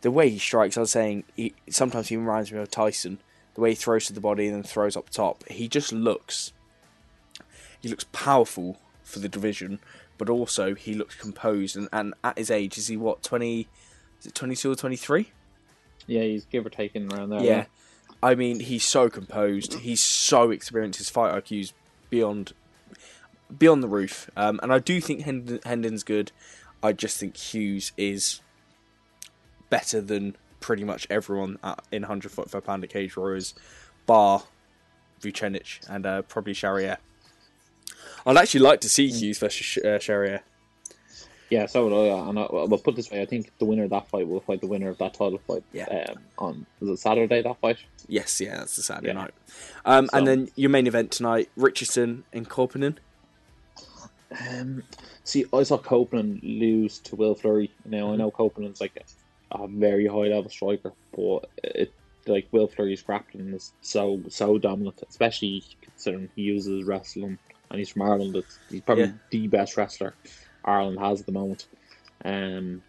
the 0.02 0.12
way 0.12 0.30
he 0.30 0.40
strikes, 0.40 0.78
I 0.78 0.82
was 0.82 0.92
saying, 0.92 1.24
he, 1.36 1.54
sometimes 1.70 2.08
he 2.08 2.18
reminds 2.18 2.52
me 2.52 2.60
of 2.60 2.72
Tyson. 2.72 3.20
The 3.56 3.62
way 3.62 3.70
he 3.72 3.76
throws 3.76 4.06
to 4.08 4.14
the 4.14 4.22
body 4.22 4.48
and 4.48 4.56
then 4.56 4.64
throws 4.64 4.96
up 4.96 5.10
top. 5.10 5.48
He 5.50 5.68
just 5.68 5.92
looks. 5.92 6.54
He 7.82 7.90
looks 7.90 8.06
powerful 8.12 8.78
for 9.04 9.20
the 9.20 9.30
division, 9.30 9.80
but 10.18 10.30
also 10.30 10.76
he 10.76 10.94
looks 10.94 11.16
composed. 11.16 11.76
And, 11.76 11.90
and 11.92 12.14
at 12.24 12.38
his 12.38 12.52
age, 12.52 12.78
is 12.78 12.88
he 12.88 12.98
what, 12.98 13.24
20. 13.24 13.68
Is 14.20 14.26
it 14.28 14.36
22 14.36 14.72
or 14.72 14.76
23? 14.76 15.32
Yeah, 16.08 16.22
he's 16.22 16.46
give 16.46 16.66
or 16.66 16.70
taking 16.70 17.12
around 17.12 17.30
there. 17.30 17.42
Yeah. 17.42 17.66
I 18.22 18.36
mean, 18.36 18.60
he's 18.60 18.84
so 18.84 19.10
composed. 19.10 19.76
He's 19.76 20.02
so 20.02 20.52
experienced. 20.52 21.00
His 21.00 21.10
fight 21.10 21.34
IQ's 21.34 21.74
beyond 22.10 22.54
beyond 23.58 23.82
the 23.82 23.88
roof. 23.88 24.30
Um, 24.36 24.60
and 24.62 24.72
I 24.72 24.80
do 24.80 25.02
think 25.02 25.22
Hendon, 25.22 25.60
Hendon's 25.66 26.04
good. 26.04 26.32
I 26.84 26.94
just 26.94 27.18
think 27.18 27.36
Hughes 27.36 27.92
is 27.98 28.42
better 29.70 30.02
than 30.02 30.36
pretty 30.60 30.84
much 30.84 31.08
everyone 31.10 31.58
at, 31.64 31.84
in 31.92 32.04
145 32.04 32.64
pound 32.64 32.84
at 32.84 32.90
Cage 32.90 33.16
Warriors, 33.16 33.54
bar 34.06 34.44
Vucenic 35.22 35.82
and 35.90 36.06
uh, 36.06 36.22
probably 36.24 36.54
Charrière. 36.54 36.98
I'd 38.26 38.38
actually 38.38 38.62
like 38.62 38.82
to 38.82 38.90
see 38.90 39.08
Hughes 39.10 39.40
versus 39.40 39.84
uh, 39.84 39.98
Charrière. 39.98 40.42
Yeah, 41.50 41.66
so 41.66 41.88
would 41.88 41.94
I. 41.94 42.30
And 42.30 42.38
I, 42.38 42.48
well, 42.52 42.78
put 42.78 42.96
this 42.96 43.10
way, 43.10 43.22
I 43.22 43.26
think 43.26 43.52
the 43.58 43.66
winner 43.66 43.86
of 43.86 43.90
that 43.90 44.08
fight 44.08 44.28
will 44.28 44.40
fight 44.40 44.62
the 44.62 44.68
winner 44.68 44.90
of 44.90 45.00
that 45.00 45.16
title 45.16 45.40
fight. 45.48 45.64
Yeah. 45.74 45.86
Um, 45.86 46.16
on 46.38 46.66
was 46.80 46.90
it 46.92 47.00
Saturday 47.02 47.42
that 47.42 47.60
fight? 47.60 47.78
Yes, 48.08 48.40
yeah, 48.40 48.58
that's 48.58 48.76
the 48.76 48.84
Saturday 48.84 49.08
Yeah. 49.08 49.14
night. 49.14 49.34
Um, 49.84 50.10
and 50.14 50.28
then 50.28 50.50
your 50.56 50.70
main 50.70 50.86
event 50.86 51.12
tonight, 51.12 51.50
Richardson 51.56 52.24
and 52.34 52.48
Korpinen. 52.48 52.98
Um, 54.48 54.84
see, 55.24 55.46
I 55.52 55.64
saw 55.64 55.80
Copeland 55.80 56.42
lose 56.44 57.00
to 57.00 57.16
Will 57.16 57.34
Fleury. 57.34 57.72
Now 57.84 58.14
I 58.14 58.16
know 58.16 58.30
Copeland's 58.30 58.80
like 58.80 58.96
a, 59.52 59.68
very 59.68 60.08
high 60.08 60.28
level 60.28 60.50
striker, 60.50 60.94
but 61.16 61.50
it 61.64 61.92
like 62.28 62.48
Will 62.52 62.68
Fleury's 62.68 63.02
grappling 63.02 63.54
is 63.54 63.74
so 63.82 64.22
so 64.30 64.58
dominant, 64.58 65.02
especially 65.10 65.64
considering 65.82 66.30
he 66.36 66.44
uses 66.44 66.84
wrestling 66.86 67.38
and 67.72 67.80
he's 67.80 67.90
from 67.90 68.04
Ireland. 68.04 68.36
It's, 68.36 68.60
he's 68.70 68.82
probably 68.82 69.06
Yeah. 69.06 69.12
the 69.32 69.48
best 69.48 69.78
wrestler 69.78 70.14
Ireland 70.66 71.00
has 71.00 71.20
at 71.22 71.26
the 71.26 71.32
moment. 71.32 71.68
Um, 72.24 72.84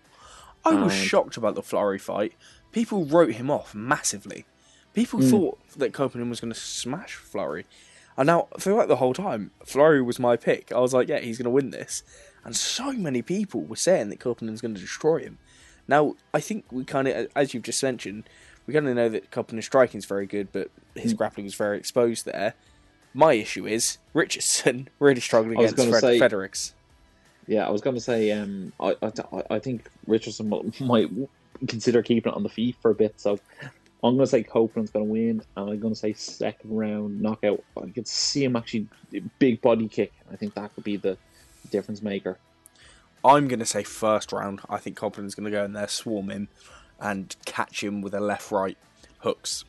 I 0.64 0.74
was 0.74 0.92
And- 0.92 1.02
shocked 1.08 1.36
about 1.36 1.54
the 1.54 1.62
Fleury 1.62 1.98
fight. 1.98 2.34
People 2.72 3.04
wrote 3.04 3.32
him 3.32 3.50
off 3.50 3.74
massively. 3.74 4.44
People 4.92 5.20
Mm. 5.20 5.30
thought 5.30 5.58
that 5.76 5.92
Copenhagen 5.92 6.30
was 6.30 6.40
going 6.40 6.52
to 6.52 6.58
smash 6.58 7.14
Fleury. 7.14 7.64
And 8.16 8.26
now, 8.26 8.48
throughout 8.58 8.88
the 8.88 8.96
whole 8.96 9.14
time, 9.14 9.52
Fleury 9.64 10.02
was 10.02 10.18
my 10.18 10.36
pick. 10.36 10.72
I 10.72 10.80
was 10.80 10.92
like, 10.92 11.08
yeah, 11.08 11.20
he's 11.20 11.38
going 11.38 11.44
to 11.44 11.50
win 11.50 11.70
this. 11.70 12.02
And 12.44 12.54
so 12.56 12.92
many 12.92 13.22
people 13.22 13.62
were 13.62 13.76
saying 13.76 14.08
that 14.10 14.18
Copenhagen's 14.20 14.60
going 14.60 14.74
to 14.74 14.80
destroy 14.80 15.18
him. 15.20 15.38
Now, 15.90 16.14
I 16.32 16.38
think 16.40 16.64
we 16.70 16.84
kind 16.84 17.08
of, 17.08 17.26
as 17.34 17.52
you've 17.52 17.64
just 17.64 17.82
mentioned, 17.82 18.22
we 18.66 18.72
kind 18.74 18.86
of 18.88 18.94
know 18.94 19.08
that 19.08 19.32
Copenhagen's 19.32 19.66
striking 19.66 19.98
is 19.98 20.04
very 20.04 20.24
good, 20.24 20.52
but 20.52 20.70
his 20.94 21.12
Mm. 21.12 21.16
grappling 21.16 21.44
was 21.46 21.54
very 21.56 21.76
exposed 21.78 22.24
there. 22.24 22.54
My 23.12 23.32
issue 23.32 23.66
is 23.66 23.98
Richardson 24.14 24.88
really 25.00 25.20
struggling 25.20 25.58
against 25.58 25.88
Fred- 25.88 26.00
say- 26.00 26.18
Fredericks. 26.18 26.74
yeah, 27.48 27.66
I 27.66 27.70
was 27.70 27.80
going 27.80 27.96
to 27.96 28.00
say, 28.00 28.30
um, 28.30 28.72
I, 28.78 28.94
I, 29.02 29.42
I 29.50 29.58
think 29.58 29.90
Richardson 30.06 30.48
might 30.78 31.10
consider 31.66 32.02
keeping 32.04 32.30
it 32.32 32.36
on 32.36 32.44
the 32.44 32.48
feet 32.48 32.76
for 32.80 32.92
a 32.92 32.94
bit. 32.94 33.20
So 33.20 33.40
I'm 34.04 34.14
going 34.14 34.18
to 34.20 34.26
say 34.28 34.44
Copeland's 34.44 34.92
going 34.92 35.04
to 35.06 35.10
win, 35.10 35.42
and 35.56 35.70
I'm 35.70 35.80
going 35.80 35.92
to 35.92 35.98
say 35.98 36.12
second 36.12 36.70
round 36.70 37.20
knockout. 37.20 37.64
I 37.76 37.88
could 37.90 38.06
see 38.06 38.44
him 38.44 38.54
actually 38.54 38.86
big 39.40 39.60
body 39.60 39.88
kick. 39.88 40.12
I 40.32 40.36
think 40.36 40.54
that 40.54 40.72
could 40.72 40.84
be 40.84 40.96
the 40.98 41.18
difference 41.70 42.00
maker. 42.00 42.38
I'm 43.24 43.48
going 43.48 43.58
to 43.58 43.66
say 43.66 43.82
first 43.82 44.32
round. 44.32 44.60
I 44.68 44.78
think 44.78 44.96
Copeland's 44.96 45.34
going 45.34 45.44
to 45.44 45.50
go 45.50 45.64
in 45.64 45.72
there, 45.72 45.88
swarm 45.88 46.30
him, 46.30 46.48
and 46.98 47.34
catch 47.44 47.82
him 47.82 48.00
with 48.00 48.14
a 48.14 48.20
left 48.20 48.50
right 48.50 48.78
hooks. 49.18 49.64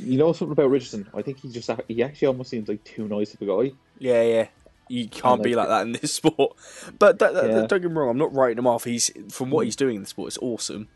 You 0.00 0.18
know 0.18 0.32
something 0.32 0.52
about 0.52 0.70
Richardson? 0.70 1.08
I 1.14 1.22
think 1.22 1.40
he 1.40 1.50
just 1.50 1.70
he 1.88 2.02
actually 2.02 2.28
almost 2.28 2.50
seems 2.50 2.68
like 2.68 2.82
too 2.84 3.06
nice 3.06 3.34
of 3.34 3.42
a 3.42 3.46
guy. 3.46 3.76
Yeah, 3.98 4.22
yeah. 4.22 4.48
You 4.88 5.08
can't 5.08 5.42
be 5.42 5.54
like 5.54 5.68
that 5.68 5.82
in 5.82 5.92
this 5.92 6.12
sport. 6.14 6.56
But 6.98 7.18
that, 7.20 7.34
that, 7.34 7.48
yeah. 7.48 7.66
don't 7.66 7.80
get 7.80 7.90
me 7.90 7.96
wrong, 7.96 8.10
I'm 8.10 8.18
not 8.18 8.34
writing 8.34 8.58
him 8.58 8.66
off. 8.66 8.84
He's 8.84 9.10
from 9.30 9.50
what 9.50 9.64
he's 9.64 9.76
doing 9.76 9.96
in 9.96 10.02
the 10.02 10.08
sport, 10.08 10.28
it's 10.28 10.38
awesome. 10.38 10.88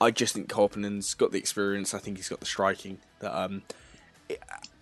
I 0.00 0.10
just 0.10 0.34
think 0.34 0.48
Kolpanen's 0.48 1.12
got 1.12 1.30
the 1.30 1.38
experience. 1.38 1.92
I 1.92 1.98
think 1.98 2.16
he's 2.16 2.28
got 2.28 2.40
the 2.40 2.46
striking. 2.46 2.98
That 3.20 3.38
um, 3.38 3.62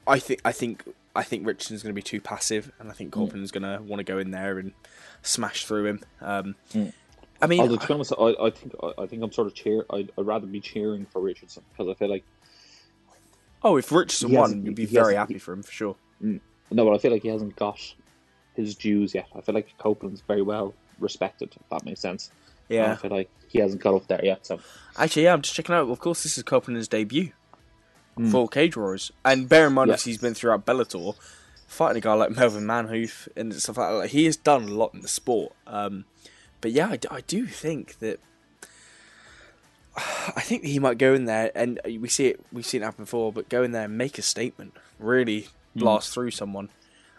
I 0.07 0.19
think 0.21 0.41
I 0.45 0.53
think 0.53 0.85
I 1.15 1.23
think 1.23 1.47
Richardson's 1.47 1.83
going 1.83 1.95
to 1.95 1.99
be 1.99 2.03
too 2.03 2.21
passive, 2.21 2.71
and 2.79 2.91
I 2.91 2.93
think 2.93 3.13
Kolpanen's 3.13 3.51
mm. 3.51 3.61
going 3.61 3.79
to 3.79 3.83
want 3.83 4.01
to 4.01 4.05
go 4.05 4.19
in 4.19 4.31
there 4.31 4.59
and 4.59 4.73
smash 5.23 5.67
through 5.67 5.87
him. 5.87 6.01
Um, 6.21 6.55
mm. 6.73 6.93
I 7.41 7.47
mean, 7.47 7.61
Although, 7.61 7.77
to 7.77 7.87
be 7.87 7.95
honest, 7.95 8.13
I, 8.19 8.35
I 8.41 8.51
think 8.51 8.75
I, 8.83 9.03
I, 9.03 9.07
think 9.07 9.23
I'm 9.23 9.33
sort 9.33 9.47
of 9.47 9.55
cheer. 9.55 9.85
I'd, 9.91 10.11
I'd, 10.19 10.27
rather 10.27 10.47
be 10.47 10.61
cheering 10.61 11.07
for 11.07 11.21
Richardson 11.21 11.63
because 11.73 11.91
I 11.91 11.95
feel 11.95 12.09
like. 12.09 12.25
Oh, 13.63 13.77
if 13.77 13.91
Richardson 13.91 14.33
won, 14.33 14.65
you'd 14.65 14.75
be 14.75 14.87
very 14.87 15.15
happy 15.15 15.39
for 15.39 15.53
him 15.53 15.63
for 15.63 15.73
sure. 15.73 15.97
Mm. 16.23 16.41
No, 16.71 16.85
but 16.85 16.95
I 16.95 16.99
feel 16.99 17.13
like 17.13 17.23
he 17.23 17.29
hasn't 17.29 17.57
got 17.57 17.81
his 18.55 18.75
dues 18.75 19.15
yet. 19.15 19.27
I 19.35 19.41
feel 19.41 19.55
like 19.55 19.77
Copeland's 19.79 20.21
very 20.21 20.43
well 20.43 20.75
respected. 20.99 21.55
If 21.59 21.69
that 21.71 21.85
makes 21.85 22.01
sense. 22.01 22.31
Yeah, 22.69 22.85
and 22.85 22.93
I 22.93 22.97
feel 22.97 23.11
like 23.11 23.31
he 23.49 23.61
hasn't 23.61 23.83
got 23.83 23.95
up 23.95 24.07
there 24.09 24.25
yet. 24.25 24.47
So 24.47 24.61
actually, 24.97 25.25
yeah, 25.25 25.33
I'm 25.33 25.43
just 25.43 25.55
checking 25.55 25.75
out. 25.75 25.89
Of 25.89 25.99
course, 26.01 26.23
this 26.23 26.37
is 26.37 26.45
Copeland's 26.45 26.89
debut 26.89 27.33
mm. 28.19 28.31
for 28.31 28.49
Cage 28.49 28.77
Warriors, 28.77 29.13
and 29.25 29.49
bear 29.49 29.69
in 29.69 29.75
mind, 29.75 29.91
yes. 29.91 30.05
he's 30.05 30.19
been 30.19 30.35
throughout 30.35 30.67
Bellator, 30.67 31.15
fighting 31.67 31.99
a 31.99 32.01
guy 32.01 32.15
like 32.15 32.31
Melvin 32.31 32.65
Manhoef 32.65 33.29
and 33.37 33.55
stuff 33.55 33.79
like 33.79 33.91
that. 33.91 33.95
Like, 33.97 34.11
he 34.11 34.25
has 34.25 34.37
done 34.37 34.65
a 34.65 34.73
lot 34.73 34.95
in 34.95 35.01
the 35.01 35.09
sport. 35.09 35.53
Um, 35.67 36.05
but 36.61 36.73
yeah, 36.73 36.89
I, 36.89 36.99
I 37.11 37.21
do 37.23 37.47
think 37.47 37.99
that. 37.99 38.21
I 39.97 40.41
think 40.41 40.65
he 40.65 40.79
might 40.79 40.99
go 40.99 41.15
in 41.15 41.25
there, 41.25 41.51
and 41.55 41.81
we 41.85 42.09
see 42.09 42.27
it. 42.29 42.41
We've 42.53 42.67
seen 42.67 42.83
it 42.83 42.87
happen 42.87 43.05
before, 43.05 43.33
but 43.33 43.49
go 43.49 43.63
in 43.63 43.73
there 43.73 43.85
and 43.85 43.97
make 43.97 44.19
a 44.19 44.23
statement, 44.23 44.75
really 44.99 45.43
mm. 45.43 45.81
blast 45.81 46.11
mm. 46.11 46.15
through 46.15 46.31
someone. 46.33 46.71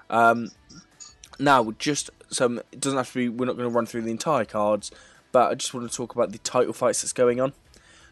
Um, 0.10 0.52
now, 1.40 1.72
just 1.78 2.10
some. 2.30 2.60
It 2.72 2.80
doesn't 2.80 2.98
have 2.98 3.08
to 3.10 3.14
be. 3.14 3.30
We're 3.30 3.46
not 3.46 3.58
going 3.58 3.70
to 3.70 3.76
run 3.76 3.86
through 3.86 4.02
the 4.02 4.12
entire 4.12 4.46
cards, 4.46 4.92
but 5.32 5.52
I 5.52 5.56
just 5.56 5.74
want 5.74 5.90
to 5.90 5.96
talk 5.96 6.14
about 6.14 6.32
the 6.32 6.38
title 6.40 6.74
fights 6.74 7.02
that's 7.02 7.14
going 7.14 7.40
on. 7.40 7.54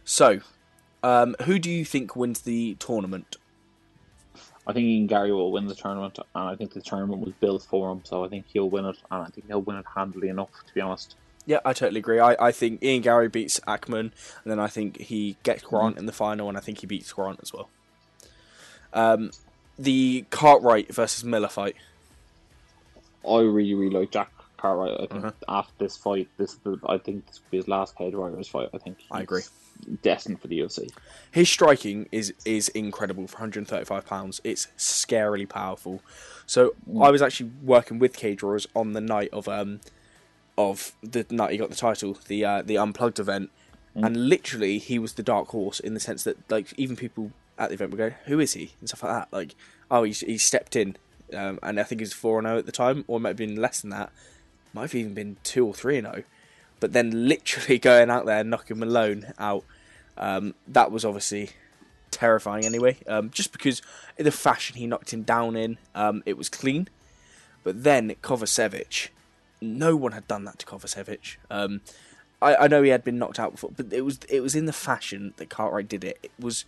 So, 0.06 0.40
um, 1.08 1.38
who 1.44 1.58
do 1.58 1.72
you 1.72 1.86
think 1.86 2.18
wins 2.18 2.42
the 2.42 2.76
tournament? 2.80 3.38
I 4.68 4.74
think 4.74 4.86
Ian 4.86 5.08
Garry 5.08 5.32
will 5.32 5.54
win 5.54 5.68
the 5.68 5.74
tournament, 5.74 6.20
and 6.20 6.50
I 6.50 6.56
think 6.58 6.74
the 6.74 6.82
tournament 6.82 7.22
was 7.22 7.34
built 7.40 7.64
for 7.64 7.90
him, 7.90 8.02
so 8.04 8.26
I 8.26 8.28
think 8.28 8.44
he'll 8.52 8.70
win 8.70 8.84
it, 8.84 8.98
and 9.10 9.24
I 9.24 9.28
think 9.28 9.48
he'll 9.48 9.62
win 9.62 9.78
it 9.78 9.86
handily 9.96 10.28
enough, 10.28 10.52
to 10.68 10.74
be 10.74 10.82
honest. 10.82 11.16
Yeah, 11.46 11.60
I 11.64 11.72
totally 11.72 12.00
agree. 12.00 12.20
I, 12.20 12.36
I 12.48 12.52
think 12.52 12.84
Ian 12.84 13.02
Garry 13.02 13.30
beats 13.30 13.62
Ackman, 13.62 14.00
and 14.00 14.12
then 14.46 14.60
I 14.60 14.68
think 14.68 15.00
he 15.00 15.38
gets 15.44 15.64
Grant 15.64 15.92
mm-hmm. 15.92 16.00
in 16.00 16.06
the 16.08 16.12
final, 16.12 16.50
and 16.50 16.58
I 16.58 16.62
think 16.62 16.80
he 16.80 16.88
beats 16.88 17.14
Grant 17.14 17.40
as 17.42 17.54
well. 17.54 17.70
Um, 18.92 19.32
the 19.80 20.26
Cartwright 20.30 20.94
versus 20.94 21.24
Miller 21.24 21.48
fight. 21.48 21.78
I 23.26 23.40
really, 23.40 23.76
really 23.76 23.98
like 23.98 24.12
Jack 24.12 24.37
Cartwright. 24.58 24.94
I 24.94 25.06
think 25.08 25.26
uh-huh. 25.26 25.32
after 25.48 25.74
this 25.78 25.98
fight, 25.98 26.28
this 26.38 26.58
I 26.88 26.98
think 26.98 27.28
this 27.28 27.40
will 27.40 27.52
be 27.52 27.58
his 27.58 27.68
last 27.68 27.96
Cage 27.96 28.16
Warriors 28.16 28.48
fight. 28.48 28.70
I 28.74 28.78
think 28.78 28.98
I 29.12 29.22
agree. 29.22 29.44
Destined 30.02 30.42
for 30.42 30.48
the 30.48 30.60
UFC. 30.60 30.90
His 31.32 31.50
striking 31.50 32.10
is 32.12 32.34
is 32.46 32.70
incredible 32.70 33.28
for 33.28 33.36
135 33.36 34.06
pounds. 34.06 34.42
It's 34.44 34.68
scarily 34.78 35.48
powerful. 35.48 36.02
So 36.46 36.74
mm. 36.90 37.06
I 37.06 37.12
was 37.12 37.22
actually 37.22 37.52
working 37.62 38.00
with 38.00 38.16
Cage 38.16 38.42
Warriors 38.42 38.68
on 38.76 38.94
the 38.94 39.02
night 39.02 39.30
of 39.32 39.48
um 39.48 39.80
of 40.58 40.94
the 41.04 41.26
night 41.30 41.52
he 41.52 41.58
got 41.58 41.70
the 41.70 41.76
title, 41.76 42.18
the 42.28 42.44
uh, 42.44 42.62
the 42.64 42.78
unplugged 42.78 43.20
event, 43.20 43.52
mm. 43.96 44.06
and 44.06 44.28
literally 44.28 44.80
he 44.80 44.98
was 44.98 45.14
the 45.14 45.24
dark 45.24 45.50
horse 45.50 45.80
in 45.80 45.94
the 45.94 46.00
sense 46.00 46.24
that 46.24 46.38
like 46.50 46.74
even 46.78 46.96
people 46.96 47.32
at 47.58 47.70
the 47.70 47.76
event 47.76 47.92
were 47.92 47.98
going, 47.98 48.16
"Who 48.26 48.40
is 48.40 48.54
he?" 48.54 48.74
and 48.80 48.90
stuff 48.90 49.04
like 49.04 49.14
that. 49.14 49.28
Like, 49.32 49.56
oh, 49.92 50.04
he 50.04 50.12
he 50.12 50.38
stepped 50.38 50.76
in, 50.76 50.98
um, 51.34 51.60
and 51.62 51.80
I 51.80 51.84
think 51.84 52.02
he 52.02 52.04
was 52.04 52.14
four 52.14 52.40
and 52.40 52.46
zero 52.46 52.56
oh 52.56 52.60
at 52.60 52.66
the 52.66 52.72
time, 52.72 53.06
or 53.08 53.18
it 53.18 53.22
might 53.22 53.30
have 53.30 53.38
been 53.38 53.56
less 53.56 53.82
than 53.82 53.92
that. 53.92 54.12
Might 54.74 54.84
have 54.84 54.96
even 54.96 55.14
been 55.14 55.38
two 55.44 55.66
or 55.66 55.74
three 55.74 55.98
and 55.98 56.08
zero. 56.08 56.24
Oh. 56.26 56.32
But 56.80 56.94
then 56.94 57.28
literally 57.28 57.80
going 57.80 58.10
out 58.10 58.26
there 58.26 58.40
and 58.40 58.50
knocking 58.50 58.80
Malone 58.80 59.34
out, 59.40 59.64
um, 60.18 60.54
that 60.68 60.92
was 60.92 61.06
obviously 61.06 61.52
terrifying 62.12 62.66
anyway. 62.66 62.98
Um, 63.08 63.30
just 63.30 63.52
because 63.52 63.82
in 64.18 64.26
the 64.26 64.32
fashion 64.32 64.78
he 64.78 64.88
knocked 64.88 65.14
him 65.14 65.24
down 65.24 65.56
in, 65.56 65.78
um, 65.96 66.24
it 66.26 66.38
was 66.38 66.50
clean. 66.50 66.88
But 67.64 67.84
then 67.84 68.16
Kovacevic, 68.22 69.10
no 69.62 69.96
one 69.96 70.14
had 70.14 70.28
done 70.28 70.46
that 70.46 70.60
to 70.60 70.66
Kovacevic. 70.66 71.38
Um, 71.50 71.82
I, 72.42 72.56
I, 72.56 72.68
know 72.68 72.84
he 72.84 72.92
had 72.92 73.04
been 73.04 73.18
knocked 73.18 73.40
out 73.40 73.54
before, 73.54 73.72
but 73.76 73.92
it 73.92 74.06
was 74.06 74.20
it 74.30 74.42
was 74.42 74.56
in 74.56 74.68
the 74.68 74.74
fashion 74.74 75.34
that 75.38 75.50
Cartwright 75.50 75.90
did 75.90 76.04
it. 76.04 76.20
It 76.22 76.32
was 76.40 76.66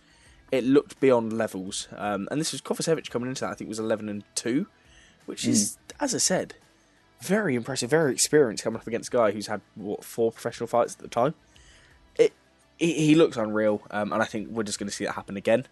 it 0.50 0.64
looked 0.64 1.00
beyond 1.00 1.32
levels. 1.32 1.88
Um, 1.96 2.28
and 2.30 2.40
this 2.40 2.52
was 2.52 2.60
Kovacevic 2.60 3.08
coming 3.10 3.28
into 3.28 3.42
that. 3.42 3.52
I 3.52 3.54
think 3.54 3.68
it 3.68 3.70
was 3.70 3.78
eleven 3.78 4.08
and 4.08 4.24
two, 4.34 4.66
which 5.26 5.46
is, 5.46 5.78
mm. 5.88 5.94
as 6.00 6.14
I 6.14 6.18
said, 6.18 6.54
very 7.22 7.54
impressive, 7.54 7.90
very 7.90 8.12
experienced 8.12 8.64
coming 8.64 8.80
up 8.80 8.86
against 8.86 9.12
a 9.12 9.16
guy 9.16 9.30
who's 9.32 9.46
had 9.46 9.60
what 9.74 10.04
four 10.04 10.32
professional 10.32 10.66
fights 10.66 10.94
at 10.94 11.00
the 11.00 11.08
time. 11.08 11.34
It 12.16 12.32
he, 12.78 12.92
he 12.92 13.14
looks 13.14 13.36
unreal, 13.36 13.82
um, 13.90 14.12
and 14.12 14.22
I 14.22 14.26
think 14.26 14.48
we're 14.48 14.62
just 14.62 14.78
going 14.78 14.88
to 14.88 14.94
see 14.94 15.04
that 15.04 15.14
happen 15.14 15.36
again. 15.36 15.66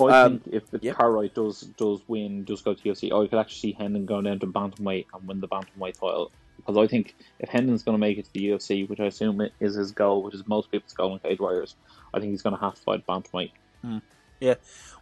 I 0.00 0.22
um, 0.22 0.40
think 0.40 0.54
if 0.54 0.70
the 0.70 0.78
yep. 0.82 0.96
Cartwright 0.96 1.34
does 1.34 1.62
does 1.62 2.00
win, 2.06 2.44
does 2.44 2.62
go 2.62 2.74
to 2.74 2.82
UFC, 2.82 3.06
I 3.06 3.26
could 3.28 3.38
actually 3.38 3.72
see 3.72 3.72
Hendon 3.72 4.06
going 4.06 4.24
down 4.24 4.38
to 4.40 4.46
bantamweight 4.46 5.06
and 5.12 5.26
win 5.26 5.40
the 5.40 5.48
bantamweight 5.48 5.94
title. 5.94 6.30
Because 6.56 6.76
I 6.76 6.86
think 6.86 7.14
if 7.38 7.48
Hendon's 7.48 7.82
going 7.82 7.94
to 7.94 7.98
make 7.98 8.18
it 8.18 8.26
to 8.26 8.32
the 8.34 8.50
UFC, 8.50 8.86
which 8.86 9.00
I 9.00 9.06
assume 9.06 9.40
is 9.60 9.74
his 9.74 9.92
goal, 9.92 10.22
which 10.22 10.34
is 10.34 10.46
most 10.46 10.70
people's 10.70 10.92
goal 10.92 11.14
in 11.14 11.18
Cage 11.20 11.40
Warriors, 11.40 11.74
I 12.12 12.20
think 12.20 12.32
he's 12.32 12.42
going 12.42 12.54
to 12.54 12.60
have 12.60 12.74
to 12.74 12.80
fight 12.82 13.06
bantamweight. 13.06 13.52
Mm. 13.82 14.02
Yeah. 14.40 14.56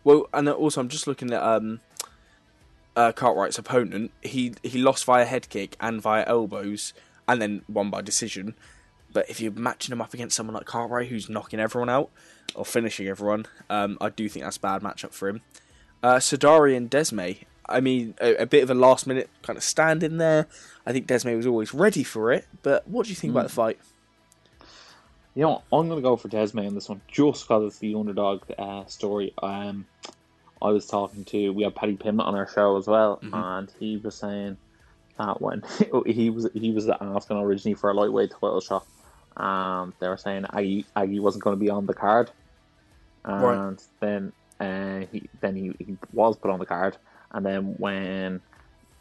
Well, 0.04 0.28
and 0.32 0.48
also 0.48 0.80
I'm 0.80 0.88
just 0.88 1.08
looking 1.08 1.32
at 1.32 1.42
um, 1.42 1.80
uh, 2.98 3.12
Cartwright's 3.12 3.58
opponent. 3.58 4.10
He 4.22 4.54
he 4.64 4.78
lost 4.78 5.04
via 5.04 5.24
head 5.24 5.48
kick 5.48 5.76
and 5.80 6.02
via 6.02 6.24
elbows, 6.26 6.92
and 7.28 7.40
then 7.40 7.62
won 7.68 7.90
by 7.90 8.02
decision. 8.02 8.54
But 9.12 9.30
if 9.30 9.40
you're 9.40 9.52
matching 9.52 9.92
him 9.92 10.02
up 10.02 10.12
against 10.12 10.36
someone 10.36 10.54
like 10.54 10.66
Cartwright, 10.66 11.08
who's 11.08 11.30
knocking 11.30 11.60
everyone 11.60 11.88
out 11.88 12.10
or 12.54 12.64
finishing 12.64 13.06
everyone, 13.06 13.46
um, 13.70 13.96
I 14.00 14.10
do 14.10 14.28
think 14.28 14.44
that's 14.44 14.56
a 14.56 14.60
bad 14.60 14.82
matchup 14.82 15.12
for 15.12 15.28
him. 15.28 15.42
Uh, 16.02 16.16
Sadari 16.16 16.76
and 16.76 16.90
Desme. 16.90 17.38
I 17.70 17.80
mean, 17.80 18.14
a, 18.20 18.42
a, 18.42 18.46
bit 18.46 18.62
of 18.62 18.70
a 18.70 18.74
last 18.74 19.06
minute 19.06 19.28
kind 19.42 19.56
of 19.56 19.62
stand 19.62 20.02
in 20.02 20.16
there. 20.16 20.46
I 20.86 20.92
think 20.92 21.06
Desme 21.06 21.36
was 21.36 21.46
always 21.46 21.72
ready 21.72 22.02
for 22.02 22.32
it. 22.32 22.46
But 22.62 22.88
what 22.88 23.04
do 23.04 23.10
you 23.10 23.16
think 23.16 23.30
mm. 23.30 23.36
about 23.36 23.48
the 23.48 23.54
fight? 23.54 23.78
You 25.34 25.42
know, 25.42 25.62
I'm 25.72 25.88
going 25.88 25.98
to 25.98 26.02
go 26.02 26.16
for 26.16 26.28
Desme 26.28 26.66
in 26.66 26.74
this 26.74 26.88
one 26.88 27.00
just 27.08 27.44
because 27.46 27.66
it's 27.66 27.78
the 27.78 27.94
underdog 27.94 28.42
uh, 28.58 28.86
story. 28.86 29.34
Um, 29.42 29.86
I 30.60 30.70
was 30.70 30.86
talking 30.86 31.24
to 31.26 31.50
we 31.50 31.62
had 31.62 31.74
Paddy 31.74 31.96
Pimblett 31.96 32.26
on 32.26 32.34
our 32.34 32.48
show 32.48 32.76
as 32.76 32.86
well, 32.86 33.18
mm-hmm. 33.22 33.34
and 33.34 33.72
he 33.78 33.96
was 33.96 34.14
saying 34.14 34.56
that 35.18 35.40
when 35.40 35.62
he 36.06 36.30
was 36.30 36.48
he 36.54 36.72
was 36.72 36.88
asking 36.88 37.38
originally 37.38 37.74
for 37.74 37.90
a 37.90 37.94
lightweight 37.94 38.30
title 38.30 38.60
shot, 38.60 38.86
and 39.36 39.92
they 40.00 40.08
were 40.08 40.16
saying 40.16 40.46
Aggie, 40.52 40.84
Aggie 40.96 41.20
wasn't 41.20 41.44
going 41.44 41.56
to 41.56 41.60
be 41.60 41.70
on 41.70 41.86
the 41.86 41.94
card, 41.94 42.30
and 43.24 43.42
right. 43.42 43.82
then 44.00 44.32
uh, 44.60 45.06
he 45.12 45.28
then 45.40 45.56
he, 45.56 45.72
he 45.84 45.96
was 46.12 46.36
put 46.36 46.50
on 46.50 46.58
the 46.58 46.66
card, 46.66 46.96
and 47.32 47.44
then 47.44 47.74
when 47.78 48.40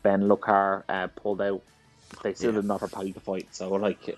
Ben 0.03 0.27
Lucar 0.27 0.85
uh, 0.87 1.07
pulled 1.07 1.41
out, 1.41 1.61
they 2.23 2.33
still 2.33 2.51
yeah. 2.51 2.57
didn't 2.57 2.71
offer 2.71 2.87
Paddy 2.87 3.13
to 3.13 3.19
fight. 3.19 3.47
So 3.51 3.69
like 3.69 4.15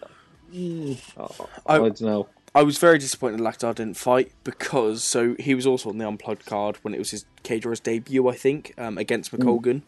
Oh, 1.18 1.50
I, 1.66 1.76
I, 1.76 1.78
don't 1.78 2.02
know. 2.02 2.28
I 2.56 2.64
was 2.64 2.78
very 2.78 2.98
disappointed 2.98 3.40
Lakdar 3.40 3.76
didn't 3.76 3.98
fight 3.98 4.32
because 4.44 5.04
so 5.04 5.36
he 5.40 5.54
was 5.54 5.68
also 5.68 5.90
on 5.90 5.98
the 5.98 6.08
unplugged 6.08 6.46
card 6.46 6.78
when 6.82 6.94
it 6.94 6.98
was 6.98 7.12
his 7.12 7.26
Warriors 7.48 7.80
debut, 7.80 8.28
I 8.28 8.36
think, 8.36 8.74
um, 8.78 8.98
against 8.98 9.32
McColgan. 9.32 9.76
Mm. 9.76 9.84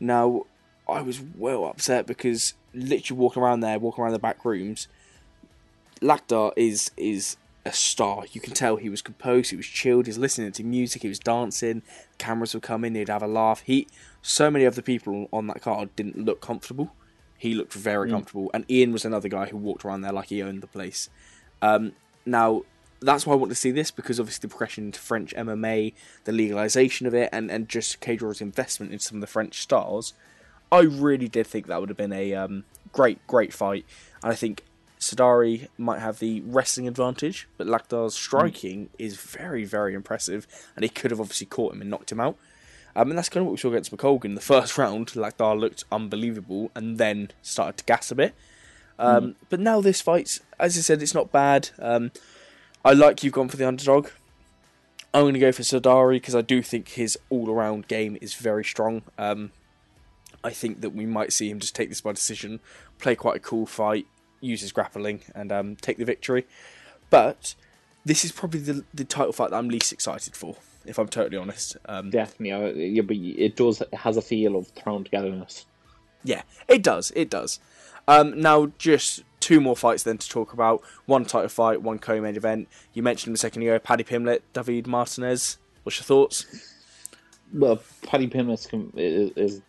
Now 0.00 0.46
I 0.88 1.00
was 1.00 1.20
well 1.20 1.64
upset 1.64 2.06
because 2.06 2.54
literally 2.74 3.18
walking 3.18 3.42
around 3.42 3.60
there, 3.60 3.78
walking 3.78 4.04
around 4.04 4.12
the 4.12 4.18
back 4.18 4.44
rooms, 4.44 4.88
Lakdar 6.00 6.52
is 6.56 6.90
is 6.96 7.36
a 7.64 7.72
star. 7.72 8.24
You 8.32 8.40
can 8.40 8.54
tell 8.54 8.76
he 8.76 8.88
was 8.88 9.02
composed, 9.02 9.50
he 9.50 9.56
was 9.56 9.66
chilled, 9.66 10.06
he 10.06 10.10
was 10.10 10.18
listening 10.18 10.52
to 10.52 10.64
music, 10.64 11.02
he 11.02 11.08
was 11.08 11.18
dancing. 11.18 11.82
Cameras 12.18 12.54
would 12.54 12.62
come 12.62 12.84
in, 12.84 12.94
he'd 12.94 13.08
have 13.08 13.22
a 13.22 13.28
laugh. 13.28 13.62
He, 13.64 13.86
so 14.20 14.50
many 14.50 14.64
of 14.64 14.74
the 14.74 14.82
people 14.82 15.28
on 15.32 15.46
that 15.46 15.62
card 15.62 15.94
didn't 15.94 16.18
look 16.18 16.40
comfortable. 16.40 16.92
He 17.38 17.54
looked 17.54 17.72
very 17.72 18.08
mm. 18.08 18.12
comfortable, 18.12 18.50
and 18.52 18.68
Ian 18.70 18.92
was 18.92 19.04
another 19.04 19.28
guy 19.28 19.46
who 19.46 19.56
walked 19.56 19.84
around 19.84 20.02
there 20.02 20.12
like 20.12 20.28
he 20.28 20.42
owned 20.42 20.60
the 20.60 20.66
place. 20.66 21.08
Um, 21.62 21.92
now, 22.26 22.62
that's 23.00 23.26
why 23.26 23.32
I 23.32 23.36
want 23.36 23.50
to 23.50 23.56
see 23.56 23.70
this 23.70 23.90
because 23.90 24.20
obviously 24.20 24.42
the 24.42 24.50
progression 24.50 24.86
into 24.86 25.00
French 25.00 25.34
MMA, 25.34 25.94
the 26.24 26.32
legalization 26.32 27.06
of 27.06 27.14
it, 27.14 27.30
and, 27.32 27.50
and 27.50 27.68
just 27.68 28.00
Cage 28.00 28.22
investment 28.40 28.92
in 28.92 28.98
some 28.98 29.16
of 29.16 29.20
the 29.22 29.26
French 29.26 29.60
stars. 29.60 30.12
I 30.70 30.80
really 30.80 31.28
did 31.28 31.46
think 31.46 31.66
that 31.66 31.80
would 31.80 31.88
have 31.88 31.98
been 31.98 32.12
a 32.12 32.34
um, 32.34 32.64
great, 32.92 33.26
great 33.26 33.52
fight, 33.52 33.84
and 34.22 34.32
I 34.32 34.34
think 34.34 34.64
Sadari 35.02 35.68
might 35.76 35.98
have 35.98 36.18
the 36.18 36.40
wrestling 36.42 36.86
advantage, 36.88 37.48
but 37.58 37.66
Lakdar's 37.66 38.14
striking 38.14 38.86
mm. 38.86 38.88
is 38.98 39.16
very, 39.16 39.64
very 39.64 39.94
impressive, 39.94 40.46
and 40.76 40.82
he 40.84 40.88
could 40.88 41.10
have 41.10 41.20
obviously 41.20 41.46
caught 41.46 41.74
him 41.74 41.80
and 41.80 41.90
knocked 41.90 42.12
him 42.12 42.20
out. 42.20 42.36
Um, 42.94 43.10
and 43.10 43.18
that's 43.18 43.28
kind 43.28 43.42
of 43.42 43.46
what 43.46 43.52
we 43.52 43.58
saw 43.58 43.68
against 43.68 43.94
McColgan. 43.94 44.34
The 44.34 44.40
first 44.54 44.78
round, 44.78 45.08
Lakdar 45.08 45.58
looked 45.58 45.84
unbelievable 45.90 46.70
and 46.74 46.98
then 46.98 47.30
started 47.42 47.78
to 47.78 47.84
gas 47.84 48.10
a 48.10 48.14
bit. 48.14 48.34
Um, 48.98 49.28
mm. 49.28 49.34
But 49.48 49.60
now 49.60 49.80
this 49.80 50.00
fight's, 50.00 50.40
as 50.58 50.76
I 50.76 50.80
said, 50.80 51.02
it's 51.02 51.14
not 51.14 51.32
bad. 51.32 51.70
Um, 51.78 52.12
I 52.84 52.92
like 52.92 53.22
you've 53.22 53.32
gone 53.32 53.48
for 53.48 53.56
the 53.56 53.66
underdog. 53.66 54.08
I'm 55.14 55.22
going 55.22 55.34
to 55.34 55.40
go 55.40 55.52
for 55.52 55.62
Sadari 55.62 56.14
because 56.14 56.34
I 56.34 56.40
do 56.40 56.62
think 56.62 56.88
his 56.88 57.18
all-around 57.28 57.86
game 57.88 58.16
is 58.20 58.34
very 58.34 58.64
strong. 58.64 59.02
Um, 59.18 59.52
I 60.42 60.50
think 60.50 60.80
that 60.80 60.90
we 60.90 61.06
might 61.06 61.32
see 61.32 61.50
him 61.50 61.60
just 61.60 61.74
take 61.74 61.88
this 61.88 62.00
by 62.00 62.12
decision, 62.12 62.60
play 62.98 63.14
quite 63.14 63.36
a 63.36 63.40
cool 63.40 63.66
fight, 63.66 64.06
use 64.40 64.62
his 64.62 64.72
grappling, 64.72 65.20
and 65.34 65.52
um, 65.52 65.76
take 65.76 65.98
the 65.98 66.04
victory. 66.04 66.46
But 67.10 67.54
this 68.04 68.24
is 68.24 68.32
probably 68.32 68.60
the, 68.60 68.84
the 68.92 69.04
title 69.04 69.32
fight 69.32 69.50
that 69.50 69.56
I'm 69.56 69.68
least 69.68 69.92
excited 69.92 70.34
for, 70.34 70.56
if 70.86 70.98
I'm 70.98 71.08
totally 71.08 71.36
honest. 71.36 71.76
Um, 71.86 72.10
Definitely, 72.10 72.88
yeah, 72.88 73.02
but 73.02 73.16
it 73.16 73.54
does 73.56 73.82
it 73.82 73.94
has 73.94 74.16
a 74.16 74.22
feel 74.22 74.56
of 74.56 74.68
thrown 74.68 75.04
togetherness. 75.04 75.66
Yeah, 76.24 76.42
it 76.68 76.82
does. 76.82 77.12
It 77.14 77.30
does. 77.30 77.60
Um, 78.08 78.40
now, 78.40 78.72
just 78.78 79.22
two 79.40 79.60
more 79.60 79.76
fights 79.76 80.02
then 80.02 80.18
to 80.18 80.28
talk 80.28 80.52
about. 80.52 80.82
One 81.06 81.24
title 81.24 81.48
fight, 81.48 81.82
one 81.82 81.98
co-main 81.98 82.36
event. 82.36 82.68
You 82.94 83.02
mentioned 83.02 83.28
him 83.30 83.34
a 83.34 83.38
second 83.38 83.62
ago. 83.62 83.78
Paddy 83.78 84.04
Pimblett, 84.04 84.40
David 84.52 84.86
Martinez. 84.86 85.58
What's 85.82 85.98
your 85.98 86.04
thoughts? 86.04 86.46
Well, 87.52 87.80
Paddy 88.06 88.28
Pimblett 88.28 88.66
is, 88.96 89.30
is 89.36 89.62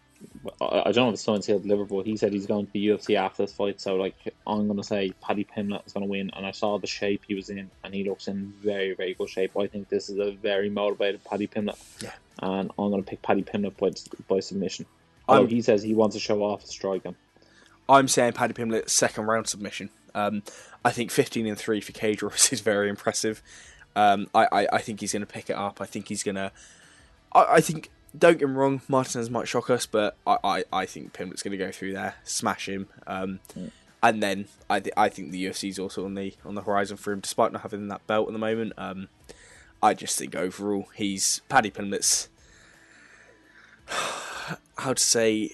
I 0.62 0.92
don't 0.92 0.96
know 0.96 1.08
if 1.10 1.14
it's 1.16 1.24
someone 1.24 1.42
said 1.42 1.66
Liverpool. 1.66 2.02
He 2.02 2.16
said 2.18 2.32
he's 2.34 2.46
going 2.46 2.66
to 2.68 2.72
the 2.72 2.88
UFC 2.88 3.16
after 3.16 3.44
this 3.44 3.54
fight, 3.54 3.82
so 3.82 3.96
like 3.96 4.16
I'm 4.48 4.68
going 4.68 4.78
to 4.78 4.84
say 4.84 5.12
Paddy 5.22 5.44
Pimblett 5.46 5.86
is 5.86 5.94
going 5.94 6.06
to 6.06 6.10
win. 6.10 6.32
And 6.36 6.46
I 6.46 6.52
saw 6.52 6.78
the 6.80 6.88
shape 6.88 7.24
he 7.28 7.36
was 7.36 7.50
in, 7.50 7.70
and 7.84 7.94
he 7.94 8.04
looks 8.04 8.28
in 8.28 8.54
very, 8.62 8.94
very 8.94 9.14
good 9.16 9.30
shape. 9.30 9.58
I 9.58 9.68
think 9.68 9.90
this 9.90 10.10
is 10.10 10.20
a 10.20 10.32
very 10.32 10.70
motivated 10.70 11.24
Paddy 11.24 11.48
Pimblett, 11.48 11.78
Yeah. 12.02 12.12
and 12.42 12.72
I'm 12.78 12.90
going 12.90 13.04
to 13.04 13.10
pick 13.10 13.22
Paddy 13.22 13.44
Pimblett 13.44 13.78
by 13.78 13.92
by 14.34 14.40
submission. 14.40 14.86
Oh, 15.28 15.46
he 15.46 15.62
says 15.62 15.84
he 15.84 15.94
wants 15.94 16.16
to 16.16 16.20
show 16.20 16.42
off 16.44 16.62
his 16.62 16.70
striking. 16.70 17.16
I'm 17.90 18.08
saying 18.08 18.34
Paddy 18.34 18.54
Pimblett 18.54 18.90
second 18.90 19.26
round 19.26 19.48
submission. 19.48 19.90
Um, 20.16 20.44
I 20.86 20.92
think 20.92 21.12
15 21.12 21.46
and 21.48 21.58
three 21.58 21.82
for 21.82 21.92
Cage 21.92 22.22
Ross 22.22 22.52
is 22.54 22.62
very 22.62 22.90
impressive. 22.90 23.42
Um, 23.96 24.28
I, 24.34 24.48
I, 24.52 24.68
I 24.74 24.78
think 24.80 25.02
he's 25.02 25.14
going 25.14 25.22
to 25.22 25.32
pick 25.32 25.50
it 25.50 25.56
up. 25.56 25.82
I 25.82 25.86
think 25.86 26.08
he's 26.08 26.24
going 26.24 26.36
to. 26.36 26.52
I, 27.34 27.56
I 27.56 27.62
think 27.62 27.90
don't 28.18 28.38
get 28.38 28.48
me 28.48 28.56
wrong, 28.56 28.82
Martinez 28.88 29.30
might 29.30 29.48
shock 29.48 29.70
us, 29.70 29.86
but 29.86 30.16
I, 30.26 30.38
I, 30.44 30.64
I 30.72 30.86
think 30.86 31.14
Pimblett's 31.14 31.44
going 31.44 31.52
to 31.52 31.58
go 31.58 31.72
through 31.72 31.94
there, 31.94 32.16
smash 32.24 32.70
him, 32.70 32.88
um, 33.08 33.40
and 34.04 34.22
then 34.22 34.46
I 34.70 34.80
th- 34.80 34.94
I 34.96 35.10
think 35.10 35.32
the 35.32 35.46
UFC's 35.46 35.80
also 35.80 36.06
on 36.06 36.14
the 36.14 36.36
on 36.46 36.56
the 36.56 36.62
horizon 36.62 36.98
for 36.98 37.12
him, 37.12 37.22
despite 37.22 37.52
not 37.52 37.64
having 37.64 37.88
that 37.88 38.06
belt 38.06 38.28
at 38.28 38.34
the 38.34 38.40
moment. 38.40 38.74
Um, 38.78 39.08
I 39.82 39.94
just 39.94 40.18
think 40.18 40.36
overall 40.36 40.88
he's 40.96 41.42
Paddy 41.50 41.72
Pimblett's. 41.72 42.30
How 44.78 44.94
to 44.94 45.02
say? 45.02 45.52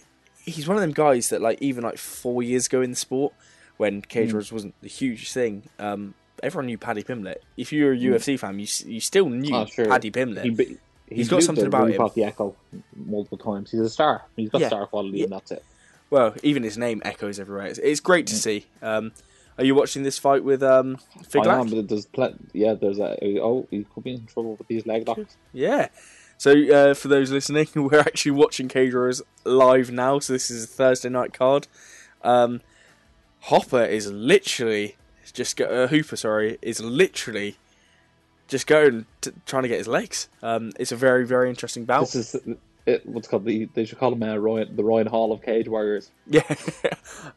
He's 0.49 0.67
one 0.67 0.77
of 0.77 0.81
them 0.81 0.91
guys 0.91 1.29
that 1.29 1.41
like 1.41 1.61
even 1.61 1.83
like 1.83 1.97
four 1.97 2.43
years 2.43 2.67
ago 2.67 2.81
in 2.81 2.89
the 2.91 2.95
sport, 2.95 3.33
when 3.77 4.01
Cage 4.01 4.31
Warriors 4.33 4.51
wasn't 4.51 4.75
the 4.81 4.89
huge 4.89 5.31
thing. 5.31 5.63
Um, 5.79 6.13
everyone 6.43 6.65
knew 6.67 6.77
Paddy 6.77 7.03
Pimblett. 7.03 7.37
If 7.57 7.71
you 7.71 7.85
were 7.85 7.93
a 7.93 7.97
UFC 7.97 8.37
fan, 8.39 8.59
you 8.59 8.67
you 8.85 8.99
still 8.99 9.29
knew 9.29 9.55
Oh, 9.55 9.65
sure. 9.65 9.85
Paddy 9.87 10.11
Pimblett. 10.11 10.43
He, 10.43 10.49
be- 10.51 10.77
He's 11.11 11.27
got 11.27 11.41
something 11.41 11.65
about 11.65 11.89
him. 11.89 12.07
the 12.13 12.23
echo 12.23 12.55
multiple 12.95 13.37
times. 13.39 13.71
He's 13.71 13.79
a 13.79 13.89
star. 13.89 14.25
He's 14.35 14.49
got 14.49 14.61
Yeah. 14.61 14.67
star 14.67 14.85
quality, 14.85 15.23
and 15.23 15.31
that's 15.31 15.49
it. 15.51 15.63
Well, 16.11 16.35
even 16.43 16.61
his 16.63 16.77
name 16.77 17.01
echoes 17.03 17.39
everywhere. 17.39 17.65
It's, 17.65 17.79
it's 17.79 17.99
great 17.99 18.27
to 18.27 18.35
see. 18.35 18.65
Um, 18.83 19.11
are 19.57 19.63
you 19.63 19.73
watching 19.75 20.03
this 20.03 20.17
fight 20.19 20.43
with 20.43 20.61
um, 20.63 20.97
I 21.35 21.39
am, 21.59 21.67
but 21.69 21.87
there's 21.89 22.05
pl- 22.05 22.35
yeah, 22.53 22.75
there's 22.75 22.99
a 22.99 23.17
oh, 23.41 23.67
he 23.71 23.85
could 23.85 24.03
be 24.03 24.13
in 24.13 24.25
trouble 24.27 24.55
with 24.55 24.67
these 24.67 24.85
leg 24.85 25.07
locks. 25.07 25.35
Yeah. 25.51 25.87
So 26.39 26.51
uh, 26.53 26.93
for 26.93 27.09
those 27.09 27.31
listening, 27.31 27.67
we're 27.75 27.99
actually 27.99 28.31
watching 28.31 28.69
Cage 28.69 28.93
Warriors 28.93 29.21
live 29.43 29.91
now. 29.91 30.19
So 30.19 30.33
this 30.33 30.49
is 30.49 30.63
a 30.63 30.67
Thursday 30.67 31.09
night 31.09 31.33
card. 31.33 31.67
Um, 32.23 32.61
Hopper 33.41 33.83
is 33.83 34.09
literally 34.09 34.95
just 35.33 35.57
go, 35.57 35.65
uh, 35.65 35.87
Hooper. 35.87 36.15
Sorry, 36.15 36.57
is 36.61 36.79
literally 36.79 37.57
just 38.47 38.67
going 38.67 39.05
to, 39.21 39.33
trying 39.45 39.63
to 39.63 39.69
get 39.69 39.79
his 39.79 39.87
legs. 39.87 40.29
Um, 40.41 40.71
it's 40.79 40.93
a 40.93 40.95
very 40.95 41.25
very 41.25 41.49
interesting 41.49 41.83
bout. 41.83 42.09
This 42.11 42.33
is 42.33 42.57
it, 42.85 43.05
what's 43.05 43.27
called 43.27 43.43
the 43.43 43.65
they 43.73 43.83
should 43.83 43.99
call 43.99 44.13
him 44.13 44.23
uh, 44.23 44.37
Ryan, 44.37 44.77
the 44.77 44.83
Ryan 44.83 45.07
Hall 45.07 45.33
of 45.33 45.41
Cage 45.41 45.67
Warriors. 45.67 46.09
Yeah, 46.25 46.55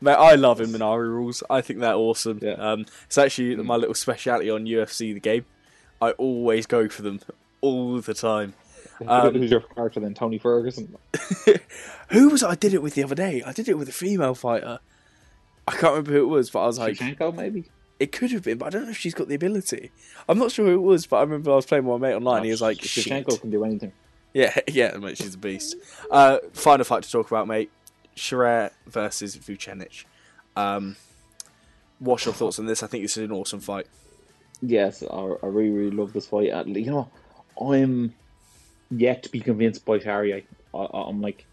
mate, 0.00 0.14
I 0.14 0.36
love 0.36 0.60
Imanari 0.60 1.12
rolls. 1.12 1.42
I 1.50 1.60
think 1.60 1.80
they're 1.80 1.94
awesome. 1.94 2.38
Yeah. 2.40 2.52
Um, 2.52 2.86
it's 3.06 3.18
actually 3.18 3.56
my 3.56 3.74
little 3.74 3.94
speciality 3.94 4.48
on 4.48 4.64
UFC 4.64 5.12
the 5.12 5.20
game. 5.20 5.44
I 6.00 6.12
always 6.12 6.66
go 6.66 6.88
for 6.88 7.02
them 7.02 7.20
all 7.60 8.00
the 8.00 8.14
time. 8.14 8.54
Um, 9.08 9.34
Who's 9.34 9.50
your 9.50 9.60
character 9.60 10.00
then? 10.00 10.14
Tony 10.14 10.38
Ferguson. 10.38 10.96
Who 12.10 12.28
was 12.30 12.42
I 12.42 12.54
did 12.54 12.74
it 12.74 12.82
with 12.82 12.94
the 12.94 13.04
other 13.04 13.14
day? 13.14 13.42
I 13.44 13.52
did 13.52 13.68
it 13.68 13.78
with 13.78 13.88
a 13.88 13.92
female 13.92 14.34
fighter. 14.34 14.78
I 15.66 15.72
can't 15.72 15.92
remember 15.92 16.12
who 16.12 16.22
it 16.24 16.28
was, 16.28 16.50
but 16.50 16.62
I 16.62 16.66
was 16.66 16.78
like, 16.78 16.96
Shevchenko, 16.96 17.34
maybe. 17.34 17.64
it 18.00 18.10
could 18.12 18.32
have 18.32 18.42
been, 18.42 18.58
but 18.58 18.66
I 18.66 18.70
don't 18.70 18.84
know 18.84 18.90
if 18.90 18.96
she's 18.98 19.14
got 19.14 19.28
the 19.28 19.34
ability. 19.34 19.90
I'm 20.28 20.38
not 20.38 20.50
sure 20.50 20.66
who 20.66 20.72
it 20.74 20.82
was, 20.82 21.06
but 21.06 21.18
I 21.18 21.20
remember 21.20 21.52
I 21.52 21.56
was 21.56 21.66
playing 21.66 21.84
with 21.84 22.00
my 22.00 22.08
mate 22.08 22.14
online. 22.14 22.38
and 22.38 22.44
he 22.46 22.50
was 22.50 22.60
like, 22.60 22.82
shit. 22.82 23.06
Shevchenko 23.06 23.40
can 23.40 23.50
do 23.50 23.64
anything. 23.64 23.92
Yeah, 24.34 24.58
yeah, 24.68 24.96
mate, 24.96 25.18
she's 25.18 25.34
a 25.34 25.38
beast. 25.38 25.76
Uh, 26.10 26.38
final 26.52 26.84
fight 26.84 27.04
to 27.04 27.10
talk 27.10 27.30
about, 27.30 27.46
mate. 27.46 27.70
Charrière 28.16 28.70
versus 28.86 29.36
Vucenic. 29.36 30.04
Um, 30.56 30.96
what's 31.98 32.24
your 32.24 32.34
thoughts 32.34 32.58
on 32.58 32.66
this? 32.66 32.82
I 32.82 32.86
think 32.86 33.04
this 33.04 33.16
is 33.16 33.24
an 33.24 33.32
awesome 33.32 33.60
fight. 33.60 33.86
Yes, 34.60 35.02
I, 35.02 35.16
I 35.16 35.46
really, 35.46 35.70
really 35.70 35.96
love 35.96 36.12
this 36.12 36.26
fight. 36.26 36.52
You 36.66 36.90
know, 36.90 37.10
I'm 37.60 38.14
yet 38.96 39.22
to 39.24 39.30
be 39.30 39.40
convinced 39.40 39.84
by 39.84 39.98
Charrière. 39.98 40.44
I, 40.74 40.78
I- 40.78 41.08
I'm 41.08 41.20
like, 41.20 41.44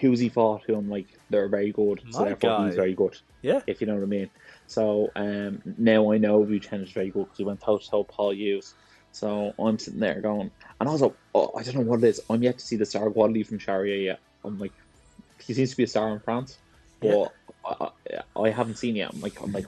who's 0.00 0.18
he 0.18 0.28
fought? 0.28 0.62
Who 0.66 0.74
I'm 0.74 0.90
like, 0.90 1.06
they're 1.30 1.48
very 1.48 1.72
good. 1.72 2.02
So 2.10 2.24
therefore, 2.24 2.50
guy. 2.50 2.66
he's 2.66 2.76
very 2.76 2.94
good. 2.94 3.16
Yeah. 3.42 3.60
if 3.66 3.80
you 3.80 3.86
know 3.86 3.94
what 3.94 4.02
I 4.02 4.06
mean. 4.06 4.30
So 4.66 5.10
um, 5.14 5.62
now 5.78 6.12
I 6.12 6.18
know 6.18 6.42
Vucenic 6.42 6.88
is 6.88 6.92
very 6.92 7.10
good 7.10 7.24
because 7.24 7.38
he 7.38 7.44
went 7.44 7.60
toe 7.60 7.78
to 7.78 7.88
toe 7.88 8.04
Paul 8.04 8.34
Hughes. 8.34 8.74
So 9.12 9.54
I'm 9.58 9.78
sitting 9.78 10.00
there 10.00 10.20
going, 10.20 10.50
and 10.78 10.88
also 10.88 11.14
oh, 11.34 11.50
I 11.56 11.62
don't 11.62 11.76
know 11.76 11.80
what 11.82 12.02
it 12.02 12.08
is. 12.08 12.20
I'm 12.28 12.42
yet 12.42 12.58
to 12.58 12.64
see 12.64 12.76
the 12.76 12.84
star 12.84 13.08
quality 13.10 13.44
from 13.44 13.58
Charrière 13.58 14.04
yet. 14.04 14.20
I'm 14.44 14.58
like, 14.58 14.72
he 15.40 15.54
seems 15.54 15.70
to 15.70 15.76
be 15.76 15.84
a 15.84 15.86
star 15.86 16.12
in 16.12 16.20
France, 16.20 16.58
but 17.00 17.32
I, 17.64 17.88
I, 18.36 18.40
I 18.42 18.50
haven't 18.50 18.76
seen 18.76 18.96
yet. 18.96 19.14
I'm 19.14 19.20
like, 19.20 19.40
I'm 19.40 19.52
like, 19.52 19.66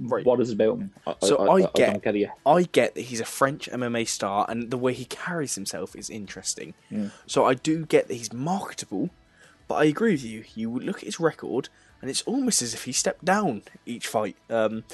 Right. 0.00 0.24
what 0.24 0.40
is 0.40 0.50
it 0.50 0.54
about 0.54 0.78
him? 0.78 0.90
I, 1.06 1.14
So 1.22 1.36
I, 1.36 1.44
I 1.46 1.54
I, 1.54 1.60
get- 1.74 2.02
don't 2.02 2.02
get. 2.14 2.30
I 2.46 2.62
get 2.62 2.94
that 2.94 3.00
he's 3.02 3.20
a 3.20 3.24
French 3.24 3.68
MMA 3.72 4.06
star, 4.08 4.46
and 4.48 4.70
the 4.70 4.78
way 4.78 4.92
he 4.92 5.04
carries 5.04 5.54
himself 5.54 5.94
is 5.96 6.08
interesting. 6.10 6.74
Yeah. 6.90 7.08
So 7.26 7.44
I 7.44 7.54
do 7.54 7.84
get 7.86 8.08
that 8.08 8.14
he's 8.14 8.32
marketable, 8.32 9.10
but 9.66 9.76
I 9.76 9.84
agree 9.84 10.12
with 10.12 10.24
you. 10.24 10.44
You 10.54 10.78
look 10.78 10.98
at 10.98 11.04
his 11.04 11.18
record, 11.20 11.68
and 12.00 12.10
it's 12.10 12.22
almost 12.22 12.62
as 12.62 12.74
if 12.74 12.84
he 12.84 12.92
stepped 12.92 13.24
down 13.24 13.62
each 13.86 14.06
fight. 14.06 14.36
Um, 14.48 14.84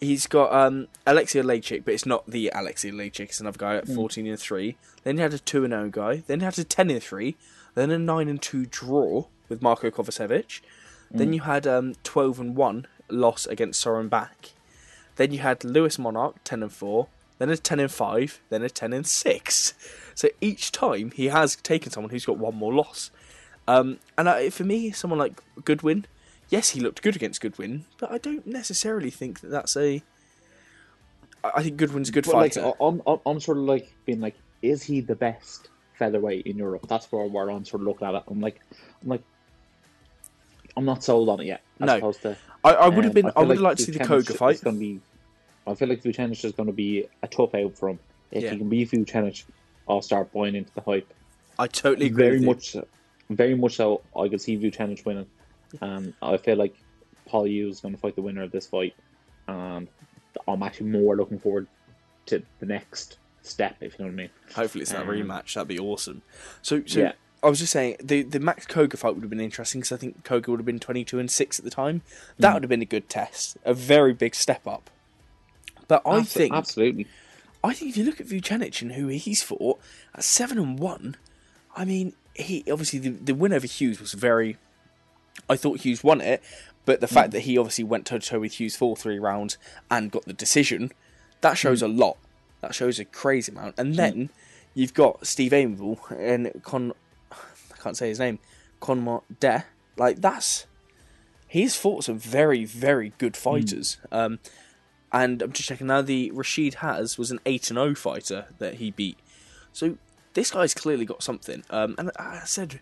he's 0.00 0.26
got 0.26 0.52
um, 0.52 0.88
Alexei 1.06 1.40
Lejcik, 1.40 1.84
but 1.84 1.94
it's 1.94 2.06
not 2.06 2.28
the 2.30 2.50
Alexei 2.54 2.90
Lejcik. 2.90 3.20
It's 3.20 3.40
another 3.40 3.58
guy 3.58 3.76
at 3.76 3.88
fourteen 3.88 4.26
and 4.26 4.38
three. 4.38 4.76
Then 5.02 5.16
he 5.16 5.22
had 5.22 5.34
a 5.34 5.38
two 5.38 5.64
and 5.64 5.72
zero 5.72 5.88
guy. 5.90 6.22
Then 6.26 6.40
he 6.40 6.44
had 6.44 6.58
a 6.58 6.64
ten 6.64 6.90
and 6.90 7.02
three. 7.02 7.36
Then 7.74 7.90
a 7.90 7.98
nine 7.98 8.28
and 8.28 8.40
two 8.40 8.66
draw 8.66 9.26
with 9.48 9.60
Marco 9.62 9.90
Kovacevic. 9.90 10.60
Then 11.10 11.32
you 11.32 11.42
had 11.42 11.66
um, 11.66 11.94
twelve 12.02 12.40
and 12.40 12.56
one 12.56 12.86
loss 13.14 13.46
against 13.46 13.80
Soren 13.80 14.08
Back. 14.08 14.50
Then 15.16 15.32
you 15.32 15.38
had 15.38 15.64
Lewis 15.64 15.98
Monarch, 15.98 16.36
10 16.44 16.62
and 16.62 16.72
4, 16.72 17.06
then 17.38 17.50
a 17.50 17.56
10 17.56 17.80
and 17.80 17.90
5, 17.90 18.40
then 18.50 18.62
a 18.62 18.68
10 18.68 18.92
and 18.92 19.06
6. 19.06 19.74
So 20.14 20.28
each 20.40 20.72
time 20.72 21.10
he 21.12 21.26
has 21.26 21.56
taken 21.56 21.90
someone 21.90 22.10
who's 22.10 22.24
got 22.24 22.38
one 22.38 22.54
more 22.54 22.72
loss. 22.72 23.10
Um, 23.66 23.98
and 24.18 24.28
I, 24.28 24.50
for 24.50 24.64
me, 24.64 24.90
someone 24.90 25.18
like 25.18 25.40
Goodwin, 25.64 26.06
yes, 26.48 26.70
he 26.70 26.80
looked 26.80 27.02
good 27.02 27.16
against 27.16 27.40
Goodwin, 27.40 27.84
but 27.98 28.10
I 28.10 28.18
don't 28.18 28.46
necessarily 28.46 29.10
think 29.10 29.40
that 29.40 29.50
that's 29.50 29.76
a. 29.76 30.02
I 31.42 31.62
think 31.62 31.76
Goodwin's 31.76 32.08
a 32.08 32.12
good 32.12 32.24
But 32.24 32.34
like, 32.34 32.54
fighter. 32.54 32.72
I'm, 32.80 33.02
I'm, 33.06 33.20
I'm 33.26 33.40
sort 33.40 33.58
of 33.58 33.64
like 33.64 33.92
being 34.06 34.20
like, 34.20 34.34
is 34.62 34.82
he 34.82 35.00
the 35.00 35.14
best 35.14 35.68
featherweight 35.98 36.46
in 36.46 36.56
Europe? 36.56 36.86
That's 36.88 37.10
where, 37.12 37.26
where 37.26 37.50
I'm 37.50 37.64
sort 37.64 37.82
of 37.82 37.88
looking 37.88 38.08
at 38.08 38.14
it. 38.14 38.22
I'm 38.28 38.40
like, 38.40 38.60
I'm 39.02 39.08
like, 39.08 39.22
I'm 40.76 40.84
not 40.84 41.04
sold 41.04 41.28
on 41.28 41.40
it 41.40 41.46
yet. 41.46 41.62
As 41.80 41.86
No. 41.86 41.96
opposed 41.96 42.22
to, 42.22 42.36
I, 42.64 42.70
I 42.72 42.88
would 42.88 43.04
have 43.04 43.10
um, 43.10 43.14
been. 43.14 43.26
I, 43.26 43.30
feel 43.32 43.46
would 43.46 43.56
have 43.56 43.62
liked 43.62 43.78
to 43.78 43.84
see 43.84 43.92
the 43.92 44.04
Coga 44.04 44.34
fight. 44.34 44.60
Going 44.62 44.76
to 44.76 44.80
be, 44.80 45.00
I 45.66 45.74
feel 45.74 45.88
like 45.88 46.02
Vucenic 46.02 46.44
is 46.44 46.52
going 46.52 46.66
to 46.66 46.72
be 46.72 47.06
a 47.22 47.28
tough 47.28 47.54
out 47.54 47.76
for 47.76 47.90
him. 47.90 47.98
If 48.30 48.42
Yeah. 48.42 48.50
he 48.50 48.58
can 48.58 48.68
beat 48.68 48.90
Vucenic, 48.90 49.44
I'll 49.88 50.02
start 50.02 50.32
buying 50.32 50.54
into 50.54 50.72
the 50.74 50.80
hype. 50.80 51.12
I 51.58 51.66
totally 51.68 52.06
agree. 52.06 52.24
Very 52.24 52.32
with 52.34 52.42
you. 52.42 52.46
much, 52.48 52.70
so- 52.72 52.86
very 53.30 53.54
much 53.54 53.76
so. 53.76 54.02
I 54.16 54.28
could 54.28 54.40
see 54.40 54.56
Vucenic 54.56 55.02
winning, 55.06 55.26
and 55.80 56.12
I 56.22 56.36
feel 56.36 56.56
like 56.56 56.74
Paul 57.26 57.46
Hughes 57.46 57.76
is 57.76 57.80
going 57.80 57.94
to 57.94 58.00
fight 58.00 58.16
the 58.16 58.22
winner 58.22 58.42
of 58.42 58.50
this 58.50 58.66
fight, 58.66 58.94
and 59.46 59.86
I'm 60.48 60.62
actually 60.62 60.90
more 60.90 61.16
looking 61.16 61.38
forward 61.38 61.66
to 62.26 62.42
the 62.58 62.66
next 62.66 63.18
step. 63.42 63.76
If 63.80 63.92
you 63.98 64.04
know 64.04 64.10
what 64.10 64.12
I 64.14 64.16
mean. 64.16 64.30
Hopefully, 64.54 64.82
it's 64.82 64.90
that 64.92 65.02
Um, 65.02 65.08
rematch. 65.08 65.54
That'd 65.54 65.68
be 65.68 65.78
awesome. 65.78 66.22
So, 66.62 66.82
so 66.86 67.00
Yeah. 67.00 67.12
I 67.44 67.48
was 67.48 67.58
just 67.58 67.72
saying 67.72 67.96
the 68.02 68.22
the 68.22 68.40
Max 68.40 68.66
Coga 68.66 68.96
fight 68.96 69.14
would 69.14 69.22
have 69.22 69.30
been 69.30 69.40
interesting 69.40 69.82
because 69.82 69.92
I 69.92 69.96
think 69.98 70.24
Coga 70.24 70.50
would 70.50 70.60
have 70.60 70.66
been 70.66 70.80
twenty 70.80 71.04
two 71.04 71.18
and 71.18 71.30
six 71.30 71.58
at 71.58 71.64
the 71.64 71.70
time. 71.70 72.02
That 72.38 72.50
Mm. 72.50 72.54
would 72.54 72.62
have 72.64 72.70
been 72.70 72.82
a 72.82 72.86
good 72.86 73.08
test, 73.08 73.58
a 73.64 73.74
very 73.74 74.14
big 74.14 74.34
step 74.34 74.66
up. 74.66 74.90
But 75.86 76.02
I 76.06 76.20
Abso- 76.20 76.26
think 76.28 76.54
absolutely. 76.54 77.06
I 77.62 77.72
think 77.74 77.90
if 77.90 77.96
you 77.96 78.04
look 78.04 78.20
at 78.20 78.26
Vucenic 78.26 78.80
and 78.82 78.92
who 78.92 79.08
he's 79.08 79.42
fought 79.42 79.78
at 80.14 80.24
seven 80.24 80.58
and 80.58 80.78
one, 80.78 81.16
I 81.76 81.84
mean, 81.84 82.14
he 82.34 82.64
obviously 82.70 82.98
the, 82.98 83.10
the 83.10 83.34
win 83.34 83.52
over 83.52 83.66
Hughes 83.66 84.00
was 84.00 84.12
very. 84.12 84.56
I 85.48 85.56
thought 85.56 85.80
Hughes 85.80 86.02
won 86.02 86.20
it, 86.20 86.42
but 86.84 87.00
the 87.00 87.08
fact 87.08 87.30
mm. 87.30 87.32
that 87.32 87.40
he 87.40 87.58
obviously 87.58 87.84
went 87.84 88.06
toe 88.06 88.18
to 88.18 88.26
toe 88.26 88.40
with 88.40 88.54
Hughes 88.54 88.76
for 88.76 88.96
three 88.96 89.18
rounds 89.18 89.58
and 89.90 90.10
got 90.10 90.24
the 90.24 90.32
decision, 90.32 90.92
that 91.40 91.54
shows 91.54 91.82
mm. 91.82 91.86
a 91.86 91.88
lot. 91.88 92.16
That 92.60 92.74
shows 92.74 92.98
a 92.98 93.04
crazy 93.04 93.52
amount. 93.52 93.74
And 93.78 93.92
mm. 93.92 93.96
then 93.96 94.30
you've 94.74 94.94
got 94.94 95.26
Steve 95.26 95.52
Aimable 95.52 95.98
and 96.18 96.62
Con. 96.62 96.92
Can't 97.84 97.96
say 97.96 98.08
his 98.08 98.18
name. 98.18 98.38
Conmont 98.80 99.22
De. 99.38 99.64
Like 99.96 100.20
that's 100.20 100.66
he's 101.46 101.76
fought 101.76 102.04
some 102.04 102.18
very 102.18 102.64
very 102.64 103.12
good 103.18 103.36
fighters. 103.36 103.98
Um, 104.10 104.40
and 105.12 105.40
I'm 105.42 105.52
just 105.52 105.68
checking 105.68 105.86
now. 105.86 106.02
The 106.02 106.32
Rashid 106.32 106.74
Has 106.76 107.16
was 107.16 107.30
an 107.30 107.38
eight 107.46 107.70
and 107.70 107.78
O 107.78 107.94
fighter 107.94 108.46
that 108.58 108.74
he 108.74 108.90
beat. 108.90 109.18
So 109.72 109.98
this 110.32 110.50
guy's 110.50 110.74
clearly 110.74 111.04
got 111.04 111.22
something. 111.22 111.62
Um, 111.70 111.94
and 111.98 112.10
I 112.18 112.40
said 112.46 112.80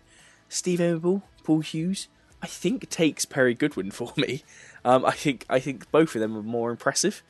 Steve 0.49 0.79
Aimable, 0.79 1.21
Paul 1.43 1.59
Hughes. 1.59 2.07
I 2.41 2.47
think 2.47 2.89
takes 2.89 3.25
Perry 3.25 3.53
Goodwin 3.53 3.91
for 3.91 4.11
me. 4.17 4.43
Um, 4.83 5.05
I 5.05 5.11
think 5.11 5.45
I 5.49 5.59
think 5.59 5.91
both 5.91 6.15
of 6.15 6.21
them 6.21 6.35
are 6.35 6.41
more 6.43 6.71
impressive. 6.71 7.21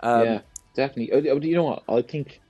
Um, 0.00 0.24
yeah, 0.24 0.40
definitely. 0.74 1.12
Uh, 1.12 1.34
You 1.36 1.54
know 1.54 1.64
what? 1.64 1.82
I 1.88 2.02
think 2.02 2.40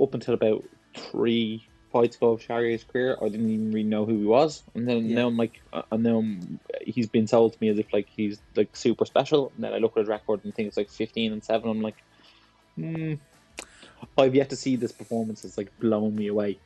up 0.00 0.12
until 0.14 0.34
about 0.34 0.64
three 0.94 1.66
fights 1.92 2.16
ago 2.16 2.32
of 2.32 2.40
Charrière's 2.40 2.84
career, 2.84 3.16
I 3.20 3.28
didn't 3.28 3.48
even 3.50 3.70
really 3.72 3.88
know 3.88 4.04
who 4.04 4.18
he 4.18 4.24
was, 4.26 4.62
and 4.74 4.86
then 4.88 5.06
Yeah. 5.06 5.16
now 5.16 5.26
I'm 5.28 5.36
like, 5.36 5.60
uh, 5.72 5.82
and 5.90 6.02
now 6.02 6.18
I'm, 6.18 6.60
he's 6.82 7.08
been 7.08 7.26
sold 7.26 7.52
to 7.54 7.58
me 7.60 7.68
as 7.68 7.78
if 7.78 7.92
like 7.92 8.08
he's 8.14 8.38
like 8.56 8.74
super 8.76 9.04
special. 9.06 9.52
And 9.56 9.64
then 9.64 9.72
I 9.72 9.78
look 9.78 9.96
at 9.96 10.00
his 10.00 10.08
record 10.08 10.44
and 10.44 10.54
think 10.54 10.68
it's 10.68 10.76
like 10.76 10.90
15 10.90 11.32
and 11.32 11.42
seven. 11.44 11.70
I'm 11.70 11.82
like, 11.82 11.96
hmm. 12.76 13.14
I've 14.16 14.34
yet 14.34 14.50
to 14.50 14.56
see 14.56 14.76
this 14.76 14.92
performance. 14.92 15.44
It's 15.44 15.58
like 15.58 15.76
blown 15.80 16.14
me 16.14 16.28
away. 16.28 16.58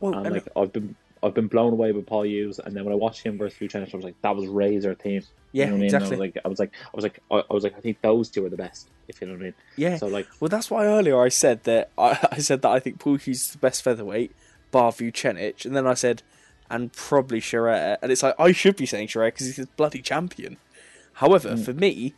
well, 0.00 0.14
And 0.14 0.26
and- 0.26 0.34
like 0.36 0.48
I've 0.56 0.72
been 0.72 0.96
I've 1.24 1.34
been 1.34 1.46
blown 1.46 1.72
away 1.72 1.92
by 1.92 2.00
Paul 2.00 2.24
Hughes, 2.26 2.58
and 2.58 2.74
then 2.74 2.84
when 2.84 2.92
I 2.92 2.96
watched 2.96 3.22
him 3.22 3.38
versus 3.38 3.60
Lieutenant, 3.60 3.94
I 3.94 3.96
was 3.96 4.04
like, 4.04 4.20
that 4.22 4.34
was 4.34 4.48
razor 4.48 4.92
team. 4.96 5.22
yeah, 5.52 5.66
you 5.70 5.78
know 5.78 5.84
exactly. 5.84 6.16
I 6.16 6.18
mean? 6.18 6.32
I 6.44 6.48
was 6.48 6.58
like, 6.58 6.72
I 6.84 6.88
was 6.88 7.04
like, 7.04 7.20
I 7.30 7.36
was 7.36 7.38
like, 7.38 7.44
I, 7.44 7.44
I 7.48 7.54
was 7.54 7.62
like, 7.62 7.76
I 7.76 7.80
think 7.80 8.00
those 8.00 8.28
two 8.28 8.44
are 8.44 8.48
the 8.48 8.56
best. 8.56 8.88
If 9.06 9.20
you 9.20 9.28
know 9.28 9.34
what 9.34 9.40
I 9.40 9.44
mean. 9.44 9.54
yeah. 9.76 9.96
So 9.98 10.08
like, 10.08 10.26
Well, 10.40 10.48
that's 10.48 10.68
why 10.68 10.84
earlier 10.84 11.22
I 11.22 11.28
said 11.28 11.62
that 11.62 11.90
I, 11.96 12.18
I 12.32 12.38
said 12.38 12.62
that 12.62 12.70
I 12.70 12.80
think 12.80 12.98
Paul 12.98 13.14
Hughes 13.18 13.42
is 13.42 13.50
the 13.52 13.58
best 13.58 13.84
featherweight, 13.84 14.32
bar 14.72 14.90
Vucenic, 14.90 15.64
and 15.64 15.76
then 15.76 15.86
I 15.86 15.94
said, 15.94 16.22
and 16.68 16.92
probably 16.92 17.40
Charrière, 17.40 17.98
and 18.02 18.10
it's 18.10 18.22
like 18.22 18.34
I 18.38 18.50
should 18.50 18.76
be 18.76 18.86
saying 18.86 19.08
Charrière 19.08 19.28
because 19.28 19.46
he's 19.46 19.56
the 19.56 19.68
bloody 19.76 20.02
champion. 20.02 20.56
However, 21.14 21.56
for 21.56 21.74
me, 21.74 22.14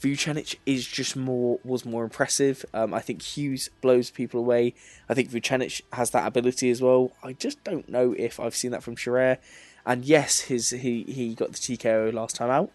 Vucenic 0.00 0.58
is 0.64 0.86
just 0.86 1.14
more 1.14 1.60
was 1.62 1.84
more 1.84 2.02
impressive. 2.04 2.64
Um, 2.72 2.94
I 2.94 3.00
think 3.00 3.20
Hughes 3.20 3.68
blows 3.82 4.10
people 4.10 4.40
away. 4.40 4.74
I 5.08 5.14
think 5.14 5.28
Vucenic 5.28 5.82
has 5.92 6.10
that 6.10 6.26
ability 6.26 6.70
as 6.70 6.80
well. 6.80 7.12
I 7.22 7.34
just 7.34 7.62
don't 7.64 7.88
know 7.88 8.14
if 8.16 8.40
I've 8.40 8.56
seen 8.56 8.70
that 8.70 8.82
from 8.82 8.96
Charrière. 8.96 9.36
And 9.84 10.04
yes, 10.04 10.40
his 10.40 10.70
he 10.70 11.04
he 11.04 11.34
got 11.34 11.52
the 11.52 11.58
TKO 11.58 12.12
last 12.14 12.36
time 12.36 12.50
out. 12.50 12.70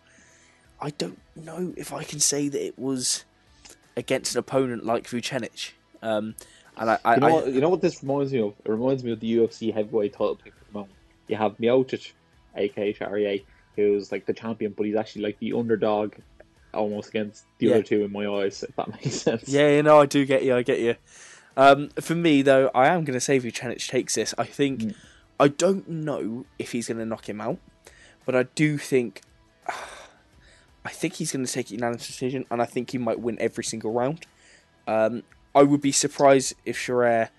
I 0.80 0.92
don't 0.92 1.20
know 1.36 1.74
if 1.76 1.92
I 1.92 2.04
can 2.04 2.20
say 2.20 2.48
that 2.48 2.64
it 2.64 2.78
was 2.78 3.26
against 3.98 4.36
an 4.36 4.40
opponent 4.40 4.86
like 4.86 5.08
Vucenic. 5.08 5.74
Um, 6.04 6.36
and 6.78 6.90
I, 6.92 7.00
I, 7.06 7.14
You 7.16 7.20
know, 7.22 7.28
I 7.28 7.32
what, 7.32 7.54
you 7.54 7.62
know 7.62 7.70
what 7.70 7.82
this 7.82 8.02
reminds 8.04 8.32
me 8.34 8.42
of? 8.42 8.54
It 8.64 8.70
reminds 8.70 9.04
me 9.04 9.12
of 9.12 9.20
the 9.20 9.38
UFC 9.38 9.74
heavyweight 9.74 10.14
title 10.14 10.36
pick 10.44 10.54
at 10.62 10.68
the 10.68 10.74
moment. 10.74 10.98
You 11.28 11.36
have 11.38 11.58
Miocic, 11.58 12.14
aka 12.56 12.94
Charrière, 12.94 13.46
who's 13.76 14.12
like 14.12 14.26
the 14.26 14.34
champion, 14.34 14.74
but 14.76 14.86
he's 14.86 14.96
actually 14.96 15.24
like 15.24 15.40
the 15.40 15.54
underdog 15.54 16.16
almost 16.74 17.10
against 17.10 17.46
the 17.60 17.68
Yeah. 17.68 17.74
other 17.76 17.84
two 17.84 18.04
in 18.04 18.12
my 18.12 18.28
eyes, 18.28 18.64
if 18.64 18.76
that 18.76 18.88
makes 19.04 19.16
sense. 19.22 19.48
yeah, 19.50 19.70
you 19.70 19.84
know, 19.84 20.00
I 20.00 20.06
do 20.06 20.26
get 20.26 20.44
you. 20.44 20.56
I 20.56 20.62
get 20.64 20.80
you. 20.80 20.96
Um, 21.58 21.90
for 22.02 22.16
me 22.16 22.42
though, 22.42 22.70
I 22.76 22.88
am 22.88 23.06
going 23.06 23.14
to 23.14 23.22
say 23.22 23.38
Vucenic 23.40 23.80
takes 23.80 24.16
this. 24.16 24.34
I 24.38 24.44
think 24.46 24.82
Mm. 24.82 24.96
I 25.38 25.50
don't 25.50 25.90
know 25.90 26.46
if 26.58 26.72
he's 26.72 26.88
going 26.88 26.98
to 27.00 27.06
knock 27.06 27.28
him 27.28 27.42
out, 27.42 27.60
but 28.26 28.36
I 28.36 28.44
do 28.44 28.78
think 28.78 29.22
I 30.86 30.90
think 30.90 31.16
he's 31.16 31.32
going 31.32 31.46
to 31.46 31.52
take 31.52 31.70
a 31.72 31.74
unanimous 31.74 32.06
decision, 32.08 32.46
and 32.52 32.62
I 32.62 32.66
think 32.66 32.92
he 32.92 32.98
might 32.98 33.20
win 33.20 33.38
every 33.40 33.64
single 33.64 33.92
round. 33.92 34.26
Um, 34.88 35.24
I 35.56 35.64
would 35.64 35.82
be 35.82 35.94
surprised 35.94 36.54
if 36.66 36.78
Charrière, 36.78 37.30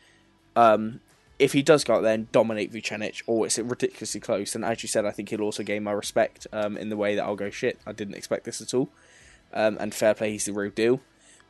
um, 0.57 1.01
if 1.39 1.53
he 1.53 1.63
does 1.63 1.85
go 1.85 1.97
out 1.97 2.01
there 2.01 2.15
and 2.15 2.33
dominate 2.33 2.73
Vucenic, 2.73 3.23
or 3.27 3.45
it's 3.45 3.59
ridiculously 3.59 4.21
close. 4.21 4.55
And 4.55 4.65
as 4.65 4.83
you 4.83 4.89
said, 4.89 5.05
I 5.05 5.11
think 5.11 5.29
he'll 5.29 5.43
also 5.43 5.63
gain 5.63 5.85
my 5.85 5.93
respect 5.93 6.47
um, 6.53 6.79
in 6.79 6.89
the 6.89 6.97
way 6.97 7.15
that 7.15 7.23
I'll 7.23 7.37
go 7.37 7.51
shit. 7.51 7.79
I 7.87 7.93
didn't 7.93 8.15
expect 8.15 8.45
this 8.45 8.63
at 8.63 8.73
all. 8.73 8.89
Um, 9.53 9.77
and 9.79 9.95
fair 9.95 10.15
play, 10.15 10.33
he's 10.33 10.47
the 10.47 10.53
real 10.55 10.71
deal. 10.71 11.01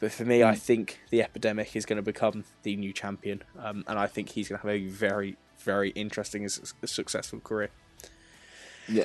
But 0.01 0.12
for 0.12 0.24
me, 0.24 0.43
I 0.43 0.55
think 0.56 1.01
the 1.10 1.22
epidemic 1.22 1.74
is 1.74 1.86
going 1.86 1.97
to 1.97 2.02
become 2.02 2.44
the 2.64 2.76
new 2.76 2.93
champion, 2.93 3.43
um, 3.59 3.84
and 3.86 3.98
I 3.98 4.06
think 4.06 4.30
he's 4.30 4.48
going 4.48 4.60
to 4.60 4.66
have 4.66 4.76
a 4.76 4.86
very, 4.86 5.36
very 5.59 5.90
interesting 5.90 6.43
and 6.43 6.52
su- 6.52 6.66
successful 6.84 7.40
career. 7.40 7.70
Yeah. 8.88 9.05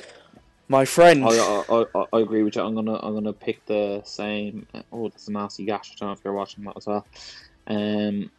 My 0.68 0.84
friend, 0.84 1.24
I, 1.24 1.28
I, 1.28 1.84
I, 1.94 2.04
I 2.12 2.20
agree 2.20 2.42
with 2.42 2.56
you. 2.56 2.62
I'm 2.62 2.74
gonna 2.74 2.96
I'm 3.02 3.14
gonna 3.14 3.32
pick 3.32 3.64
the 3.66 4.00
same. 4.04 4.66
Oh, 4.92 5.08
that's 5.08 5.28
a 5.28 5.32
nasty 5.32 5.64
gash. 5.64 5.92
I 5.92 5.94
don't 5.98 6.08
know 6.08 6.12
if 6.12 6.20
you're 6.24 6.32
watching 6.32 6.64
that 6.64 6.76
as 6.76 6.86
well. 6.86 7.06
Um, 7.66 8.30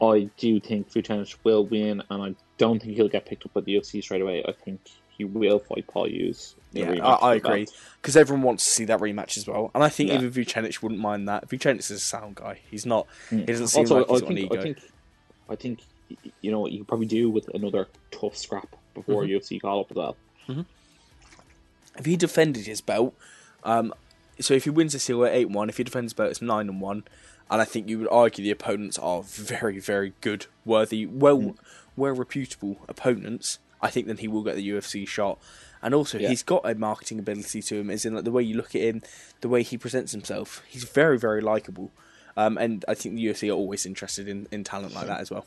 I 0.00 0.30
do 0.38 0.60
think 0.60 0.90
Vucenic 0.92 1.34
will 1.44 1.66
win, 1.66 2.02
and 2.10 2.22
I 2.22 2.34
don't 2.58 2.80
think 2.80 2.96
he'll 2.96 3.08
get 3.08 3.26
picked 3.26 3.44
up 3.44 3.52
by 3.54 3.60
the 3.60 3.74
UFC 3.76 4.02
straight 4.02 4.22
away. 4.22 4.42
I 4.46 4.52
think 4.52 4.80
he 5.10 5.24
will 5.24 5.58
fight 5.58 5.86
Paul 5.86 6.08
Hughes. 6.08 6.54
yeah, 6.72 6.92
I, 7.04 7.32
I 7.32 7.34
agree 7.34 7.66
because 8.00 8.16
everyone 8.16 8.42
wants 8.42 8.64
to 8.64 8.70
see 8.70 8.84
that 8.86 9.00
rematch 9.00 9.36
as 9.36 9.46
well, 9.46 9.70
and 9.74 9.84
I 9.84 9.88
think 9.90 10.08
Yeah. 10.08 10.16
even 10.16 10.30
Vucenic 10.30 10.82
wouldn't 10.82 11.00
mind 11.00 11.28
that. 11.28 11.50
Vucenic 11.50 11.80
is 11.80 11.90
a 11.90 11.98
sound 11.98 12.36
guy; 12.36 12.60
he's 12.70 12.86
not. 12.86 13.06
Mm. 13.30 13.40
He 13.40 13.44
doesn't 13.46 13.68
seem 13.68 13.80
Also, 13.82 13.96
like 13.98 14.06
he's 14.08 14.16
I 14.16 14.20
got 14.20 14.28
think 14.28 14.38
ego. 14.40 14.54
I 14.56 14.62
think 14.62 14.78
I 15.50 15.56
think 15.56 15.80
you 16.40 16.50
know 16.50 16.60
what 16.60 16.72
you 16.72 16.78
could 16.78 16.88
probably 16.88 17.06
do 17.06 17.28
with 17.30 17.48
another 17.54 17.86
tough 18.10 18.36
scrap 18.36 18.74
before 18.94 19.24
Mm-hmm. 19.24 19.32
UFC 19.32 19.60
call 19.60 19.80
up 19.80 19.90
as 19.90 19.96
well. 19.96 20.16
if 21.98 22.06
he 22.06 22.16
defended 22.16 22.66
his 22.66 22.80
belt, 22.80 23.14
um, 23.64 23.92
so 24.38 24.54
if 24.54 24.64
he 24.64 24.70
wins 24.70 24.92
this 24.92 25.02
the 25.02 25.06
silver 25.06 25.26
eight 25.28 25.50
one, 25.50 25.68
if 25.68 25.76
he 25.76 25.84
defends 25.84 26.12
his 26.12 26.14
belt, 26.16 26.30
it's 26.30 26.40
nine 26.42 26.68
and 26.68 26.80
one, 26.80 27.04
and 27.50 27.60
I 27.60 27.64
think 27.64 27.88
you 27.88 27.98
would 27.98 28.08
argue 28.10 28.44
the 28.44 28.50
opponents 28.50 28.98
are 28.98 29.22
very, 29.22 29.78
very 29.78 30.12
good, 30.20 30.46
worthy, 30.64 31.06
well, 31.06 31.38
Mm. 31.38 31.56
well 31.96 32.12
reputable 32.14 32.78
opponents. 32.88 33.58
I 33.82 33.90
think 33.90 34.06
then 34.06 34.18
he 34.18 34.28
will 34.28 34.42
get 34.42 34.56
the 34.56 34.68
UFC 34.68 35.06
shot, 35.06 35.38
and 35.82 35.94
also 35.94 36.18
Yeah. 36.18 36.28
he's 36.28 36.42
got 36.42 36.68
a 36.68 36.74
marketing 36.74 37.18
ability 37.18 37.62
to 37.62 37.76
him, 37.76 37.90
as 37.90 38.04
in 38.04 38.14
like 38.14 38.24
the 38.24 38.30
way 38.30 38.42
you 38.42 38.54
look 38.56 38.74
at 38.74 38.82
him, 38.82 39.02
the 39.40 39.48
way 39.48 39.62
he 39.62 39.76
presents 39.78 40.12
himself. 40.12 40.62
He's 40.68 40.84
very, 40.84 41.18
very 41.18 41.40
likable, 41.40 41.90
um, 42.36 42.56
and 42.58 42.84
I 42.86 42.94
think 42.94 43.14
the 43.16 43.22
UFC 43.26 43.48
are 43.48 43.52
always 43.52 43.84
interested 43.86 44.28
in, 44.28 44.46
in 44.50 44.64
talent 44.64 44.94
like 44.94 45.06
that 45.06 45.20
as 45.20 45.30
well. 45.30 45.46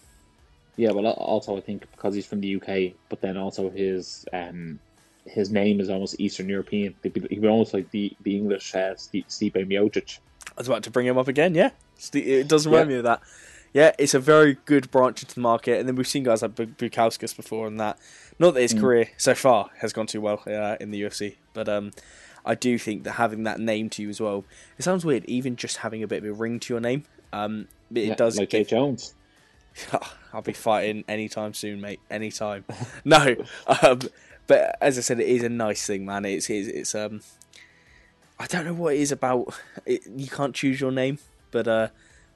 Yeah, 0.75 0.91
well, 0.91 1.05
also 1.07 1.55
I 1.55 1.61
think 1.61 1.81
because 1.91 2.15
he's 2.15 2.25
from 2.25 2.41
the 2.41 2.55
UK, 2.55 2.95
but 3.07 3.21
then 3.21 3.37
also 3.37 3.69
his 3.69 4.25
um 4.33 4.79
his 5.25 5.51
name 5.51 5.79
is 5.79 5.89
almost 5.89 6.19
Eastern 6.19 6.49
European. 6.49 6.95
He'd 7.01 7.13
be, 7.13 7.47
almost 7.47 7.73
like 7.73 7.89
the 7.91 8.11
the 8.23 8.35
English 8.35 8.73
uh, 8.75 8.95
Stipe 8.95 9.53
Miocic. 9.53 10.17
I 10.57 10.61
was 10.61 10.67
about 10.67 10.83
to 10.83 10.91
bring 10.91 11.07
him 11.07 11.17
up 11.17 11.27
again. 11.27 11.55
Yeah, 11.55 11.71
it 12.13 12.47
does 12.47 12.65
remind 12.65 12.89
Yeah. 12.89 12.93
me 12.93 12.97
of 12.99 13.03
that. 13.05 13.21
Yeah, 13.73 13.91
it's 13.97 14.13
a 14.13 14.19
very 14.19 14.57
good 14.65 14.91
branch 14.91 15.23
into 15.23 15.33
the 15.35 15.41
market, 15.41 15.79
and 15.79 15.87
then 15.87 15.95
we've 15.95 16.07
seen 16.07 16.23
guys 16.23 16.43
like 16.43 16.53
Bu- 16.55 16.67
Bukauskas 16.67 17.35
before, 17.35 17.65
and 17.67 17.79
that. 17.79 17.97
Not 18.39 18.53
that 18.55 18.61
his 18.61 18.73
career 18.73 19.09
so 19.17 19.33
far 19.35 19.69
has 19.79 19.93
gone 19.93 20.07
too 20.07 20.19
well 20.21 20.41
uh, 20.47 20.75
in 20.79 20.91
the 20.91 21.01
UFC, 21.01 21.35
but 21.53 21.67
um, 21.69 21.91
I 22.45 22.55
do 22.55 22.77
think 22.77 23.03
that 23.03 23.13
having 23.13 23.43
that 23.43 23.59
name 23.59 23.89
to 23.91 24.01
you 24.03 24.09
as 24.09 24.19
well. 24.21 24.43
It 24.77 24.83
sounds 24.83 25.05
weird, 25.05 25.23
even 25.25 25.55
just 25.55 25.77
having 25.77 26.01
a 26.03 26.07
bit 26.07 26.23
of 26.23 26.29
a 26.29 26.33
ring 26.33 26.59
to 26.61 26.73
your 26.73 26.81
name. 26.81 27.03
Um, 27.31 27.67
it 27.93 28.07
Yeah, 28.07 28.15
does 28.15 28.37
like 28.37 28.49
give- 28.49 28.67
Jones. 28.67 29.13
I'll 30.33 30.41
be 30.43 30.53
fighting 30.53 31.03
anytime 31.07 31.53
soon, 31.53 31.81
mate. 31.81 31.99
Anytime. 32.11 32.65
no, 33.05 33.35
um, 33.81 33.99
but 34.47 34.77
as 34.81 34.97
I 34.97 35.01
said, 35.01 35.19
it 35.19 35.27
is 35.27 35.41
a 35.43 35.49
nice 35.49 35.85
thing, 35.85 36.05
man. 36.05 36.25
It's 36.25 36.49
it's, 36.49 36.67
it's 36.67 36.95
um, 36.95 37.21
I 38.43 38.47
don't 38.47 38.65
know 38.65 38.73
what 38.73 38.93
it 38.95 38.99
is 38.99 39.11
about. 39.13 39.53
It, 39.85 40.01
you 40.17 40.27
can't 40.27 40.53
choose 40.53 40.81
your 40.81 40.91
name, 40.91 41.17
but 41.51 41.65
uh, 41.67 41.87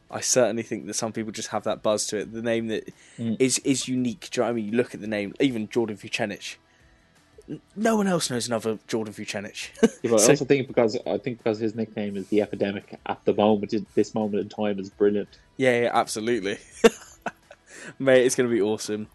I 0.09 0.21
certainly 0.21 0.63
think 0.63 0.85
that 0.87 0.93
some 0.93 1.11
people 1.11 1.31
just 1.33 1.49
have 1.49 1.63
that 1.65 1.83
buzz 1.83 2.07
to 2.07 2.17
it. 2.19 2.31
The 2.31 2.41
name 2.41 2.67
that 2.67 2.87
is 3.17 3.59
Mm. 3.59 3.65
is 3.65 3.87
unique. 3.89 4.29
Do 4.31 4.39
you 4.39 4.43
know 4.43 4.47
what 4.47 4.51
I 4.51 4.53
mean? 4.55 4.65
You 4.71 4.77
look 4.77 4.93
at 4.95 5.01
the 5.01 5.07
name, 5.07 5.33
even 5.41 5.67
Jordan 5.67 5.97
Vucenic. 5.97 6.59
No 7.75 7.95
one 7.97 8.07
else 8.07 8.29
knows 8.29 8.47
another 8.47 8.77
Jordan 8.87 9.13
Vucenic. 9.13 9.71
Yeah, 10.03 10.11
but 10.11 10.19
So- 10.21 10.27
I 10.27 10.29
also 10.31 10.45
think 10.45 10.67
because 10.67 10.97
I 11.05 11.17
think 11.17 11.39
because 11.39 11.59
his 11.59 11.75
nickname 11.75 12.15
is 12.15 12.27
the 12.27 12.41
epidemic 12.41 12.97
at 13.05 13.23
the 13.25 13.33
moment, 13.33 13.73
this 13.95 14.13
moment 14.15 14.41
in 14.41 14.49
time, 14.49 14.79
is 14.79 14.89
brilliant. 14.89 15.29
yeah, 15.57 15.81
yeah, 15.83 15.91
absolutely. 15.93 16.57
Mate, 17.99 18.25
it's 18.25 18.35
going 18.35 18.49
to 18.49 18.53
be 18.55 18.61
awesome. 18.61 19.07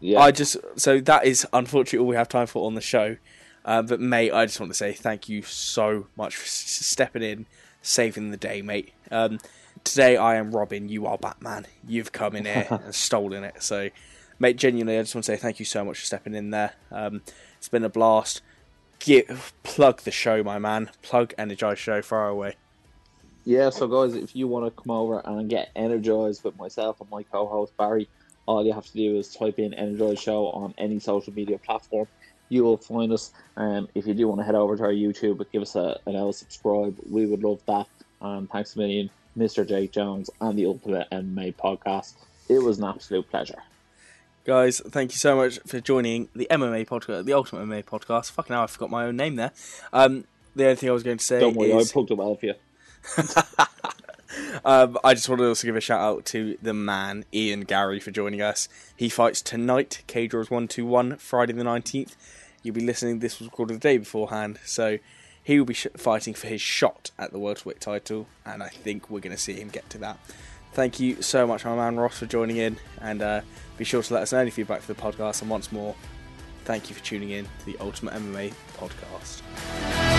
Yeah, 0.00 0.20
I 0.20 0.30
just 0.30 0.56
so 0.76 1.00
that 1.00 1.26
is 1.26 1.46
unfortunately 1.52 1.98
all 1.98 2.06
we 2.06 2.16
have 2.16 2.28
time 2.28 2.46
for 2.46 2.66
on 2.66 2.74
the 2.74 2.80
show. 2.80 3.16
Um, 3.64 3.86
but 3.86 4.00
mate, 4.00 4.32
I 4.32 4.46
just 4.46 4.58
want 4.60 4.72
to 4.72 4.76
say 4.76 4.92
thank 4.92 5.28
you 5.28 5.42
so 5.42 6.06
much 6.16 6.36
for 6.36 6.44
s- 6.44 6.50
stepping 6.86 7.22
in, 7.22 7.46
saving 7.82 8.30
the 8.30 8.36
day, 8.36 8.62
mate. 8.62 8.92
Um, 9.10 9.38
today 9.84 10.16
I 10.16 10.36
am 10.36 10.52
Robin, 10.52 10.88
you 10.88 11.06
are 11.06 11.18
Batman. 11.18 11.66
You've 11.86 12.12
come 12.12 12.36
in 12.36 12.44
here 12.46 12.66
and 12.70 12.94
stolen 12.94 13.44
it. 13.44 13.62
So, 13.62 13.90
mate, 14.38 14.56
genuinely, 14.56 14.98
I 14.98 15.02
just 15.02 15.14
want 15.14 15.24
to 15.24 15.32
say 15.32 15.36
thank 15.36 15.58
you 15.58 15.66
so 15.66 15.84
much 15.84 15.98
for 15.98 16.06
stepping 16.06 16.34
in 16.34 16.50
there. 16.50 16.72
Um, 16.90 17.22
it's 17.58 17.68
been 17.68 17.84
a 17.84 17.90
blast. 17.90 18.40
Give, 18.98 19.52
plug 19.62 20.02
the 20.02 20.10
show, 20.10 20.42
my 20.42 20.58
man. 20.58 20.90
Plug 21.02 21.32
Energized 21.38 21.80
Show 21.80 22.02
far 22.02 22.28
away. 22.28 22.56
Yeah, 23.44 23.70
so 23.70 23.88
guys, 23.88 24.14
if 24.14 24.36
you 24.36 24.46
want 24.48 24.66
to 24.66 24.82
come 24.82 24.90
over 24.90 25.20
and 25.24 25.48
get 25.48 25.70
energized 25.74 26.44
with 26.44 26.58
myself 26.58 27.00
and 27.00 27.10
my 27.10 27.22
co-host 27.22 27.74
Barry, 27.78 28.08
all 28.46 28.64
you 28.64 28.72
have 28.72 28.84
to 28.86 28.92
do 28.92 29.16
is 29.16 29.34
type 29.34 29.58
in 29.58 29.72
Energized 29.72 30.20
Show 30.20 30.46
on 30.48 30.74
any 30.76 30.98
social 30.98 31.32
media 31.32 31.58
platform. 31.58 32.06
You 32.50 32.64
will 32.64 32.76
find 32.76 33.10
us. 33.12 33.32
Um, 33.56 33.88
if 33.94 34.06
you 34.06 34.12
do 34.12 34.28
want 34.28 34.40
to 34.40 34.44
head 34.44 34.54
over 34.54 34.76
to 34.76 34.82
our 34.82 34.92
YouTube, 34.92 35.44
give 35.50 35.62
us 35.62 35.74
a, 35.76 35.98
an 36.06 36.16
L 36.16 36.32
subscribe, 36.32 36.96
we 37.08 37.24
would 37.24 37.42
love 37.42 37.62
that. 37.66 37.86
And 38.20 38.50
thanks 38.50 38.76
a 38.76 38.78
million, 38.78 39.08
Mr. 39.38 39.66
Jake 39.66 39.92
Jones 39.92 40.28
and 40.40 40.58
the 40.58 40.66
Ultimate 40.66 41.08
MMA 41.10 41.54
Podcast. 41.54 42.14
It 42.50 42.58
was 42.58 42.78
an 42.78 42.84
absolute 42.84 43.30
pleasure. 43.30 43.62
Guys, 44.44 44.80
thank 44.80 45.12
you 45.12 45.18
so 45.18 45.36
much 45.36 45.58
for 45.66 45.80
joining 45.80 46.28
the 46.34 46.48
MMA 46.50 46.86
podcast, 46.86 47.24
the 47.24 47.32
Ultimate 47.32 47.66
MMA 47.66 47.84
podcast. 47.84 48.32
Fucking 48.32 48.52
hell, 48.52 48.64
I 48.64 48.66
forgot 48.66 48.90
my 48.90 49.04
own 49.04 49.16
name 49.16 49.36
there. 49.36 49.52
Um, 49.92 50.24
the 50.56 50.64
only 50.64 50.76
thing 50.76 50.88
I 50.88 50.92
was 50.92 51.02
going 51.02 51.18
to 51.18 51.24
say 51.24 51.40
Don't 51.40 51.54
worry, 51.54 51.70
is, 51.70 51.90
I 51.90 51.92
plugged 51.92 52.08
for 52.08 52.46
you. 52.46 52.54
um, 54.64 54.98
I 55.04 55.14
just 55.14 55.28
want 55.28 55.40
to 55.40 55.48
also 55.48 55.66
give 55.66 55.76
a 55.76 55.80
shout 55.80 56.00
out 56.00 56.24
to 56.26 56.56
the 56.62 56.74
man 56.74 57.24
Ian 57.32 57.62
Garry 57.62 58.00
for 58.00 58.10
joining 58.10 58.40
us. 58.40 58.68
He 58.96 59.08
fights 59.08 59.42
tonight, 59.42 60.02
Cage 60.06 60.32
Warriors 60.32 60.50
one 60.50 60.68
two 60.68 60.86
one, 60.86 61.16
Friday 61.16 61.52
the 61.52 61.64
nineteenth. 61.64 62.16
You'll 62.62 62.74
be 62.74 62.84
listening. 62.84 63.20
This 63.20 63.38
was 63.38 63.48
recorded 63.48 63.76
the 63.76 63.80
day 63.80 63.98
beforehand, 63.98 64.58
so 64.64 64.98
he 65.42 65.58
will 65.58 65.66
be 65.66 65.74
sh- 65.74 65.86
fighting 65.96 66.34
for 66.34 66.46
his 66.46 66.60
shot 66.60 67.10
at 67.18 67.32
the 67.32 67.38
welterweight 67.38 67.80
title, 67.80 68.26
and 68.44 68.62
I 68.62 68.68
think 68.68 69.10
we're 69.10 69.20
going 69.20 69.34
to 69.34 69.42
see 69.42 69.54
him 69.54 69.68
get 69.68 69.88
to 69.90 69.98
that. 69.98 70.18
Thank 70.72 71.00
you 71.00 71.20
so 71.22 71.46
much, 71.46 71.64
my 71.64 71.74
man 71.74 71.96
Ross, 71.96 72.18
for 72.18 72.26
joining 72.26 72.58
in, 72.58 72.76
and 73.00 73.22
uh, 73.22 73.40
be 73.76 73.84
sure 73.84 74.02
to 74.02 74.14
let 74.14 74.22
us 74.22 74.32
know 74.32 74.38
any 74.38 74.50
feedback 74.50 74.82
for 74.82 74.92
the 74.92 75.00
podcast. 75.00 75.40
And 75.40 75.50
once 75.50 75.72
more, 75.72 75.96
thank 76.64 76.88
you 76.88 76.94
for 76.94 77.04
tuning 77.04 77.30
in 77.30 77.44
to 77.44 77.66
the 77.66 77.76
Ultimate 77.80 78.14
MMA 78.14 78.52
podcast. 78.76 80.09